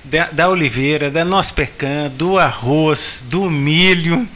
da, 0.03 0.25
da 0.29 0.49
Oliveira, 0.49 1.09
da 1.09 1.23
Nospecan, 1.23 2.11
do 2.17 2.37
arroz, 2.37 3.23
do 3.29 3.49
milho. 3.49 4.27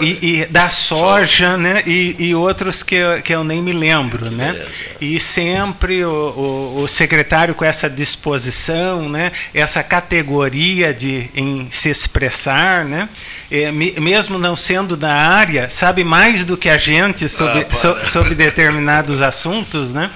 E, 0.00 0.40
e 0.40 0.46
da 0.46 0.68
soja, 0.70 1.56
né? 1.56 1.82
E, 1.86 2.16
e 2.18 2.34
outros 2.34 2.82
que, 2.82 2.94
eu- 2.94 3.20
que 3.22 3.34
eu 3.34 3.44
nem 3.44 3.60
me 3.62 3.72
lembro, 3.72 4.30
né? 4.30 4.52
E 5.00 5.18
sempre 5.20 6.04
o, 6.04 6.10
o, 6.10 6.82
o 6.82 6.88
secretário 6.88 7.54
com 7.54 7.64
essa 7.64 7.88
disposição, 7.90 9.08
né? 9.08 9.32
Essa 9.52 9.82
categoria 9.82 10.94
de 10.94 11.28
em 11.34 11.66
se 11.70 11.88
expressar, 11.90 12.84
né? 12.84 13.08
É, 13.50 13.70
me- 13.70 13.92
mesmo 13.98 14.38
não 14.38 14.56
sendo 14.56 14.96
da 14.96 15.12
área, 15.14 15.68
sabe 15.68 16.02
mais 16.04 16.44
do 16.44 16.56
que 16.56 16.68
a 16.68 16.78
gente 16.78 17.28
sobre, 17.28 17.66
Ah, 17.70 17.74
so- 17.74 18.06
sobre 18.06 18.34
determinados 18.34 19.20
assuntos, 19.20 19.92
né? 19.92 20.10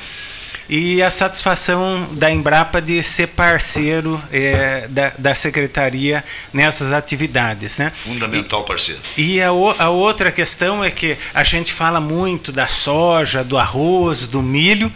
E 0.69 1.01
a 1.03 1.11
satisfação 1.11 2.09
da 2.13 2.31
Embrapa 2.31 2.81
de 2.83 3.03
ser 3.03 3.29
parceiro 3.29 4.21
é, 4.33 4.87
da, 4.89 5.13
da 5.17 5.35
secretaria 5.35 6.25
nessas 6.53 6.93
atividades, 6.93 7.79
né? 7.79 7.93
Fundamental, 7.95 8.65
parceiro. 8.65 9.01
E 9.17 9.41
a, 9.41 9.53
o- 9.53 9.75
a 9.79 9.89
outra 9.91 10.33
questão 10.33 10.83
é 10.83 10.91
que 10.91 11.17
a 11.33 11.45
gente 11.45 11.73
fala 11.73 12.01
muito 12.01 12.51
da 12.51 12.67
soja, 12.67 13.45
do 13.45 13.57
arroz, 13.57 14.27
do 14.27 14.43
milho, 14.43 14.93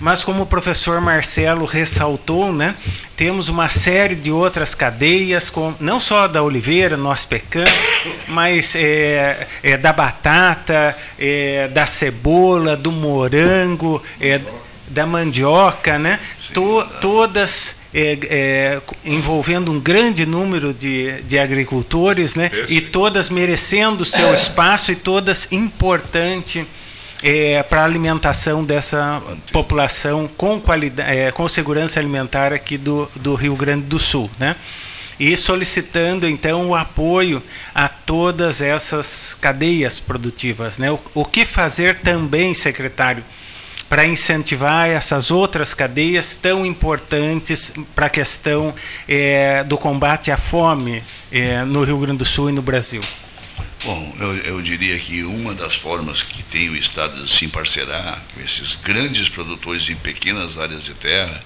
mas 0.00 0.24
como 0.24 0.42
o 0.42 0.46
professor 0.46 1.00
Marcelo 1.00 1.64
ressaltou, 1.64 2.52
né, 2.52 2.74
temos 3.16 3.48
uma 3.48 3.68
série 3.68 4.16
de 4.16 4.30
outras 4.30 4.74
cadeias, 4.74 5.48
com, 5.48 5.72
não 5.78 6.00
só 6.00 6.26
da 6.26 6.42
oliveira, 6.42 6.96
nós 6.96 7.24
pecamos, 7.24 7.70
mas 8.26 8.74
é, 8.74 9.46
é, 9.62 9.76
da 9.76 9.92
batata, 9.92 10.96
é, 11.16 11.68
da 11.68 11.86
cebola, 11.86 12.76
do 12.76 12.90
morango, 12.90 14.02
é, 14.20 14.40
da 14.88 15.06
mandioca, 15.06 15.98
né? 15.98 16.18
To- 16.52 16.84
todas 17.00 17.76
é, 17.92 18.18
é, 18.24 18.80
envolvendo 19.04 19.70
um 19.70 19.80
grande 19.80 20.26
número 20.26 20.74
de, 20.74 21.22
de 21.22 21.38
agricultores, 21.38 22.34
né? 22.34 22.50
E 22.68 22.80
todas 22.80 23.30
merecendo 23.30 24.04
seu 24.04 24.34
espaço 24.34 24.90
e 24.92 24.96
todas 24.96 25.50
importante 25.52 26.66
é, 27.22 27.62
para 27.62 27.80
a 27.82 27.84
alimentação 27.84 28.64
dessa 28.64 29.22
população 29.52 30.28
com 30.36 30.60
qualidade, 30.60 31.10
é, 31.16 31.30
com 31.32 31.48
segurança 31.48 31.98
alimentar 31.98 32.52
aqui 32.52 32.76
do, 32.76 33.10
do 33.16 33.34
Rio 33.34 33.54
Grande 33.56 33.86
do 33.86 33.98
Sul, 33.98 34.30
né? 34.38 34.56
E 35.18 35.36
solicitando 35.36 36.28
então 36.28 36.68
o 36.70 36.74
apoio 36.74 37.40
a 37.72 37.88
todas 37.88 38.60
essas 38.60 39.32
cadeias 39.40 40.00
produtivas, 40.00 40.76
né? 40.76 40.90
O, 40.90 40.98
o 41.14 41.24
que 41.24 41.44
fazer 41.46 42.00
também, 42.00 42.52
secretário? 42.52 43.24
Para 43.94 44.04
incentivar 44.04 44.88
essas 44.88 45.30
outras 45.30 45.72
cadeias 45.72 46.34
tão 46.34 46.66
importantes 46.66 47.72
para 47.94 48.06
a 48.06 48.10
questão 48.10 48.74
eh, 49.06 49.62
do 49.62 49.78
combate 49.78 50.32
à 50.32 50.36
fome 50.36 51.00
eh, 51.30 51.64
no 51.64 51.84
Rio 51.84 52.00
Grande 52.00 52.18
do 52.18 52.24
Sul 52.24 52.50
e 52.50 52.52
no 52.52 52.60
Brasil. 52.60 53.00
Bom, 53.84 54.16
eu, 54.18 54.36
eu 54.38 54.62
diria 54.62 54.98
que 54.98 55.22
uma 55.22 55.54
das 55.54 55.76
formas 55.76 56.24
que 56.24 56.42
tem 56.42 56.70
o 56.70 56.76
Estado 56.76 57.22
de 57.22 57.30
se 57.30 57.46
parcerar 57.46 58.20
com 58.34 58.40
esses 58.40 58.74
grandes 58.74 59.28
produtores 59.28 59.88
em 59.88 59.94
pequenas 59.94 60.58
áreas 60.58 60.82
de 60.82 60.94
terra 60.94 61.38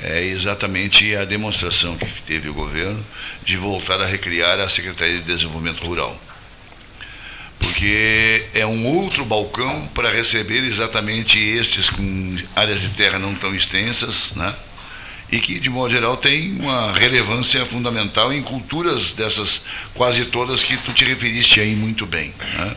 é 0.00 0.22
exatamente 0.22 1.16
a 1.16 1.24
demonstração 1.24 1.96
que 1.96 2.22
teve 2.22 2.48
o 2.48 2.54
governo 2.54 3.04
de 3.42 3.56
voltar 3.56 4.00
a 4.00 4.06
recriar 4.06 4.60
a 4.60 4.68
Secretaria 4.68 5.16
de 5.16 5.24
Desenvolvimento 5.24 5.84
Rural. 5.84 6.16
Porque 7.58 8.46
é 8.54 8.64
um 8.66 8.86
outro 8.86 9.24
balcão 9.24 9.88
para 9.94 10.10
receber 10.10 10.64
exatamente 10.64 11.38
estes 11.38 11.90
com 11.90 12.36
áreas 12.54 12.82
de 12.82 12.88
terra 12.90 13.18
não 13.18 13.34
tão 13.34 13.54
extensas, 13.54 14.34
né? 14.34 14.54
e 15.30 15.38
que, 15.40 15.60
de 15.60 15.68
modo 15.68 15.90
geral, 15.90 16.16
tem 16.16 16.52
uma 16.58 16.90
relevância 16.92 17.64
fundamental 17.66 18.32
em 18.32 18.42
culturas 18.42 19.12
dessas 19.12 19.60
quase 19.92 20.24
todas 20.24 20.62
que 20.62 20.74
tu 20.78 20.90
te 20.94 21.04
referiste 21.04 21.60
aí 21.60 21.74
muito 21.76 22.06
bem. 22.06 22.32
Né? 22.54 22.76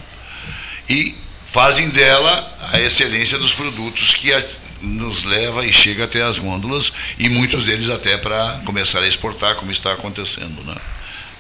E 0.90 1.16
fazem 1.46 1.90
dela 1.90 2.58
a 2.74 2.82
excelência 2.82 3.38
dos 3.38 3.54
produtos 3.54 4.14
que 4.14 4.34
a- 4.34 4.44
nos 4.82 5.24
leva 5.24 5.66
e 5.66 5.72
chega 5.72 6.04
até 6.06 6.24
as 6.24 6.40
gôndolas 6.40 6.92
e 7.20 7.30
muitos 7.30 7.68
deles 7.68 7.90
até 7.90 8.18
para 8.18 8.60
começar 8.66 9.00
a 9.00 9.08
exportar, 9.08 9.56
como 9.56 9.72
está 9.72 9.94
acontecendo. 9.94 10.62
Né? 10.66 10.76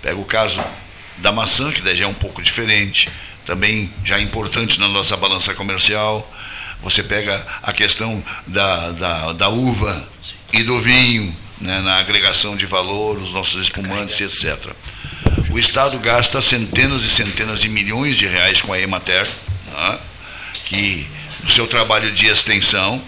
Pega 0.01 0.15
o 0.17 0.23
caso 0.25 0.63
da 1.17 1.31
maçã, 1.31 1.71
que 1.73 1.81
daí 1.81 1.97
já 1.97 2.05
é 2.05 2.07
um 2.07 2.13
pouco 2.13 2.41
diferente, 2.41 3.09
também 3.45 3.91
já 4.03 4.19
importante 4.19 4.79
na 4.79 4.87
nossa 4.87 5.17
balança 5.17 5.53
comercial. 5.53 6.29
Você 6.81 7.03
pega 7.03 7.45
a 7.61 7.71
questão 7.71 8.23
da, 8.47 8.91
da, 8.91 9.33
da 9.33 9.49
uva 9.49 10.09
e 10.51 10.63
do 10.63 10.79
vinho, 10.79 11.35
né, 11.59 11.81
na 11.81 11.97
agregação 11.97 12.55
de 12.55 12.65
valor, 12.65 13.17
os 13.17 13.33
nossos 13.33 13.61
espumantes, 13.61 14.19
etc. 14.19 14.73
O 15.49 15.59
Estado 15.59 15.97
gasta 15.99 16.41
centenas 16.41 17.03
e 17.03 17.09
centenas 17.09 17.61
de 17.61 17.69
milhões 17.69 18.17
de 18.17 18.25
reais 18.25 18.61
com 18.61 18.73
a 18.73 18.79
Emater, 18.79 19.29
né, 19.71 19.99
que 20.65 21.07
no 21.43 21.49
seu 21.49 21.67
trabalho 21.67 22.11
de 22.11 22.27
extensão 22.27 23.01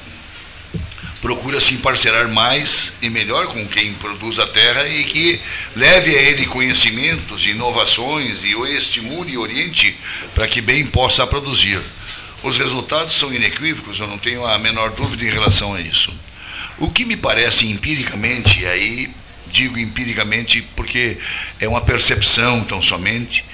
procura 1.24 1.62
se 1.62 1.78
parcerar 1.78 2.28
mais 2.28 2.92
e 3.02 3.10
melhor 3.10 3.48
com 3.48 3.66
quem 3.66 3.94
produz 3.94 4.40
a 4.40 4.46
terra 4.46 4.86
e 4.90 5.06
que 5.06 5.40
leve 5.74 6.18
a 6.18 6.22
ele 6.22 6.46
conhecimentos, 6.46 7.46
inovações 7.46 8.44
e 8.44 8.54
o 8.54 8.68
estimule 8.68 9.32
e 9.32 9.38
oriente 9.38 9.98
para 10.36 10.50
que 10.50 10.60
bem 10.60 10.86
possa 10.86 11.26
produzir. 11.26 11.80
Os 12.44 12.58
resultados 12.58 13.16
são 13.16 13.34
inequívocos, 13.34 14.02
eu 14.02 14.08
não 14.08 14.18
tenho 14.18 14.46
a 14.46 14.60
menor 14.60 14.92
dúvida 14.92 15.24
em 15.24 15.32
relação 15.32 15.74
a 15.74 15.80
isso. 15.80 16.14
O 16.78 16.90
que 16.90 17.06
me 17.06 17.16
parece 17.16 17.72
empiricamente, 17.72 18.60
e 18.60 18.66
aí 18.66 19.10
digo 19.48 19.80
empiricamente 19.80 20.62
porque 20.76 21.18
é 21.58 21.70
uma 21.70 21.80
percepção 21.80 22.66
tão 22.66 22.82
somente, 22.82 23.46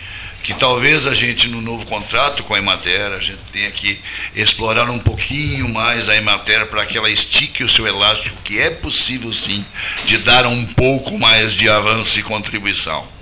que 0.43 0.53
talvez 0.53 1.05
a 1.05 1.13
gente, 1.13 1.47
no 1.47 1.61
novo 1.61 1.85
contrato 1.85 2.43
com 2.43 2.53
a 2.53 2.57
Emater, 2.57 3.11
a 3.11 3.19
gente 3.19 3.39
tenha 3.51 3.69
que 3.71 3.99
explorar 4.35 4.89
um 4.89 4.99
pouquinho 4.99 5.69
mais 5.69 6.09
a 6.09 6.15
Emater 6.15 6.67
para 6.67 6.85
que 6.85 6.97
ela 6.97 7.09
estique 7.09 7.63
o 7.63 7.69
seu 7.69 7.85
elástico, 7.87 8.41
que 8.43 8.59
é 8.59 8.69
possível 8.69 9.31
sim, 9.31 9.65
de 10.05 10.17
dar 10.19 10.45
um 10.45 10.65
pouco 10.65 11.17
mais 11.17 11.53
de 11.53 11.69
avanço 11.69 12.19
e 12.19 12.23
contribuição. 12.23 13.19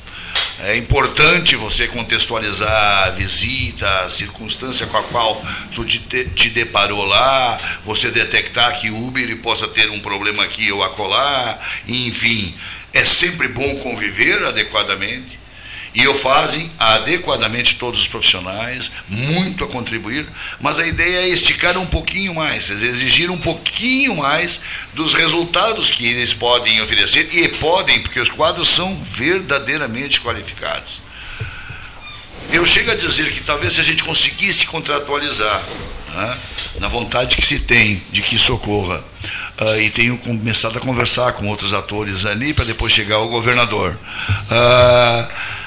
É 0.59 0.75
importante 0.75 1.55
você 1.55 1.87
contextualizar 1.87 3.07
a 3.07 3.09
visita, 3.11 3.87
a 4.01 4.09
circunstância 4.09 4.87
com 4.87 4.97
a 4.97 5.03
qual 5.03 5.43
tu 5.73 5.85
te, 5.85 5.99
te 5.99 6.49
deparou 6.49 7.05
lá, 7.05 7.57
você 7.83 8.09
detectar 8.09 8.79
que 8.79 8.89
o 8.89 9.07
Uber 9.07 9.37
possa 9.37 9.67
ter 9.67 9.89
um 9.89 9.99
problema 9.99 10.43
aqui 10.43 10.71
ou 10.71 10.83
acolá, 10.83 11.59
enfim. 11.87 12.55
É 12.91 13.05
sempre 13.05 13.47
bom 13.47 13.75
conviver 13.77 14.43
adequadamente 14.45 15.37
e 15.97 16.07
o 16.07 16.13
fazem 16.13 16.71
adequadamente 16.77 17.75
todos 17.77 18.01
os 18.01 18.07
profissionais, 18.07 18.91
muito 19.09 19.63
a 19.63 19.67
contribuir, 19.67 20.27
mas 20.61 20.79
a 20.79 20.85
ideia 20.85 21.21
é 21.21 21.27
esticar 21.27 21.75
um 21.75 21.87
pouquinho 21.87 22.35
mais, 22.35 22.69
exigir 22.69 23.31
um 23.31 23.37
pouquinho 23.37 24.15
mais 24.17 24.61
dos 24.93 25.15
resultados 25.15 25.89
que 25.89 26.05
eles 26.05 26.35
podem 26.35 26.79
oferecer, 26.83 27.27
e 27.33 27.47
podem, 27.47 27.99
porque 27.99 28.19
os 28.19 28.29
quadros 28.29 28.69
são 28.69 28.95
verdadeiramente 29.03 30.21
qualificados. 30.21 31.01
Eu 32.51 32.63
chego 32.63 32.91
a 32.91 32.95
dizer 32.95 33.31
que 33.33 33.41
talvez 33.41 33.73
se 33.73 33.81
a 33.81 33.83
gente 33.83 34.03
conseguisse 34.03 34.67
contratualizar, 34.67 35.63
né, 36.13 36.37
na 36.79 36.87
vontade 36.87 37.35
que 37.35 37.43
se 37.43 37.57
tem 37.61 38.03
de 38.11 38.21
que 38.21 38.37
socorra, 38.37 39.03
uh, 39.59 39.81
e 39.81 39.89
tenho 39.89 40.15
começado 40.19 40.77
a 40.77 40.79
conversar 40.79 41.33
com 41.33 41.47
outros 41.47 41.73
atores 41.73 42.23
ali, 42.23 42.53
para 42.53 42.65
depois 42.65 42.93
chegar 42.93 43.15
ao 43.15 43.27
governador. 43.27 43.99
Uh, 44.43 45.66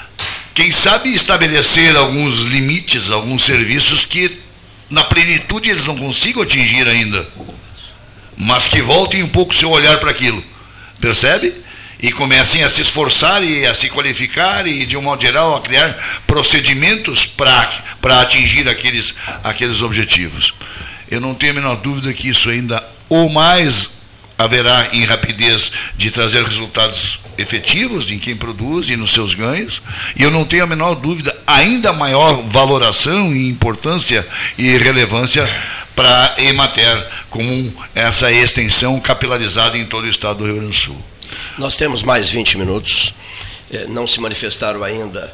quem 0.55 0.70
sabe 0.70 1.14
estabelecer 1.14 1.97
alguns 1.97 2.43
limites, 2.43 3.10
alguns 3.10 3.44
serviços 3.44 4.05
que 4.05 4.40
na 4.89 5.05
plenitude 5.05 5.70
eles 5.70 5.86
não 5.86 5.97
consigam 5.97 6.43
atingir 6.43 6.86
ainda, 6.89 7.27
mas 8.36 8.66
que 8.66 8.82
voltem 8.82 9.22
um 9.22 9.28
pouco 9.28 9.55
seu 9.55 9.70
olhar 9.70 9.98
para 9.98 10.10
aquilo, 10.10 10.43
percebe? 11.01 11.55
E 12.02 12.10
comecem 12.10 12.64
a 12.64 12.70
se 12.70 12.81
esforçar 12.81 13.44
e 13.44 13.66
a 13.66 13.74
se 13.74 13.90
qualificar 13.90 14.66
e, 14.66 14.86
de 14.86 14.97
um 14.97 15.02
modo 15.02 15.20
geral, 15.20 15.55
a 15.55 15.60
criar 15.60 15.93
procedimentos 16.27 17.27
para 17.27 18.20
atingir 18.22 18.66
aqueles, 18.68 19.14
aqueles 19.44 19.82
objetivos. 19.82 20.55
Eu 21.10 21.20
não 21.20 21.35
tenho 21.35 21.52
a 21.52 21.56
menor 21.56 21.77
dúvida 21.77 22.12
que 22.14 22.28
isso 22.28 22.48
ainda, 22.48 22.82
ou 23.09 23.28
mais 23.28 23.99
haverá 24.42 24.88
em 24.92 25.04
rapidez 25.04 25.70
de 25.96 26.10
trazer 26.10 26.42
resultados 26.42 27.20
efetivos 27.36 28.10
em 28.10 28.18
quem 28.18 28.36
produz 28.36 28.88
e 28.88 28.96
nos 28.96 29.12
seus 29.12 29.34
ganhos, 29.34 29.82
e 30.16 30.22
eu 30.22 30.30
não 30.30 30.44
tenho 30.44 30.64
a 30.64 30.66
menor 30.66 30.94
dúvida, 30.94 31.36
ainda 31.46 31.92
maior 31.92 32.42
valoração 32.44 33.34
e 33.34 33.48
importância 33.48 34.26
e 34.56 34.76
relevância 34.78 35.48
para 35.94 36.34
a 36.36 36.42
Emater, 36.42 37.06
com 37.28 37.72
essa 37.94 38.32
extensão 38.32 38.98
capilarizada 39.00 39.76
em 39.76 39.84
todo 39.84 40.04
o 40.04 40.08
estado 40.08 40.38
do 40.38 40.44
Rio 40.44 40.54
Grande 40.54 40.70
do 40.70 40.76
Sul. 40.76 41.04
Nós 41.58 41.76
temos 41.76 42.02
mais 42.02 42.30
20 42.30 42.58
minutos, 42.58 43.14
eh, 43.70 43.86
não 43.88 44.06
se 44.06 44.20
manifestaram 44.20 44.82
ainda 44.82 45.32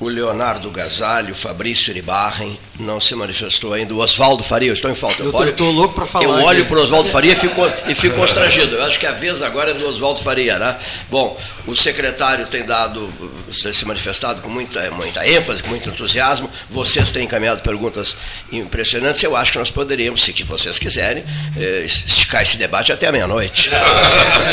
o 0.00 0.06
Leonardo 0.06 0.70
Gasalho, 0.70 1.32
o 1.32 1.34
Fabrício 1.34 1.90
Iribarren, 1.90 2.56
não 2.78 3.00
se 3.00 3.14
manifestou 3.16 3.72
ainda. 3.72 3.92
O 3.94 3.98
Oswaldo 3.98 4.44
Faria, 4.44 4.68
eu 4.68 4.74
estou 4.74 4.90
em 4.90 4.94
falta. 4.94 5.22
Eu 5.22 5.48
estou 5.48 5.72
louco 5.72 5.94
para 5.94 6.06
falar. 6.06 6.24
Eu 6.24 6.44
olho 6.44 6.64
para 6.66 6.78
o 6.78 6.82
Oswaldo 6.82 7.08
Faria 7.08 7.32
e 7.32 7.36
fico, 7.36 7.60
e 7.88 7.94
fico 7.94 8.14
constrangido. 8.16 8.76
Eu 8.76 8.84
acho 8.84 8.98
que 8.98 9.06
a 9.06 9.12
vez 9.12 9.42
agora 9.42 9.72
é 9.72 9.74
do 9.74 9.86
Oswaldo 9.88 10.20
Faria. 10.20 10.56
Né? 10.58 10.76
Bom, 11.10 11.36
o 11.66 11.74
secretário 11.74 12.46
tem 12.46 12.64
dado, 12.64 13.12
se 13.50 13.84
manifestado 13.84 14.40
com 14.40 14.48
muita, 14.48 14.88
muita 14.92 15.26
ênfase, 15.26 15.62
com 15.62 15.70
muito 15.70 15.90
entusiasmo. 15.90 16.48
Vocês 16.68 17.10
têm 17.10 17.24
encaminhado 17.24 17.62
perguntas 17.62 18.16
impressionantes. 18.52 19.20
Eu 19.24 19.34
acho 19.34 19.50
que 19.50 19.58
nós 19.58 19.70
poderíamos, 19.70 20.22
se 20.22 20.32
vocês 20.44 20.78
quiserem, 20.78 21.24
eh, 21.56 21.82
esticar 21.84 22.42
esse 22.42 22.56
debate 22.56 22.92
até 22.92 23.08
a 23.08 23.12
meia-noite. 23.12 23.70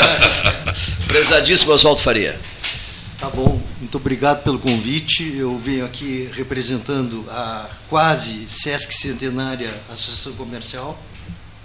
Prezadíssimo 1.06 1.72
Oswaldo 1.72 2.00
Faria. 2.00 2.36
Tá 3.18 3.30
bom, 3.30 3.58
muito 3.80 3.96
obrigado 3.96 4.42
pelo 4.44 4.58
convite. 4.58 5.34
Eu 5.34 5.58
venho 5.58 5.86
aqui 5.86 6.28
representando 6.34 7.24
a 7.30 7.70
quase 7.88 8.46
Sesc 8.46 8.92
Centenária 8.92 9.72
Associação 9.88 10.34
Comercial, 10.34 11.02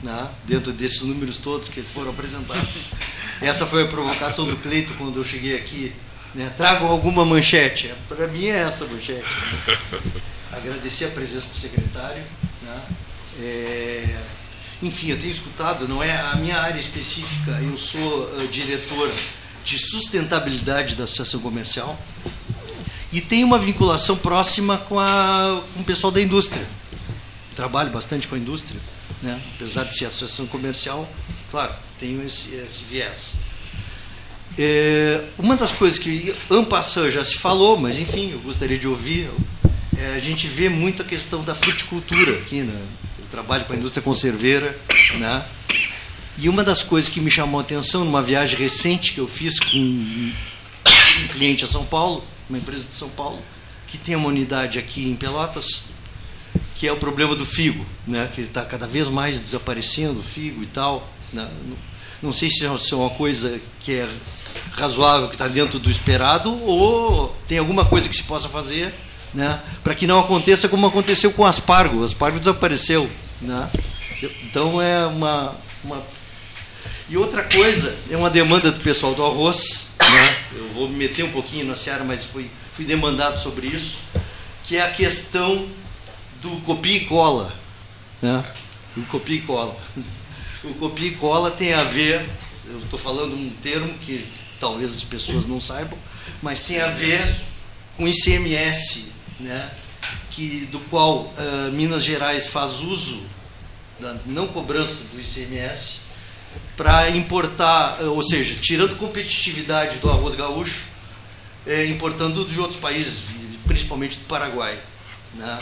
né, 0.02 0.30
dentro 0.46 0.72
desses 0.72 1.02
números 1.02 1.40
todos 1.40 1.68
que 1.68 1.82
foram 1.82 2.12
apresentados. 2.12 2.88
Essa 3.42 3.66
foi 3.66 3.84
a 3.84 3.88
provocação 3.88 4.46
do 4.46 4.56
Cleito 4.58 4.94
quando 4.94 5.20
eu 5.20 5.26
cheguei 5.26 5.58
aqui. 5.58 5.94
Né, 6.34 6.50
tragam 6.56 6.88
alguma 6.88 7.26
manchete. 7.26 7.94
Para 8.08 8.30
mim 8.30 8.46
é 8.46 8.60
essa 8.60 8.86
a 8.86 8.88
manchete. 8.88 9.28
Agradecer 10.54 11.06
a 11.06 11.10
presença 11.10 11.50
do 11.50 11.60
secretário. 11.60 12.24
Né, 12.62 12.82
é, 13.42 14.22
enfim, 14.82 15.10
eu 15.10 15.20
tenho 15.20 15.32
escutado, 15.32 15.86
não 15.86 16.02
é 16.02 16.16
a 16.18 16.38
minha 16.38 16.58
área 16.58 16.80
específica, 16.80 17.52
eu 17.62 17.76
sou 17.76 18.24
uh, 18.24 18.48
diretor 18.48 19.12
de 19.64 19.78
sustentabilidade 19.78 20.96
da 20.96 21.04
associação 21.04 21.40
comercial 21.40 22.00
e 23.12 23.20
tem 23.20 23.44
uma 23.44 23.60
vinculação 23.60 24.18
próxima 24.18 24.78
com, 24.78 25.00
a, 25.00 25.62
com 25.74 25.82
o 25.82 25.84
pessoal 25.84 26.12
da 26.12 26.22
indústria. 26.22 26.66
Trabalho 27.56 27.92
bastante 27.92 28.28
com 28.28 28.36
a 28.36 28.38
indústria, 28.38 28.80
né? 29.22 29.40
apesar 29.56 29.84
de 29.84 29.98
ser 29.98 30.06
associação 30.06 30.48
comercial, 30.48 31.08
claro, 31.50 31.74
tenho 32.00 32.26
esse, 32.26 32.56
esse 32.56 32.84
viés. 32.86 33.36
É, 34.58 35.24
uma 35.38 35.56
das 35.56 35.72
coisas 35.72 35.98
que 35.98 36.34
Ampassan 36.50 37.10
já 37.10 37.24
se 37.24 37.38
falou, 37.38 37.78
mas 37.78 38.00
enfim, 38.00 38.32
eu 38.32 38.40
gostaria 38.40 38.78
de 38.78 38.88
ouvir, 38.88 39.30
é, 39.98 40.16
a 40.16 40.20
gente 40.20 40.48
vê 40.48 40.70
muita 40.70 41.04
questão 41.04 41.44
da 41.44 41.54
fruticultura 41.54 42.34
aqui, 42.40 42.62
né? 42.62 42.82
eu 43.20 43.26
trabalho 43.28 43.66
com 43.66 43.74
a 43.74 43.76
indústria 43.76 44.02
conserveira, 44.02 44.78
né? 45.20 45.46
E 46.42 46.50
uma 46.50 46.64
das 46.64 46.82
coisas 46.82 47.08
que 47.08 47.22
me 47.22 47.30
chamou 47.30 47.60
a 47.60 47.62
atenção 47.62 48.04
numa 48.04 48.20
viagem 48.20 48.58
recente 48.58 49.14
que 49.14 49.20
eu 49.20 49.28
fiz 49.28 49.60
com 49.60 49.78
um 49.78 50.34
cliente 51.34 51.64
a 51.64 51.68
São 51.68 51.86
Paulo, 51.86 52.24
uma 52.50 52.58
empresa 52.58 52.84
de 52.84 52.94
São 52.94 53.10
Paulo, 53.10 53.40
que 53.86 53.96
tem 53.96 54.16
uma 54.16 54.28
unidade 54.28 54.80
aqui 54.80 55.08
em 55.08 55.16
Pelotas, 55.16 55.84
que 56.76 56.88
é 56.88 56.92
o 56.92 56.98
problema 56.98 57.36
do 57.36 57.46
figo, 57.46 57.86
né? 58.08 58.28
que 58.34 58.42
está 58.42 58.66
cada 58.66 58.88
vez 58.88 59.08
mais 59.08 59.40
desaparecendo, 59.40 60.20
o 60.20 60.24
figo 60.24 60.64
e 60.64 60.66
tal. 60.66 61.08
Né? 61.32 61.48
Não 62.24 62.34
sei 62.34 62.50
se 62.50 62.66
é 62.66 62.96
uma 62.96 63.12
coisa 63.12 63.62
que 63.80 64.00
é 64.00 64.10
razoável, 64.72 65.28
que 65.28 65.36
está 65.36 65.48
dentro 65.48 65.78
do 65.78 65.92
esperado, 65.92 66.52
ou 66.64 67.30
tem 67.48 67.60
alguma 67.60 67.86
coisa 67.86 68.10
que 68.10 68.16
se 68.16 68.24
possa 68.24 68.50
fazer 68.50 68.92
né? 69.32 69.62
para 69.84 69.94
que 69.94 70.08
não 70.08 70.20
aconteça 70.20 70.68
como 70.68 70.88
aconteceu 70.88 71.32
com 71.34 71.44
o 71.44 71.46
aspargo. 71.46 72.02
O 72.02 72.04
aspargo 72.04 72.40
desapareceu. 72.40 73.08
Né? 73.40 73.70
Então 74.44 74.82
é 74.82 75.06
uma, 75.06 75.56
uma 75.84 76.02
e 77.12 77.18
outra 77.18 77.44
coisa, 77.44 77.94
é 78.10 78.16
uma 78.16 78.30
demanda 78.30 78.72
do 78.72 78.80
pessoal 78.80 79.14
do 79.14 79.22
arroz, 79.26 79.92
né? 80.00 80.38
eu 80.54 80.70
vou 80.70 80.88
me 80.88 80.96
meter 80.96 81.26
um 81.26 81.32
pouquinho 81.32 81.66
na 81.66 81.76
seara, 81.76 82.06
mas 82.06 82.24
fui, 82.24 82.50
fui 82.72 82.86
demandado 82.86 83.38
sobre 83.38 83.68
isso, 83.68 83.98
que 84.64 84.78
é 84.78 84.82
a 84.82 84.90
questão 84.90 85.68
do 86.42 86.52
copia 86.62 86.96
e 86.96 87.06
cola. 87.08 87.54
Né? 88.22 88.42
O 88.96 89.02
copia 89.08 89.36
e 89.36 89.42
cola. 89.42 89.78
O 90.64 90.74
copia 90.76 91.10
e 91.10 91.16
cola 91.16 91.52
tem 91.52 91.74
a 91.74 91.84
ver, 91.84 92.30
eu 92.66 92.78
estou 92.78 92.98
falando 92.98 93.36
um 93.36 93.50
termo 93.62 93.94
que 94.00 94.26
talvez 94.58 94.94
as 94.94 95.04
pessoas 95.04 95.46
não 95.46 95.60
saibam, 95.60 96.00
mas 96.42 96.62
tem 96.62 96.80
a 96.80 96.88
ver 96.88 97.42
com 97.98 98.08
ICMS, 98.08 99.12
né? 99.38 99.70
que, 100.30 100.66
do 100.72 100.80
qual 100.90 101.24
uh, 101.24 101.72
Minas 101.74 102.06
Gerais 102.06 102.48
faz 102.48 102.80
uso 102.80 103.22
da 104.00 104.16
não 104.26 104.48
cobrança 104.48 105.04
do 105.12 105.20
ICMS 105.20 106.01
para 106.76 107.10
importar, 107.12 107.98
eh, 108.02 108.06
ou 108.06 108.24
seja, 108.24 108.56
tirando 108.56 108.96
competitividade 108.96 109.98
do 109.98 110.10
arroz 110.10 110.36
gaúcho, 110.36 110.86
é, 111.66 111.86
importando 111.86 112.44
de 112.44 112.60
outros 112.60 112.80
países, 112.80 113.24
principalmente 113.68 114.18
do 114.20 114.26
Paraguai. 114.26 114.80
Né? 115.36 115.60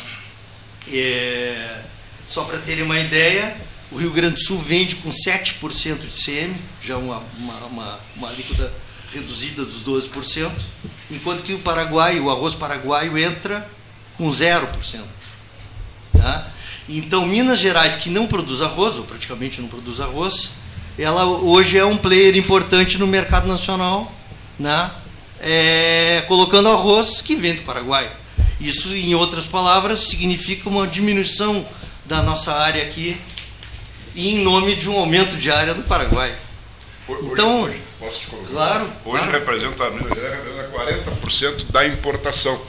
É, 0.92 1.82
só 2.28 2.44
para 2.44 2.58
terem 2.60 2.84
uma 2.84 3.00
ideia, 3.00 3.56
o 3.92 3.98
Rio 3.98 4.12
Grande 4.12 4.36
do 4.36 4.42
Sul 4.42 4.58
vende 4.58 4.96
com 4.98 5.10
7% 5.10 6.00
de 6.00 6.24
CM, 6.24 6.56
já 6.82 6.98
uma, 6.98 7.24
uma, 7.38 7.54
uma, 7.66 8.00
uma 8.16 8.30
alíquota 8.30 8.72
reduzida 9.14 9.66
dos 9.66 9.84
12%, 9.84 10.52
enquanto 11.10 11.44
que 11.44 11.54
o 11.54 11.60
Paraguai, 11.60 12.20
o 12.20 12.30
arroz 12.30 12.54
paraguaio 12.54 13.18
entra 13.18 13.68
com 14.16 14.30
0%. 14.30 15.02
Tá? 16.16 16.52
Então, 16.88 17.26
Minas 17.26 17.60
Gerais, 17.60 17.96
que 17.96 18.10
não 18.10 18.28
produz 18.28 18.62
arroz, 18.62 18.98
ou 18.98 19.06
praticamente 19.06 19.62
não 19.62 19.68
produz 19.68 20.00
arroz, 20.00 20.52
ela 21.02 21.26
hoje 21.26 21.78
é 21.78 21.86
um 21.86 21.98
player 21.98 22.36
importante 22.36 22.98
no 22.98 23.08
mercado 23.08 23.48
nacional, 23.48 24.12
né? 24.58 24.92
É, 25.42 26.24
colocando 26.28 26.68
arroz 26.68 27.22
que 27.22 27.36
vem 27.36 27.56
do 27.56 27.62
Paraguai. 27.62 28.12
Isso, 28.60 28.94
em 28.94 29.16
outras 29.16 29.46
palavras, 29.46 30.02
significa 30.02 30.68
uma 30.68 30.86
diminuição 30.86 31.66
da 32.06 32.22
nossa 32.22 32.54
área 32.54 32.84
aqui 32.84 33.20
e 34.14 34.36
em 34.36 34.44
nome 34.44 34.76
de 34.76 34.90
um 34.90 34.98
aumento 34.98 35.38
de 35.38 35.50
área 35.50 35.74
do 35.74 35.84
Paraguai. 35.84 36.36
Hoje, 37.08 37.30
então, 37.32 37.64
hoje, 37.64 37.82
Posso 38.00 38.20
te 38.22 38.28
colocar? 38.28 38.50
Claro. 38.50 38.90
Hoje 39.06 39.24
claro. 39.24 39.32
representa, 39.32 39.84
a 39.84 39.92
Minas 39.92 40.16
Gerais 40.16 40.36
representa 40.36 40.70
40% 41.12 41.66
da 41.70 41.86
importação 41.86 42.62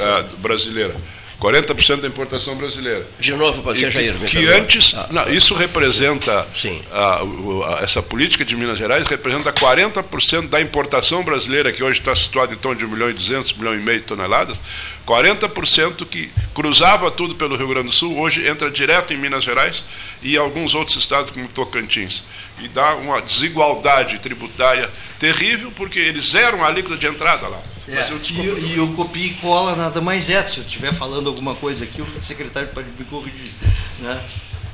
ah, 0.00 0.22
brasileira. 0.38 0.96
40% 1.40 2.02
da 2.02 2.06
importação 2.08 2.54
brasileira. 2.54 3.06
De 3.18 3.32
novo, 3.34 3.62
pode 3.62 3.78
ser, 3.78 3.90
Jair. 3.90 4.14
que, 4.26 4.46
antes, 4.48 4.92
Ah, 4.94 5.06
não, 5.10 5.32
isso 5.32 5.54
representa, 5.54 6.46
a- 6.92 7.20
a- 7.22 7.78
essa 7.82 8.02
política 8.02 8.44
de 8.44 8.54
Minas 8.54 8.78
Gerais 8.78 9.06
representa 9.06 9.50
40% 9.50 10.48
da 10.48 10.60
importação 10.60 11.24
brasileira, 11.24 11.72
que 11.72 11.82
hoje 11.82 11.98
está 11.98 12.14
situada 12.14 12.52
em 12.52 12.56
torno 12.58 12.78
de 12.78 12.84
1 12.84 12.88
milhão 12.88 13.08
e 13.08 13.14
200, 13.14 13.52
1 13.52 13.58
milhão 13.58 13.74
e 13.74 13.78
meio 13.78 14.00
de 14.00 14.04
toneladas, 14.06 14.60
40% 15.06 16.04
que 16.04 16.30
cruzava 16.54 17.10
tudo 17.10 17.34
pelo 17.34 17.56
Rio 17.56 17.68
Grande 17.68 17.88
do 17.88 17.92
Sul, 17.94 18.18
hoje 18.18 18.46
entra 18.46 18.70
direto 18.70 19.12
em 19.12 19.16
Minas 19.16 19.42
Gerais 19.42 19.82
e 20.22 20.36
alguns 20.36 20.74
outros 20.74 20.96
estados 20.96 21.30
como 21.30 21.48
Tocantins. 21.48 22.24
E 22.60 22.68
dá 22.68 22.94
uma 22.96 23.22
desigualdade 23.22 24.18
tributária 24.18 24.90
terrível, 25.18 25.72
porque 25.74 25.98
eles 25.98 26.30
zeram 26.30 26.62
a 26.62 26.66
alíquota 26.68 26.96
de 26.98 27.06
entrada 27.06 27.48
lá. 27.48 27.60
É, 27.88 27.94
e, 28.32 28.74
e 28.74 28.80
o 28.80 28.92
copia 28.94 29.26
e 29.26 29.34
cola 29.34 29.74
nada 29.76 30.00
mais 30.00 30.28
é. 30.30 30.42
Se 30.42 30.58
eu 30.58 30.64
estiver 30.64 30.92
falando 30.92 31.28
alguma 31.28 31.54
coisa 31.54 31.84
aqui, 31.84 32.00
o 32.02 32.20
secretário 32.20 32.68
pode 32.68 32.88
me 32.98 33.04
corrigir. 33.04 33.50
Né? 33.98 34.20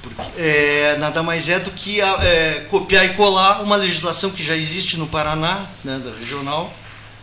Porque, 0.02 0.22
é, 0.38 0.96
nada 0.98 1.22
mais 1.22 1.48
é 1.48 1.58
do 1.58 1.70
que 1.70 2.00
a- 2.00 2.18
é, 2.22 2.66
copiar 2.70 3.04
e 3.06 3.10
colar 3.10 3.62
uma 3.62 3.76
legislação 3.76 4.30
que 4.30 4.44
já 4.44 4.56
existe 4.56 4.96
no 4.98 5.06
Paraná, 5.06 5.66
né, 5.84 5.98
da 5.98 6.12
regional, 6.18 6.72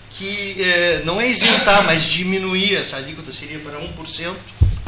que 0.09 0.55
é, 0.61 1.01
não 1.05 1.19
é 1.21 1.27
isentar, 1.29 1.83
mas 1.85 2.03
diminuir 2.03 2.75
essa 2.75 2.97
alíquota 2.97 3.31
seria 3.31 3.59
para 3.59 3.79
1%, 3.79 4.35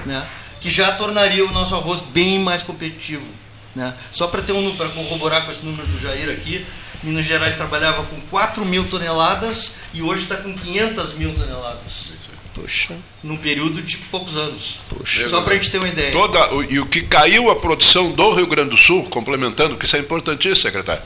né, 0.06 0.28
que 0.60 0.70
já 0.70 0.92
tornaria 0.94 1.46
o 1.46 1.52
nosso 1.52 1.74
arroz 1.76 2.00
bem 2.00 2.40
mais 2.40 2.64
competitivo. 2.64 3.28
Né? 3.76 3.94
Só 4.12 4.28
para 4.28 4.42
ter 4.42 4.52
um 4.54 4.76
para 4.76 4.90
corroborar 4.90 5.46
com 5.46 5.52
esse 5.52 5.64
número 5.66 5.88
do 5.88 6.00
Jair 6.00 6.30
aqui, 6.30 6.66
Minas 7.06 7.26
Gerais 7.26 7.54
trabalhava 7.56 8.04
com 8.04 8.20
4 8.30 8.66
mil 8.66 8.84
toneladas 8.88 9.76
e 9.94 10.02
hoje 10.02 10.24
está 10.24 10.38
com 10.38 10.54
500 10.54 11.14
mil 11.14 11.34
toneladas. 11.34 12.12
Puxa. 12.54 12.94
Num 13.22 13.36
período 13.36 13.82
de 13.82 13.98
poucos 13.98 14.38
anos. 14.38 14.80
Puxa. 14.88 15.28
Só 15.28 15.42
para 15.42 15.54
a 15.54 15.56
gente 15.58 15.70
ter 15.70 15.78
uma 15.78 15.90
ideia. 15.90 16.12
Toda, 16.14 16.54
o- 16.54 16.64
e 16.64 16.80
o 16.80 16.86
que 16.86 17.02
caiu 17.02 17.50
a 17.52 17.56
produção 17.58 18.12
do 18.14 18.34
Rio 18.34 18.48
Grande 18.48 18.70
do 18.70 18.78
Sul, 18.78 19.04
complementando, 19.10 19.76
que 19.76 19.86
isso 19.86 19.96
é 19.98 20.00
importantíssimo, 20.00 20.56
secretário, 20.56 21.02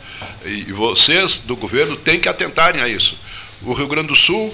e, 0.45 0.49
e 0.69 0.71
vocês 0.71 1.39
do 1.39 1.55
governo 1.55 1.95
têm 1.95 2.19
que 2.19 2.29
atentarem 2.29 2.81
a 2.81 2.87
isso. 2.87 3.17
O 3.63 3.73
Rio 3.73 3.87
Grande 3.87 4.09
do 4.09 4.15
Sul 4.15 4.53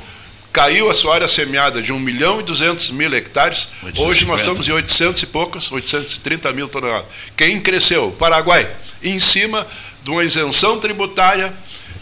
caiu 0.54 0.90
a 0.90 0.94
sua 0.94 1.16
área 1.16 1.28
semeada 1.28 1.82
de 1.82 1.92
1 1.92 2.00
milhão 2.00 2.40
e 2.40 2.44
200 2.44 2.90
mil 2.92 3.14
hectares, 3.14 3.68
hoje 3.84 4.24
nós 4.26 4.40
850. 4.40 4.42
estamos 4.42 4.70
em 4.70 4.72
800 4.72 5.22
e 5.22 5.26
poucas, 5.26 5.70
830 5.70 6.54
mil 6.54 6.70
toneladas. 6.70 7.06
Quem 7.36 7.60
cresceu? 7.60 8.16
Paraguai, 8.18 8.74
em 9.04 9.20
cima 9.20 9.68
de 10.06 10.12
uma 10.12 10.24
isenção 10.24 10.80
tributária 10.80 11.52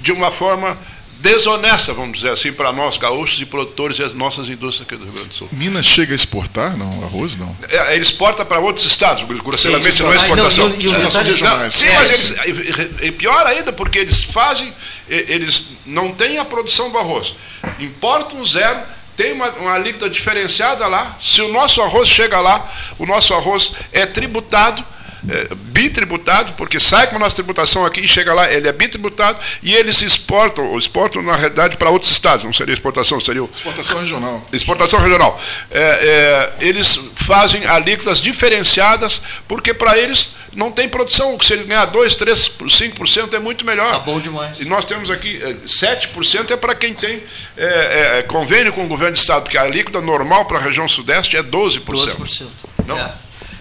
de 0.01 0.11
uma 0.11 0.29
forma 0.29 0.77
desonesta, 1.21 1.93
vamos 1.93 2.17
dizer 2.17 2.31
assim, 2.31 2.51
para 2.51 2.73
nós 2.73 2.97
gaúchos 2.97 3.39
e 3.39 3.45
produtores 3.45 3.97
e 3.97 4.03
as 4.03 4.13
nossas 4.13 4.49
indústrias 4.49 4.85
aqui 4.85 4.97
do 4.97 5.05
Rio 5.05 5.13
Grande 5.13 5.29
do 5.29 5.33
Sul. 5.35 5.47
Minas 5.53 5.85
chega 5.85 6.11
a 6.11 6.15
exportar, 6.17 6.75
não? 6.77 7.01
Arroz, 7.05 7.37
não? 7.37 7.55
É, 7.69 7.93
ele 7.93 8.01
exporta 8.01 8.43
para 8.43 8.59
outros 8.59 8.85
estados, 8.85 9.23
grosseiramente 9.39 9.95
Sim, 9.95 10.03
não 10.03 10.11
é 10.11 10.15
exportação. 10.17 10.67
não, 10.67 10.75
e 10.75 10.83
e 10.83 10.87
o 10.89 10.91
Não, 10.91 10.99
detalhe- 10.99 11.29
regionais. 11.29 11.73
sim, 11.75 11.87
É, 11.87 11.93
mas 11.95 12.09
eles, 12.09 12.89
e 13.03 13.11
pior 13.13 13.47
ainda, 13.47 13.71
porque 13.71 13.99
eles 13.99 14.21
fazem, 14.21 14.73
eles 15.07 15.69
não 15.85 16.11
têm 16.11 16.39
a 16.39 16.43
produção 16.43 16.91
do 16.91 16.97
arroz. 16.97 17.35
Importam 17.79 18.45
zero, 18.45 18.81
tem 19.15 19.31
uma, 19.31 19.49
uma 19.51 19.73
alíquota 19.75 20.09
diferenciada 20.09 20.85
lá. 20.87 21.17
Se 21.21 21.41
o 21.41 21.47
nosso 21.53 21.81
arroz 21.81 22.09
chega 22.09 22.41
lá, 22.41 22.69
o 22.99 23.05
nosso 23.05 23.33
arroz 23.33 23.75
é 23.93 24.05
tributado, 24.05 24.83
é, 25.29 25.47
bitributado, 25.55 26.53
porque 26.53 26.79
sai 26.79 27.07
com 27.07 27.15
a 27.15 27.19
nossa 27.19 27.35
tributação 27.35 27.85
aqui 27.85 28.01
e 28.01 28.07
chega 28.07 28.33
lá, 28.33 28.51
ele 28.51 28.67
é 28.67 28.71
bitributado, 28.71 29.39
e 29.61 29.73
eles 29.73 30.01
exportam, 30.01 30.65
ou 30.65 30.77
exportam 30.77 31.21
na 31.21 31.35
realidade 31.35 31.77
para 31.77 31.89
outros 31.89 32.11
estados, 32.11 32.45
não 32.45 32.53
seria 32.53 32.73
exportação, 32.73 33.19
seria 33.19 33.43
o, 33.43 33.49
Exportação 33.53 33.99
regional. 33.99 34.45
Exportação 34.51 34.99
regional. 34.99 35.41
É, 35.71 35.81
é, 35.81 36.53
eles 36.65 37.11
fazem 37.15 37.65
alíquotas 37.65 38.19
diferenciadas, 38.19 39.21
porque 39.47 39.73
para 39.73 39.97
eles 39.97 40.31
não 40.55 40.71
tem 40.71 40.87
produção. 40.87 41.37
Se 41.39 41.53
eles 41.53 41.65
ganhar 41.65 41.85
2, 41.85 42.15
3, 42.15 42.57
5% 42.59 43.33
é 43.33 43.39
muito 43.39 43.65
melhor. 43.65 43.89
Tá 43.89 43.99
bom 43.99 44.19
demais. 44.19 44.59
E 44.59 44.65
nós 44.65 44.85
temos 44.85 45.09
aqui 45.09 45.41
é, 45.41 45.53
7% 45.65 46.51
é 46.51 46.57
para 46.57 46.75
quem 46.75 46.93
tem 46.93 47.23
é, 47.57 48.19
é, 48.19 48.21
convênio 48.23 48.71
com 48.73 48.83
o 48.83 48.87
governo 48.87 49.15
do 49.15 49.19
Estado, 49.19 49.43
porque 49.43 49.57
a 49.57 49.63
alíquota 49.63 50.01
normal 50.01 50.45
para 50.45 50.57
a 50.57 50.61
região 50.61 50.87
sudeste 50.87 51.37
é 51.37 51.43
12%. 51.43 51.81
12%. 51.83 52.47
Não. 52.85 52.97
É. 52.97 53.13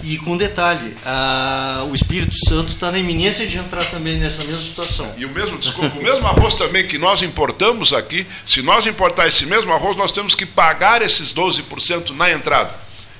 E 0.02 0.18
com 0.18 0.36
detalhe, 0.36 0.96
a- 1.04 1.84
o 1.88 1.94
Espírito 1.94 2.34
Santo 2.48 2.70
está 2.70 2.90
na 2.90 2.98
iminência 2.98 3.46
de 3.46 3.56
entrar 3.56 3.84
também 3.90 4.18
nessa 4.18 4.42
mesma 4.42 4.58
situação. 4.66 5.14
E 5.16 5.24
o 5.24 5.28
mesmo, 5.30 5.56
desculpa, 5.58 5.96
o 5.98 6.02
mesmo 6.02 6.26
arroz 6.26 6.54
também 6.56 6.86
que 6.86 6.98
nós 6.98 7.22
importamos 7.22 7.92
aqui, 7.92 8.26
se 8.44 8.62
nós 8.62 8.84
importar 8.86 9.28
esse 9.28 9.46
mesmo 9.46 9.72
arroz, 9.72 9.96
nós 9.96 10.10
temos 10.10 10.34
que 10.34 10.44
pagar 10.44 11.02
esses 11.02 11.32
12% 11.32 12.10
na 12.14 12.30
entrada. 12.32 12.74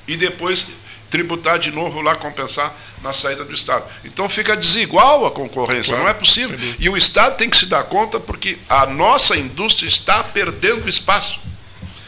E 0.08 0.16
depois 0.16 0.66
tributar 1.08 1.58
de 1.58 1.70
novo 1.70 2.00
lá, 2.00 2.16
compensar 2.16 2.74
na 3.02 3.12
saída 3.12 3.44
do 3.44 3.52
Estado. 3.52 3.84
Então 4.04 4.28
fica 4.28 4.56
desigual 4.56 5.24
a 5.26 5.30
concorrência, 5.30 5.90
Claro, 5.90 6.02
não 6.04 6.10
é 6.10 6.14
possível. 6.14 6.56
dúvida. 6.56 6.76
E 6.80 6.88
o 6.88 6.96
Estado 6.96 7.36
tem 7.36 7.48
que 7.50 7.56
se 7.56 7.66
dar 7.66 7.84
conta 7.84 8.18
porque 8.18 8.58
a 8.68 8.86
nossa 8.86 9.36
indústria 9.36 9.86
está 9.86 10.24
perdendo 10.24 10.88
espaço. 10.88 11.38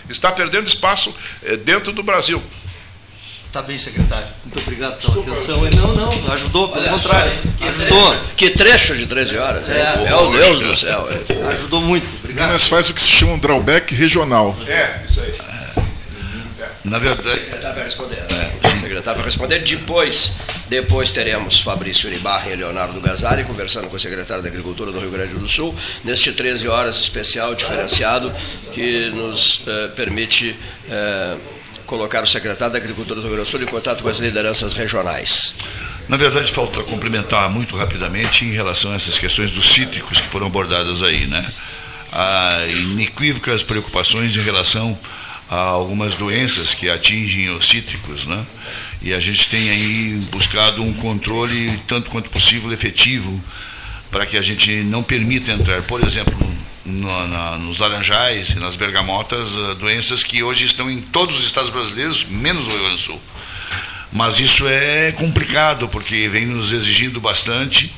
Está 0.09 0.32
perdendo 0.32 0.66
espaço 0.66 1.14
eh, 1.42 1.56
dentro 1.56 1.92
do 1.92 2.02
Brasil. 2.02 2.42
Tá 3.52 3.62
bem, 3.62 3.78
secretário. 3.78 4.26
Muito 4.55 4.60
obrigado 4.60 5.01
pela 5.01 5.20
atenção. 5.20 5.60
Não, 5.70 5.94
não, 5.94 6.32
ajudou, 6.32 6.68
pelo 6.68 6.89
contrário. 6.89 7.32
Ajudou. 7.60 8.10
trecho- 8.10 8.24
Que 8.36 8.51
trecho 8.51 8.97
de 8.97 9.06
13 9.06 9.36
horas. 9.39 9.68
hein? 9.68 9.74
É. 9.76 9.97
Meu 10.09 10.31
Deus 10.31 10.60
do 10.60 10.76
céu. 10.76 11.09
é. 11.10 11.48
Ajudou 11.55 11.81
muito. 11.81 12.06
Obrigado. 12.22 12.47
Minas 12.47 12.64
faz 12.68 12.89
o 12.89 12.94
que 12.94 13.01
se 13.01 13.09
chama 13.09 13.32
um 13.32 13.39
drawback 13.39 13.93
regional. 13.94 14.56
É, 14.68 15.01
isso 15.09 15.20
aí. 15.20 15.35
Na 16.85 16.98
verdade, 16.98 17.28
O 17.28 17.32
secretário 17.44 17.74
vai 17.74 17.85
responder. 17.85 18.24
né? 18.31 18.52
O 18.62 18.81
secretário 18.82 19.16
vai 19.16 19.24
responder. 19.24 19.59
Depois, 19.60 20.32
depois 20.68 21.10
teremos 21.12 21.60
Fabrício 21.60 22.09
Uribarra 22.10 22.51
e 22.51 22.56
Leonardo 22.56 23.01
Gazari 23.01 23.43
conversando 23.44 23.89
com 23.89 23.97
o 23.97 23.98
secretário 24.01 24.43
da 24.43 24.48
Agricultura 24.51 24.93
do 24.93 25.01
Rio 25.01 25.10
Grande 25.10 25.35
do 25.35 25.48
Sul, 25.48 25.74
neste 26.05 26.31
13 26.32 26.68
horas 26.68 26.97
especial, 27.01 27.55
diferenciado, 27.55 28.31
que 28.74 29.10
nos 29.14 29.62
eh, 29.66 29.89
permite 29.97 30.55
eh, 30.90 31.36
colocar 31.86 32.23
o 32.23 32.27
secretário 32.27 32.73
da 32.73 32.78
Agricultura 32.78 33.20
do 33.20 33.27
Rio 33.27 33.36
Grande 33.36 33.48
do 33.48 33.51
Sul 33.51 33.62
em 33.62 33.66
contato 33.66 34.02
com 34.02 34.09
as 34.09 34.19
lideranças 34.19 34.74
regionais. 34.74 35.55
Na 36.09 36.16
verdade, 36.16 36.52
falta 36.52 36.82
complementar 36.82 37.48
muito 37.48 37.77
rapidamente 37.77 38.44
em 38.44 38.52
relação 38.52 38.93
a 38.93 38.97
essas 38.97 39.19
questões 39.19 39.51
dos 39.51 39.73
cítricos 39.73 40.20
que 40.20 40.28
foram 40.28 40.47
abordadas 40.47 41.02
aí, 41.02 41.27
né? 41.27 41.44
Há 42.12 42.66
inequívocas 42.69 43.62
preocupações 43.62 44.36
em 44.36 44.43
relação 44.43 44.98
a 45.51 45.56
algumas 45.56 46.15
doenças 46.15 46.74
que 46.74 46.89
atingem 46.89 47.51
os 47.51 47.66
cítricos, 47.66 48.27
né? 48.27 48.44
E 49.01 49.12
a 49.12 49.20
gente 49.20 49.48
tem 49.48 49.70
aí 49.70 50.20
buscado 50.31 50.82
um 50.82 50.93
controle 50.93 51.81
tanto 51.86 52.11
quanto 52.11 52.31
possível 52.31 52.73
efetivo 52.73 53.43
para 54.11 54.27
que 54.27 54.36
a 54.36 54.43
gente 54.43 54.70
não 54.85 55.02
permita 55.02 55.52
entrar, 55.52 55.82
por 55.82 56.02
exemplo, 56.05 56.36
no- 56.85 57.27
na- 57.28 57.56
nos 57.59 57.78
laranjais 57.78 58.51
e 58.51 58.56
nas 58.61 58.77
bergamotas, 58.77 59.51
eh, 59.56 59.74
doenças 59.77 60.23
que 60.23 60.43
hoje 60.43 60.65
estão 60.66 60.90
em 60.90 61.01
todos 61.01 61.39
os 61.39 61.44
estados 61.44 61.70
brasileiros, 61.70 62.24
menos 62.24 62.66
o 62.66 62.70
Rio 62.70 62.78
Grande 62.81 62.97
do 62.97 63.01
Sul. 63.01 63.23
Mas 64.12 64.39
isso 64.39 64.66
é 64.69 65.12
complicado, 65.12 65.89
porque 65.89 66.28
vem 66.28 66.47
nos 66.47 66.73
exigindo 66.73 67.20
bastante 67.20 67.93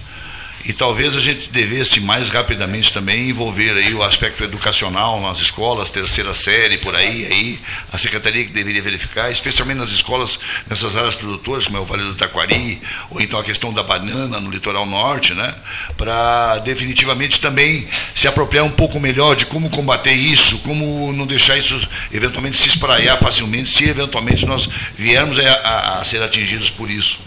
e 0.65 0.73
talvez 0.73 1.17
a 1.17 1.21
gente 1.21 1.49
devesse 1.51 2.01
mais 2.01 2.29
rapidamente 2.29 2.93
também 2.93 3.29
envolver 3.29 3.71
aí 3.77 3.95
o 3.95 4.03
aspecto 4.03 4.43
educacional 4.43 5.21
nas 5.21 5.39
escolas, 5.39 5.91
terceira 5.91 6.35
série, 6.35 6.79
por 6.79 6.95
aí, 6.97 7.27
aí 7.27 7.59
a 7.93 7.99
secretaria 7.99 8.45
que 8.45 8.51
deveria 8.51 8.83
verificar, 8.83 9.31
especialmente 9.31 9.79
nas 9.79 9.91
escolas, 9.91 10.39
nessas 10.69 10.97
áreas 10.97 11.15
produtoras, 11.15 11.67
como 11.67 11.79
é 11.79 11.81
o 11.81 11.85
Vale 11.85 12.03
do 12.05 12.15
Taquari, 12.15 12.81
ou 13.11 13.21
então 13.21 13.39
a 13.39 13.45
questão 13.45 13.73
da 13.73 13.83
banana 13.83 14.41
no 14.41 14.51
litoral 14.51 14.87
norte, 14.87 15.35
né? 15.35 15.55
Para 15.97 16.59
definitivamente 16.59 17.41
também 17.41 17.87
se 18.15 18.27
apropriar 18.27 18.65
um 18.65 18.71
pouco 18.71 18.99
melhor 18.99 19.37
de 19.37 19.47
como 19.47 19.71
combater 19.71 20.13
isso, 20.13 20.59
como 20.59 21.13
não 21.13 21.27
deixar 21.27 21.57
isso 21.57 21.89
eventualmente 22.13 22.57
se 22.57 22.69
espraiar 22.69 23.17
facilmente, 23.19 23.69
se 23.69 23.85
eventualmente 23.89 24.45
nós 24.47 24.69
viermos 24.97 25.39
a, 25.39 25.43
a- 25.53 25.99
a 26.01 26.05
ser 26.05 26.23
atingidos 26.23 26.71
por 26.71 26.91
isso. 26.91 27.19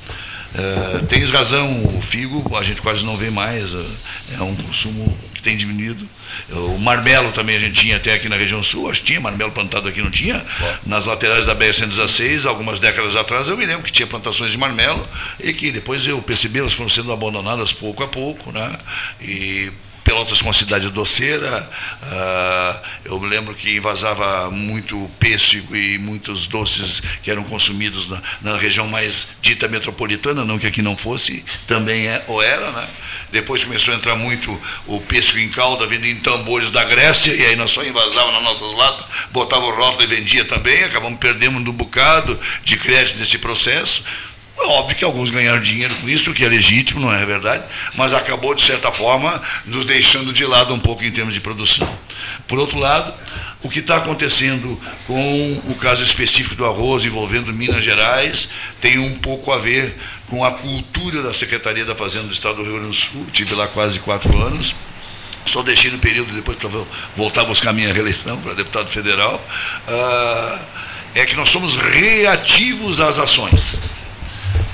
Eh, 0.56 1.02
tens 1.08 1.30
razão, 1.30 1.86
o 1.96 2.02
figo 2.02 2.56
a 2.58 2.64
gente 2.64 2.82
quase 2.82 3.06
não 3.06 3.16
vê 3.16 3.30
mais, 3.30 3.74
eh, 3.74 3.86
é 4.40 4.42
um 4.42 4.56
consumo 4.56 5.18
que 5.34 5.42
tem 5.42 5.56
diminuído. 5.56 6.10
O 6.50 6.78
marmelo 6.80 7.32
também 7.32 7.56
a 7.56 7.60
gente 7.60 7.74
tinha 7.74 7.98
até 7.98 8.14
aqui 8.14 8.28
na 8.28 8.36
região 8.36 8.62
sul, 8.62 8.90
acho 8.90 9.02
que 9.02 9.08
tinha 9.08 9.22
marmelo 9.22 9.52
plantado 9.52 9.88
aqui, 9.88 10.02
não 10.02 10.12
tinha? 10.12 10.44
Nas 10.86 11.06
laterais 11.06 11.46
da 11.46 11.56
BR-116, 11.56 12.46
algumas 12.46 12.80
décadas 12.80 13.16
atrás, 13.16 13.48
eu 13.48 13.58
me 13.58 13.66
lembro 13.66 13.84
que 13.84 13.92
tinha 13.92 14.08
plantações 14.08 14.52
de 14.52 14.58
marmelo 14.58 15.08
e 15.40 15.54
que 15.54 15.72
depois 15.72 16.06
eu 16.08 16.22
percebi 16.22 16.60
elas 16.60 16.74
foram 16.74 16.90
sendo 16.90 17.12
abandonadas 17.12 17.72
pouco 17.72 18.04
a 18.04 18.08
pouco, 18.08 18.52
né? 18.52 18.78
E 19.22 19.72
Pelotas 20.10 20.42
com 20.42 20.48
uma 20.48 20.56
cidade 20.56 20.90
doceira. 20.90 21.70
Uh, 22.02 22.88
eu 23.06 23.20
me 23.20 23.28
lembro 23.28 23.54
que 23.54 23.76
invasava 23.76 24.50
muito 24.50 25.08
pêssego 25.20 25.76
e 25.76 26.00
muitos 26.00 26.48
doces 26.48 27.00
que 27.22 27.30
eram 27.30 27.44
consumidos 27.44 28.10
na, 28.10 28.20
na, 28.42 28.58
região 28.58 28.88
mais 28.88 29.28
dita 29.40 29.68
metropolitana, 29.68 30.44
não 30.44 30.58
que 30.58 30.66
aqui 30.66 30.82
não 30.82 30.98
fosse, 30.98 31.46
também 31.68 32.08
é 32.08 32.24
ou 32.26 32.42
era, 32.42 32.72
né? 32.72 32.90
Depois 33.32 33.64
começou 33.64 33.94
a 33.94 33.98
entrar 33.98 34.16
muito 34.16 34.60
o 34.88 35.00
pêssego 35.00 35.38
em 35.38 35.50
calda, 35.50 35.86
vindo 35.86 36.08
em 36.08 36.16
tambores 36.16 36.72
da 36.72 36.84
Grécia, 36.86 37.32
e 37.32 37.46
aí 37.46 37.56
nós 37.56 37.70
só 37.70 37.84
invasava 37.84 38.32
nas 38.32 38.42
nossas 38.42 38.74
latas, 38.74 39.06
botava 39.30 39.68
o 39.68 39.76
rótulo 39.76 40.02
e 40.02 40.08
vendia 40.08 40.44
também, 40.44 40.86
acabamos 40.86 41.20
perdendo 41.20 41.70
um 41.70 41.72
bocado 41.72 42.40
de 42.64 42.78
crédito 42.78 43.20
nesse 43.20 43.38
processo. 43.38 44.04
Óbvio 44.66 44.98
que 44.98 45.06
alguns 45.06 45.30
ganharam 45.30 45.62
dinheiro 45.62 45.94
com 45.96 46.10
isso, 46.10 46.30
o 46.30 46.34
que 46.34 46.44
é 46.44 46.50
legítimo, 46.50 47.00
não 47.00 47.14
é 47.14 47.26
verdade? 47.26 47.64
Mas 47.96 48.14
acabou, 48.14 48.54
de 48.54 48.62
certa 48.62 48.92
forma, 48.92 49.42
nos 49.66 49.86
deixando 49.86 50.34
de 50.34 50.46
lado 50.46 50.74
um 50.74 50.80
pouco 50.80 51.04
em 51.04 51.12
termos 51.12 51.34
de 51.34 51.40
produção. 51.40 51.88
Por 52.46 52.60
outro 52.60 52.78
lado, 52.78 53.14
o 53.64 53.70
que 53.70 53.80
está 53.80 53.98
acontecendo 53.98 54.80
com 55.08 55.62
o 55.66 55.76
caso 55.76 56.04
específico 56.04 56.56
do 56.56 56.66
arroz 56.66 57.06
envolvendo 57.06 57.54
Minas 57.54 57.84
Gerais 57.84 58.50
tem 58.82 59.00
um 59.00 59.18
pouco 59.20 59.52
a 59.52 59.58
ver 59.58 59.96
com 60.28 60.44
a 60.44 60.52
cultura 60.52 61.22
da 61.24 61.34
Secretaria 61.34 61.86
da 61.86 61.96
Fazenda 61.96 62.28
do 62.28 62.34
Estado 62.34 62.58
do 62.58 62.64
Rio 62.64 62.74
Grande 62.74 62.90
do 62.90 62.94
Sul. 62.94 63.26
Tive 63.32 63.56
lá 63.56 63.68
quase 63.68 64.00
quatro 64.00 64.42
anos. 64.42 64.76
Só 65.46 65.64
deixei 65.64 65.90
no 65.90 66.00
período 66.00 66.34
depois 66.34 66.58
para 66.58 66.70
voltar 67.16 67.42
a 67.42 67.46
buscar 67.46 67.74
minha 67.74 67.92
reeleição 67.94 68.40
para 68.42 68.54
deputado 68.54 68.90
federal. 68.90 69.44
Ah, 69.88 70.62
é 71.16 71.26
que 71.26 71.36
nós 71.36 71.50
somos 71.50 71.76
reativos 71.76 73.00
às 73.00 73.18
ações 73.18 73.80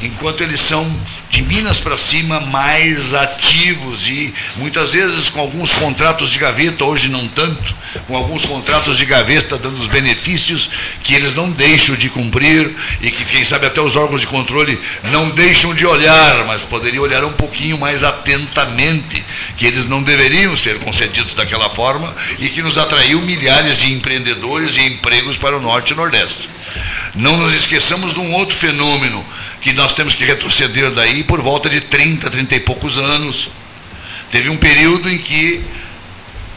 enquanto 0.02 0.42
eles 0.42 0.60
são 0.60 1.02
de 1.30 1.42
Minas 1.42 1.80
para 1.80 1.98
cima 1.98 2.40
mais 2.40 3.14
ativos 3.14 4.08
e 4.08 4.34
muitas 4.58 4.94
vezes 4.94 5.30
com 5.30 5.40
alguns 5.40 5.74
contratos 5.74 6.30
de 6.30 6.40
gaveta, 6.40 6.86
hoje 6.86 7.10
não 7.10 7.28
tanto, 7.28 7.76
com 8.08 8.16
alguns 8.16 8.46
contratos 8.46 8.98
de 8.98 9.06
gaveta 9.06 9.58
dando 9.58 9.80
os 9.80 9.88
benefícios 9.88 10.70
que 11.04 11.16
eles 11.16 11.34
não 11.34 11.52
deixam 11.52 11.96
de 11.96 12.10
cumprir 12.10 12.74
e 13.02 13.10
que 13.12 13.26
quem 13.26 13.44
sabe 13.44 13.68
até 13.68 13.82
os 13.82 13.96
órgãos 13.96 14.22
de 14.22 14.28
controle 14.28 14.80
não 15.12 15.30
deixam 15.32 15.74
de 15.74 15.86
olhar, 15.86 16.46
mas 16.46 16.64
poderiam 16.64 17.04
olhar 17.04 17.24
um 17.24 17.34
pouquinho 17.34 17.78
mais 17.78 18.04
atentamente, 18.04 19.24
que 19.58 19.66
eles 19.66 19.88
não 19.88 20.04
deveriam 20.04 20.56
ser 20.58 20.80
concedidos 20.80 21.36
daquela 21.36 21.70
forma 21.70 22.16
e 22.40 22.50
que 22.50 22.62
nos 22.62 22.78
atraiu 22.78 23.22
milhares 23.22 23.78
de 23.78 23.92
empreendedores 23.94 24.78
e 24.78 24.82
empregos 24.82 25.38
para 25.38 25.58
o 25.58 25.62
norte 25.62 25.94
e 25.94 25.96
nordeste. 25.96 26.50
Não 27.14 27.38
nos 27.38 27.54
esqueçamos 27.54 28.14
de 28.14 28.20
um 28.20 28.34
outro 28.34 28.58
fenômeno 28.58 29.26
que 29.66 29.74
nós 29.74 29.94
temos 29.94 30.14
que 30.14 30.24
retroceder 30.24 30.92
daí 30.92 31.24
por 31.24 31.42
volta 31.42 31.68
de 31.68 31.82
30, 31.82 32.30
30 32.30 32.54
e 32.54 32.60
poucos 32.60 33.00
anos. 33.00 33.50
Teve 34.30 34.48
um 34.52 34.58
período 34.58 35.10
em 35.10 35.18
que 35.18 35.66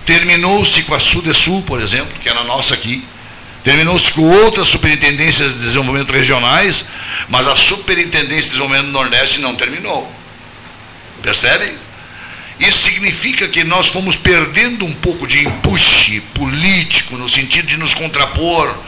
terminou-se 0.04 0.82
com 0.82 0.94
a 0.94 1.00
Sudesul, 1.00 1.62
por 1.62 1.80
exemplo, 1.80 2.12
que 2.20 2.28
era 2.28 2.44
nossa 2.44 2.74
aqui, 2.74 3.02
terminou-se 3.64 4.12
com 4.12 4.20
outras 4.44 4.68
superintendências 4.68 5.54
de 5.54 5.60
desenvolvimento 5.60 6.12
regionais, 6.12 6.84
mas 7.30 7.48
a 7.48 7.56
Superintendência 7.56 8.42
de 8.42 8.48
Desenvolvimento 8.48 8.86
do 8.88 8.92
Nordeste 8.92 9.40
não 9.40 9.56
terminou. 9.56 10.12
Percebem? 11.22 11.78
Isso 12.60 12.90
significa 12.90 13.48
que 13.48 13.64
nós 13.64 13.88
fomos 13.88 14.16
perdendo 14.16 14.84
um 14.84 14.92
pouco 14.92 15.26
de 15.26 15.46
empuxe 15.46 16.20
político, 16.34 17.16
no 17.16 17.26
sentido 17.26 17.68
de 17.68 17.78
nos 17.78 17.94
contrapor 17.94 18.78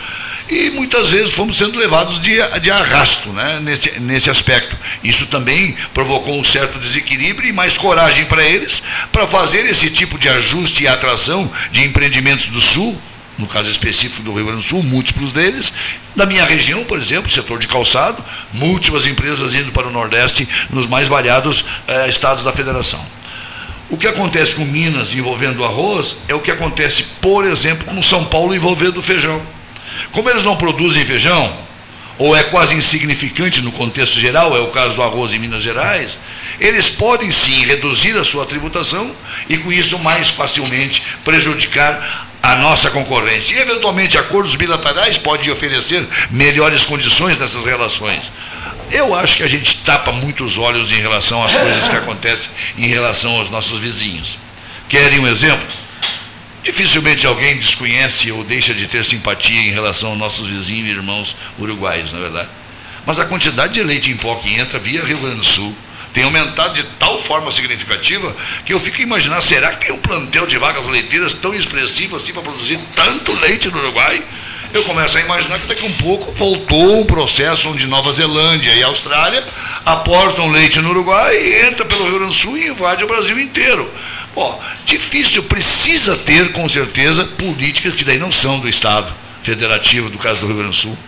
e 0.51 0.71
muitas 0.71 1.11
vezes 1.11 1.33
fomos 1.33 1.57
sendo 1.57 1.79
levados 1.79 2.19
de, 2.19 2.37
de 2.61 2.71
arrasto 2.71 3.29
né, 3.31 3.61
nesse, 3.63 4.01
nesse 4.01 4.29
aspecto. 4.29 4.77
Isso 5.03 5.27
também 5.27 5.77
provocou 5.95 6.39
um 6.39 6.43
certo 6.43 6.79
desequilíbrio 6.79 7.49
e 7.49 7.53
mais 7.53 7.79
coragem 7.79 8.25
para 8.25 8.43
eles 8.43 8.83
para 9.13 9.29
fazer 9.29 9.65
esse 9.67 9.91
tipo 9.91 10.19
de 10.19 10.29
ajuste 10.29 10.83
e 10.83 10.89
atração 10.89 11.51
de 11.71 11.85
empreendimentos 11.85 12.49
do 12.49 12.61
Sul, 12.61 13.01
no 13.39 13.47
caso 13.47 13.71
específico 13.71 14.23
do 14.23 14.35
Rio 14.35 14.47
Grande 14.47 14.63
do 14.63 14.67
Sul, 14.67 14.83
múltiplos 14.83 15.33
deles. 15.33 15.73
Da 16.17 16.27
minha 16.27 16.45
região, 16.45 16.85
por 16.85 16.99
exemplo, 16.99 17.31
setor 17.31 17.61
de 17.61 17.69
calçado, 17.69 18.23
múltiplas 18.53 19.07
empresas 19.07 19.55
indo 19.55 19.71
para 19.71 19.87
o 19.87 19.93
Nordeste 19.93 20.49
nos 20.69 20.89
mais 20.89 21.07
variados 21.07 21.65
eh, 21.87 22.09
estados 22.09 22.43
da 22.43 22.53
federação. 22.53 23.01
O 23.89 23.97
que 23.97 24.07
acontece 24.07 24.55
com 24.57 24.65
Minas 24.65 25.15
envolvendo 25.15 25.65
arroz 25.65 26.19
é 26.29 26.35
o 26.35 26.41
que 26.41 26.51
acontece, 26.51 27.05
por 27.21 27.45
exemplo, 27.45 27.87
com 27.87 28.03
São 28.03 28.25
Paulo 28.25 28.55
envolvendo 28.55 29.01
feijão. 29.01 29.41
Como 30.13 30.29
eles 30.29 30.45
não 30.45 30.57
produzem 30.57 31.05
feijão, 31.05 31.57
ou 32.21 32.37
é 32.37 32.43
quase 32.43 32.75
insignificante 32.75 33.63
no 33.63 33.73
contexto 33.73 34.21
geral, 34.21 34.55
é 34.55 34.61
o 34.61 34.69
caso 34.69 34.95
do 34.95 35.03
arroz 35.03 35.33
em 35.33 35.39
Minas 35.39 35.63
Gerais, 35.63 36.21
eles 36.61 36.91
podem 36.91 37.33
sim 37.33 37.65
reduzir 37.65 38.15
a 38.19 38.25
sua 38.25 38.45
tributação 38.45 39.17
e 39.49 39.57
com 39.57 39.73
isso 39.73 39.99
mais 39.99 40.29
facilmente 40.29 41.03
prejudicar 41.25 42.29
a 42.43 42.57
nossa 42.57 42.91
concorrência. 42.91 43.55
E 43.57 43.61
eventualmente 43.61 44.19
acordos 44.19 44.55
bilaterais 44.55 45.17
podem 45.17 45.51
oferecer 45.51 46.07
melhores 46.31 46.85
condições 46.85 47.39
nessas 47.39 47.65
relações. 47.65 48.31
Eu 48.91 49.15
acho 49.15 49.39
que 49.39 49.43
a 49.43 49.49
gente 49.49 49.79
tapa 49.79 50.13
muitos 50.13 50.59
olhos 50.59 50.93
em 50.93 51.01
relação 51.01 51.43
às 51.43 51.55
coisas 51.55 51.89
que 51.89 51.97
acontecem 51.97 52.51
em 52.77 52.87
relação 52.87 53.37
aos 53.37 53.51
nossos 53.51 53.79
vizinhos. 53.79 54.39
Querem 54.91 55.21
um 55.21 55.27
exemplo? 55.27 55.80
Dificilmente 56.71 57.27
alguém 57.27 57.57
desconhece 57.57 58.31
ou 58.31 58.45
deixa 58.45 58.73
de 58.73 58.87
ter 58.87 59.05
simpatia 59.05 59.61
em 59.61 59.73
relação 59.73 60.11
aos 60.11 60.19
nossos 60.19 60.47
vizinhos 60.47 60.87
e 60.87 60.91
irmãos 60.91 61.35
uruguaios, 61.59 62.13
na 62.13 62.19
é 62.19 62.23
verdade. 62.23 62.49
Mas 63.05 63.19
a 63.19 63.25
quantidade 63.25 63.75
de 63.75 63.83
leite 63.83 64.13
em 64.13 64.17
pó 64.17 64.37
que 64.37 64.55
entra 64.55 64.79
via 64.79 65.05
Rio 65.05 65.19
Grande 65.19 65.41
do 65.41 65.45
Sul 65.45 65.77
tem 66.13 66.23
aumentado 66.23 66.75
de 66.75 66.85
tal 66.97 67.19
forma 67.19 67.51
significativa 67.51 68.37
que 68.65 68.73
eu 68.73 68.79
fico 68.79 69.03
imaginando, 69.03 69.43
será 69.43 69.73
que 69.73 69.89
tem 69.89 69.97
um 69.97 70.01
plantel 70.01 70.47
de 70.47 70.59
vacas 70.59 70.87
leiteiras 70.87 71.35
tão 71.35 71.53
expressivo 71.53 72.15
assim 72.15 72.33
para 72.33 72.43
produzir 72.43 72.79
tanto 72.95 73.33
leite 73.41 73.69
no 73.69 73.77
Uruguai? 73.81 74.23
Eu 74.73 74.85
começo 74.85 75.19
a 75.19 75.21
imaginar 75.21 75.59
que 75.59 75.67
daqui 75.67 75.83
a 75.85 75.89
um 75.89 75.93
pouco 75.95 76.31
voltou 76.31 77.01
um 77.01 77.05
processo 77.05 77.69
onde 77.69 77.89
Nova 77.89 78.13
Zelândia 78.13 78.73
e 78.73 78.83
Austrália 78.85 79.45
aportam 79.85 80.47
leite 80.49 80.79
no 80.79 80.91
Uruguai 80.91 81.37
e 81.37 81.67
entra 81.67 81.85
pelo 81.85 82.05
Rio 82.05 82.19
Grande 82.21 82.31
do 82.31 82.33
Sul 82.33 82.57
e 82.57 82.69
invade 82.69 83.03
o 83.03 83.09
Brasil 83.09 83.37
inteiro. 83.41 83.93
Ó, 84.37 84.59
difícil, 84.85 85.43
precisa 85.43 86.17
ter, 86.17 86.53
com 86.53 86.69
certeza, 86.69 87.25
políticas 87.25 87.95
que 87.95 88.05
daí 88.05 88.19
não 88.19 88.31
são 88.31 88.61
do 88.61 88.69
Estado 88.69 89.13
federativo, 89.43 90.11
do 90.11 90.19
caso 90.19 90.41
do 90.41 90.47
Rio 90.47 90.57
Grande 90.57 90.71
do 90.71 90.77
Sul. 90.77 90.99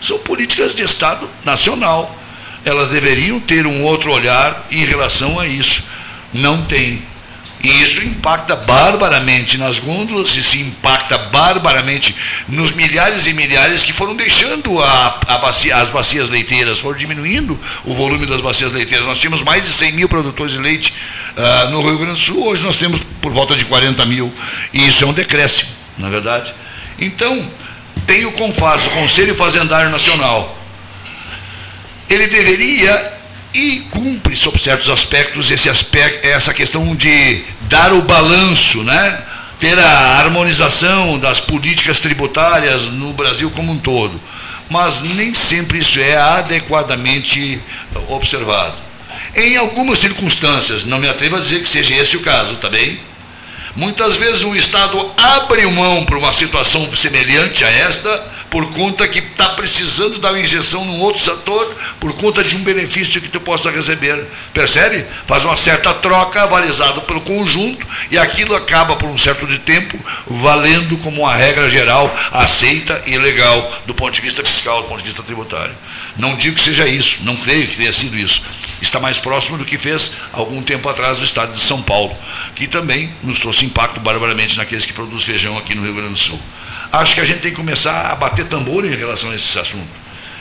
São 0.00 0.18
políticas 0.20 0.74
de 0.74 0.82
Estado 0.82 1.30
nacional. 1.44 2.16
Elas 2.64 2.90
deveriam 2.90 3.38
ter 3.40 3.66
um 3.66 3.82
outro 3.84 4.12
olhar 4.12 4.66
em 4.70 4.84
relação 4.84 5.38
a 5.38 5.46
isso. 5.46 5.84
Não 6.32 6.64
tem. 6.64 7.02
E 7.62 7.82
isso 7.82 8.02
impacta 8.06 8.56
barbaramente 8.56 9.58
nas 9.58 9.78
gôndolas, 9.78 10.34
isso 10.34 10.56
impacta 10.56 11.18
barbaramente 11.18 12.16
nos 12.48 12.72
milhares 12.72 13.26
e 13.26 13.34
milhares 13.34 13.82
que 13.82 13.92
foram 13.92 14.16
deixando 14.16 14.82
a, 14.82 15.20
a 15.26 15.38
bacia, 15.38 15.76
as 15.76 15.90
bacias 15.90 16.30
leiteiras, 16.30 16.78
foram 16.78 16.96
diminuindo 16.96 17.60
o 17.84 17.94
volume 17.94 18.24
das 18.24 18.40
bacias 18.40 18.72
leiteiras. 18.72 19.06
Nós 19.06 19.18
tínhamos 19.18 19.42
mais 19.42 19.62
de 19.62 19.72
100 19.72 19.92
mil 19.92 20.08
produtores 20.08 20.52
de 20.52 20.58
leite 20.58 20.94
uh, 21.36 21.70
no 21.70 21.82
Rio 21.82 21.98
Grande 21.98 22.14
do 22.14 22.18
Sul, 22.18 22.46
hoje 22.46 22.62
nós 22.62 22.78
temos 22.78 23.00
por 23.20 23.30
volta 23.30 23.54
de 23.54 23.66
40 23.66 24.06
mil. 24.06 24.32
E 24.72 24.88
isso 24.88 25.04
é 25.04 25.06
um 25.06 25.12
decréscimo, 25.12 25.70
na 25.98 26.08
é 26.08 26.10
verdade. 26.10 26.54
Então, 26.98 27.50
tem 28.06 28.24
o 28.24 28.32
CONFAS, 28.32 28.86
o 28.86 28.90
Conselho 28.90 29.34
Fazendário 29.34 29.90
Nacional. 29.90 30.58
Ele 32.08 32.26
deveria 32.26 33.19
e 33.52 33.80
cumpre, 33.90 34.36
sob 34.36 34.58
certos 34.58 34.88
aspectos, 34.88 35.50
esse 35.50 35.68
aspecto, 35.68 36.26
essa 36.26 36.54
questão 36.54 36.94
de 36.94 37.42
dar 37.62 37.92
o 37.92 38.02
balanço, 38.02 38.82
né? 38.84 39.24
ter 39.60 39.78
a 39.78 40.18
harmonização 40.18 41.18
das 41.18 41.38
políticas 41.38 42.00
tributárias 42.00 42.86
no 42.86 43.12
Brasil 43.12 43.50
como 43.50 43.72
um 43.72 43.78
todo. 43.78 44.20
Mas 44.70 45.02
nem 45.02 45.34
sempre 45.34 45.78
isso 45.78 46.00
é 46.00 46.16
adequadamente 46.16 47.60
observado. 48.08 48.76
Em 49.34 49.56
algumas 49.56 49.98
circunstâncias, 49.98 50.86
não 50.86 50.98
me 50.98 51.08
atrevo 51.08 51.36
a 51.36 51.40
dizer 51.40 51.60
que 51.60 51.68
seja 51.68 51.94
esse 51.94 52.16
o 52.16 52.22
caso, 52.22 52.56
tá 52.56 52.70
bem? 52.70 52.98
Muitas 53.76 54.16
vezes 54.16 54.42
o 54.42 54.56
Estado 54.56 55.12
abre 55.16 55.66
mão 55.66 56.04
para 56.04 56.18
uma 56.18 56.32
situação 56.32 56.90
semelhante 56.96 57.64
a 57.64 57.70
esta, 57.70 58.26
por 58.50 58.68
conta 58.70 59.06
que 59.06 59.20
está 59.20 59.50
precisando 59.50 60.18
dar 60.18 60.30
uma 60.30 60.40
injeção 60.40 60.84
num 60.84 60.98
outro 61.00 61.22
setor, 61.22 61.76
por 62.00 62.12
conta 62.14 62.42
de 62.42 62.56
um 62.56 62.64
benefício 62.64 63.20
que 63.20 63.28
tu 63.28 63.40
possa 63.40 63.70
receber. 63.70 64.26
Percebe? 64.52 65.06
Faz 65.24 65.44
uma 65.44 65.56
certa 65.56 65.94
troca 65.94 66.42
avalizada 66.42 67.00
pelo 67.02 67.20
conjunto 67.20 67.86
e 68.10 68.18
aquilo 68.18 68.54
acaba 68.54 68.96
por 68.96 69.08
um 69.08 69.16
certo 69.16 69.46
de 69.46 69.58
tempo 69.60 69.98
valendo 70.26 70.98
como 70.98 71.22
uma 71.22 71.34
regra 71.34 71.70
geral 71.70 72.12
aceita 72.32 73.02
e 73.06 73.16
legal 73.16 73.82
do 73.86 73.94
ponto 73.94 74.12
de 74.12 74.20
vista 74.20 74.44
fiscal, 74.44 74.82
do 74.82 74.88
ponto 74.88 74.98
de 74.98 75.04
vista 75.04 75.22
tributário. 75.22 75.74
Não 76.16 76.36
digo 76.36 76.56
que 76.56 76.62
seja 76.62 76.86
isso, 76.88 77.18
não 77.22 77.36
creio 77.36 77.68
que 77.68 77.76
tenha 77.76 77.92
sido 77.92 78.18
isso. 78.18 78.42
Está 78.82 78.98
mais 78.98 79.18
próximo 79.18 79.58
do 79.58 79.64
que 79.64 79.78
fez 79.78 80.12
algum 80.32 80.60
tempo 80.62 80.88
atrás 80.88 81.20
o 81.20 81.24
Estado 81.24 81.54
de 81.54 81.60
São 81.60 81.80
Paulo, 81.82 82.16
que 82.56 82.66
também 82.66 83.14
nos 83.22 83.38
trouxe 83.38 83.64
impacto 83.64 84.00
barbaramente 84.00 84.56
naqueles 84.56 84.84
que 84.84 84.92
produzem 84.92 85.26
feijão 85.26 85.56
aqui 85.56 85.74
no 85.74 85.82
Rio 85.82 85.94
Grande 85.94 86.14
do 86.14 86.18
Sul 86.18 86.40
acho 86.92 87.14
que 87.14 87.20
a 87.20 87.24
gente 87.24 87.40
tem 87.40 87.50
que 87.50 87.56
começar 87.56 88.10
a 88.10 88.14
bater 88.14 88.46
tambor 88.46 88.84
em 88.84 88.94
relação 88.94 89.30
a 89.30 89.34
esse 89.34 89.58
assunto. 89.58 89.88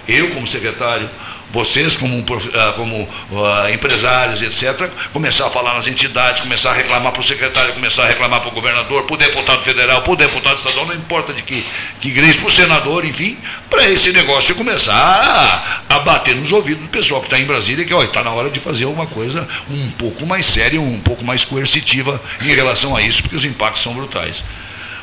Eu, 0.08 0.30
como 0.30 0.48
secretário, 0.48 1.10
vocês 1.52 1.98
como, 1.98 2.24
ah, 2.54 2.74
como 2.76 2.96
uh, 3.04 3.70
empresários, 3.74 4.42
etc., 4.42 4.90
começar 5.12 5.48
a 5.48 5.50
falar 5.50 5.74
nas 5.74 5.88
entidades, 5.88 6.42
começar 6.42 6.72
a 6.72 6.74
reclamar 6.74 7.12
para 7.12 7.22
o 7.22 7.24
secretário, 7.24 7.74
começar 7.74 8.04
a 8.04 8.08
reclamar 8.08 8.40
para 8.42 8.50
o 8.50 8.52
governador, 8.52 9.04
para 9.04 9.14
o 9.16 9.18
deputado 9.18 9.62
federal, 9.64 10.02
para 10.02 10.14
o 10.14 10.16
deputado 10.16 10.58
estadual, 10.58 10.86
não 10.86 10.96
importa 10.96 11.34
de 11.34 11.42
que, 11.42 11.66
que 12.00 12.10
igreja, 12.10 12.38
para 12.38 12.48
o 12.48 12.52
senador, 12.52 13.04
enfim, 13.04 13.38
para 13.70 13.90
esse 13.90 14.12
negócio 14.12 14.54
começar 14.56 14.94
a, 14.94 15.96
a, 15.96 16.00
bater 16.00 16.36
nos 16.36 16.52
ouvidos 16.52 16.84
do 16.84 16.90
pessoal 16.90 17.20
que 17.22 17.28
está 17.28 17.40
em 17.40 17.46
Brasília, 17.46 17.84
que 17.84 17.94
está 17.94 18.24
na 18.24 18.32
hora 18.32 18.50
de 18.50 18.60
fazer 18.60 18.86
alguma 18.86 19.08
coisa 19.08 19.48
um 19.70 19.90
pouco 19.92 20.26
mais 20.26 20.46
séria, 20.46 20.80
um 20.80 21.02
pouco 21.02 21.26
mais 21.26 21.44
coercitiva 21.44 22.22
em 22.42 22.54
relação 22.54 22.96
a 22.96 23.02
isso, 23.02 23.24
porque 23.24 23.36
os 23.36 23.46
impactos 23.46 23.82
são 23.82 23.94
brutais. 23.94 24.44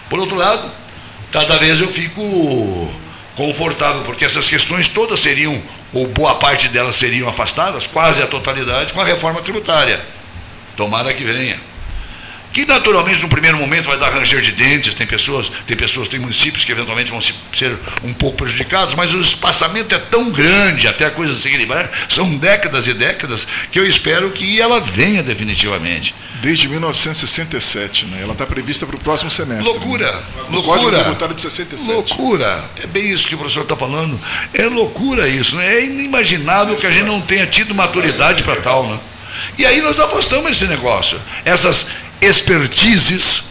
Por 0.09 0.20
outro 0.20 0.36
lado, 0.36 0.70
cada 1.36 1.58
vez 1.58 1.82
eu 1.82 1.88
fico 1.88 2.90
confortável, 3.34 4.00
porque 4.04 4.24
essas 4.24 4.48
questões 4.48 4.88
todas 4.88 5.20
seriam, 5.20 5.62
ou 5.92 6.06
boa 6.06 6.36
parte 6.36 6.66
delas 6.68 6.96
seriam 6.96 7.28
afastadas, 7.28 7.86
quase 7.86 8.22
a 8.22 8.26
totalidade, 8.26 8.94
com 8.94 9.02
a 9.02 9.04
reforma 9.04 9.42
tributária. 9.42 10.02
Tomara 10.78 11.12
que 11.12 11.22
venha 11.22 11.60
que 12.56 12.64
naturalmente 12.64 13.20
no 13.20 13.28
primeiro 13.28 13.58
momento 13.58 13.84
vai 13.84 13.98
dar 13.98 14.08
ranger 14.08 14.40
de 14.40 14.50
dentes, 14.50 14.94
tem 14.94 15.06
pessoas, 15.06 15.52
tem 15.66 15.76
pessoas, 15.76 16.08
tem 16.08 16.18
municípios 16.18 16.64
que 16.64 16.72
eventualmente 16.72 17.10
vão 17.10 17.20
ser 17.20 17.78
um 18.02 18.14
pouco 18.14 18.38
prejudicados, 18.38 18.94
mas 18.94 19.12
o 19.12 19.20
espaçamento 19.20 19.94
é 19.94 19.98
tão 19.98 20.32
grande 20.32 20.88
até 20.88 21.04
a 21.04 21.10
coisa 21.10 21.34
se 21.34 21.46
equilibrar, 21.48 21.90
são 22.08 22.38
décadas 22.38 22.88
e 22.88 22.94
décadas, 22.94 23.46
que 23.70 23.78
eu 23.78 23.86
espero 23.86 24.30
que 24.30 24.58
ela 24.58 24.80
venha 24.80 25.22
definitivamente. 25.22 26.14
Desde 26.40 26.66
1967, 26.66 28.06
né? 28.06 28.22
Ela 28.22 28.32
está 28.32 28.46
prevista 28.46 28.86
para 28.86 28.96
o 28.96 29.00
próximo 29.00 29.30
semestre. 29.30 29.68
Loucura, 29.68 30.10
né? 30.10 30.22
loucura. 30.48 31.34
de 31.34 31.42
67. 31.42 31.92
Loucura. 31.92 32.70
É 32.82 32.86
bem 32.86 33.12
isso 33.12 33.26
que 33.26 33.34
o 33.34 33.38
professor 33.38 33.64
está 33.64 33.76
falando. 33.76 34.18
É 34.54 34.64
loucura 34.64 35.28
isso, 35.28 35.56
né? 35.56 35.74
É 35.74 35.84
inimaginável 35.84 36.74
que 36.76 36.86
a 36.86 36.90
gente 36.90 37.04
não 37.04 37.20
tenha 37.20 37.46
tido 37.46 37.74
maturidade 37.74 38.42
para 38.42 38.56
tal, 38.56 38.88
né? 38.88 38.98
E 39.58 39.66
aí 39.66 39.80
nós 39.80 39.98
afastamos 39.98 40.50
esse 40.50 40.66
negócio. 40.66 41.20
Essas 41.44 41.88
expertises, 42.20 43.44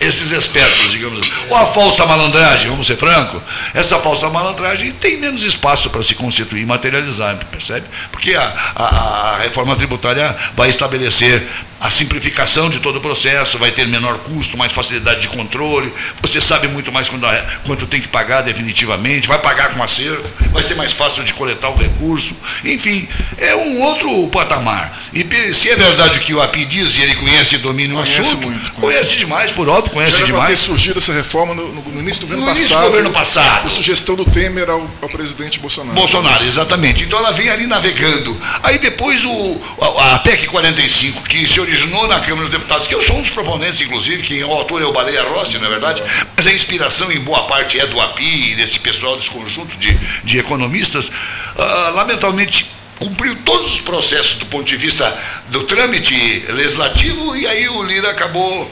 esses 0.00 0.30
espertos, 0.30 0.92
digamos 0.92 1.20
assim, 1.20 1.32
ou 1.50 1.56
a 1.56 1.66
falsa 1.66 2.06
malandragem, 2.06 2.70
vamos 2.70 2.86
ser 2.86 2.96
franco, 2.96 3.42
essa 3.74 3.98
falsa 3.98 4.28
malandragem 4.28 4.92
tem 4.92 5.16
menos 5.16 5.44
espaço 5.44 5.90
para 5.90 6.02
se 6.04 6.14
constituir 6.14 6.62
e 6.62 6.66
materializar, 6.66 7.36
percebe? 7.50 7.86
Porque 8.12 8.34
a, 8.34 8.54
a, 8.76 8.84
a 8.84 9.38
reforma 9.38 9.74
tributária 9.74 10.36
vai 10.54 10.68
estabelecer 10.68 11.48
a 11.80 11.90
simplificação 11.90 12.70
de 12.70 12.80
todo 12.80 12.96
o 12.96 13.00
processo, 13.00 13.58
vai 13.58 13.70
ter 13.70 13.86
menor 13.86 14.18
custo, 14.18 14.56
mais 14.56 14.72
facilidade 14.72 15.22
de 15.22 15.28
controle, 15.28 15.92
você 16.22 16.40
sabe 16.40 16.68
muito 16.68 16.90
mais 16.90 17.08
quando, 17.08 17.26
quanto 17.66 17.86
tem 17.86 18.00
que 18.00 18.08
pagar 18.08 18.42
definitivamente, 18.42 19.28
vai 19.28 19.38
pagar 19.38 19.74
com 19.74 19.82
acerto, 19.82 20.24
vai 20.50 20.62
ser 20.62 20.74
mais 20.74 20.92
fácil 20.92 21.24
de 21.24 21.34
coletar 21.34 21.68
o 21.70 21.76
recurso, 21.76 22.36
enfim, 22.64 23.08
é 23.38 23.54
um 23.54 23.80
outro 23.82 24.28
patamar. 24.28 24.98
E 25.12 25.24
se 25.54 25.70
é 25.70 25.76
verdade 25.76 26.20
que 26.20 26.32
o 26.32 26.40
API 26.40 26.64
diz, 26.64 26.96
e 26.96 27.02
ele 27.02 27.14
conhece 27.16 27.56
e 27.56 27.58
domina 27.58 27.94
o 27.94 27.96
conhece 27.98 28.20
assunto, 28.20 28.42
muito, 28.42 28.72
conhece, 28.72 29.00
conhece 29.00 29.18
demais, 29.18 29.52
por 29.52 29.68
óbvio, 29.68 29.92
conhece 29.92 30.18
Já 30.18 30.24
demais. 30.26 30.48
ter 30.48 30.56
surgido 30.56 30.98
essa 30.98 31.12
reforma 31.12 31.54
no, 31.54 31.72
no 31.72 32.00
início 32.00 32.20
do 32.20 32.26
governo 32.26 32.46
no 32.46 32.50
passado. 32.50 32.80
do 32.80 32.86
governo 32.86 33.10
passado. 33.10 33.62
Por 33.62 33.70
sugestão 33.70 34.16
do 34.16 34.24
Temer 34.24 34.68
ao, 34.70 34.90
ao, 35.02 35.08
presidente 35.08 35.60
Bolsonaro. 35.60 35.94
Bolsonaro, 35.94 36.44
exatamente. 36.44 37.04
Então 37.04 37.18
ela 37.18 37.32
vem 37.32 37.48
ali 37.48 37.66
navegando. 37.66 38.36
Aí 38.62 38.78
depois 38.78 39.24
o, 39.24 39.60
a, 39.80 40.14
a 40.14 40.18
PEC 40.18 40.46
45, 40.46 41.22
que 41.22 41.48
se 41.48 41.60
originou 41.64 42.06
na 42.06 42.20
Câmara 42.20 42.42
dos 42.42 42.50
Deputados, 42.50 42.86
que 42.86 42.94
eu 42.94 43.02
sou 43.02 43.16
um 43.16 43.22
dos 43.22 43.30
proponentes, 43.30 43.80
inclusive, 43.80 44.22
que 44.22 44.44
o 44.44 44.52
autor 44.52 44.82
é 44.82 44.84
o 44.84 44.92
Baleia 44.92 45.22
Rossi, 45.22 45.58
não 45.58 45.66
é 45.66 45.70
verdade? 45.70 46.02
Mas 46.36 46.46
a 46.46 46.52
inspiração, 46.52 47.10
em 47.10 47.20
boa 47.20 47.46
parte, 47.46 47.80
é 47.80 47.86
do 47.86 48.00
API 48.00 48.52
e 48.52 48.54
desse 48.54 48.78
pessoal, 48.78 49.16
desse 49.16 49.30
conjunto 49.30 49.76
de, 49.76 49.92
de 50.22 50.38
economistas. 50.38 51.08
Uh, 51.08 51.94
lamentavelmente, 51.94 52.70
cumpriu 52.98 53.36
todos 53.44 53.72
os 53.72 53.80
processos 53.80 54.38
do 54.38 54.46
ponto 54.46 54.64
de 54.64 54.76
vista 54.76 55.16
do 55.48 55.64
trâmite 55.64 56.44
legislativo 56.48 57.36
e 57.36 57.46
aí 57.46 57.68
o 57.68 57.82
Lira 57.82 58.10
acabou 58.10 58.70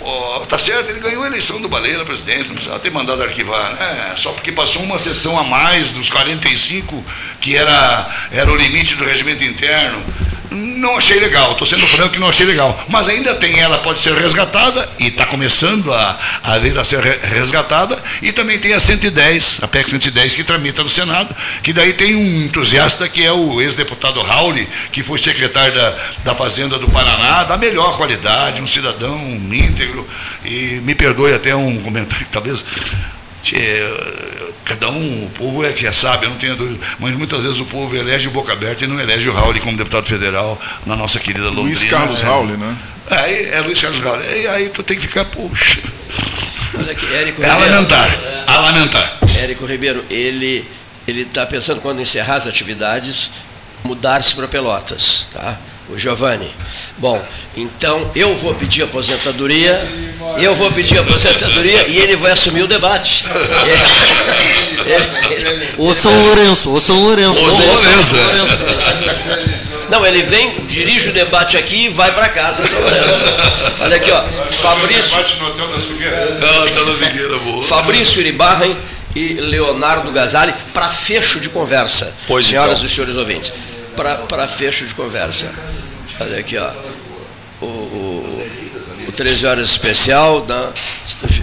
Uh, 0.00 0.46
tá 0.46 0.58
certo, 0.58 0.90
ele 0.90 1.00
ganhou 1.00 1.22
a 1.22 1.26
eleição 1.26 1.60
do 1.60 1.68
Baleia 1.68 1.98
na 1.98 2.04
presidência, 2.04 2.48
não 2.48 2.54
precisava 2.54 2.78
ter 2.80 2.90
mandado 2.90 3.22
arquivar, 3.22 3.72
né? 3.74 4.12
Só 4.16 4.32
porque 4.32 4.52
passou 4.52 4.82
uma 4.82 4.98
sessão 4.98 5.38
a 5.38 5.42
mais 5.42 5.90
dos 5.90 6.10
45, 6.10 7.04
que 7.40 7.56
era, 7.56 8.10
era 8.30 8.50
o 8.50 8.56
limite 8.56 8.94
do 8.94 9.04
regimento 9.04 9.42
interno. 9.42 10.04
Não 10.50 10.96
achei 10.96 11.20
legal, 11.20 11.52
estou 11.52 11.66
sendo 11.66 11.86
franco 11.86 12.10
que 12.10 12.18
não 12.18 12.28
achei 12.28 12.46
legal. 12.46 12.84
Mas 12.88 13.08
ainda 13.08 13.34
tem 13.34 13.60
ela, 13.60 13.78
pode 13.78 14.00
ser 14.00 14.14
resgatada, 14.14 14.88
e 14.98 15.08
está 15.08 15.26
começando 15.26 15.92
a, 15.92 16.18
a 16.42 16.58
vir 16.58 16.78
a 16.78 16.84
ser 16.84 17.00
resgatada, 17.02 18.02
e 18.22 18.32
também 18.32 18.58
tem 18.58 18.72
a 18.72 18.80
110, 18.80 19.58
a 19.62 19.68
PEC 19.68 19.90
110, 19.90 20.34
que 20.34 20.44
tramita 20.44 20.82
no 20.82 20.88
Senado, 20.88 21.34
que 21.62 21.72
daí 21.72 21.92
tem 21.92 22.14
um 22.16 22.44
entusiasta 22.44 23.08
que 23.08 23.24
é 23.24 23.32
o 23.32 23.60
ex-deputado 23.60 24.22
Rauli, 24.22 24.68
que 24.90 25.02
foi 25.02 25.18
secretário 25.18 25.74
da, 25.74 25.96
da 26.24 26.34
Fazenda 26.34 26.78
do 26.78 26.88
Paraná, 26.88 27.44
da 27.44 27.56
melhor 27.56 27.96
qualidade, 27.96 28.62
um 28.62 28.66
cidadão 28.66 29.18
íntegro, 29.52 30.08
e 30.44 30.80
me 30.82 30.94
perdoe 30.94 31.34
até 31.34 31.54
um 31.54 31.78
comentário 31.80 32.24
que 32.24 32.32
talvez 32.32 32.64
cada 34.64 34.90
um, 34.90 35.24
o 35.24 35.30
povo 35.30 35.64
é 35.64 35.72
que 35.72 35.86
é 35.86 35.92
sábio, 35.92 36.26
eu 36.26 36.30
não 36.30 36.36
tenho 36.36 36.54
dúvida, 36.56 36.78
mas 36.98 37.16
muitas 37.16 37.44
vezes 37.44 37.58
o 37.58 37.64
povo 37.64 37.96
elege 37.96 38.28
o 38.28 38.30
Boca 38.30 38.52
Aberta 38.52 38.84
e 38.84 38.86
não 38.86 39.00
elege 39.00 39.28
o 39.28 39.32
Raul 39.32 39.58
como 39.60 39.76
deputado 39.76 40.06
federal 40.06 40.60
na 40.84 40.94
nossa 40.94 41.18
querida 41.18 41.46
Londrina. 41.48 41.68
Luiz 41.68 41.84
Carlos 41.84 42.22
é, 42.22 42.26
Raul, 42.26 42.46
né? 42.46 42.76
É, 43.10 43.56
é 43.56 43.60
Luiz 43.60 43.80
Carlos 43.80 44.00
Raul. 44.00 44.20
E 44.22 44.46
aí 44.46 44.68
tu 44.68 44.82
tem 44.82 44.96
que 44.96 45.02
ficar, 45.02 45.24
puxa. 45.24 45.80
Olha 46.78 46.92
aqui, 46.92 47.06
Érico 47.14 47.42
é 47.42 47.48
a 47.48 47.56
lamentar, 47.56 48.10
é, 48.12 48.44
a 48.46 48.58
lamentar. 48.60 49.18
Érico 49.38 49.64
Ribeiro, 49.64 50.04
ele 50.10 50.66
ele 51.06 51.22
está 51.22 51.46
pensando 51.46 51.80
quando 51.80 52.02
encerrar 52.02 52.36
as 52.36 52.46
atividades, 52.46 53.30
mudar-se 53.82 54.34
para 54.34 54.46
Pelotas, 54.46 55.26
tá? 55.32 55.58
O 55.88 55.98
Giovanni. 55.98 56.54
Bom, 56.98 57.22
então 57.56 58.10
eu 58.14 58.36
vou 58.36 58.54
pedir 58.54 58.82
aposentadoria, 58.82 59.86
eu 60.38 60.54
vou 60.54 60.70
pedir 60.72 60.98
aposentadoria 60.98 61.88
e 61.88 61.98
ele 61.98 62.16
vai 62.16 62.32
assumir 62.32 62.62
o 62.62 62.66
debate. 62.66 63.24
O 65.76 65.94
São 65.94 66.12
Lourenço, 66.20 66.72
o 66.72 66.80
São 66.80 67.02
Lourenço. 67.02 67.44
O 67.44 67.50
São 67.50 67.66
Lourenço. 67.66 68.14
Não, 69.88 70.04
ele 70.04 70.22
vem, 70.22 70.52
dirige 70.68 71.08
o 71.08 71.12
debate 71.12 71.56
aqui 71.56 71.86
e 71.86 71.88
vai 71.88 72.12
para 72.12 72.28
casa, 72.28 72.66
São 72.66 72.80
Lourenço. 72.80 73.08
Olha 73.80 73.96
aqui, 73.96 74.10
ó. 74.10 74.22
Fabrício. 74.46 75.18
Fabrício 77.66 78.20
Iribarren 78.20 78.76
e 79.14 79.34
Leonardo 79.34 80.10
Gasali 80.12 80.54
para 80.74 80.88
fecho 80.90 81.40
de 81.40 81.48
conversa. 81.48 82.14
Pois 82.26 82.46
Senhoras 82.46 82.78
então. 82.78 82.86
e 82.86 82.88
senhores 82.90 83.16
ouvintes 83.16 83.52
para 84.28 84.46
fecho 84.46 84.86
de 84.86 84.94
conversa. 84.94 85.52
Olha 86.20 86.38
aqui, 86.38 86.56
ó. 86.56 86.70
O, 87.60 87.66
o, 87.66 88.48
o 89.08 89.12
13 89.12 89.46
Horas 89.46 89.70
Especial, 89.70 90.46
né? 90.46 90.72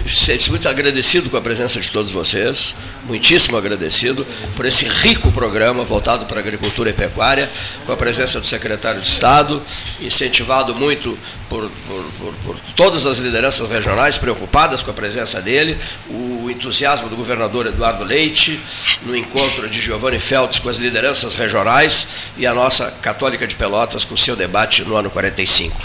sente 0.08 0.50
muito 0.50 0.66
agradecido 0.68 1.28
com 1.28 1.36
a 1.36 1.42
presença 1.42 1.78
de 1.78 1.92
todos 1.92 2.10
vocês, 2.10 2.74
muitíssimo 3.06 3.56
agradecido 3.56 4.26
por 4.54 4.66
esse 4.66 4.86
rico 4.86 5.30
programa 5.32 5.84
voltado 5.84 6.26
para 6.26 6.38
a 6.38 6.40
agricultura 6.40 6.90
e 6.90 6.92
pecuária, 6.92 7.50
com 7.84 7.92
a 7.92 7.96
presença 7.96 8.40
do 8.40 8.46
secretário 8.46 9.00
de 9.00 9.06
Estado, 9.06 9.62
incentivado 10.00 10.74
muito 10.74 11.16
por, 11.48 11.70
por, 11.86 12.04
por, 12.18 12.34
por 12.44 12.56
todas 12.74 13.06
as 13.06 13.18
lideranças 13.18 13.68
regionais 13.68 14.16
preocupadas 14.16 14.82
com 14.82 14.90
a 14.90 14.94
presença 14.94 15.40
dele, 15.40 15.78
o 16.10 16.50
entusiasmo 16.50 17.08
do 17.08 17.16
governador 17.16 17.66
Eduardo 17.66 18.04
Leite, 18.04 18.58
no 19.02 19.16
encontro 19.16 19.68
de 19.68 19.80
Giovanni 19.80 20.18
Feltz 20.18 20.58
com 20.58 20.68
as 20.68 20.76
lideranças 20.76 21.34
regionais 21.34 22.08
e 22.36 22.46
a 22.46 22.52
nossa 22.52 22.90
Católica 23.02 23.46
de 23.46 23.54
Pelotas 23.54 24.04
com 24.04 24.16
seu 24.16 24.34
debate 24.34 24.82
no 24.84 24.96
ano 24.96 25.10
45. 25.10 25.80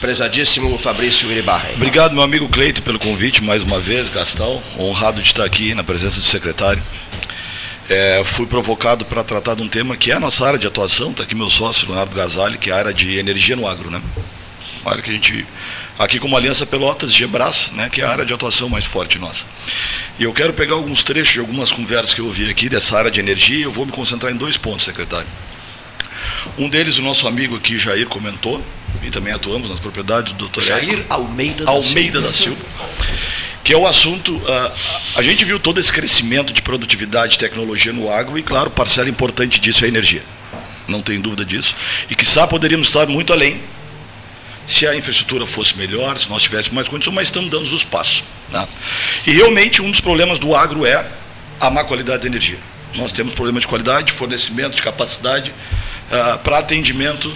Prezadíssimo 0.00 0.76
Fabrício 0.78 1.30
Iribarra. 1.30 1.70
Obrigado, 1.74 2.12
meu 2.12 2.22
amigo 2.22 2.48
Cleito, 2.48 2.82
pelo 2.82 2.98
convite 2.98 3.42
mais 3.42 3.62
uma 3.62 3.78
vez, 3.78 4.08
Gastão. 4.08 4.62
Honrado 4.78 5.22
de 5.22 5.28
estar 5.28 5.44
aqui 5.44 5.74
na 5.74 5.84
presença 5.84 6.18
do 6.18 6.26
secretário. 6.26 6.63
É, 7.88 8.22
fui 8.24 8.46
provocado 8.46 9.04
para 9.04 9.22
tratar 9.22 9.54
de 9.54 9.62
um 9.62 9.68
tema 9.68 9.96
que 9.96 10.10
é 10.10 10.14
a 10.14 10.20
nossa 10.20 10.46
área 10.46 10.58
de 10.58 10.66
atuação, 10.66 11.10
está 11.10 11.22
aqui 11.22 11.34
meu 11.34 11.50
sócio, 11.50 11.86
Leonardo 11.86 12.16
Gasali, 12.16 12.56
que 12.56 12.70
é 12.70 12.72
a 12.72 12.76
área 12.76 12.94
de 12.94 13.18
energia 13.18 13.54
no 13.54 13.68
agro, 13.68 13.90
né? 13.90 14.00
Uma 14.80 14.92
área 14.92 15.02
que 15.02 15.10
a 15.10 15.12
gente, 15.12 15.46
aqui 15.98 16.18
como 16.18 16.34
Aliança 16.36 16.64
Pelotas, 16.64 17.12
Gebras, 17.12 17.70
né, 17.72 17.90
que 17.90 18.00
é 18.00 18.04
a 18.04 18.10
área 18.10 18.24
de 18.24 18.32
atuação 18.32 18.68
mais 18.70 18.86
forte 18.86 19.18
nossa. 19.18 19.44
E 20.18 20.24
eu 20.24 20.32
quero 20.32 20.54
pegar 20.54 20.74
alguns 20.74 21.04
trechos 21.04 21.34
de 21.34 21.40
algumas 21.40 21.70
conversas 21.70 22.14
que 22.14 22.20
eu 22.20 22.26
ouvi 22.26 22.48
aqui 22.48 22.68
dessa 22.68 22.96
área 22.96 23.10
de 23.10 23.20
energia 23.20 23.58
e 23.58 23.62
eu 23.62 23.72
vou 23.72 23.84
me 23.84 23.92
concentrar 23.92 24.32
em 24.32 24.36
dois 24.36 24.56
pontos, 24.56 24.84
secretário. 24.84 25.26
Um 26.56 26.68
deles, 26.68 26.98
o 26.98 27.02
nosso 27.02 27.28
amigo 27.28 27.56
aqui, 27.56 27.76
Jair, 27.76 28.06
comentou, 28.06 28.64
e 29.02 29.10
também 29.10 29.32
atuamos 29.32 29.68
nas 29.68 29.80
propriedades 29.80 30.32
do 30.32 30.38
doutor 30.38 30.62
Jair 30.62 31.04
Almeida, 31.10 31.64
Almeida 31.66 32.20
da 32.20 32.32
Silva. 32.32 32.56
Da 32.56 32.84
Silva 32.84 33.33
que 33.64 33.72
é 33.72 33.76
o 33.76 33.86
assunto. 33.86 34.36
Uh, 34.36 34.72
a 35.16 35.22
gente 35.22 35.44
viu 35.44 35.58
todo 35.58 35.80
esse 35.80 35.90
crescimento 35.90 36.52
de 36.52 36.60
produtividade 36.60 37.36
e 37.36 37.38
tecnologia 37.38 37.92
no 37.92 38.12
agro, 38.12 38.38
e 38.38 38.42
claro, 38.42 38.70
parcela 38.70 39.08
importante 39.08 39.58
disso 39.58 39.84
é 39.84 39.86
a 39.86 39.88
energia. 39.88 40.22
Não 40.86 41.00
tem 41.00 41.18
dúvida 41.18 41.44
disso. 41.46 41.74
E 42.10 42.14
que 42.14 42.26
poderíamos 42.46 42.88
estar 42.88 43.06
muito 43.06 43.32
além 43.32 43.58
se 44.66 44.86
a 44.86 44.94
infraestrutura 44.94 45.46
fosse 45.46 45.76
melhor, 45.76 46.18
se 46.18 46.28
nós 46.28 46.42
tivéssemos 46.42 46.74
mais 46.74 46.88
condições, 46.88 47.14
mas 47.14 47.28
estamos 47.28 47.50
dando 47.50 47.64
os 47.64 47.84
passos. 47.84 48.22
Né? 48.50 48.68
E 49.26 49.32
realmente 49.32 49.80
um 49.80 49.90
dos 49.90 50.00
problemas 50.00 50.38
do 50.38 50.54
agro 50.54 50.84
é 50.84 51.04
a 51.58 51.70
má 51.70 51.84
qualidade 51.84 52.22
da 52.22 52.26
energia. 52.26 52.58
Nós 52.96 53.12
temos 53.12 53.34
problemas 53.34 53.62
de 53.62 53.68
qualidade, 53.68 54.08
de 54.08 54.12
fornecimento, 54.12 54.76
de 54.76 54.82
capacidade 54.82 55.50
uh, 55.50 56.38
para 56.38 56.58
atendimento 56.58 57.32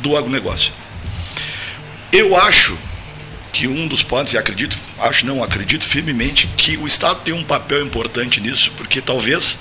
do 0.00 0.16
agronegócio. 0.16 0.72
Eu 2.12 2.36
acho 2.36 2.78
que 3.52 3.66
um 3.66 3.86
dos 3.86 4.02
pontos, 4.02 4.32
e 4.32 4.38
acredito, 4.38 4.76
acho 4.98 5.26
não, 5.26 5.42
acredito 5.42 5.84
firmemente, 5.84 6.46
que 6.56 6.76
o 6.76 6.86
Estado 6.86 7.20
tem 7.22 7.34
um 7.34 7.44
papel 7.44 7.82
importante 7.82 8.40
nisso, 8.40 8.72
porque 8.76 9.00
talvez 9.00 9.58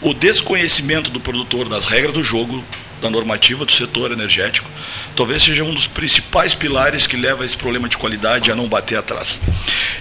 o 0.00 0.14
desconhecimento 0.14 1.10
do 1.10 1.20
produtor 1.20 1.68
das 1.68 1.84
regras 1.84 2.12
do 2.12 2.24
jogo, 2.24 2.64
da 3.00 3.10
normativa 3.10 3.64
do 3.64 3.72
setor 3.72 4.12
energético, 4.12 4.70
talvez 5.16 5.42
seja 5.42 5.64
um 5.64 5.74
dos 5.74 5.86
principais 5.86 6.54
pilares 6.54 7.06
que 7.06 7.16
leva 7.16 7.44
esse 7.44 7.56
problema 7.56 7.88
de 7.88 7.98
qualidade 7.98 8.50
a 8.50 8.54
não 8.54 8.68
bater 8.68 8.98
atrás. 8.98 9.40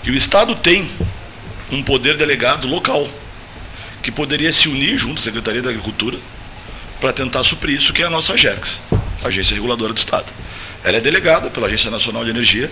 E 0.04 0.12
o 0.12 0.16
Estado 0.16 0.56
tem 0.56 0.90
um 1.72 1.82
poder 1.82 2.18
delegado 2.18 2.68
local, 2.68 3.08
que 4.02 4.12
poderia 4.12 4.52
se 4.54 4.70
unir 4.70 4.98
junto 4.98 5.20
à 5.20 5.24
Secretaria 5.24 5.62
da 5.62 5.70
Agricultura 5.70 6.18
para 7.00 7.14
tentar 7.14 7.44
suprir 7.44 7.78
isso, 7.78 7.94
que 7.94 8.02
é 8.02 8.06
a 8.06 8.10
nossa 8.10 8.34
AGERX, 8.34 8.82
Agência 9.24 9.54
Reguladora 9.54 9.94
do 9.94 9.98
Estado. 9.98 10.32
Ela 10.84 10.98
é 10.98 11.02
delegada 11.02 11.50
pela 11.50 11.68
Agência 11.68 11.92
Nacional 11.92 12.24
de 12.24 12.30
Energia 12.30 12.72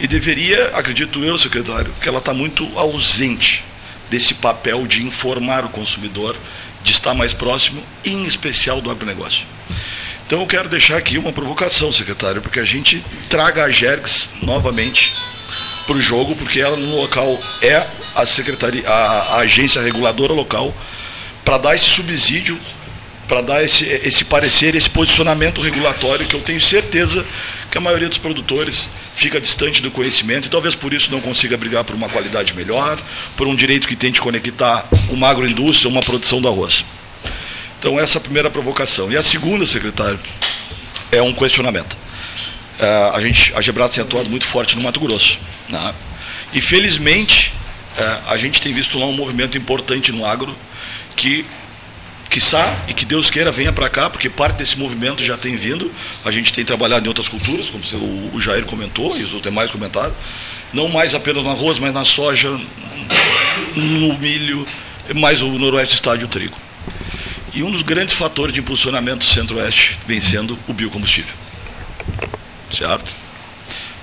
e 0.00 0.06
deveria, 0.06 0.68
acredito 0.68 1.22
eu, 1.22 1.36
secretário, 1.36 1.92
que 2.00 2.08
ela 2.08 2.18
está 2.18 2.32
muito 2.32 2.66
ausente 2.76 3.62
desse 4.10 4.34
papel 4.34 4.86
de 4.86 5.04
informar 5.04 5.64
o 5.64 5.68
consumidor, 5.68 6.36
de 6.82 6.90
estar 6.90 7.14
mais 7.14 7.34
próximo, 7.34 7.82
em 8.04 8.24
especial 8.24 8.80
do 8.80 8.90
agronegócio. 8.90 9.46
Então 10.26 10.40
eu 10.40 10.46
quero 10.46 10.68
deixar 10.68 10.96
aqui 10.96 11.18
uma 11.18 11.32
provocação, 11.32 11.92
secretário, 11.92 12.40
porque 12.40 12.58
a 12.58 12.64
gente 12.64 13.04
traga 13.28 13.64
a 13.64 13.70
GERGS 13.70 14.30
novamente 14.42 15.12
para 15.86 15.96
o 15.96 16.00
jogo, 16.00 16.34
porque 16.34 16.60
ela 16.60 16.76
no 16.76 17.00
local 17.00 17.38
é 17.60 17.86
a 18.14 18.24
secretaria, 18.24 18.88
a, 18.88 18.92
a 18.92 19.36
agência 19.38 19.82
reguladora 19.82 20.32
local, 20.32 20.74
para 21.44 21.58
dar 21.58 21.74
esse 21.74 21.86
subsídio, 21.86 22.58
para 23.30 23.42
dar 23.42 23.64
esse, 23.64 23.84
esse 23.84 24.24
parecer, 24.24 24.74
esse 24.74 24.90
posicionamento 24.90 25.60
regulatório 25.60 26.26
que 26.26 26.34
eu 26.34 26.40
tenho 26.40 26.60
certeza 26.60 27.24
que 27.70 27.78
a 27.78 27.80
maioria 27.80 28.08
dos 28.08 28.18
produtores 28.18 28.90
fica 29.14 29.40
distante 29.40 29.80
do 29.80 29.88
conhecimento 29.88 30.46
e 30.46 30.50
talvez 30.50 30.74
por 30.74 30.92
isso 30.92 31.12
não 31.12 31.20
consiga 31.20 31.56
brigar 31.56 31.84
por 31.84 31.94
uma 31.94 32.08
qualidade 32.08 32.52
melhor, 32.54 33.00
por 33.36 33.46
um 33.46 33.54
direito 33.54 33.86
que 33.86 33.94
tente 33.94 34.20
conectar 34.20 34.84
uma 35.08 35.28
agroindústria, 35.28 35.88
uma 35.88 36.00
produção 36.00 36.40
do 36.40 36.48
arroz. 36.48 36.84
Então 37.78 38.00
essa 38.00 38.18
é 38.18 38.18
a 38.18 38.20
primeira 38.20 38.50
provocação. 38.50 39.12
E 39.12 39.16
a 39.16 39.22
segunda, 39.22 39.64
secretário, 39.64 40.18
é 41.12 41.22
um 41.22 41.32
questionamento. 41.32 41.94
Uh, 42.80 43.14
a 43.14 43.20
gente, 43.20 43.54
a 43.54 43.62
Gebras 43.62 43.92
tem 43.92 44.02
atuado 44.02 44.28
muito 44.28 44.44
forte 44.44 44.74
no 44.74 44.82
Mato 44.82 44.98
Grosso. 44.98 45.38
Né? 45.68 45.94
E 46.52 46.60
felizmente 46.60 47.52
uh, 47.96 48.28
a 48.28 48.36
gente 48.36 48.60
tem 48.60 48.72
visto 48.72 48.98
lá 48.98 49.06
um 49.06 49.12
movimento 49.12 49.56
importante 49.56 50.10
no 50.10 50.26
agro 50.26 50.52
que 51.14 51.46
quiçá, 52.30 52.84
e 52.86 52.94
que 52.94 53.04
Deus 53.04 53.28
queira 53.28 53.50
venha 53.50 53.72
para 53.72 53.90
cá, 53.90 54.08
porque 54.08 54.30
parte 54.30 54.58
desse 54.58 54.78
movimento 54.78 55.22
já 55.22 55.36
tem 55.36 55.56
vindo. 55.56 55.90
A 56.24 56.30
gente 56.30 56.52
tem 56.52 56.64
trabalhado 56.64 57.04
em 57.04 57.08
outras 57.08 57.28
culturas, 57.28 57.68
como 57.68 57.82
o 58.32 58.40
Jair 58.40 58.64
comentou 58.64 59.18
e 59.18 59.22
os 59.24 59.42
demais 59.42 59.70
comentaram. 59.70 60.14
Não 60.72 60.88
mais 60.88 61.14
apenas 61.14 61.42
no 61.42 61.50
arroz, 61.50 61.80
mas 61.80 61.92
na 61.92 62.04
soja, 62.04 62.48
no 63.74 64.16
milho, 64.18 64.64
mais 65.16 65.42
o 65.42 65.48
noroeste 65.58 65.96
estádio 65.96 66.28
trigo. 66.28 66.56
E 67.52 67.64
um 67.64 67.70
dos 67.70 67.82
grandes 67.82 68.14
fatores 68.14 68.54
de 68.54 68.60
impulsionamento 68.60 69.18
do 69.18 69.24
centro-oeste 69.24 69.98
vem 70.06 70.20
sendo 70.20 70.56
o 70.68 70.72
biocombustível. 70.72 71.34
Certo? 72.70 73.12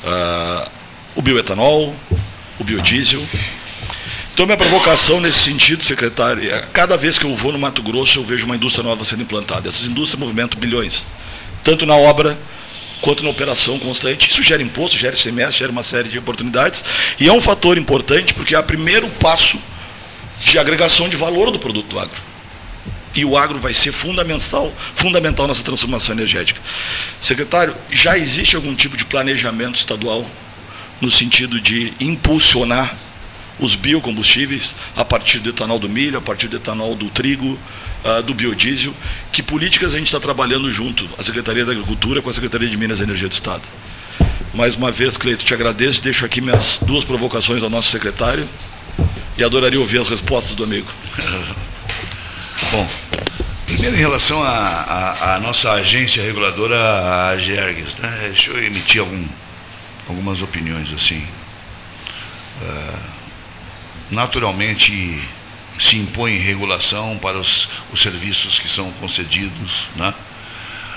Uh, 0.04 0.70
o 1.16 1.22
bioetanol, 1.22 1.96
o 2.60 2.64
biodiesel, 2.64 3.26
então, 4.38 4.46
minha 4.46 4.56
provocação 4.56 5.20
nesse 5.20 5.40
sentido, 5.40 5.84
secretário, 5.84 6.48
é 6.54 6.62
cada 6.72 6.96
vez 6.96 7.18
que 7.18 7.26
eu 7.26 7.34
vou 7.34 7.52
no 7.52 7.58
Mato 7.58 7.82
Grosso, 7.82 8.20
eu 8.20 8.24
vejo 8.24 8.46
uma 8.46 8.56
indústria 8.56 8.84
nova 8.84 9.04
sendo 9.04 9.24
implantada. 9.24 9.68
Essas 9.68 9.88
indústrias 9.88 10.20
movimentam 10.20 10.60
bilhões, 10.60 11.08
tanto 11.64 11.88
na 11.88 11.96
obra 11.96 12.38
quanto 13.02 13.24
na 13.24 13.32
operação 13.32 13.80
constante. 13.80 14.30
Isso 14.30 14.44
gera 14.44 14.62
imposto, 14.62 14.96
gera 14.96 15.16
ICMS, 15.16 15.58
gera 15.58 15.72
uma 15.72 15.82
série 15.82 16.08
de 16.08 16.20
oportunidades. 16.20 16.84
E 17.20 17.28
é 17.28 17.34
um 17.34 17.42
fator 17.42 17.80
importante 17.80 18.36
porque 18.36 18.54
é 18.54 18.60
o 18.60 18.64
primeiro 18.64 19.10
passo 19.10 19.58
de 20.40 20.60
agregação 20.60 21.10
de 21.10 21.18
valor 21.18 21.50
do 21.50 21.58
produto 21.58 21.88
do 21.88 22.00
agro. 22.00 22.22
E 23.16 23.26
o 23.26 23.36
agro 23.36 23.58
vai 23.58 23.74
ser 23.74 23.92
fundamental, 23.92 24.72
fundamental 24.94 25.48
nessa 25.48 25.64
transformação 25.64 26.14
energética. 26.14 26.62
Secretário, 27.20 27.76
já 27.90 28.16
existe 28.16 28.56
algum 28.56 28.76
tipo 28.76 28.96
de 28.96 29.04
planejamento 29.04 29.78
estadual 29.78 30.30
no 31.02 31.10
sentido 31.10 31.60
de 31.60 31.92
impulsionar 32.00 32.96
os 33.60 33.76
biocombustíveis 33.76 34.76
a 34.96 35.04
partir 35.04 35.40
do 35.40 35.50
etanol 35.50 35.80
do 35.80 35.90
milho, 35.90 36.18
a 36.18 36.22
partir 36.22 36.48
do 36.48 36.58
etanol 36.58 36.96
do 36.96 37.10
trigo, 37.10 37.58
uh, 38.04 38.22
do 38.24 38.34
biodiesel. 38.34 38.94
Que 39.32 39.42
políticas 39.42 39.94
a 39.94 39.98
gente 39.98 40.08
está 40.08 40.20
trabalhando 40.20 40.72
junto, 40.72 41.08
a 41.18 41.24
Secretaria 41.24 41.66
da 41.66 41.72
Agricultura 41.72 42.22
com 42.22 42.30
a 42.30 42.34
Secretaria 42.34 42.70
de 42.70 42.78
Minas 42.78 43.00
e 43.00 43.04
Energia 43.04 43.28
do 43.28 43.34
Estado? 43.34 43.64
Mais 44.54 44.76
uma 44.76 44.92
vez, 44.92 45.18
Cleito, 45.18 45.46
te 45.46 45.54
agradeço, 45.54 46.02
deixo 46.02 46.26
aqui 46.26 46.42
minhas 46.42 46.80
duas 46.82 47.06
provocações 47.06 47.62
ao 47.62 47.70
nosso 47.70 47.90
secretário 47.90 48.48
e 49.38 49.44
adoraria 49.44 49.80
ouvir 49.80 50.00
as 50.00 50.08
respostas 50.08 50.56
do 50.56 50.64
amigo. 50.64 50.88
Bom, 52.72 52.88
primeiro 53.66 53.96
em 53.96 54.00
relação 54.00 54.42
à 54.42 55.40
nossa 55.42 55.74
agência 55.74 56.24
reguladora, 56.24 56.76
a 56.76 57.30
AGERGS, 57.30 57.98
né? 58.00 58.18
deixa 58.24 58.52
eu 58.52 58.64
emitir 58.64 59.02
algum, 59.02 59.28
algumas 60.08 60.42
opiniões 60.42 60.92
assim. 60.92 61.24
Uh, 62.62 63.17
naturalmente 64.10 65.22
se 65.80 65.98
impõe 65.98 66.38
regulação 66.38 67.18
para 67.18 67.38
os, 67.38 67.70
os 67.92 68.02
serviços 68.02 68.60
que 68.60 68.68
são 68.68 68.92
concedidos. 68.94 69.88
Né? 69.96 70.14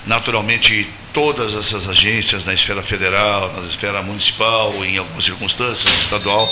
Naturalmente, 0.06 0.88
todas 1.12 1.54
essas 1.54 1.88
agências 1.88 2.44
na 2.44 2.54
esfera 2.54 2.82
federal, 2.82 3.52
na 3.52 3.68
esfera 3.68 4.02
municipal, 4.02 4.84
em 4.84 4.96
algumas 4.96 5.24
circunstâncias 5.24 5.92
estadual, 6.00 6.46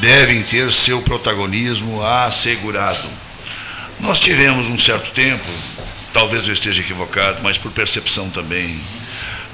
devem 0.00 0.42
ter 0.42 0.72
seu 0.72 1.02
protagonismo 1.02 2.04
assegurado. 2.04 3.08
Nós 4.00 4.18
tivemos 4.18 4.68
um 4.68 4.78
certo 4.78 5.10
tempo, 5.10 5.46
talvez 6.12 6.46
eu 6.46 6.54
esteja 6.54 6.80
equivocado, 6.80 7.40
mas 7.42 7.58
por 7.58 7.72
percepção 7.72 8.30
também, 8.30 8.80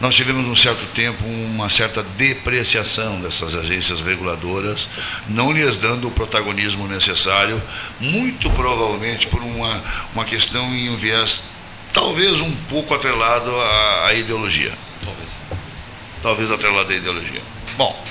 nós 0.01 0.15
tivemos 0.15 0.49
um 0.49 0.57
certo 0.57 0.85
tempo 0.93 1.25
uma 1.25 1.71
certa 1.71 2.03
depreciação 2.03 3.21
dessas 3.21 3.55
agências 3.55 4.01
reguladoras, 4.01 4.89
não 5.29 5.53
lhes 5.53 5.77
dando 5.77 6.09
o 6.09 6.11
protagonismo 6.11 6.89
necessário, 6.89 7.63
muito 8.01 8.51
provavelmente 8.51 9.27
por 9.29 9.41
uma, 9.41 9.83
uma 10.13 10.25
questão 10.25 10.65
em 10.75 10.91
um 10.91 10.97
viés 10.97 11.43
talvez 11.93 12.41
um 12.41 12.55
pouco 12.69 12.93
atrelado 12.93 13.51
à, 13.57 14.07
à 14.09 14.15
ideologia. 14.15 14.73
Talvez. 15.03 15.29
Talvez 16.21 16.51
atrelado 16.51 16.93
à 16.93 16.97
ideologia. 16.97 17.41
Bom, 17.77 18.05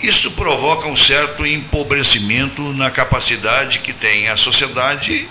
isso 0.00 0.30
provoca 0.32 0.88
um 0.88 0.96
certo 0.96 1.46
empobrecimento 1.46 2.62
na 2.72 2.90
capacidade 2.90 3.80
que 3.80 3.92
tem 3.92 4.28
a 4.28 4.36
sociedade 4.36 5.28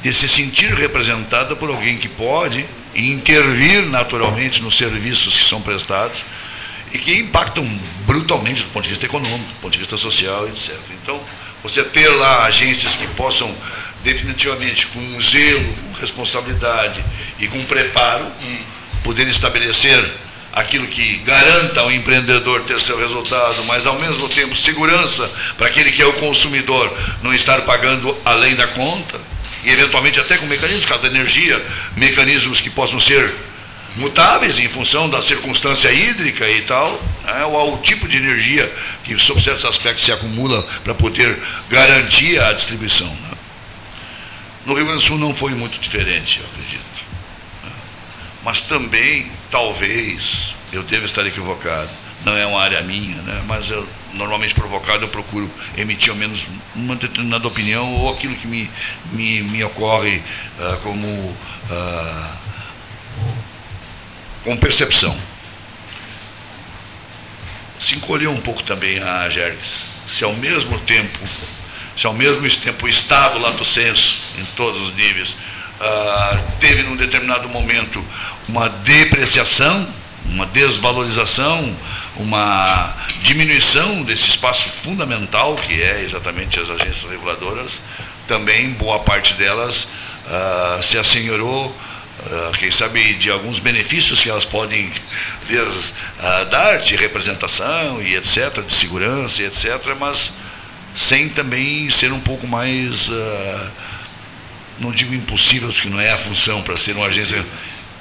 de 0.00 0.12
se 0.12 0.28
sentir 0.28 0.72
representada 0.72 1.56
por 1.56 1.68
alguém 1.68 1.98
que 1.98 2.08
pode 2.08 2.64
intervir 2.96 3.84
naturalmente 3.86 4.62
nos 4.62 4.76
serviços 4.76 5.36
que 5.36 5.44
são 5.44 5.60
prestados 5.60 6.24
e 6.92 6.98
que 6.98 7.18
impactam 7.18 7.64
brutalmente 8.06 8.62
do 8.62 8.70
ponto 8.70 8.84
de 8.84 8.90
vista 8.90 9.06
econômico, 9.06 9.52
do 9.52 9.60
ponto 9.60 9.72
de 9.72 9.78
vista 9.78 9.96
social, 9.96 10.46
etc. 10.48 10.74
Então, 11.02 11.20
você 11.62 11.82
ter 11.82 12.08
lá 12.08 12.44
agências 12.44 12.94
que 12.94 13.06
possam 13.08 13.52
definitivamente 14.04 14.86
com 14.86 15.20
zelo, 15.20 15.74
com 15.74 16.00
responsabilidade 16.00 17.04
e 17.38 17.48
com 17.48 17.62
preparo 17.64 18.24
poder 19.02 19.26
estabelecer 19.26 20.12
aquilo 20.52 20.86
que 20.86 21.18
garanta 21.18 21.80
ao 21.80 21.92
empreendedor 21.92 22.62
ter 22.62 22.80
seu 22.80 22.98
resultado, 22.98 23.62
mas 23.64 23.86
ao 23.86 23.98
mesmo 23.98 24.28
tempo 24.28 24.56
segurança 24.56 25.30
para 25.58 25.66
aquele 25.66 25.92
que 25.92 26.00
é 26.00 26.06
o 26.06 26.14
consumidor 26.14 26.90
não 27.22 27.34
estar 27.34 27.60
pagando 27.62 28.16
além 28.24 28.54
da 28.54 28.66
conta, 28.68 29.20
e 29.66 29.70
eventualmente 29.72 30.20
até 30.20 30.38
com 30.38 30.46
mecanismos, 30.46 30.86
caso 30.86 31.02
da 31.02 31.08
energia, 31.08 31.60
mecanismos 31.96 32.60
que 32.60 32.70
possam 32.70 33.00
ser 33.00 33.34
mutáveis 33.96 34.60
em 34.60 34.68
função 34.68 35.10
da 35.10 35.20
circunstância 35.20 35.92
hídrica 35.92 36.48
e 36.48 36.60
tal, 36.60 37.02
né, 37.24 37.44
ou 37.46 37.56
ao 37.56 37.78
tipo 37.78 38.06
de 38.06 38.16
energia 38.16 38.72
que, 39.02 39.18
sob 39.18 39.42
certos 39.42 39.64
aspectos, 39.64 40.04
se 40.04 40.12
acumula 40.12 40.62
para 40.84 40.94
poder 40.94 41.42
garantir 41.68 42.40
a 42.40 42.52
distribuição. 42.52 43.08
Né. 43.08 43.30
No 44.66 44.74
Rio 44.74 44.84
Grande 44.84 45.00
do 45.00 45.06
Sul 45.06 45.18
não 45.18 45.34
foi 45.34 45.52
muito 45.52 45.80
diferente, 45.80 46.40
eu 46.40 46.46
acredito. 46.46 47.04
Né. 47.64 47.70
Mas 48.44 48.60
também, 48.62 49.32
talvez, 49.50 50.54
eu 50.72 50.84
devo 50.84 51.06
estar 51.06 51.26
equivocado, 51.26 51.90
não 52.24 52.36
é 52.36 52.46
uma 52.46 52.62
área 52.62 52.80
minha, 52.82 53.16
né, 53.22 53.42
mas 53.48 53.70
eu 53.70 53.88
normalmente 54.16 54.54
provocado, 54.54 55.04
eu 55.04 55.08
procuro 55.08 55.50
emitir 55.76 56.10
ao 56.10 56.16
menos 56.16 56.48
uma 56.74 56.96
determinada 56.96 57.46
opinião 57.46 57.92
ou 57.94 58.12
aquilo 58.12 58.34
que 58.34 58.46
me, 58.46 58.70
me, 59.12 59.42
me 59.42 59.64
ocorre 59.64 60.22
uh, 60.58 60.76
como 60.82 61.06
uh, 61.06 62.36
com 64.44 64.56
percepção. 64.56 65.16
Se 67.78 67.94
encolheu 67.94 68.32
um 68.32 68.40
pouco 68.40 68.62
também 68.62 68.98
a 68.98 69.28
Jergs. 69.28 69.84
Se 70.06 70.24
ao 70.24 70.32
mesmo 70.32 70.78
tempo 70.80 71.18
se 71.96 72.06
ao 72.06 72.12
mesmo 72.12 72.46
tempo 72.48 72.84
o 72.84 72.88
Estado, 72.88 73.38
lato 73.38 73.64
senso, 73.64 74.20
em 74.38 74.44
todos 74.54 74.82
os 74.82 74.94
níveis, 74.94 75.34
ah, 75.80 76.42
teve 76.60 76.82
num 76.82 76.94
determinado 76.94 77.48
momento 77.48 78.04
uma 78.46 78.68
depreciação, 78.68 79.88
uma 80.26 80.44
desvalorização, 80.44 81.74
uma 82.18 82.94
diminuição 83.22 84.02
desse 84.04 84.28
espaço 84.28 84.68
fundamental 84.68 85.54
que 85.54 85.82
é 85.82 86.02
exatamente 86.02 86.58
as 86.60 86.70
agências 86.70 87.10
reguladoras, 87.10 87.80
também 88.26 88.72
boa 88.72 89.00
parte 89.00 89.34
delas 89.34 89.88
ah, 90.26 90.80
se 90.82 90.98
assenhorou, 90.98 91.76
ah, 92.30 92.52
quem 92.58 92.70
sabe 92.70 93.14
de 93.14 93.30
alguns 93.30 93.58
benefícios 93.58 94.22
que 94.22 94.30
elas 94.30 94.44
podem 94.44 94.90
lhes, 95.48 95.94
ah, 96.20 96.44
dar 96.44 96.78
de 96.78 96.96
representação 96.96 98.02
e 98.02 98.16
etc, 98.16 98.62
de 98.66 98.72
segurança 98.72 99.42
e 99.42 99.46
etc, 99.46 99.94
mas 99.98 100.32
sem 100.94 101.28
também 101.28 101.88
ser 101.90 102.12
um 102.12 102.20
pouco 102.20 102.46
mais 102.46 103.10
não 104.78 104.92
digo 104.92 105.14
impossíveis, 105.14 105.74
porque 105.74 105.88
não 105.88 106.00
é 106.00 106.10
a 106.10 106.18
função 106.18 106.62
para 106.62 106.76
ser 106.76 106.94
uma 106.96 107.06
agência 107.06 107.44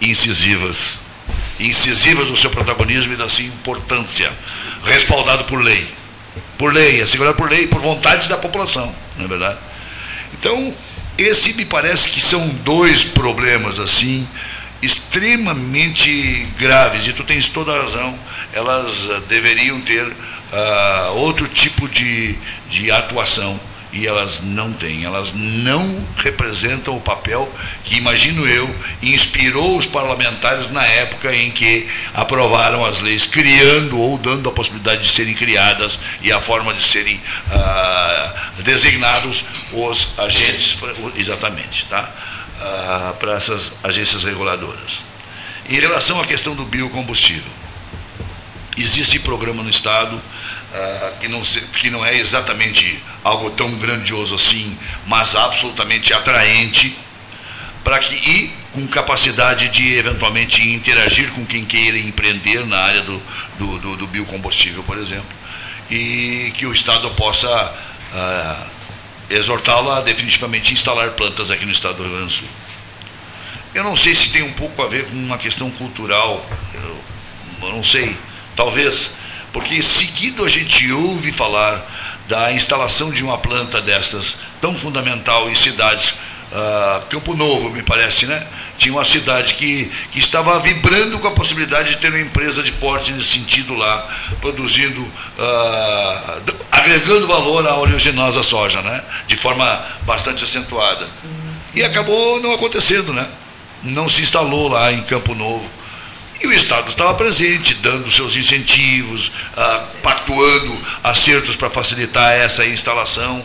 incisivas. 0.02 1.00
Incisivas 1.60 2.30
no 2.30 2.38
seu 2.38 2.50
protagonismo 2.50 3.14
e 3.14 3.18
da 3.18 3.30
sua 3.30 3.46
importância, 3.46 4.32
respaldado 4.84 5.46
por 5.46 5.62
lei. 5.62 5.88
Por 6.58 6.74
lei, 6.74 7.02
assegurado 7.02 7.36
por 7.36 7.50
lei, 7.50 7.68
por 7.68 7.80
vontade 7.80 8.28
da 8.28 8.38
população, 8.38 8.94
não 9.18 9.26
é 9.26 9.28
verdade? 9.28 9.58
Então, 10.34 10.76
esse 11.18 11.54
me 11.54 11.66
parece 11.66 12.10
que 12.10 12.20
são 12.20 12.48
dois 12.56 13.04
problemas 13.04 13.80
assim 13.80 14.28
extremamente 14.82 16.48
graves, 16.60 17.08
e 17.08 17.14
tu 17.14 17.24
tens 17.24 17.48
toda 17.48 17.72
a 17.74 17.82
razão, 17.82 18.18
elas 18.54 19.06
uh, 19.06 19.22
deveriam 19.22 19.82
ter 19.82 20.06
uh, 20.06 21.14
outro 21.16 21.48
tipo 21.48 21.88
de, 21.90 22.36
de 22.70 22.92
atuação 22.92 23.60
e 23.96 24.06
elas 24.06 24.42
não 24.42 24.74
têm, 24.74 25.06
elas 25.06 25.32
não 25.34 26.06
representam 26.18 26.98
o 26.98 27.00
papel 27.00 27.50
que, 27.86 27.96
imagino 27.96 28.46
eu, 28.46 28.76
inspirou 29.02 29.78
os 29.78 29.86
parlamentares 29.86 30.70
na 30.70 30.84
época 30.84 31.34
em 31.34 31.50
que 31.50 31.88
aprovaram 32.14 32.86
as 32.86 33.00
leis, 33.00 33.26
criando 33.26 33.98
ou 33.98 34.18
dando 34.18 34.50
a 34.50 34.52
possibilidade 34.52 35.04
de 35.04 35.12
serem 35.12 35.34
criadas 35.34 35.98
e 36.22 36.30
a 36.30 36.42
forma 36.42 36.74
de 36.74 36.84
serem 36.84 37.22
ah, 37.50 38.36
designados 38.60 39.46
os 39.72 40.20
agentes, 40.20 40.78
exatamente, 41.16 41.86
tá? 41.86 42.14
Ah, 42.60 43.16
para 43.18 43.34
essas 43.34 43.78
agências 43.82 44.24
reguladoras. 44.24 45.04
Em 45.70 45.80
relação 45.80 46.20
à 46.20 46.26
questão 46.26 46.54
do 46.54 46.66
biocombustível, 46.66 47.52
existe 48.78 49.20
programa 49.20 49.64
no 49.64 49.70
Estado 49.70 50.22
ah, 50.74 51.14
que, 51.20 51.28
não 51.28 51.42
que 51.42 51.90
não 51.90 52.06
é 52.06 52.18
exatamente 52.18 53.02
algo 53.24 53.50
tão 53.52 53.78
grandioso 53.78 54.36
assim, 54.36 54.78
mas 55.06 55.36
absolutamente 55.36 56.14
atraente, 56.14 56.98
para 57.84 58.00
que 58.00 58.16
e 58.16 58.54
com 58.74 58.86
capacidade 58.88 59.70
de 59.70 59.96
eventualmente 59.96 60.68
interagir 60.68 61.32
com 61.32 61.46
quem 61.46 61.64
queira 61.64 61.98
empreender 61.98 62.66
na 62.66 62.78
área 62.78 63.02
do, 63.02 63.22
do, 63.58 63.80
do, 63.80 63.98
do 63.98 64.08
biocombustível, 64.08 64.84
por 64.84 64.98
exemplo, 64.98 65.28
e 65.90 66.52
que 66.58 66.66
o 66.66 66.74
Estado 66.74 67.10
possa 67.12 67.48
ah, 68.14 68.68
exortá-lo 69.30 69.92
a 69.92 70.02
definitivamente 70.02 70.74
instalar 70.74 71.12
plantas 71.12 71.52
aqui 71.52 71.66
no 71.66 71.72
Estado 71.72 71.96
do 71.96 72.04
Rio 72.04 72.12
Grande 72.14 72.28
do 72.28 72.32
Sul. 72.32 72.48
Eu 73.74 73.84
não 73.84 73.96
sei 73.96 74.14
se 74.16 74.30
tem 74.30 74.42
um 74.42 74.54
pouco 74.54 74.82
a 74.82 74.88
ver 74.88 75.06
com 75.06 75.16
uma 75.16 75.38
questão 75.38 75.70
cultural, 75.72 76.46
eu, 76.74 76.98
eu 77.62 77.72
não 77.72 77.84
sei, 77.84 78.18
talvez 78.56 79.12
porque 79.56 79.82
seguido 79.82 80.44
a 80.44 80.50
gente 80.50 80.92
ouve 80.92 81.32
falar 81.32 81.82
da 82.28 82.52
instalação 82.52 83.10
de 83.10 83.24
uma 83.24 83.38
planta 83.38 83.82
destas 83.82 84.36
tão 84.60 84.76
fundamental 84.76 85.50
em 85.50 85.56
cidades, 85.56 86.10
uh, 86.52 87.06
Campo 87.06 87.34
Novo, 87.34 87.70
me 87.70 87.82
parece, 87.82 88.26
né? 88.26 88.46
Tinha 88.78 88.94
uma 88.94 89.06
cidade 89.06 89.54
que, 89.54 89.90
que 90.12 90.20
estava 90.20 90.60
vibrando 90.60 91.18
com 91.20 91.28
a 91.30 91.32
possibilidade 91.32 91.92
de 91.92 91.98
ter 92.00 92.10
uma 92.10 92.20
empresa 92.20 92.62
de 92.62 92.74
porte 92.74 93.14
nesse 93.14 93.30
sentido 93.30 93.74
lá, 93.76 94.06
produzindo, 94.42 95.00
uh, 95.00 96.56
agregando 96.70 97.26
valor 97.26 97.66
à 97.66 97.78
oleaginosa 97.78 98.44
soja, 98.44 98.82
né? 98.82 99.02
De 99.26 99.38
forma 99.38 99.86
bastante 100.02 100.44
acentuada. 100.44 101.08
E 101.74 101.82
acabou 101.82 102.42
não 102.42 102.52
acontecendo, 102.52 103.14
né? 103.14 103.26
Não 103.82 104.10
se 104.10 104.22
instalou 104.22 104.68
lá 104.68 104.92
em 104.92 105.02
Campo 105.04 105.34
Novo. 105.34 105.72
E 106.42 106.48
o 106.48 106.54
Estado 106.54 106.90
estava 106.90 107.14
presente, 107.14 107.76
dando 107.76 108.12
seus 108.12 108.36
incentivos, 108.36 109.32
ah, 109.56 109.88
pactuando 110.04 110.78
acertos 111.04 111.56
para 111.56 111.70
facilitar 111.70 112.34
essa 112.34 112.66
instalação. 112.66 113.44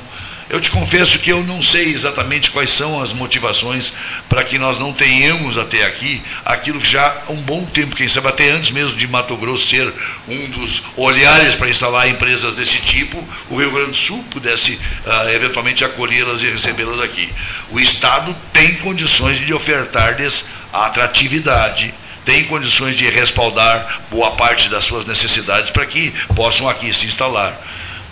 Eu 0.50 0.60
te 0.60 0.68
confesso 0.68 1.20
que 1.20 1.30
eu 1.30 1.44
não 1.44 1.62
sei 1.62 1.92
exatamente 1.92 2.50
quais 2.50 2.72
são 2.72 3.00
as 3.00 3.12
motivações 3.12 3.92
para 4.28 4.42
que 4.42 4.58
nós 4.58 4.80
não 4.80 4.92
tenhamos 4.92 5.56
até 5.56 5.84
aqui 5.84 6.20
aquilo 6.44 6.80
que 6.80 6.90
já 6.90 7.22
há 7.28 7.30
um 7.30 7.40
bom 7.42 7.64
tempo, 7.66 7.94
quem 7.94 8.08
sabe 8.08 8.26
até 8.26 8.50
antes 8.50 8.72
mesmo 8.72 8.98
de 8.98 9.06
Mato 9.06 9.36
Grosso 9.36 9.68
ser 9.68 9.94
um 10.26 10.50
dos 10.50 10.82
olhares 10.96 11.54
para 11.54 11.70
instalar 11.70 12.08
empresas 12.08 12.56
desse 12.56 12.80
tipo, 12.80 13.24
o 13.48 13.56
Rio 13.58 13.70
Grande 13.70 13.92
do 13.92 13.96
Sul 13.96 14.24
pudesse 14.28 14.72
uh, 14.72 15.28
eventualmente 15.28 15.84
acolhê-las 15.84 16.42
e 16.42 16.50
recebê-las 16.50 16.98
aqui. 16.98 17.32
O 17.70 17.78
Estado 17.78 18.36
tem 18.52 18.74
condições 18.76 19.38
de 19.38 19.54
ofertar-lhes 19.54 20.46
a 20.72 20.86
atratividade, 20.86 21.94
tem 22.24 22.44
condições 22.44 22.96
de 22.96 23.08
respaldar 23.08 24.00
boa 24.10 24.32
parte 24.32 24.68
das 24.68 24.84
suas 24.84 25.04
necessidades 25.04 25.70
para 25.70 25.86
que 25.86 26.10
possam 26.34 26.68
aqui 26.68 26.92
se 26.92 27.06
instalar. 27.06 27.58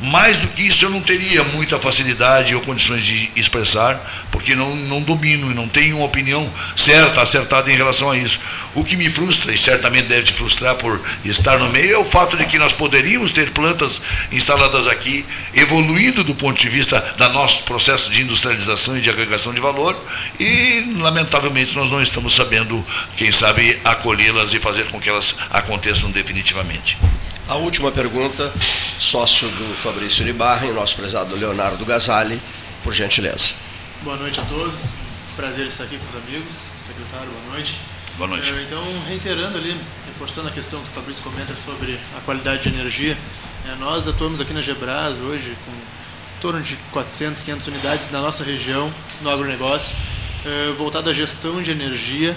Mais 0.01 0.37
do 0.37 0.47
que 0.49 0.62
isso, 0.62 0.85
eu 0.85 0.91
não 0.91 1.01
teria 1.01 1.43
muita 1.43 1.79
facilidade 1.79 2.55
ou 2.55 2.61
condições 2.61 3.03
de 3.03 3.31
expressar, 3.35 4.01
porque 4.31 4.55
não, 4.55 4.75
não 4.77 5.03
domino 5.03 5.51
e 5.51 5.55
não 5.55 5.69
tenho 5.69 5.97
uma 5.97 6.07
opinião 6.07 6.53
certa, 6.77 7.20
acertada 7.20 7.73
em 7.73 7.77
relação 7.77 8.11
a 8.11 8.16
isso. 8.16 8.39
O 8.75 8.85
que 8.85 8.97
me 8.97 9.11
frustra, 9.11 9.53
e 9.53 9.59
certamente 9.59 10.07
deve 10.07 10.25
te 10.25 10.33
frustrar 10.33 10.77
por 10.77 11.01
estar 11.25 11.59
no 11.59 11.69
meio, 11.70 11.95
é 11.95 11.99
o 11.99 12.05
fato 12.05 12.37
de 12.37 12.47
que 12.47 12.59
nós 12.59 12.73
poderíamos 12.73 13.33
ter 13.33 13.51
plantas 13.51 14.01
instaladas 14.31 14.87
aqui, 14.87 15.27
evoluindo 15.53 16.23
do 16.23 16.35
ponto 16.35 16.61
de 16.61 16.69
vista 16.69 17.01
da 17.16 17.29
nosso 17.29 17.65
processo 17.65 18.11
de 18.11 18.23
industrialização 18.23 18.97
e 18.97 19.01
de 19.01 19.11
agregação 19.11 19.53
de 19.53 19.61
valor, 19.61 19.97
e, 20.39 20.95
lamentavelmente, 20.97 21.75
nós 21.75 21.91
não 21.91 22.01
estamos 22.01 22.37
sabendo, 22.37 22.85
quem 23.16 23.33
sabe, 23.33 23.81
acolhê-las 23.85 24.55
e 24.55 24.61
fazer 24.61 24.87
com 24.89 25.01
que 25.01 25.09
elas 25.09 25.35
aconteçam 25.51 26.11
definitivamente. 26.12 26.97
A 27.49 27.55
última 27.55 27.91
pergunta, 27.91 28.53
sócio 28.99 29.49
do 29.49 29.75
Fabrício 29.75 30.25
Uribarra 30.25 30.66
e 30.66 30.73
nosso 30.73 30.97
prezado 30.97 31.37
Leonardo 31.37 31.85
Gasali, 31.85 32.41
por 32.83 32.93
gentileza. 32.93 33.55
Boa 34.03 34.16
noite 34.16 34.41
a 34.41 34.45
todos. 34.45 34.93
Prazer 35.37 35.66
estar 35.66 35.85
aqui 35.85 35.99
com 35.99 36.07
os 36.07 36.15
amigos. 36.15 36.65
Secretário, 36.81 37.31
boa 37.31 37.55
noite. 37.55 37.81
Boa 38.16 38.29
noite. 38.29 38.53
É, 38.53 38.62
então, 38.62 38.83
reiterando 39.07 39.57
ali, 39.57 39.79
reforçando 40.07 40.49
a 40.49 40.51
questão 40.51 40.81
que 40.81 40.89
o 40.89 40.91
Fabrício 40.91 41.23
comenta 41.23 41.57
sobre 41.57 41.99
a 42.16 42.20
qualidade 42.23 42.62
de 42.62 42.77
energia, 42.77 43.16
é, 43.66 43.75
nós 43.77 44.09
atuamos 44.09 44.41
aqui 44.41 44.53
na 44.53 44.61
Gebras 44.61 45.20
hoje 45.20 45.57
com 45.65 45.70
em 45.70 46.41
torno 46.41 46.61
de 46.61 46.77
400, 46.93 47.43
500 47.43 47.66
unidades 47.66 48.11
na 48.11 48.20
nossa 48.20 48.45
região, 48.45 48.95
no 49.23 49.31
agronegócio, 49.31 49.95
é, 50.47 50.73
voltado 50.75 51.11
à 51.11 51.12
gestão 51.12 51.61
de 51.61 51.73
energia 51.73 52.37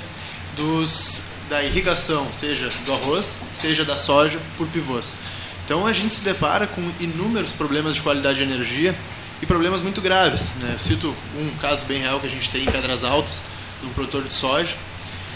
dos 0.55 1.21
da 1.47 1.61
irrigação, 1.63 2.31
seja 2.31 2.69
do 2.85 2.93
arroz, 2.93 3.38
seja 3.51 3.83
da 3.83 3.97
soja, 3.97 4.39
por 4.57 4.67
pivôs. 4.67 5.17
Então 5.65 5.85
a 5.88 5.93
gente 5.93 6.13
se 6.15 6.21
depara 6.21 6.67
com 6.67 6.81
inúmeros 6.99 7.53
problemas 7.53 7.95
de 7.95 8.01
qualidade 8.01 8.38
de 8.38 8.43
energia 8.43 8.95
e 9.41 9.45
problemas 9.45 9.81
muito 9.81 10.01
graves. 10.01 10.53
Né? 10.61 10.71
Eu 10.73 10.79
cito 10.79 11.15
um 11.35 11.49
caso 11.61 11.85
bem 11.85 11.99
real 11.99 12.19
que 12.19 12.27
a 12.27 12.29
gente 12.29 12.49
tem 12.49 12.63
em 12.63 12.71
Pedras 12.71 13.03
Altas, 13.03 13.43
de 13.81 13.88
um 13.88 13.93
produtor 13.93 14.23
de 14.23 14.33
soja, 14.33 14.75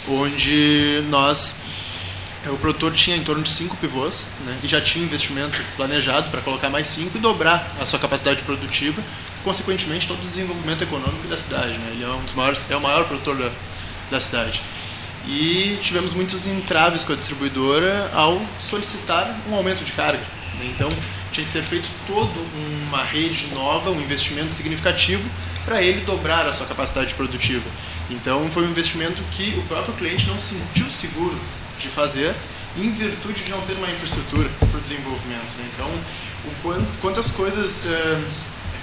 onde 0.07 1.03
nós 1.09 1.55
o 2.47 2.57
produtor 2.57 2.93
tinha 2.93 3.17
em 3.17 3.23
torno 3.23 3.41
de 3.41 3.49
cinco 3.49 3.75
pivôs 3.77 4.27
né, 4.45 4.55
e 4.63 4.67
já 4.67 4.79
tinha 4.79 5.03
investimento 5.03 5.59
planejado 5.75 6.29
para 6.29 6.41
colocar 6.41 6.69
mais 6.69 6.87
cinco 6.87 7.17
e 7.17 7.19
dobrar 7.19 7.75
a 7.81 7.85
sua 7.87 7.97
capacidade 7.97 8.43
produtiva, 8.43 9.01
consequentemente 9.43 10.07
todo 10.07 10.23
o 10.23 10.27
desenvolvimento 10.27 10.83
econômico 10.83 11.27
da 11.27 11.37
cidade. 11.37 11.77
Né? 11.77 11.89
Ele 11.93 12.03
é 12.03 12.07
um 12.07 12.23
dos 12.23 12.33
maiores, 12.33 12.63
é 12.69 12.75
o 12.75 12.81
maior 12.81 13.05
produtor 13.05 13.35
da, 13.35 13.51
da 14.11 14.19
cidade. 14.19 14.61
E 15.27 15.79
tivemos 15.81 16.13
muitos 16.13 16.45
entraves 16.45 17.03
com 17.03 17.13
a 17.13 17.15
distribuidora 17.15 18.09
ao 18.13 18.41
solicitar 18.59 19.35
um 19.49 19.55
aumento 19.55 19.83
de 19.83 19.91
carga. 19.91 20.23
Então, 20.63 20.89
tinha 21.31 21.43
que 21.43 21.49
ser 21.49 21.63
feito 21.63 21.89
toda 22.07 22.31
uma 22.87 23.03
rede 23.03 23.47
nova, 23.53 23.91
um 23.91 23.99
investimento 23.99 24.53
significativo 24.53 25.29
para 25.65 25.81
ele 25.81 26.01
dobrar 26.01 26.47
a 26.47 26.53
sua 26.53 26.65
capacidade 26.65 27.13
produtiva. 27.15 27.69
Então, 28.09 28.49
foi 28.51 28.63
um 28.63 28.69
investimento 28.69 29.23
que 29.31 29.55
o 29.57 29.63
próprio 29.63 29.93
cliente 29.95 30.27
não 30.27 30.39
se 30.39 30.55
sentiu 30.55 30.89
seguro 30.89 31.37
de 31.79 31.89
fazer 31.89 32.33
em 32.77 32.91
virtude 32.91 33.43
de 33.43 33.51
não 33.51 33.61
ter 33.61 33.73
uma 33.73 33.89
infraestrutura 33.89 34.49
para 34.59 34.77
o 34.77 34.81
desenvolvimento. 34.81 35.55
Né? 35.57 35.69
Então, 35.73 35.89
quantas 37.01 37.31
coisas 37.31 37.85
eh, 37.85 38.21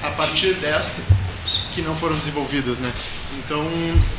a 0.03 0.11
partir 0.11 0.55
desta 0.55 1.01
que 1.73 1.83
não 1.83 1.97
foram 1.97 2.17
desenvolvidas, 2.17 2.79
né? 2.79 2.93
Então, 3.45 3.67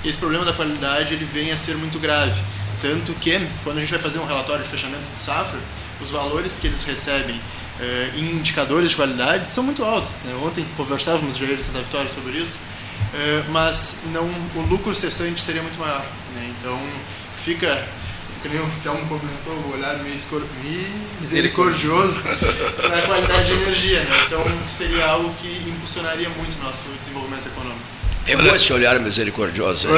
esse 0.03 0.17
problema 0.17 0.45
da 0.45 0.53
qualidade 0.53 1.13
ele 1.13 1.25
vem 1.25 1.51
a 1.51 1.57
ser 1.57 1.75
muito 1.75 1.99
grave, 1.99 2.41
tanto 2.81 3.13
que 3.13 3.39
quando 3.63 3.77
a 3.77 3.81
gente 3.81 3.91
vai 3.91 3.99
fazer 3.99 4.19
um 4.19 4.25
relatório 4.25 4.63
de 4.63 4.69
fechamento 4.69 5.09
de 5.09 5.17
safra, 5.17 5.59
os 6.01 6.11
valores 6.11 6.59
que 6.59 6.67
eles 6.67 6.83
recebem 6.83 7.39
eh, 7.79 8.11
em 8.15 8.23
indicadores 8.37 8.89
de 8.89 8.95
qualidade 8.95 9.47
são 9.47 9.63
muito 9.63 9.83
altos. 9.83 10.11
Né? 10.25 10.35
Ontem 10.43 10.65
conversávamos 10.75 11.39
em 11.39 11.59
Santa 11.59 11.79
Vitória 11.79 12.09
sobre 12.09 12.37
isso, 12.37 12.59
eh, 13.13 13.43
mas 13.49 13.97
não, 14.11 14.25
o 14.55 14.61
lucro 14.69 14.93
cessante 14.93 15.41
seria 15.41 15.61
muito 15.61 15.79
maior. 15.79 16.05
Né? 16.35 16.53
Então 16.57 16.77
fica 17.37 17.87
que 18.43 18.49
nem 18.49 18.59
o 18.59 18.67
comentou, 19.07 19.53
o 19.53 19.73
olhar 19.73 19.97
meio 20.03 20.15
misericordioso 21.21 22.21
para 22.75 22.97
a 22.97 23.01
qualidade 23.03 23.45
de 23.45 23.53
energia. 23.53 24.01
Né? 24.01 24.23
Então, 24.27 24.43
seria 24.67 25.05
algo 25.05 25.33
que 25.35 25.69
impulsionaria 25.69 26.29
muito 26.29 26.59
o 26.59 26.63
nosso 26.63 26.83
desenvolvimento 26.99 27.47
econômico. 27.47 27.92
Pegou 28.25 28.55
esse 28.55 28.71
olhar 28.71 28.99
misericordioso. 28.99 29.87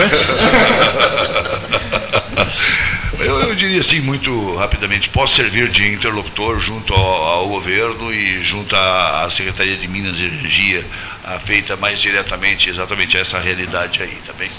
Eu, 3.19 3.39
eu, 3.39 3.55
diria 3.55 3.79
assim, 3.79 4.01
muito 4.01 4.55
rapidamente, 4.55 5.09
posso 5.09 5.35
servir 5.35 5.69
de 5.69 5.91
interlocutor 5.93 6.59
junto 6.59 6.93
ao, 6.93 7.23
ao 7.23 7.47
governo 7.47 8.13
e 8.13 8.43
junto 8.43 8.75
à, 8.75 9.27
Secretaria 9.31 9.77
de 9.77 9.87
Minas 9.87 10.19
e 10.19 10.25
Energia, 10.25 10.85
a, 11.23 11.39
feita 11.39 11.77
mais 11.77 11.99
diretamente 11.99 12.69
exatamente 12.69 13.17
essa 13.17 13.39
realidade 13.39 14.03
aí, 14.03 14.17
tá 14.25 14.33
bem? 14.33 14.49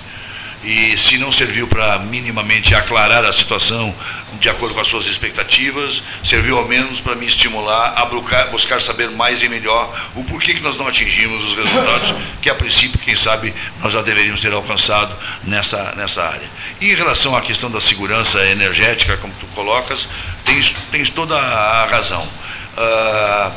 E 0.66 0.98
se 0.98 1.16
não 1.16 1.30
serviu 1.30 1.68
para 1.68 2.01
minimamente 2.01 2.74
aclarar 2.74 3.24
a 3.24 3.32
situação 3.32 3.94
de 4.40 4.48
acordo 4.48 4.74
com 4.74 4.80
as 4.80 4.88
suas 4.88 5.06
expectativas, 5.06 6.02
serviu 6.24 6.59
ao 6.59 6.66
menos 6.66 7.01
para 7.01 7.14
me 7.14 7.24
estimular 7.24 7.94
a 7.97 8.05
buscar, 8.05 8.82
saber 8.82 9.09
mais 9.12 9.44
e 9.44 9.48
melhor 9.48 9.97
o 10.16 10.24
porquê 10.24 10.55
que 10.55 10.60
nós 10.60 10.76
não 10.76 10.88
atingimos 10.88 11.44
os 11.44 11.55
resultados 11.55 12.14
que 12.43 12.51
a 12.51 12.55
princípio, 12.55 12.98
quem 12.98 13.14
sabe, 13.14 13.55
nós 13.80 13.93
já 13.93 14.02
deveríamos 14.02 14.40
ter 14.40 14.52
alcançado 14.52 15.16
nessa, 15.44 15.94
nessa 15.97 16.24
área. 16.24 16.51
E 16.80 16.90
em 16.90 16.94
relação 16.97 17.36
à 17.36 17.40
questão 17.40 17.70
da 17.70 17.80
segurança 17.80 18.44
energética, 18.47 19.16
como 19.18 19.32
tu 19.38 19.47
colocas, 19.55 20.09
tens, 20.44 20.74
tens 20.90 21.10
toda 21.10 21.38
a 21.38 21.86
razão. 21.86 22.28
Uh, 22.76 23.52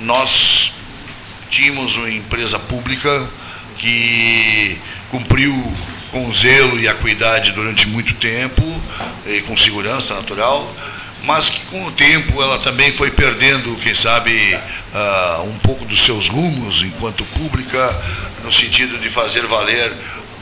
nós 0.00 0.72
tínhamos 1.50 1.98
uma 1.98 2.10
empresa 2.10 2.58
pública 2.58 3.28
que 3.76 4.80
cumpriu 5.10 5.54
com 6.16 6.32
zelo 6.32 6.80
e 6.80 6.88
acuidade 6.88 7.52
durante 7.52 7.86
muito 7.86 8.14
tempo, 8.14 8.62
e 9.26 9.42
com 9.42 9.54
segurança 9.54 10.14
natural, 10.14 10.74
mas 11.24 11.50
que 11.50 11.60
com 11.66 11.84
o 11.84 11.92
tempo 11.92 12.42
ela 12.42 12.58
também 12.58 12.90
foi 12.90 13.10
perdendo, 13.10 13.76
quem 13.82 13.94
sabe, 13.94 14.54
uh, 14.54 15.42
um 15.42 15.58
pouco 15.58 15.84
dos 15.84 16.02
seus 16.02 16.28
rumos 16.28 16.82
enquanto 16.82 17.22
pública, 17.26 17.94
no 18.42 18.50
sentido 18.50 18.98
de 18.98 19.10
fazer 19.10 19.46
valer 19.46 19.92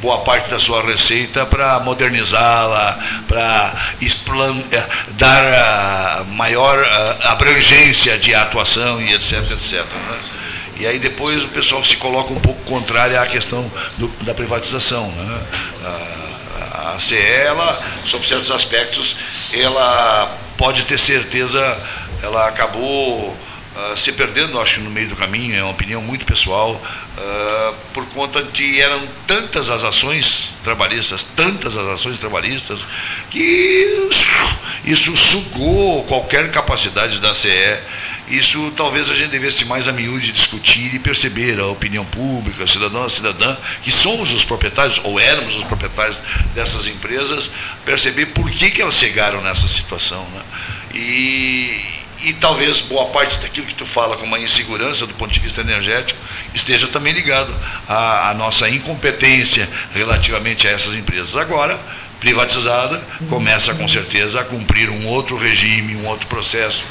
boa 0.00 0.18
parte 0.18 0.48
da 0.50 0.60
sua 0.60 0.80
receita 0.80 1.44
para 1.44 1.80
modernizá-la, 1.80 2.98
para 3.26 3.74
eh, 4.00 4.88
dar 5.12 5.42
uh, 6.22 6.24
maior 6.26 6.78
uh, 6.78 7.28
abrangência 7.28 8.16
de 8.16 8.32
atuação 8.32 9.00
e 9.00 9.12
etc, 9.12 9.50
etc. 9.50 9.82
Né? 9.82 10.43
E 10.76 10.86
aí 10.86 10.98
depois 10.98 11.44
o 11.44 11.48
pessoal 11.48 11.84
se 11.84 11.96
coloca 11.96 12.32
um 12.32 12.40
pouco 12.40 12.60
contrário 12.64 13.20
à 13.20 13.26
questão 13.26 13.70
do, 13.96 14.08
da 14.22 14.34
privatização. 14.34 15.10
Né? 15.10 15.42
A, 15.84 16.94
a 16.94 17.00
CE, 17.00 17.16
ela, 17.16 17.82
sob 18.04 18.26
certos 18.26 18.50
aspectos, 18.50 19.16
ela 19.52 20.38
pode 20.56 20.84
ter 20.84 20.98
certeza, 20.98 21.60
ela 22.22 22.48
acabou 22.48 23.30
uh, 23.30 23.96
se 23.96 24.12
perdendo, 24.12 24.60
acho, 24.60 24.80
no 24.80 24.90
meio 24.90 25.08
do 25.08 25.16
caminho, 25.16 25.56
é 25.56 25.62
uma 25.62 25.72
opinião 25.72 26.02
muito 26.02 26.24
pessoal, 26.24 26.72
uh, 26.72 27.74
por 27.92 28.06
conta 28.06 28.42
de 28.42 28.80
eram 28.80 29.00
tantas 29.26 29.70
as 29.70 29.84
ações 29.84 30.56
trabalhistas, 30.62 31.24
tantas 31.24 31.76
as 31.76 31.86
ações 31.86 32.18
trabalhistas, 32.18 32.86
que 33.30 34.08
isso 34.84 35.16
sugou 35.16 36.04
qualquer 36.04 36.50
capacidade 36.50 37.20
da 37.20 37.32
CE 37.34 37.78
isso 38.28 38.72
talvez 38.74 39.10
a 39.10 39.14
gente 39.14 39.30
devesse 39.30 39.64
mais 39.66 39.86
a 39.86 39.92
miúde 39.92 40.32
discutir 40.32 40.94
e 40.94 40.98
perceber 40.98 41.60
a 41.60 41.66
opinião 41.66 42.04
pública, 42.06 42.66
cidadão 42.66 43.04
a 43.04 43.08
cidadã, 43.08 43.56
que 43.82 43.92
somos 43.92 44.32
os 44.32 44.44
proprietários, 44.44 45.00
ou 45.04 45.20
éramos 45.20 45.54
os 45.56 45.64
proprietários 45.64 46.22
dessas 46.54 46.88
empresas, 46.88 47.50
perceber 47.84 48.26
por 48.26 48.50
que, 48.50 48.70
que 48.70 48.80
elas 48.80 48.94
chegaram 48.94 49.42
nessa 49.42 49.68
situação. 49.68 50.26
Né? 50.30 50.42
E, 50.94 51.80
e 52.22 52.32
talvez 52.34 52.80
boa 52.80 53.06
parte 53.06 53.38
daquilo 53.40 53.66
que 53.66 53.74
tu 53.74 53.84
fala 53.84 54.16
como 54.16 54.34
a 54.34 54.40
insegurança 54.40 55.06
do 55.06 55.12
ponto 55.14 55.32
de 55.32 55.40
vista 55.40 55.60
energético 55.60 56.18
esteja 56.54 56.86
também 56.86 57.12
ligado 57.12 57.54
à, 57.86 58.30
à 58.30 58.34
nossa 58.34 58.70
incompetência 58.70 59.68
relativamente 59.92 60.66
a 60.66 60.70
essas 60.70 60.94
empresas. 60.94 61.36
Agora, 61.36 61.78
privatizada, 62.20 63.06
começa 63.28 63.74
com 63.74 63.86
certeza 63.86 64.40
a 64.40 64.44
cumprir 64.44 64.88
um 64.88 65.08
outro 65.08 65.36
regime, 65.36 65.94
um 65.96 66.06
outro 66.06 66.26
processo 66.26 66.82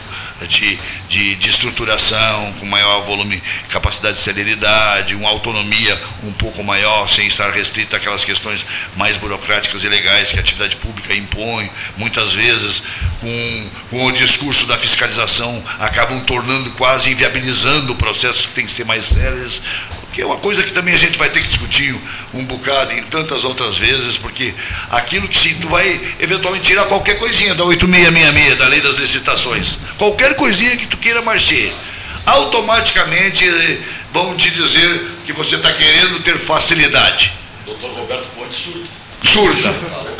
de, 0.47 0.79
de, 1.07 1.35
de, 1.35 1.49
estruturação, 1.49 2.53
com 2.59 2.65
maior 2.65 3.01
volume, 3.01 3.41
capacidade 3.69 4.17
de 4.17 4.23
celeridade, 4.23 5.15
uma 5.15 5.29
autonomia 5.29 6.01
um 6.23 6.33
pouco 6.33 6.63
maior, 6.63 7.07
sem 7.09 7.27
estar 7.27 7.51
restrita 7.51 7.97
àquelas 7.97 8.25
questões 8.25 8.65
mais 8.95 9.17
burocráticas 9.17 9.83
e 9.83 9.89
legais 9.89 10.31
que 10.31 10.37
a 10.37 10.41
atividade 10.41 10.75
pública 10.77 11.13
impõe, 11.15 11.69
muitas 11.97 12.33
vezes 12.33 12.83
com, 13.19 13.69
com 13.89 14.05
o 14.05 14.11
discurso 14.11 14.65
da 14.65 14.77
fiscalização 14.77 15.63
acabam 15.79 16.21
tornando 16.25 16.71
quase 16.71 17.11
inviabilizando 17.11 17.95
processos 17.95 18.45
que 18.45 18.53
têm 18.53 18.65
que 18.65 18.71
ser 18.71 18.85
mais 18.85 19.05
sérios 19.05 19.61
que 20.13 20.21
é 20.21 20.25
uma 20.25 20.37
coisa 20.37 20.61
que 20.63 20.71
também 20.71 20.93
a 20.93 20.97
gente 20.97 21.17
vai 21.17 21.27
ter 21.27 21.41
que 21.41 21.47
discutir 21.47 21.93
um 22.33 22.45
bocado 22.45 22.93
em 22.93 23.03
tantas 23.03 23.43
outras 23.43 23.77
vezes, 23.77 24.15
porque 24.15 24.53
aquilo 24.91 25.27
que 25.27 25.37
se 25.37 25.55
tu 25.55 25.67
vai 25.67 25.99
eventualmente 26.19 26.63
tirar 26.65 26.85
qualquer 26.85 27.17
coisinha 27.17 27.55
da 27.55 27.65
8666, 27.65 28.59
da 28.59 28.67
lei 28.67 28.79
das 28.79 28.97
licitações, 28.97 29.79
qualquer 29.97 30.35
coisinha 30.35 30.77
que 30.77 30.85
tu 30.85 30.97
queira 30.97 31.21
marcher, 31.23 31.73
automaticamente 32.27 33.43
eh, 33.43 33.79
vão 34.13 34.37
te 34.37 34.51
dizer 34.51 35.07
que 35.25 35.33
você 35.33 35.55
está 35.55 35.73
querendo 35.73 36.19
ter 36.21 36.37
facilidade. 36.37 37.33
Doutor 37.65 37.91
Roberto 37.91 38.27
Ponte 38.35 38.55
surda. 38.55 38.87
Surda, 39.23 39.73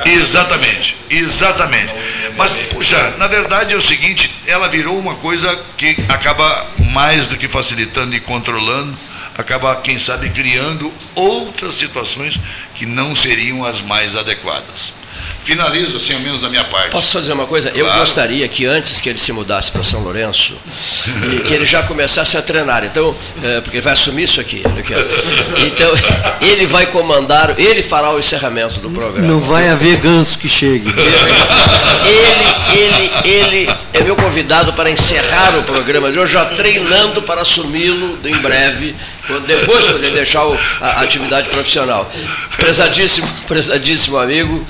exatamente, 0.05 0.97
exatamente. 1.09 1.93
Mas, 2.35 2.53
puxa, 2.71 3.15
na 3.17 3.27
verdade 3.27 3.73
é 3.73 3.77
o 3.77 3.81
seguinte, 3.81 4.33
ela 4.47 4.67
virou 4.67 4.97
uma 4.97 5.15
coisa 5.15 5.55
que 5.77 5.95
acaba 6.09 6.71
mais 6.79 7.27
do 7.27 7.37
que 7.37 7.47
facilitando 7.47 8.15
e 8.15 8.19
controlando, 8.19 8.97
acaba, 9.37 9.75
quem 9.77 9.97
sabe, 9.97 10.29
criando 10.29 10.91
outras 11.15 11.75
situações 11.75 12.39
que 12.75 12.85
não 12.85 13.15
seriam 13.15 13.63
as 13.63 13.81
mais 13.81 14.15
adequadas. 14.15 14.93
Finalizo, 15.43 15.97
assim, 15.97 16.13
ao 16.13 16.21
menos 16.21 16.41
da 16.41 16.49
minha 16.49 16.63
parte. 16.63 16.91
Posso 16.91 17.09
só 17.09 17.19
dizer 17.19 17.33
uma 17.33 17.45
coisa? 17.45 17.69
Claro. 17.69 17.85
Eu 17.85 17.99
gostaria 17.99 18.47
que 18.47 18.65
antes 18.65 19.01
que 19.01 19.09
ele 19.09 19.19
se 19.19 19.31
mudasse 19.33 19.69
para 19.71 19.83
São 19.83 19.99
Lourenço, 20.01 20.57
que 21.45 21.53
ele 21.53 21.65
já 21.65 21.83
começasse 21.83 22.37
a 22.37 22.41
treinar. 22.41 22.85
Então, 22.85 23.13
é, 23.43 23.59
porque 23.59 23.77
ele 23.77 23.83
vai 23.83 23.93
assumir 23.93 24.23
isso 24.23 24.39
aqui. 24.39 24.63
Então, 25.65 25.91
ele 26.39 26.65
vai 26.65 26.85
comandar, 26.85 27.59
ele 27.59 27.83
fará 27.83 28.11
o 28.11 28.19
encerramento 28.19 28.79
do 28.79 28.89
programa. 28.89 29.27
Não 29.27 29.41
vai 29.41 29.67
haver 29.67 29.97
ganso 29.97 30.39
que 30.39 30.47
chegue. 30.47 30.89
Ele, 32.05 33.11
ele, 33.25 33.65
ele 33.65 33.75
é 33.91 34.01
meu 34.01 34.15
convidado 34.15 34.71
para 34.73 34.89
encerrar 34.89 35.57
o 35.59 35.63
programa 35.63 36.11
de 36.11 36.19
hoje, 36.19 36.33
já 36.33 36.45
treinando 36.45 37.21
para 37.21 37.41
assumi-lo 37.41 38.17
em 38.23 38.37
breve 38.37 38.95
depois 39.47 39.85
quando 39.85 40.03
ele 40.03 40.15
deixar 40.15 40.41
a, 40.41 40.85
a 40.85 41.01
atividade 41.01 41.49
profissional. 41.49 42.11
Prezadíssimo, 42.57 43.27
prezadíssimo 43.47 44.17
amigo, 44.17 44.65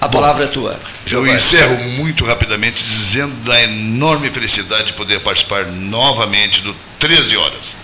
a 0.00 0.08
palavra 0.08 0.44
é 0.44 0.48
tua. 0.48 0.78
Eu 1.10 1.26
encerro 1.26 1.78
muito 1.90 2.24
rapidamente 2.24 2.82
dizendo 2.84 3.34
da 3.44 3.62
enorme 3.62 4.30
felicidade 4.30 4.88
de 4.88 4.92
poder 4.94 5.20
participar 5.20 5.66
novamente 5.66 6.60
do 6.62 6.74
13 6.98 7.36
Horas. 7.36 7.83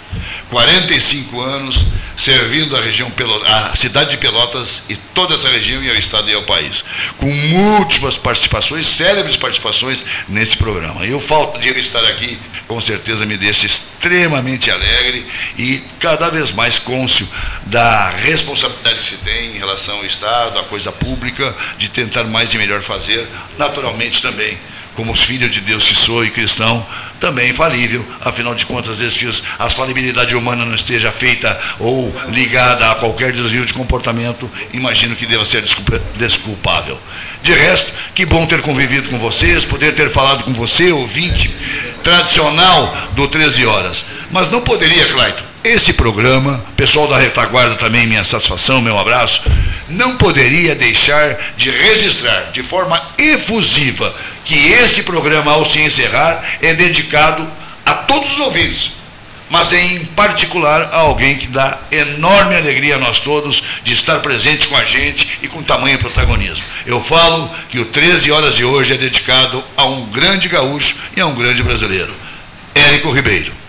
45 0.50 1.40
anos 1.40 1.84
servindo 2.16 2.76
a 2.76 2.80
região 2.80 3.10
a 3.46 3.74
cidade 3.74 4.10
de 4.10 4.16
Pelotas 4.18 4.82
e 4.88 4.96
toda 4.96 5.34
essa 5.34 5.48
região 5.48 5.82
e 5.82 5.88
ao 5.88 5.96
estado 5.96 6.28
e 6.28 6.34
ao 6.34 6.42
país, 6.42 6.84
com 7.16 7.32
múltiplas 7.32 8.18
participações, 8.18 8.86
célebres 8.86 9.36
participações 9.36 10.04
nesse 10.28 10.56
programa. 10.56 11.06
E 11.06 11.14
o 11.14 11.20
fato 11.20 11.58
de 11.58 11.68
ele 11.68 11.80
estar 11.80 12.04
aqui, 12.04 12.38
com 12.68 12.80
certeza 12.80 13.24
me 13.24 13.36
deixa 13.36 13.66
extremamente 13.66 14.70
alegre 14.70 15.26
e 15.56 15.82
cada 15.98 16.28
vez 16.30 16.52
mais 16.52 16.78
cônscio 16.78 17.26
da 17.66 18.10
responsabilidade 18.10 18.98
que 18.98 19.04
se 19.04 19.16
tem 19.18 19.56
em 19.56 19.58
relação 19.58 19.96
ao 19.96 20.04
Estado, 20.04 20.58
à 20.58 20.64
coisa 20.64 20.92
pública, 20.92 21.54
de 21.78 21.88
tentar 21.88 22.24
mais 22.24 22.52
e 22.52 22.58
melhor 22.58 22.82
fazer, 22.82 23.26
naturalmente 23.56 24.20
também 24.20 24.58
como 25.00 25.14
os 25.14 25.22
filhos 25.22 25.50
de 25.50 25.62
Deus 25.62 25.86
que 25.86 25.94
sou 25.94 26.22
e 26.22 26.30
cristão, 26.30 26.86
também 27.18 27.54
falível, 27.54 28.06
afinal 28.20 28.54
de 28.54 28.66
contas, 28.66 29.00
que 29.16 29.26
a 29.58 29.70
falibilidade 29.70 30.36
humana 30.36 30.62
não 30.62 30.74
esteja 30.74 31.10
feita 31.10 31.58
ou 31.78 32.14
ligada 32.28 32.90
a 32.90 32.94
qualquer 32.96 33.32
desvio 33.32 33.64
de 33.64 33.72
comportamento, 33.72 34.50
imagino 34.74 35.16
que 35.16 35.24
deva 35.24 35.42
ser 35.46 35.64
desculpável. 36.18 37.00
De 37.42 37.50
resto, 37.50 37.90
que 38.14 38.26
bom 38.26 38.44
ter 38.44 38.60
convivido 38.60 39.08
com 39.08 39.18
vocês, 39.18 39.64
poder 39.64 39.94
ter 39.94 40.10
falado 40.10 40.44
com 40.44 40.52
você, 40.52 40.92
ouvinte 40.92 41.50
tradicional 42.02 42.94
do 43.12 43.26
13 43.26 43.64
Horas. 43.64 44.04
Mas 44.30 44.50
não 44.50 44.60
poderia, 44.60 45.06
Claito, 45.06 45.42
esse 45.62 45.92
programa, 45.92 46.64
pessoal 46.74 47.06
da 47.06 47.18
retaguarda 47.18 47.74
também, 47.74 48.06
minha 48.06 48.24
satisfação, 48.24 48.80
meu 48.80 48.98
abraço, 48.98 49.42
não 49.88 50.16
poderia 50.16 50.74
deixar 50.74 51.38
de 51.56 51.70
registrar 51.70 52.50
de 52.52 52.62
forma 52.62 53.00
efusiva 53.18 54.14
que 54.44 54.56
este 54.84 55.02
programa, 55.02 55.52
ao 55.52 55.66
se 55.66 55.80
encerrar, 55.80 56.42
é 56.62 56.72
dedicado 56.72 57.46
a 57.84 57.92
todos 57.92 58.32
os 58.32 58.40
ouvintes, 58.40 58.92
mas 59.50 59.72
em 59.74 60.06
particular 60.06 60.88
a 60.92 60.98
alguém 60.98 61.36
que 61.36 61.48
dá 61.48 61.78
enorme 61.90 62.54
alegria 62.54 62.94
a 62.94 62.98
nós 62.98 63.20
todos 63.20 63.62
de 63.82 63.92
estar 63.92 64.20
presente 64.20 64.66
com 64.66 64.76
a 64.76 64.84
gente 64.84 65.40
e 65.42 65.48
com 65.48 65.62
tamanho 65.62 65.98
protagonismo. 65.98 66.64
Eu 66.86 67.02
falo 67.02 67.50
que 67.68 67.78
o 67.78 67.84
13 67.84 68.30
horas 68.30 68.54
de 68.54 68.64
hoje 68.64 68.94
é 68.94 68.96
dedicado 68.96 69.62
a 69.76 69.84
um 69.84 70.06
grande 70.06 70.48
gaúcho 70.48 70.96
e 71.14 71.20
a 71.20 71.26
um 71.26 71.34
grande 71.34 71.62
brasileiro, 71.62 72.14
Érico 72.74 73.10
Ribeiro. 73.10 73.59